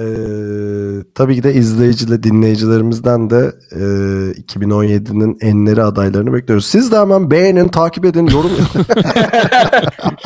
Ee, 0.00 1.04
tabii 1.14 1.34
ki 1.36 1.42
de 1.42 1.54
izleyiciyle 1.54 2.22
dinleyicilerimizden 2.22 3.30
de 3.30 3.52
e, 3.72 3.80
2017'nin 4.40 5.38
enleri 5.40 5.82
adaylarını 5.82 6.32
bekliyoruz. 6.32 6.66
Siz 6.66 6.92
de 6.92 6.98
hemen 6.98 7.30
beğenin, 7.30 7.68
takip 7.68 8.04
edin, 8.04 8.26
yorum 8.26 8.50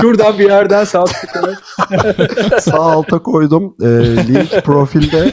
Şuradan 0.01 0.39
bir 0.39 0.45
yerden 0.45 0.85
sağ 0.85 1.05
sağ 2.61 2.81
alta 2.81 3.19
koydum. 3.19 3.75
Ee, 3.83 3.87
link 4.29 4.65
profilde 4.65 5.33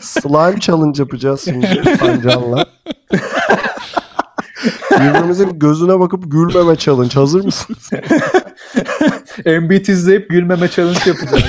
slime 0.00 0.60
challenge 0.60 1.02
yapacağız 1.02 1.40
şimdi 1.44 1.82
Tancan'la. 1.98 2.66
Birbirimizin 4.90 5.58
gözüne 5.58 6.00
bakıp 6.00 6.32
gülmeme 6.32 6.76
challenge. 6.76 7.14
Hazır 7.14 7.44
mısınız? 7.44 7.90
Embiid 9.44 9.86
izleyip 9.86 10.30
gülmeme 10.30 10.68
challenge 10.68 11.00
yapacağız. 11.06 11.44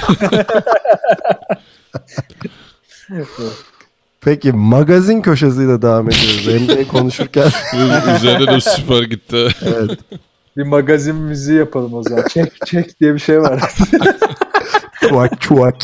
Peki 4.22 4.52
magazin 4.52 5.22
köşesiyle 5.22 5.82
devam 5.82 6.10
ediyoruz. 6.10 6.48
NBA 6.62 6.88
konuşurken 6.88 7.48
Üzerine 8.16 8.48
de 8.48 8.62
süper 8.62 9.04
gitti. 9.04 9.48
evet, 9.62 10.00
bir 10.58 10.64
magazin 10.64 11.16
müziği 11.16 11.58
yapalım 11.58 11.94
o 11.94 12.04
zaman. 12.04 12.24
Çek 12.28 12.66
çek 12.66 13.00
diye 13.00 13.14
bir 13.14 13.20
şey 13.20 13.42
var. 13.42 13.74
çuak 15.10 15.42
çuak. 15.42 15.76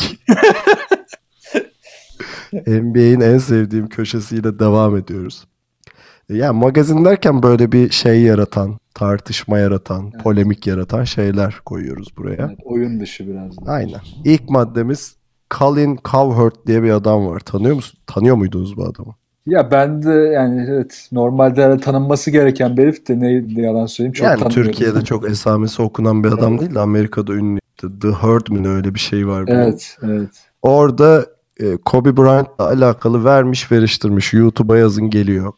NBA'in 2.66 3.20
en 3.20 3.38
sevdiğim 3.38 3.88
köşesiyle 3.88 4.58
devam 4.58 4.96
ediyoruz. 4.96 5.44
Yani 6.28 6.58
magazin 6.58 7.04
derken 7.04 7.42
böyle 7.42 7.72
bir 7.72 7.90
şey 7.90 8.22
yaratan, 8.22 8.78
tartışma 8.94 9.58
yaratan, 9.58 10.10
polemik 10.10 10.66
yaratan 10.66 11.04
şeyler 11.04 11.60
koyuyoruz 11.64 12.16
buraya. 12.16 12.46
Evet, 12.48 12.58
oyun 12.64 13.00
dışı 13.00 13.28
biraz 13.28 13.56
da. 13.56 13.72
Aynen. 13.72 14.00
İlk 14.24 14.50
maddemiz 14.50 15.16
Colin 15.58 15.98
Cowherd 16.10 16.66
diye 16.66 16.82
bir 16.82 16.90
adam 16.90 17.26
var. 17.26 17.40
Tanıyor 17.40 17.74
musun? 17.74 17.98
Tanıyor 18.06 18.36
muydunuz 18.36 18.76
bu 18.76 18.84
adamı? 18.84 19.14
Ya 19.46 19.70
ben 19.70 20.02
de 20.02 20.12
yani 20.12 20.66
evet 20.68 21.08
normalde 21.12 21.78
tanınması 21.78 22.30
gereken 22.30 22.76
bir 22.76 22.82
herif 22.82 23.08
de 23.08 23.20
ne 23.20 23.62
yalan 23.62 23.86
söyleyeyim 23.86 24.12
çok 24.12 24.26
yani. 24.26 24.48
Türkiye'de 24.48 25.04
çok 25.04 25.30
esamesi 25.30 25.82
okunan 25.82 26.24
bir 26.24 26.28
adam 26.32 26.58
değil 26.60 26.74
de 26.74 26.80
Amerika'da 26.80 27.32
ünlü. 27.32 27.58
The 28.00 28.12
Herd 28.12 28.48
mi 28.48 28.62
ne 28.62 28.68
öyle 28.68 28.94
bir 28.94 29.00
şey 29.00 29.28
var. 29.28 29.44
Evet 29.46 29.96
evet. 30.02 30.28
Orada 30.62 31.26
e, 31.60 31.76
Kobe 31.76 32.16
Bryant'la 32.16 32.66
alakalı 32.66 33.24
vermiş 33.24 33.72
veriştirmiş. 33.72 34.32
YouTube'a 34.32 34.76
yazın 34.76 35.10
geliyor. 35.10 35.52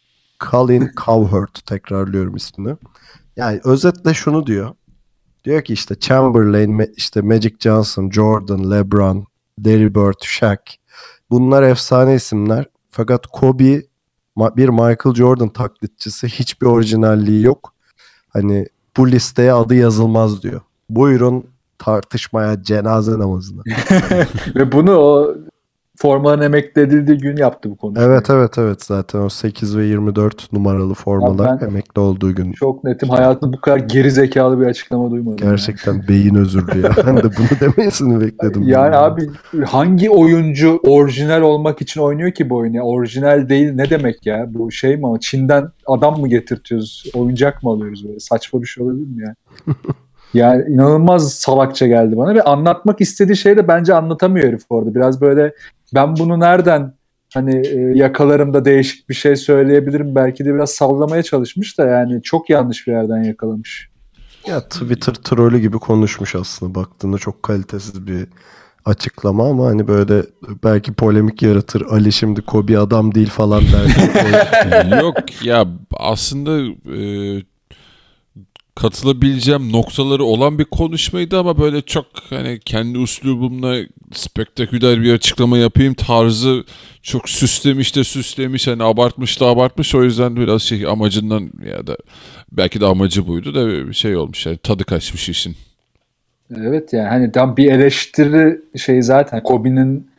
Colin 0.50 0.90
Cowherd 1.06 1.54
tekrarlıyorum 1.66 2.36
ismini. 2.36 2.76
Yani 3.36 3.60
özetle 3.64 4.14
şunu 4.14 4.46
diyor. 4.46 4.74
Diyor 5.44 5.62
ki 5.62 5.72
işte 5.72 5.94
Chamberlain, 6.00 6.92
işte 6.96 7.20
Magic 7.20 7.54
Johnson, 7.60 8.10
Jordan, 8.10 8.70
LeBron, 8.70 9.26
Larry 9.66 9.94
Bird, 9.94 10.22
Shaq. 10.22 10.58
Bunlar 11.30 11.62
efsane 11.62 12.14
isimler. 12.14 12.66
Fakat 12.90 13.26
Kobe 13.26 13.82
bir 14.36 14.68
Michael 14.68 15.14
Jordan 15.14 15.48
taklitçisi. 15.48 16.28
Hiçbir 16.28 16.66
orijinalliği 16.66 17.44
yok. 17.44 17.74
Hani 18.28 18.66
bu 18.96 19.10
listeye 19.10 19.52
adı 19.52 19.74
yazılmaz 19.74 20.42
diyor. 20.42 20.60
Buyurun 20.90 21.44
tartışmaya 21.78 22.62
cenaze 22.62 23.18
namazına. 23.18 23.62
Ve 24.56 24.72
bunu 24.72 24.96
o 24.96 25.34
formaların 26.00 26.44
emekli 26.44 26.82
edildiği 26.82 27.18
gün 27.18 27.36
yaptı 27.36 27.70
bu 27.70 27.76
konuşmayı. 27.76 28.08
Evet 28.08 28.30
evet 28.30 28.58
evet 28.58 28.84
zaten 28.84 29.18
o 29.18 29.28
8 29.28 29.76
ve 29.76 29.86
24 29.86 30.52
numaralı 30.52 30.94
formalar 30.94 31.62
emekli 31.62 32.00
olduğu 32.00 32.34
gün. 32.34 32.52
Çok 32.52 32.84
netim. 32.84 33.08
Hayatımda 33.08 33.52
bu 33.56 33.60
kadar 33.60 33.76
geri 33.76 34.10
zekalı 34.10 34.60
bir 34.60 34.66
açıklama 34.66 35.10
duymadım. 35.10 35.36
Gerçekten 35.36 36.08
beyin 36.08 36.34
özürlü 36.34 36.80
ya. 36.80 36.90
Ben 37.06 37.16
de 37.16 37.22
bunu 37.22 37.60
demesini 37.60 38.20
bekledim. 38.20 38.62
Yani 38.62 38.96
abi 38.96 39.30
hangi 39.66 40.10
oyuncu 40.10 40.80
orijinal 40.82 41.42
olmak 41.42 41.80
için 41.82 42.00
oynuyor 42.00 42.32
ki 42.32 42.50
bu 42.50 42.56
oyunu? 42.56 42.76
ya? 42.76 42.82
Orijinal 42.82 43.48
değil 43.48 43.72
ne 43.74 43.90
demek 43.90 44.26
ya? 44.26 44.46
Bu 44.54 44.70
şey 44.70 44.96
mi? 44.96 45.20
Çin'den 45.20 45.68
adam 45.86 46.20
mı 46.20 46.28
getirtiyoruz? 46.28 47.04
Oyuncak 47.14 47.62
mı 47.62 47.70
alıyoruz 47.70 48.08
böyle? 48.08 48.20
Saçma 48.20 48.62
bir 48.62 48.66
şey 48.66 48.84
olabilir 48.84 49.06
mi 49.06 49.22
ya? 49.22 49.34
yani 50.34 50.64
inanılmaz 50.68 51.32
salakça 51.32 51.86
geldi 51.86 52.16
bana 52.16 52.34
ve 52.34 52.42
anlatmak 52.42 53.00
istediği 53.00 53.36
şeyi 53.36 53.56
de 53.56 53.68
bence 53.68 53.94
anlatamıyor 53.94 54.48
herif 54.48 54.62
orada. 54.70 54.94
Biraz 54.94 55.20
böyle 55.20 55.52
ben 55.94 56.16
bunu 56.16 56.40
nereden 56.40 56.94
hani 57.34 57.66
e, 57.66 57.98
yakalarım 57.98 58.54
da 58.54 58.64
değişik 58.64 59.08
bir 59.08 59.14
şey 59.14 59.36
söyleyebilirim 59.36 60.14
belki 60.14 60.44
de 60.44 60.54
biraz 60.54 60.70
sallamaya 60.70 61.22
çalışmış 61.22 61.78
da 61.78 61.86
yani 61.86 62.22
çok 62.22 62.50
yanlış 62.50 62.86
bir 62.86 62.92
yerden 62.92 63.22
yakalamış. 63.22 63.90
Ya 64.48 64.60
Twitter 64.60 65.14
trolü 65.14 65.58
gibi 65.58 65.78
konuşmuş 65.78 66.34
aslında 66.34 66.74
baktığında 66.74 67.18
çok 67.18 67.42
kalitesiz 67.42 68.06
bir 68.06 68.26
açıklama 68.84 69.48
ama 69.48 69.66
hani 69.66 69.88
böyle 69.88 70.22
belki 70.64 70.92
polemik 70.92 71.42
yaratır. 71.42 71.82
Ali 71.90 72.12
şimdi 72.12 72.42
Kobe 72.42 72.78
adam 72.78 73.14
değil 73.14 73.30
falan 73.30 73.62
der. 73.62 75.00
Yok 75.02 75.44
ya 75.44 75.66
aslında 75.96 76.60
e, 76.96 77.00
katılabileceğim 78.80 79.72
noktaları 79.72 80.24
olan 80.24 80.58
bir 80.58 80.64
konuşmaydı 80.64 81.38
ama 81.38 81.58
böyle 81.58 81.82
çok 81.82 82.06
hani 82.30 82.60
kendi 82.64 82.98
üslubumla 82.98 83.76
spektaküler 84.12 85.02
bir 85.02 85.12
açıklama 85.12 85.58
yapayım 85.58 85.94
tarzı 85.94 86.64
çok 87.02 87.28
süslemiş 87.28 87.96
de 87.96 88.04
süslemiş 88.04 88.66
hani 88.66 88.82
abartmış 88.82 89.40
da 89.40 89.46
abartmış 89.46 89.94
o 89.94 90.04
yüzden 90.04 90.36
biraz 90.36 90.62
şey 90.62 90.86
amacından 90.86 91.50
ya 91.70 91.86
da 91.86 91.96
belki 92.52 92.80
de 92.80 92.86
amacı 92.86 93.26
buydu 93.26 93.54
da 93.54 93.88
bir 93.88 93.94
şey 93.94 94.16
olmuş 94.16 94.46
yani 94.46 94.56
tadı 94.56 94.84
kaçmış 94.84 95.28
işin. 95.28 95.56
Evet 96.56 96.92
yani 96.92 97.08
hani 97.08 97.32
tam 97.32 97.56
bir 97.56 97.72
eleştiri 97.72 98.60
şey 98.76 99.02
zaten 99.02 99.42
Kobe'nin 99.42 100.09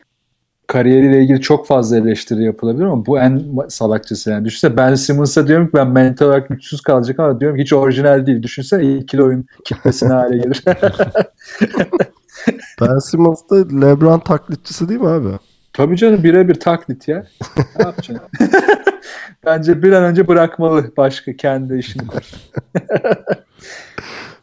kariyeriyle 0.72 1.22
ilgili 1.22 1.42
çok 1.42 1.68
fazla 1.68 1.98
eleştiri 1.98 2.44
yapılabilir 2.44 2.84
ama 2.84 3.06
bu 3.06 3.20
en 3.20 3.44
salakçası 3.70 4.32
yani. 4.32 4.46
Düşünsene 4.46 4.78
Ben 4.78 4.96
Simmons'a 4.96 5.48
diyorum 5.48 5.68
ki 5.68 5.74
ben 5.74 5.88
mental 5.88 6.26
olarak 6.26 6.50
güçsüz 6.50 6.82
kalacak 6.82 7.20
ama 7.20 7.40
diyorum 7.40 7.58
hiç 7.58 7.74
orijinal 7.74 8.26
değil. 8.26 8.44
Düşünsene 8.44 8.98
ikili 8.98 9.24
oyun 9.24 9.46
kitlesine 9.66 10.14
hale 10.14 10.38
gelir. 10.38 10.64
Ben 12.82 12.98
Simmons 12.98 13.40
da 13.50 13.56
LeBron 13.56 14.20
taklitçisi 14.20 14.90
değil 14.90 15.00
mi 15.00 15.08
abi? 15.08 15.28
Tabii 15.74 15.98
canım 15.98 16.24
birebir 16.24 16.56
taklit 16.56 17.08
ya. 17.08 17.26
Ne 17.80 17.86
yapacaksın? 17.86 18.30
Bence 19.46 19.84
bir 19.84 19.92
an 19.92 20.04
önce 20.04 20.28
bırakmalı 20.28 20.92
başka 20.98 21.36
kendi 21.36 21.78
işini. 21.78 22.04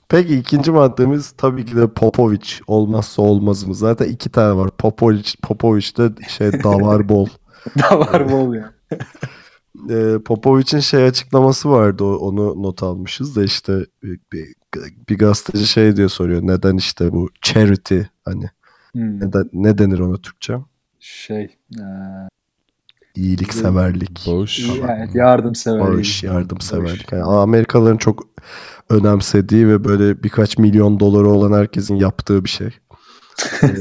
Peki 0.09 0.37
ikinci 0.37 0.71
maddemiz 0.71 1.31
tabii 1.31 1.65
ki 1.67 1.77
de 1.77 1.89
Popovic 1.93 2.49
olmazsa 2.67 3.23
olmazımız. 3.23 3.79
Zaten 3.79 4.09
iki 4.09 4.31
tane 4.31 4.57
var. 4.57 4.71
Popovic, 4.79 5.33
Popovic 5.43 5.97
de 5.99 6.11
şey 6.29 6.53
davar 6.65 7.09
bol. 7.09 7.27
da 7.79 8.01
var 8.01 8.33
bol 8.33 8.55
ya. 8.55 8.73
Ee, 9.91 10.17
Popovic'in 10.25 10.81
şey 10.81 11.05
açıklaması 11.05 11.71
vardı 11.71 12.05
onu 12.05 12.63
not 12.63 12.83
almışız 12.83 13.37
da 13.37 13.45
işte 13.45 13.87
bir, 14.03 14.21
bir, 14.33 14.55
bir 15.09 15.19
gazeteci 15.19 15.67
şey 15.67 15.97
diyor 15.97 16.09
soruyor 16.09 16.43
neden 16.43 16.77
işte 16.77 17.13
bu 17.13 17.29
charity 17.43 18.01
hani 18.25 18.51
Hmm, 18.93 19.21
neden, 19.21 19.51
ne 19.53 19.79
denir 19.79 19.99
ona 19.99 20.17
Türkçe? 20.17 20.55
Şey. 21.01 21.57
eee, 21.79 21.85
İyilikseverlik. 23.15 24.25
Bağış. 24.27 24.59
yani 24.59 25.11
yardımsever. 25.15 25.81
Bağış, 25.81 26.23
yardımseverlik. 26.23 27.13
Yani 27.13 27.23
Amerikalıların 27.25 27.97
çok 27.97 28.27
önemsediği 28.91 29.69
ve 29.69 29.85
böyle 29.85 30.23
birkaç 30.23 30.59
milyon 30.59 31.01
doları 31.01 31.29
olan 31.29 31.59
herkesin 31.59 31.97
yaptığı 31.97 32.45
bir 32.45 32.49
şey. 32.49 32.71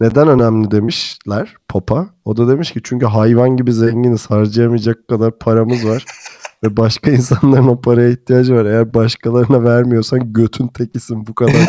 Neden 0.00 0.28
önemli 0.28 0.70
demişler 0.70 1.54
Pop'a. 1.68 2.08
O 2.24 2.36
da 2.36 2.48
demiş 2.48 2.72
ki 2.72 2.80
çünkü 2.84 3.06
hayvan 3.06 3.56
gibi 3.56 3.72
zenginiz 3.72 4.30
harcayamayacak 4.30 5.08
kadar 5.08 5.38
paramız 5.38 5.86
var. 5.86 6.04
ve 6.64 6.76
başka 6.76 7.10
insanların 7.10 7.68
o 7.68 7.80
paraya 7.80 8.10
ihtiyacı 8.10 8.54
var. 8.54 8.64
Eğer 8.64 8.94
başkalarına 8.94 9.64
vermiyorsan 9.64 10.32
götün 10.32 10.68
tekisin 10.68 11.26
bu 11.26 11.34
kadar. 11.34 11.54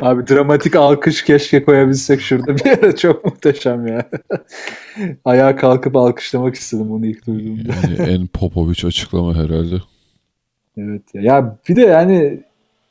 Abi 0.00 0.26
dramatik 0.26 0.76
alkış 0.76 1.24
keşke 1.24 1.64
koyabilsek 1.64 2.20
şurada 2.20 2.56
bir 2.56 2.64
yere 2.64 2.96
çok 2.96 3.24
muhteşem 3.24 3.86
ya. 3.86 4.10
Ayağa 5.24 5.56
kalkıp 5.56 5.96
alkışlamak 5.96 6.54
istedim 6.54 6.90
bunu 6.90 7.06
ilk 7.06 7.26
duyduğumda. 7.26 7.72
Yani 7.82 8.10
en 8.10 8.26
Popovic 8.26 8.86
açıklama 8.86 9.34
herhalde. 9.34 9.76
Evet 10.78 11.02
ya. 11.14 11.22
ya 11.22 11.56
bir 11.68 11.76
de 11.76 11.80
yani 11.80 12.40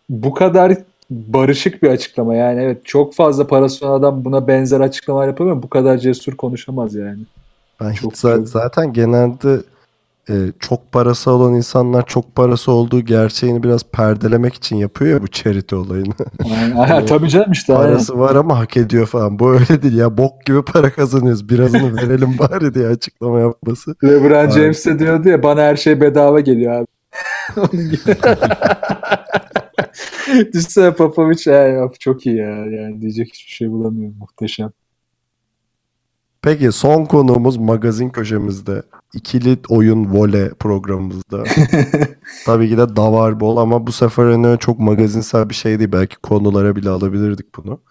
bu 0.10 0.34
kadar 0.34 0.74
barışık 1.10 1.84
bir 1.84 1.90
açıklama 1.90 2.36
yani 2.36 2.62
evet 2.62 2.86
çok 2.86 3.14
fazla 3.14 3.48
parası 3.48 3.88
olan 3.88 4.00
adam 4.00 4.26
buna 4.26 4.48
benzer 4.48 4.80
açıklamalar 4.82 5.28
yapamıyor 5.28 5.56
ama 5.56 5.64
bu 5.64 5.70
kadar 5.70 5.98
cesur 5.98 6.36
konuşamaz 6.36 6.96
yani. 6.96 7.20
Ben 7.82 7.92
Çok- 7.94 8.14
hiç 8.14 8.22
çok- 8.22 8.48
zaten 8.50 8.94
genelde 8.94 9.58
e, 10.30 10.34
çok 10.60 10.92
parası 10.92 11.32
olan 11.32 11.54
insanlar 11.54 12.06
çok 12.06 12.36
parası 12.36 12.72
olduğu 12.72 13.00
gerçeğini 13.02 13.64
biraz 13.64 13.84
perdelemek 13.84 14.54
için 14.54 14.76
yapıyor 14.76 15.12
ya 15.12 15.22
bu 15.24 15.28
charity 15.28 15.76
olayını. 15.76 16.14
Yani, 16.46 16.74
ha, 16.74 17.06
tabii 17.06 17.30
canım 17.30 17.52
işte. 17.52 17.74
aynen. 17.76 17.88
Parası 17.92 18.20
var 18.20 18.36
ama 18.36 18.60
hak 18.60 18.78
ediyor 18.78 19.06
falan. 19.06 19.40
Bu 19.40 19.52
öyle 19.54 19.82
değil 19.82 19.98
ya. 19.98 20.18
Bok 20.18 20.46
gibi 20.46 20.62
para 20.62 20.90
kazanıyoruz. 20.94 21.50
Birazını 21.50 21.96
verelim 21.96 22.36
bari 22.40 22.74
diye 22.74 22.88
açıklama 22.88 23.40
yapması. 23.40 23.96
LeBron 24.04 24.50
James 24.50 24.86
de 24.86 25.00
diyordu 25.00 25.30
ya 25.30 25.44
bana 25.44 25.62
her 25.62 25.76
şey 25.76 26.02
bedava 26.02 26.40
geliyor 26.40 26.74
abi. 26.74 26.88
Onun 27.58 27.90
gibi. 27.90 27.98
Düşünsene 30.54 30.94
Popovic 30.94 31.52
ya, 31.52 31.90
çok 32.00 32.26
iyi 32.26 32.38
ya. 32.38 32.66
Yani 32.66 33.02
diyecek 33.02 33.28
hiçbir 33.34 33.52
şey 33.52 33.72
bulamıyorum. 33.72 34.18
Muhteşem. 34.20 34.72
Peki 36.42 36.72
son 36.72 37.06
konuğumuz 37.06 37.58
magazin 37.58 38.10
köşemizde. 38.10 38.84
ikili 39.14 39.58
oyun 39.70 40.14
vole 40.14 40.50
programımızda. 40.50 41.44
Tabii 42.46 42.70
ki 42.70 42.78
de 42.78 42.96
davar 42.96 43.40
bol 43.40 43.58
ama 43.58 43.88
bu 43.88 43.92
sefer 43.92 44.32
hani 44.32 44.60
çok 44.60 44.80
magazinsel 44.80 45.50
bir 45.50 45.56
şey 45.56 45.80
değil. 45.80 45.92
Belki 45.92 46.16
konulara 46.16 46.76
bile 46.76 46.90
alabilirdik 46.90 47.56
bunu. 47.56 47.82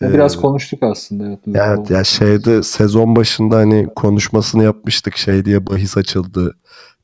Ya 0.00 0.12
Biraz 0.12 0.36
Ee, 0.36 0.40
konuştuk 0.40 0.82
aslında. 0.82 1.26
Evet, 1.26 1.38
Evet 1.46 1.90
ya 1.90 2.04
şeyde 2.04 2.62
sezon 2.62 3.16
başında 3.16 3.56
hani 3.56 3.88
konuşmasını 3.96 4.64
yapmıştık 4.64 5.16
şey 5.16 5.44
diye 5.44 5.66
bahis 5.66 5.96
açıldı. 5.96 6.56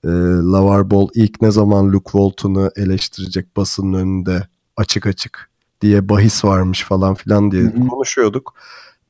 Ee, 0.06 0.08
Lavar 0.52 0.90
Ball 0.90 1.08
ilk 1.14 1.42
ne 1.42 1.50
zaman 1.50 1.92
Luke 1.92 2.10
Walton'u 2.12 2.70
eleştirecek 2.76 3.56
basının 3.56 3.92
önünde 3.92 4.48
açık 4.76 5.06
açık 5.06 5.50
diye 5.80 6.08
bahis 6.08 6.44
varmış 6.44 6.84
falan 6.84 7.14
filan 7.14 7.50
diye 7.50 7.62
Hı 7.62 7.66
hı. 7.66 7.88
konuşuyorduk. 7.88 8.54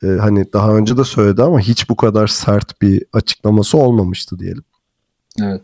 Ee, 0.02 0.06
hani 0.06 0.52
daha 0.52 0.76
önce 0.76 0.96
de 0.96 1.04
söyledi 1.04 1.42
ama 1.42 1.60
hiç 1.60 1.88
bu 1.88 1.96
kadar 1.96 2.26
sert 2.26 2.82
bir 2.82 3.04
açıklaması 3.12 3.78
olmamıştı 3.78 4.38
diyelim. 4.38 4.64
Evet. 5.42 5.62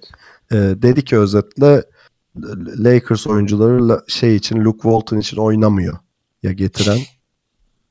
Ee, 0.52 0.56
dedi 0.56 1.04
ki 1.04 1.18
özetle 1.18 1.84
Lakers 2.78 3.26
oyuncuları 3.26 3.88
la- 3.88 4.02
şey 4.08 4.36
için 4.36 4.64
Luke 4.64 4.82
Walton 4.82 5.18
için 5.18 5.36
oynamıyor 5.36 5.98
ya 6.42 6.52
getiren 6.52 6.98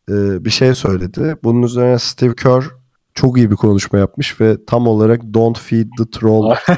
e, 0.09 0.45
bir 0.45 0.49
şey 0.49 0.75
söyledi. 0.75 1.37
Bunun 1.43 1.61
üzerine 1.63 1.99
Steve 1.99 2.35
Kerr 2.35 2.63
çok 3.13 3.37
iyi 3.37 3.51
bir 3.51 3.55
konuşma 3.55 3.99
yapmış 3.99 4.41
ve 4.41 4.65
tam 4.65 4.87
olarak 4.87 5.21
Don't 5.33 5.59
Feed 5.59 5.87
the 5.97 6.09
Troll 6.11 6.51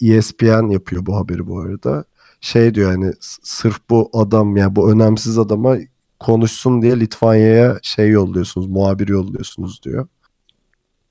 e, 0.00 0.14
ESPN 0.14 0.68
yapıyor 0.70 1.06
bu 1.06 1.16
haberi 1.16 1.46
bu 1.46 1.60
arada. 1.60 2.04
Şey 2.40 2.74
diyor 2.74 2.90
hani 2.90 3.06
s- 3.20 3.40
sırf 3.42 3.76
bu 3.90 4.10
adam 4.12 4.56
yani 4.56 4.76
bu 4.76 4.92
önemsiz 4.92 5.38
adama 5.38 5.76
konuşsun 6.20 6.82
diye 6.82 7.00
Litvanya'ya 7.00 7.78
şey 7.82 8.08
yolluyorsunuz, 8.10 8.66
muhabir 8.66 9.08
yolluyorsunuz 9.08 9.80
diyor. 9.82 10.06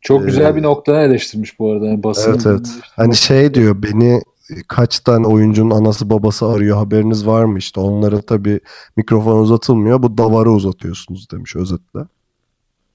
Çok 0.02 0.22
Ee, 0.22 0.26
güzel 0.26 0.56
bir 0.56 0.64
noktadan 0.64 1.02
eleştirmiş 1.04 1.60
bu 1.60 1.72
arada. 1.72 1.86
Yani 1.88 2.04
basın 2.04 2.32
Evet 2.32 2.46
evet. 2.46 2.68
Hani 2.96 3.16
şey 3.16 3.54
diyor 3.54 3.84
beni 3.84 4.14
e, 4.50 4.54
kaç 4.68 5.00
tane 5.00 5.28
oyuncunun 5.28 5.72
anası 5.72 6.10
babası 6.10 6.46
arıyor 6.48 6.78
haberiniz 6.78 7.28
var 7.28 7.46
mı 7.46 7.58
işte 7.58 7.80
onlara 7.80 8.22
tabii 8.22 8.60
mikrofon 8.98 9.38
uzatılmıyor 9.38 10.04
bu 10.04 10.18
davarı 10.18 10.52
uzatıyorsunuz 10.52 11.32
demiş 11.32 11.56
özetle. 11.56 12.00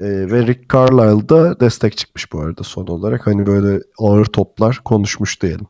Ee, 0.01 0.05
ve 0.05 0.47
Rick 0.47 0.73
Carlisle 0.75 1.29
da 1.29 1.61
destek 1.61 1.97
çıkmış 1.97 2.33
bu 2.33 2.41
arada 2.41 2.63
son 2.63 2.87
olarak 2.87 3.27
hani 3.27 3.47
böyle 3.47 3.81
ağır 3.99 4.25
toplar 4.25 4.81
konuşmuş 4.85 5.43
diyelim. 5.43 5.67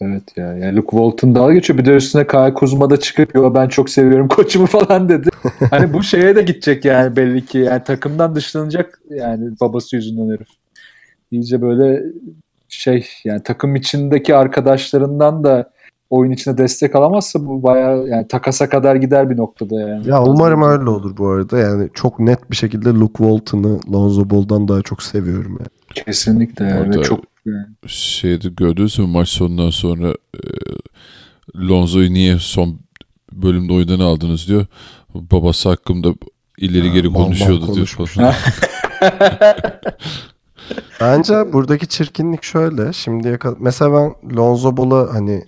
Evet 0.00 0.36
ya. 0.36 0.56
Yani 0.56 0.76
Luke 0.76 0.90
Walton 0.90 1.34
dalga 1.34 1.54
geçiyor. 1.54 1.78
Bir 1.78 1.84
de 1.84 1.96
üstüne 1.96 2.26
Kyle 2.26 2.54
Kuzma 2.54 2.90
da 2.90 2.96
çıkıp 2.96 3.34
yo 3.34 3.54
ben 3.54 3.68
çok 3.68 3.90
seviyorum 3.90 4.28
koçumu 4.28 4.66
falan 4.86 5.08
dedi. 5.08 5.28
hani 5.70 5.92
bu 5.92 6.02
şeye 6.02 6.36
de 6.36 6.42
gidecek 6.42 6.84
yani 6.84 7.16
belli 7.16 7.46
ki. 7.46 7.58
Yani 7.58 7.84
takımdan 7.84 8.34
dışlanacak 8.34 9.00
yani 9.10 9.50
babası 9.60 9.96
yüzünden 9.96 10.34
herif. 10.34 10.48
İyice 11.30 11.62
böyle 11.62 12.02
şey 12.68 13.08
yani 13.24 13.42
takım 13.42 13.76
içindeki 13.76 14.34
arkadaşlarından 14.34 15.44
da 15.44 15.70
oyun 16.14 16.32
içinde 16.32 16.58
destek 16.58 16.96
alamazsa 16.96 17.46
bu 17.46 17.62
bayağı 17.62 18.08
yani 18.08 18.28
takasa 18.28 18.68
kadar 18.68 18.96
gider 18.96 19.30
bir 19.30 19.36
noktada 19.36 19.80
yani. 19.80 20.08
Ya 20.08 20.22
umarım 20.22 20.62
öyle 20.62 20.90
olur 20.90 21.16
bu 21.16 21.28
arada 21.28 21.58
yani 21.58 21.90
çok 21.94 22.18
net 22.18 22.50
bir 22.50 22.56
şekilde 22.56 22.88
Luke 22.88 23.24
Walton'ı 23.24 23.80
Lonzo 23.92 24.30
Ball'dan 24.30 24.68
daha 24.68 24.82
çok 24.82 25.02
seviyorum 25.02 25.58
yani. 25.58 26.04
Kesinlikle 26.04 26.64
yani. 26.64 27.02
Çok. 27.02 27.20
Şeyde 27.86 28.48
gördünüz 28.48 28.98
mü 28.98 29.06
maç 29.06 29.28
sonundan 29.28 29.70
sonra 29.70 30.08
e, 30.34 30.42
Lonzo'yu 31.68 32.12
niye 32.12 32.38
son 32.38 32.78
bölümde 33.32 33.72
oyundan 33.72 34.00
aldınız 34.00 34.48
diyor. 34.48 34.66
Babası 35.14 35.68
hakkında 35.68 36.14
ileri 36.58 36.88
Ha, 36.88 36.94
geri 36.94 37.08
mal 37.08 37.18
mal 37.18 37.24
konuşuyordu 37.24 37.74
diyor. 37.74 38.14
Bence 41.00 41.52
buradaki 41.52 41.88
çirkinlik 41.88 42.42
şöyle. 42.42 42.92
Şimdiye 42.92 43.38
kadar 43.38 43.56
mesela 43.60 43.92
ben 43.92 44.36
Lonzo 44.36 44.76
Ball'a 44.76 45.14
hani 45.14 45.44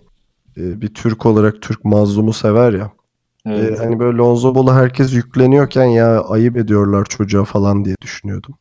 e, 0.56 0.80
bir 0.80 0.94
Türk 0.94 1.26
olarak 1.26 1.62
Türk 1.62 1.84
mazlumu 1.84 2.32
sever 2.32 2.72
ya. 2.72 2.92
E, 3.46 3.50
Evet. 3.50 3.80
hani 3.80 3.98
böyle 3.98 4.18
Lonzo 4.18 4.54
Ball'a 4.54 4.74
herkes 4.74 5.12
yükleniyorken 5.12 5.84
ya 5.84 6.20
ayıp 6.20 6.56
ediyorlar 6.56 7.04
çocuğa 7.04 7.44
falan 7.44 7.84
diye 7.84 7.96
düşünüyordum. 8.02 8.54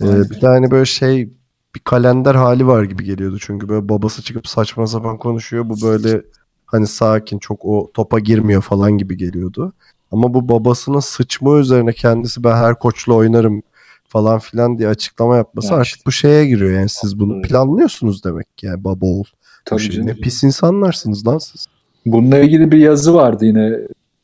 E, 0.00 0.30
bir 0.30 0.40
de 0.40 0.46
hani 0.46 0.70
böyle 0.70 0.84
şey 0.84 1.30
bir 1.74 1.80
kalender 1.80 2.34
hali 2.34 2.66
var 2.66 2.84
gibi 2.84 3.04
geliyordu. 3.04 3.38
Çünkü 3.40 3.68
böyle 3.68 3.88
babası 3.88 4.22
çıkıp 4.22 4.48
saçma 4.48 4.86
sapan 4.86 5.18
konuşuyor. 5.18 5.68
Bu 5.68 5.82
böyle 5.82 6.22
hani 6.66 6.86
sakin 6.86 7.38
çok 7.38 7.64
o 7.64 7.90
topa 7.94 8.18
girmiyor 8.18 8.62
falan 8.62 8.92
gibi 8.98 9.16
geliyordu. 9.16 9.72
Ama 10.12 10.34
bu 10.34 10.48
babasının 10.48 11.00
sıçma 11.00 11.58
üzerine 11.58 11.92
kendisi 11.92 12.44
ben 12.44 12.56
her 12.56 12.78
koçla 12.78 13.14
oynarım 13.14 13.62
falan 14.08 14.38
filan 14.38 14.78
diye 14.78 14.88
açıklama 14.88 15.36
yapması 15.36 15.74
Ya 15.74 15.80
artık 15.80 16.06
bu 16.06 16.12
şeye 16.12 16.46
giriyor. 16.46 16.70
Yani 16.70 16.88
siz 16.88 17.20
bunu 17.20 17.42
planlıyorsunuz 17.42 18.24
demek 18.24 18.58
ki 18.58 18.66
yani 18.66 18.84
baba 18.84 19.06
oğul. 19.06 19.24
Tabii 19.64 19.80
şey. 19.80 19.90
canım. 19.90 20.08
Ne 20.08 20.14
pis 20.14 20.44
insanlarsınız 20.44 21.26
lan 21.26 21.38
siz. 21.38 21.66
Bununla 22.06 22.38
ilgili 22.38 22.72
bir 22.72 22.78
yazı 22.78 23.14
vardı 23.14 23.44
yine 23.44 23.78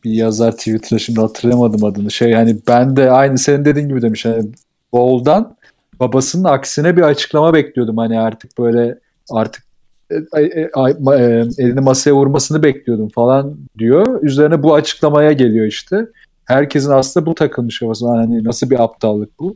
bir 0.04 0.10
yazar 0.10 0.52
Twitter'da 0.52 0.98
şimdi 0.98 1.20
hatırlayamadım 1.20 1.84
adını. 1.84 2.10
Şey 2.10 2.32
hani 2.32 2.56
ben 2.68 2.96
de 2.96 3.10
aynı 3.10 3.38
senin 3.38 3.64
dediğin 3.64 3.88
gibi 3.88 4.02
demiş. 4.02 4.24
Hani 4.24 4.44
Ball'dan 4.92 5.56
babasının 6.00 6.44
aksine 6.44 6.96
bir 6.96 7.02
açıklama 7.02 7.54
bekliyordum. 7.54 7.96
Hani 7.96 8.20
artık 8.20 8.58
böyle 8.58 8.98
artık 9.30 9.64
e, 10.10 10.40
e, 10.40 10.42
e, 10.42 11.46
elini 11.58 11.80
masaya 11.80 12.12
vurmasını 12.12 12.62
bekliyordum 12.62 13.08
falan 13.08 13.56
diyor. 13.78 14.22
Üzerine 14.22 14.62
bu 14.62 14.74
açıklamaya 14.74 15.32
geliyor 15.32 15.66
işte. 15.66 16.06
herkesin 16.44 16.90
aslında 16.90 17.26
bu 17.26 17.34
takılmış 17.34 17.78
kafasına. 17.78 18.18
Hani 18.18 18.44
nasıl 18.44 18.70
bir 18.70 18.82
aptallık 18.82 19.40
bu? 19.40 19.54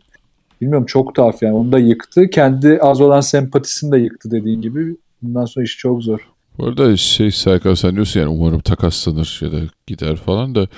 Bilmiyorum 0.60 0.86
çok 0.86 1.14
tuhaf 1.14 1.42
yani. 1.42 1.54
Onu 1.54 1.72
da 1.72 1.78
yıktı. 1.78 2.30
Kendi 2.30 2.78
az 2.80 3.00
olan 3.00 3.20
sempatisini 3.20 3.92
de 3.92 3.98
yıktı 3.98 4.30
dediğin 4.30 4.60
gibi. 4.60 4.96
Bundan 5.22 5.44
sonra 5.44 5.64
iş 5.64 5.78
çok 5.78 6.02
zor. 6.02 6.20
Bu 6.58 6.66
arada 6.66 6.96
şey 6.96 7.30
Serkan 7.30 7.74
sen 7.74 7.94
diyorsun 7.94 8.20
yani 8.20 8.30
umarım 8.30 8.60
takaslanır 8.60 9.38
ya 9.42 9.52
da 9.52 9.56
gider 9.86 10.16
falan 10.16 10.54
da 10.54 10.68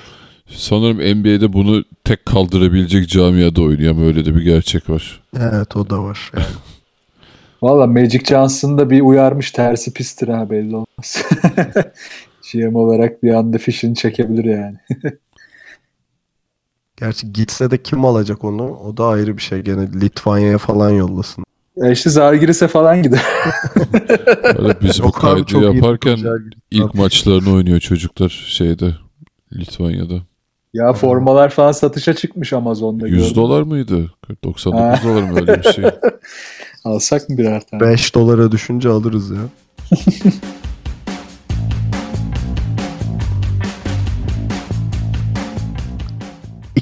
sanırım 0.47 0.97
NBA'de 0.97 1.53
bunu 1.53 1.83
tek 2.03 2.25
kaldırabilecek 2.25 3.09
camiada 3.09 3.61
oynuyor 3.61 3.91
ama 3.91 4.03
öyle 4.03 4.25
de 4.25 4.35
bir 4.35 4.41
gerçek 4.41 4.89
var. 4.89 5.23
Evet 5.39 5.75
o 5.75 5.89
da 5.89 6.03
var. 6.03 6.31
Yani. 6.33 6.45
Valla 7.61 7.87
Magic 7.87 8.25
Johnson 8.25 8.77
da 8.77 8.89
bir 8.89 9.01
uyarmış 9.01 9.51
tersi 9.51 9.93
pistir 9.93 10.27
ha 10.27 10.49
belli 10.49 10.75
olmaz. 10.75 11.23
GM 12.53 12.75
olarak 12.75 13.23
bir 13.23 13.33
anda 13.33 13.57
fişini 13.57 13.95
çekebilir 13.95 14.45
yani. 14.45 14.77
Gerçi 16.97 17.33
gitse 17.33 17.71
de 17.71 17.83
kim 17.83 18.05
alacak 18.05 18.43
onu? 18.43 18.77
O 18.77 18.97
da 18.97 19.07
ayrı 19.07 19.37
bir 19.37 19.41
şey. 19.41 19.61
Gene 19.61 20.01
Litvanya'ya 20.01 20.57
falan 20.57 20.89
yollasın. 20.89 21.46
Ya 21.77 21.91
işte 21.91 22.09
Zalgiris'e 22.09 22.67
falan 22.67 23.03
gider. 23.03 23.21
Biz 24.81 24.99
bu 25.01 25.05
Yok 25.05 25.17
abi, 25.17 25.21
kaydı 25.21 25.45
çok 25.45 25.61
iyi 25.63 25.75
yaparken 25.75 26.17
ilk 26.71 26.93
maçlarını 26.93 27.53
oynuyor 27.53 27.79
çocuklar 27.79 28.45
şeyde 28.47 28.95
Litvanya'da. 29.53 30.13
ya 30.73 30.93
formalar 30.93 31.49
falan 31.49 31.71
satışa 31.71 32.13
çıkmış 32.13 32.53
Amazon'da. 32.53 33.07
100 33.07 33.21
gördüm. 33.23 33.35
dolar 33.35 33.61
mıydı? 33.61 34.11
99 34.43 34.81
Ha. 34.81 34.99
dolar 35.09 35.21
mı 35.23 35.39
öyle 35.39 35.57
bir 35.63 35.71
şey? 35.73 35.85
Alsak 36.83 37.29
mı 37.29 37.37
birer 37.37 37.61
tane? 37.67 37.81
5 37.81 38.15
dolara 38.15 38.51
düşünce 38.51 38.89
alırız 38.89 39.29
ya. 39.29 39.37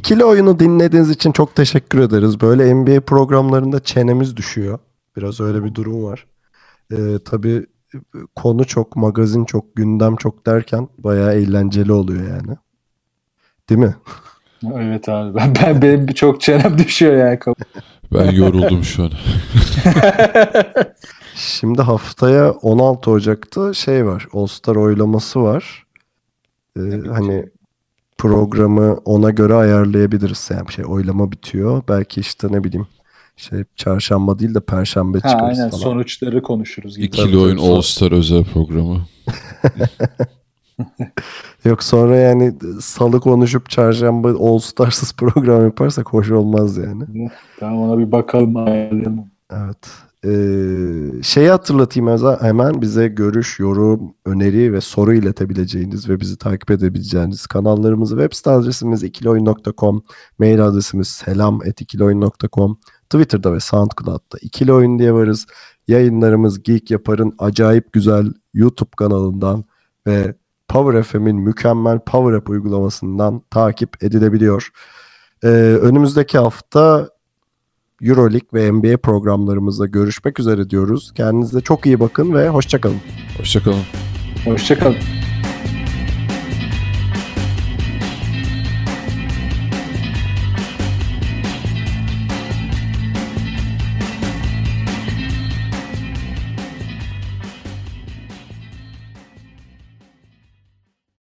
İkili 0.06 0.26
oyunu 0.26 0.60
dinlediğiniz 0.60 1.10
için 1.10 1.32
çok 1.32 1.56
teşekkür 1.56 2.00
ederiz. 2.00 2.42
Böyle 2.42 2.76
NBA 2.76 3.02
programlarında 3.02 3.84
çenemiz 3.84 4.38
düşüyor. 4.38 4.80
Biraz 5.18 5.40
öyle 5.42 5.64
bir 5.64 5.76
durum 5.76 6.04
var. 6.04 6.26
Ee, 6.92 6.96
tabii 7.26 7.66
konu 8.36 8.66
çok, 8.66 8.96
magazin 8.96 9.46
çok, 9.46 9.76
gündem 9.76 10.16
çok 10.16 10.46
derken 10.46 10.88
bayağı 10.98 11.34
eğlenceli 11.34 11.92
oluyor 11.92 12.30
yani. 12.30 12.58
Değil 13.70 13.80
mi? 13.80 13.96
Evet 14.76 15.10
abi. 15.10 15.36
Ben, 15.36 15.54
ben 15.64 15.82
benim 15.82 16.08
çok 16.08 16.42
çenem 16.42 16.78
düşüyor 16.78 17.16
yani. 17.18 17.40
Ben 18.14 18.32
yoruldum 18.32 18.84
şu 18.84 19.04
an. 19.04 19.12
Şimdi 21.36 21.82
haftaya 21.82 22.52
16 22.52 23.12
Ocak'ta 23.12 23.74
şey 23.74 24.06
var. 24.06 24.28
All 24.34 24.48
Star 24.48 24.76
oylaması 24.76 25.44
var. 25.44 25.86
Ee, 26.78 26.82
hani 27.08 27.50
programı 28.18 28.98
ona 29.06 29.30
göre 29.30 29.54
ayarlayabiliriz. 29.54 30.50
Yani 30.52 30.72
şey 30.72 30.86
oylama 30.88 31.32
bitiyor. 31.32 31.84
Belki 31.90 32.20
işte 32.22 32.48
ne 32.52 32.64
bileyim 32.64 32.88
şey 33.38 33.64
çarşamba 33.76 34.40
değil 34.40 34.56
de 34.56 34.60
perşembe 34.60 35.20
Ha, 35.20 35.30
çıkarız 35.30 35.60
aynen 35.60 35.70
falan. 35.72 35.82
sonuçları 35.84 36.42
konuşuruz. 36.42 36.96
Gibi. 36.98 37.06
İkili 37.06 37.38
oyun. 37.38 37.58
All 37.58 37.82
Star 37.82 38.12
özel 38.12 38.44
programı. 38.54 39.02
Yok 41.66 41.84
sonra 41.84 42.16
yani 42.16 42.54
salı 42.82 43.20
konuşup 43.20 43.70
çarşamba 43.70 44.30
All 44.30 44.60
Stars'ız 44.60 45.14
program 45.14 45.64
yaparsak 45.64 46.10
hoş 46.14 46.32
olmaz 46.32 46.78
yani. 46.78 47.04
Tamam 47.60 47.82
ona 47.82 48.00
bir 48.00 48.12
bakalım 48.12 48.58
ayarlayalım. 48.58 49.26
Evet. 49.52 49.88
Ee, 50.26 51.24
şeyi 51.24 51.50
hatırlatayım 51.50 52.40
hemen 52.42 52.82
bize 52.82 53.08
görüş, 53.08 53.60
yorum, 53.60 54.16
öneri 54.26 54.74
ve 54.74 54.82
soru 54.82 55.14
iletebileceğiniz 55.14 56.10
ve 56.10 56.20
bizi 56.20 56.38
takip 56.38 56.72
edebileceğiniz 56.72 57.48
kanallarımızı 57.48 58.16
web 58.18 58.34
site 58.34 58.50
adresimiz 58.50 59.04
ikilioyun.com, 59.04 60.04
mail 60.40 60.66
adresimiz 60.66 61.08
selam.ikilioyun.com, 61.08 62.78
Twitter'da 63.10 63.54
ve 63.54 63.60
SoundCloud'da 63.60 64.38
ikili 64.42 64.74
oyun 64.74 65.00
diye 65.00 65.14
varız. 65.14 65.46
Yayınlarımız 65.88 66.64
Geek 66.64 66.92
Yapar'ın 66.92 67.34
acayip 67.40 67.94
güzel 67.94 68.34
YouTube 68.54 68.92
kanalından 68.98 69.64
ve 70.08 70.36
Power 70.68 71.04
FM'in 71.04 71.36
mükemmel 71.36 72.00
Power 72.00 72.34
App 72.34 72.50
uygulamasından 72.50 73.42
takip 73.50 74.04
edilebiliyor. 74.04 74.70
Ee, 75.44 75.48
önümüzdeki 75.82 76.38
hafta 76.38 77.10
Euroleague 78.06 78.50
ve 78.54 78.72
NBA 78.72 78.98
programlarımızda 78.98 79.86
görüşmek 79.86 80.40
üzere 80.40 80.70
diyoruz. 80.70 81.12
Kendinize 81.16 81.62
çok 81.62 81.86
iyi 81.86 82.00
bakın 82.00 82.34
ve 82.34 82.50
hoşçakalın. 82.50 82.98
Hoşçakalın. 83.38 83.84
Hoşçakalın. 84.46 85.15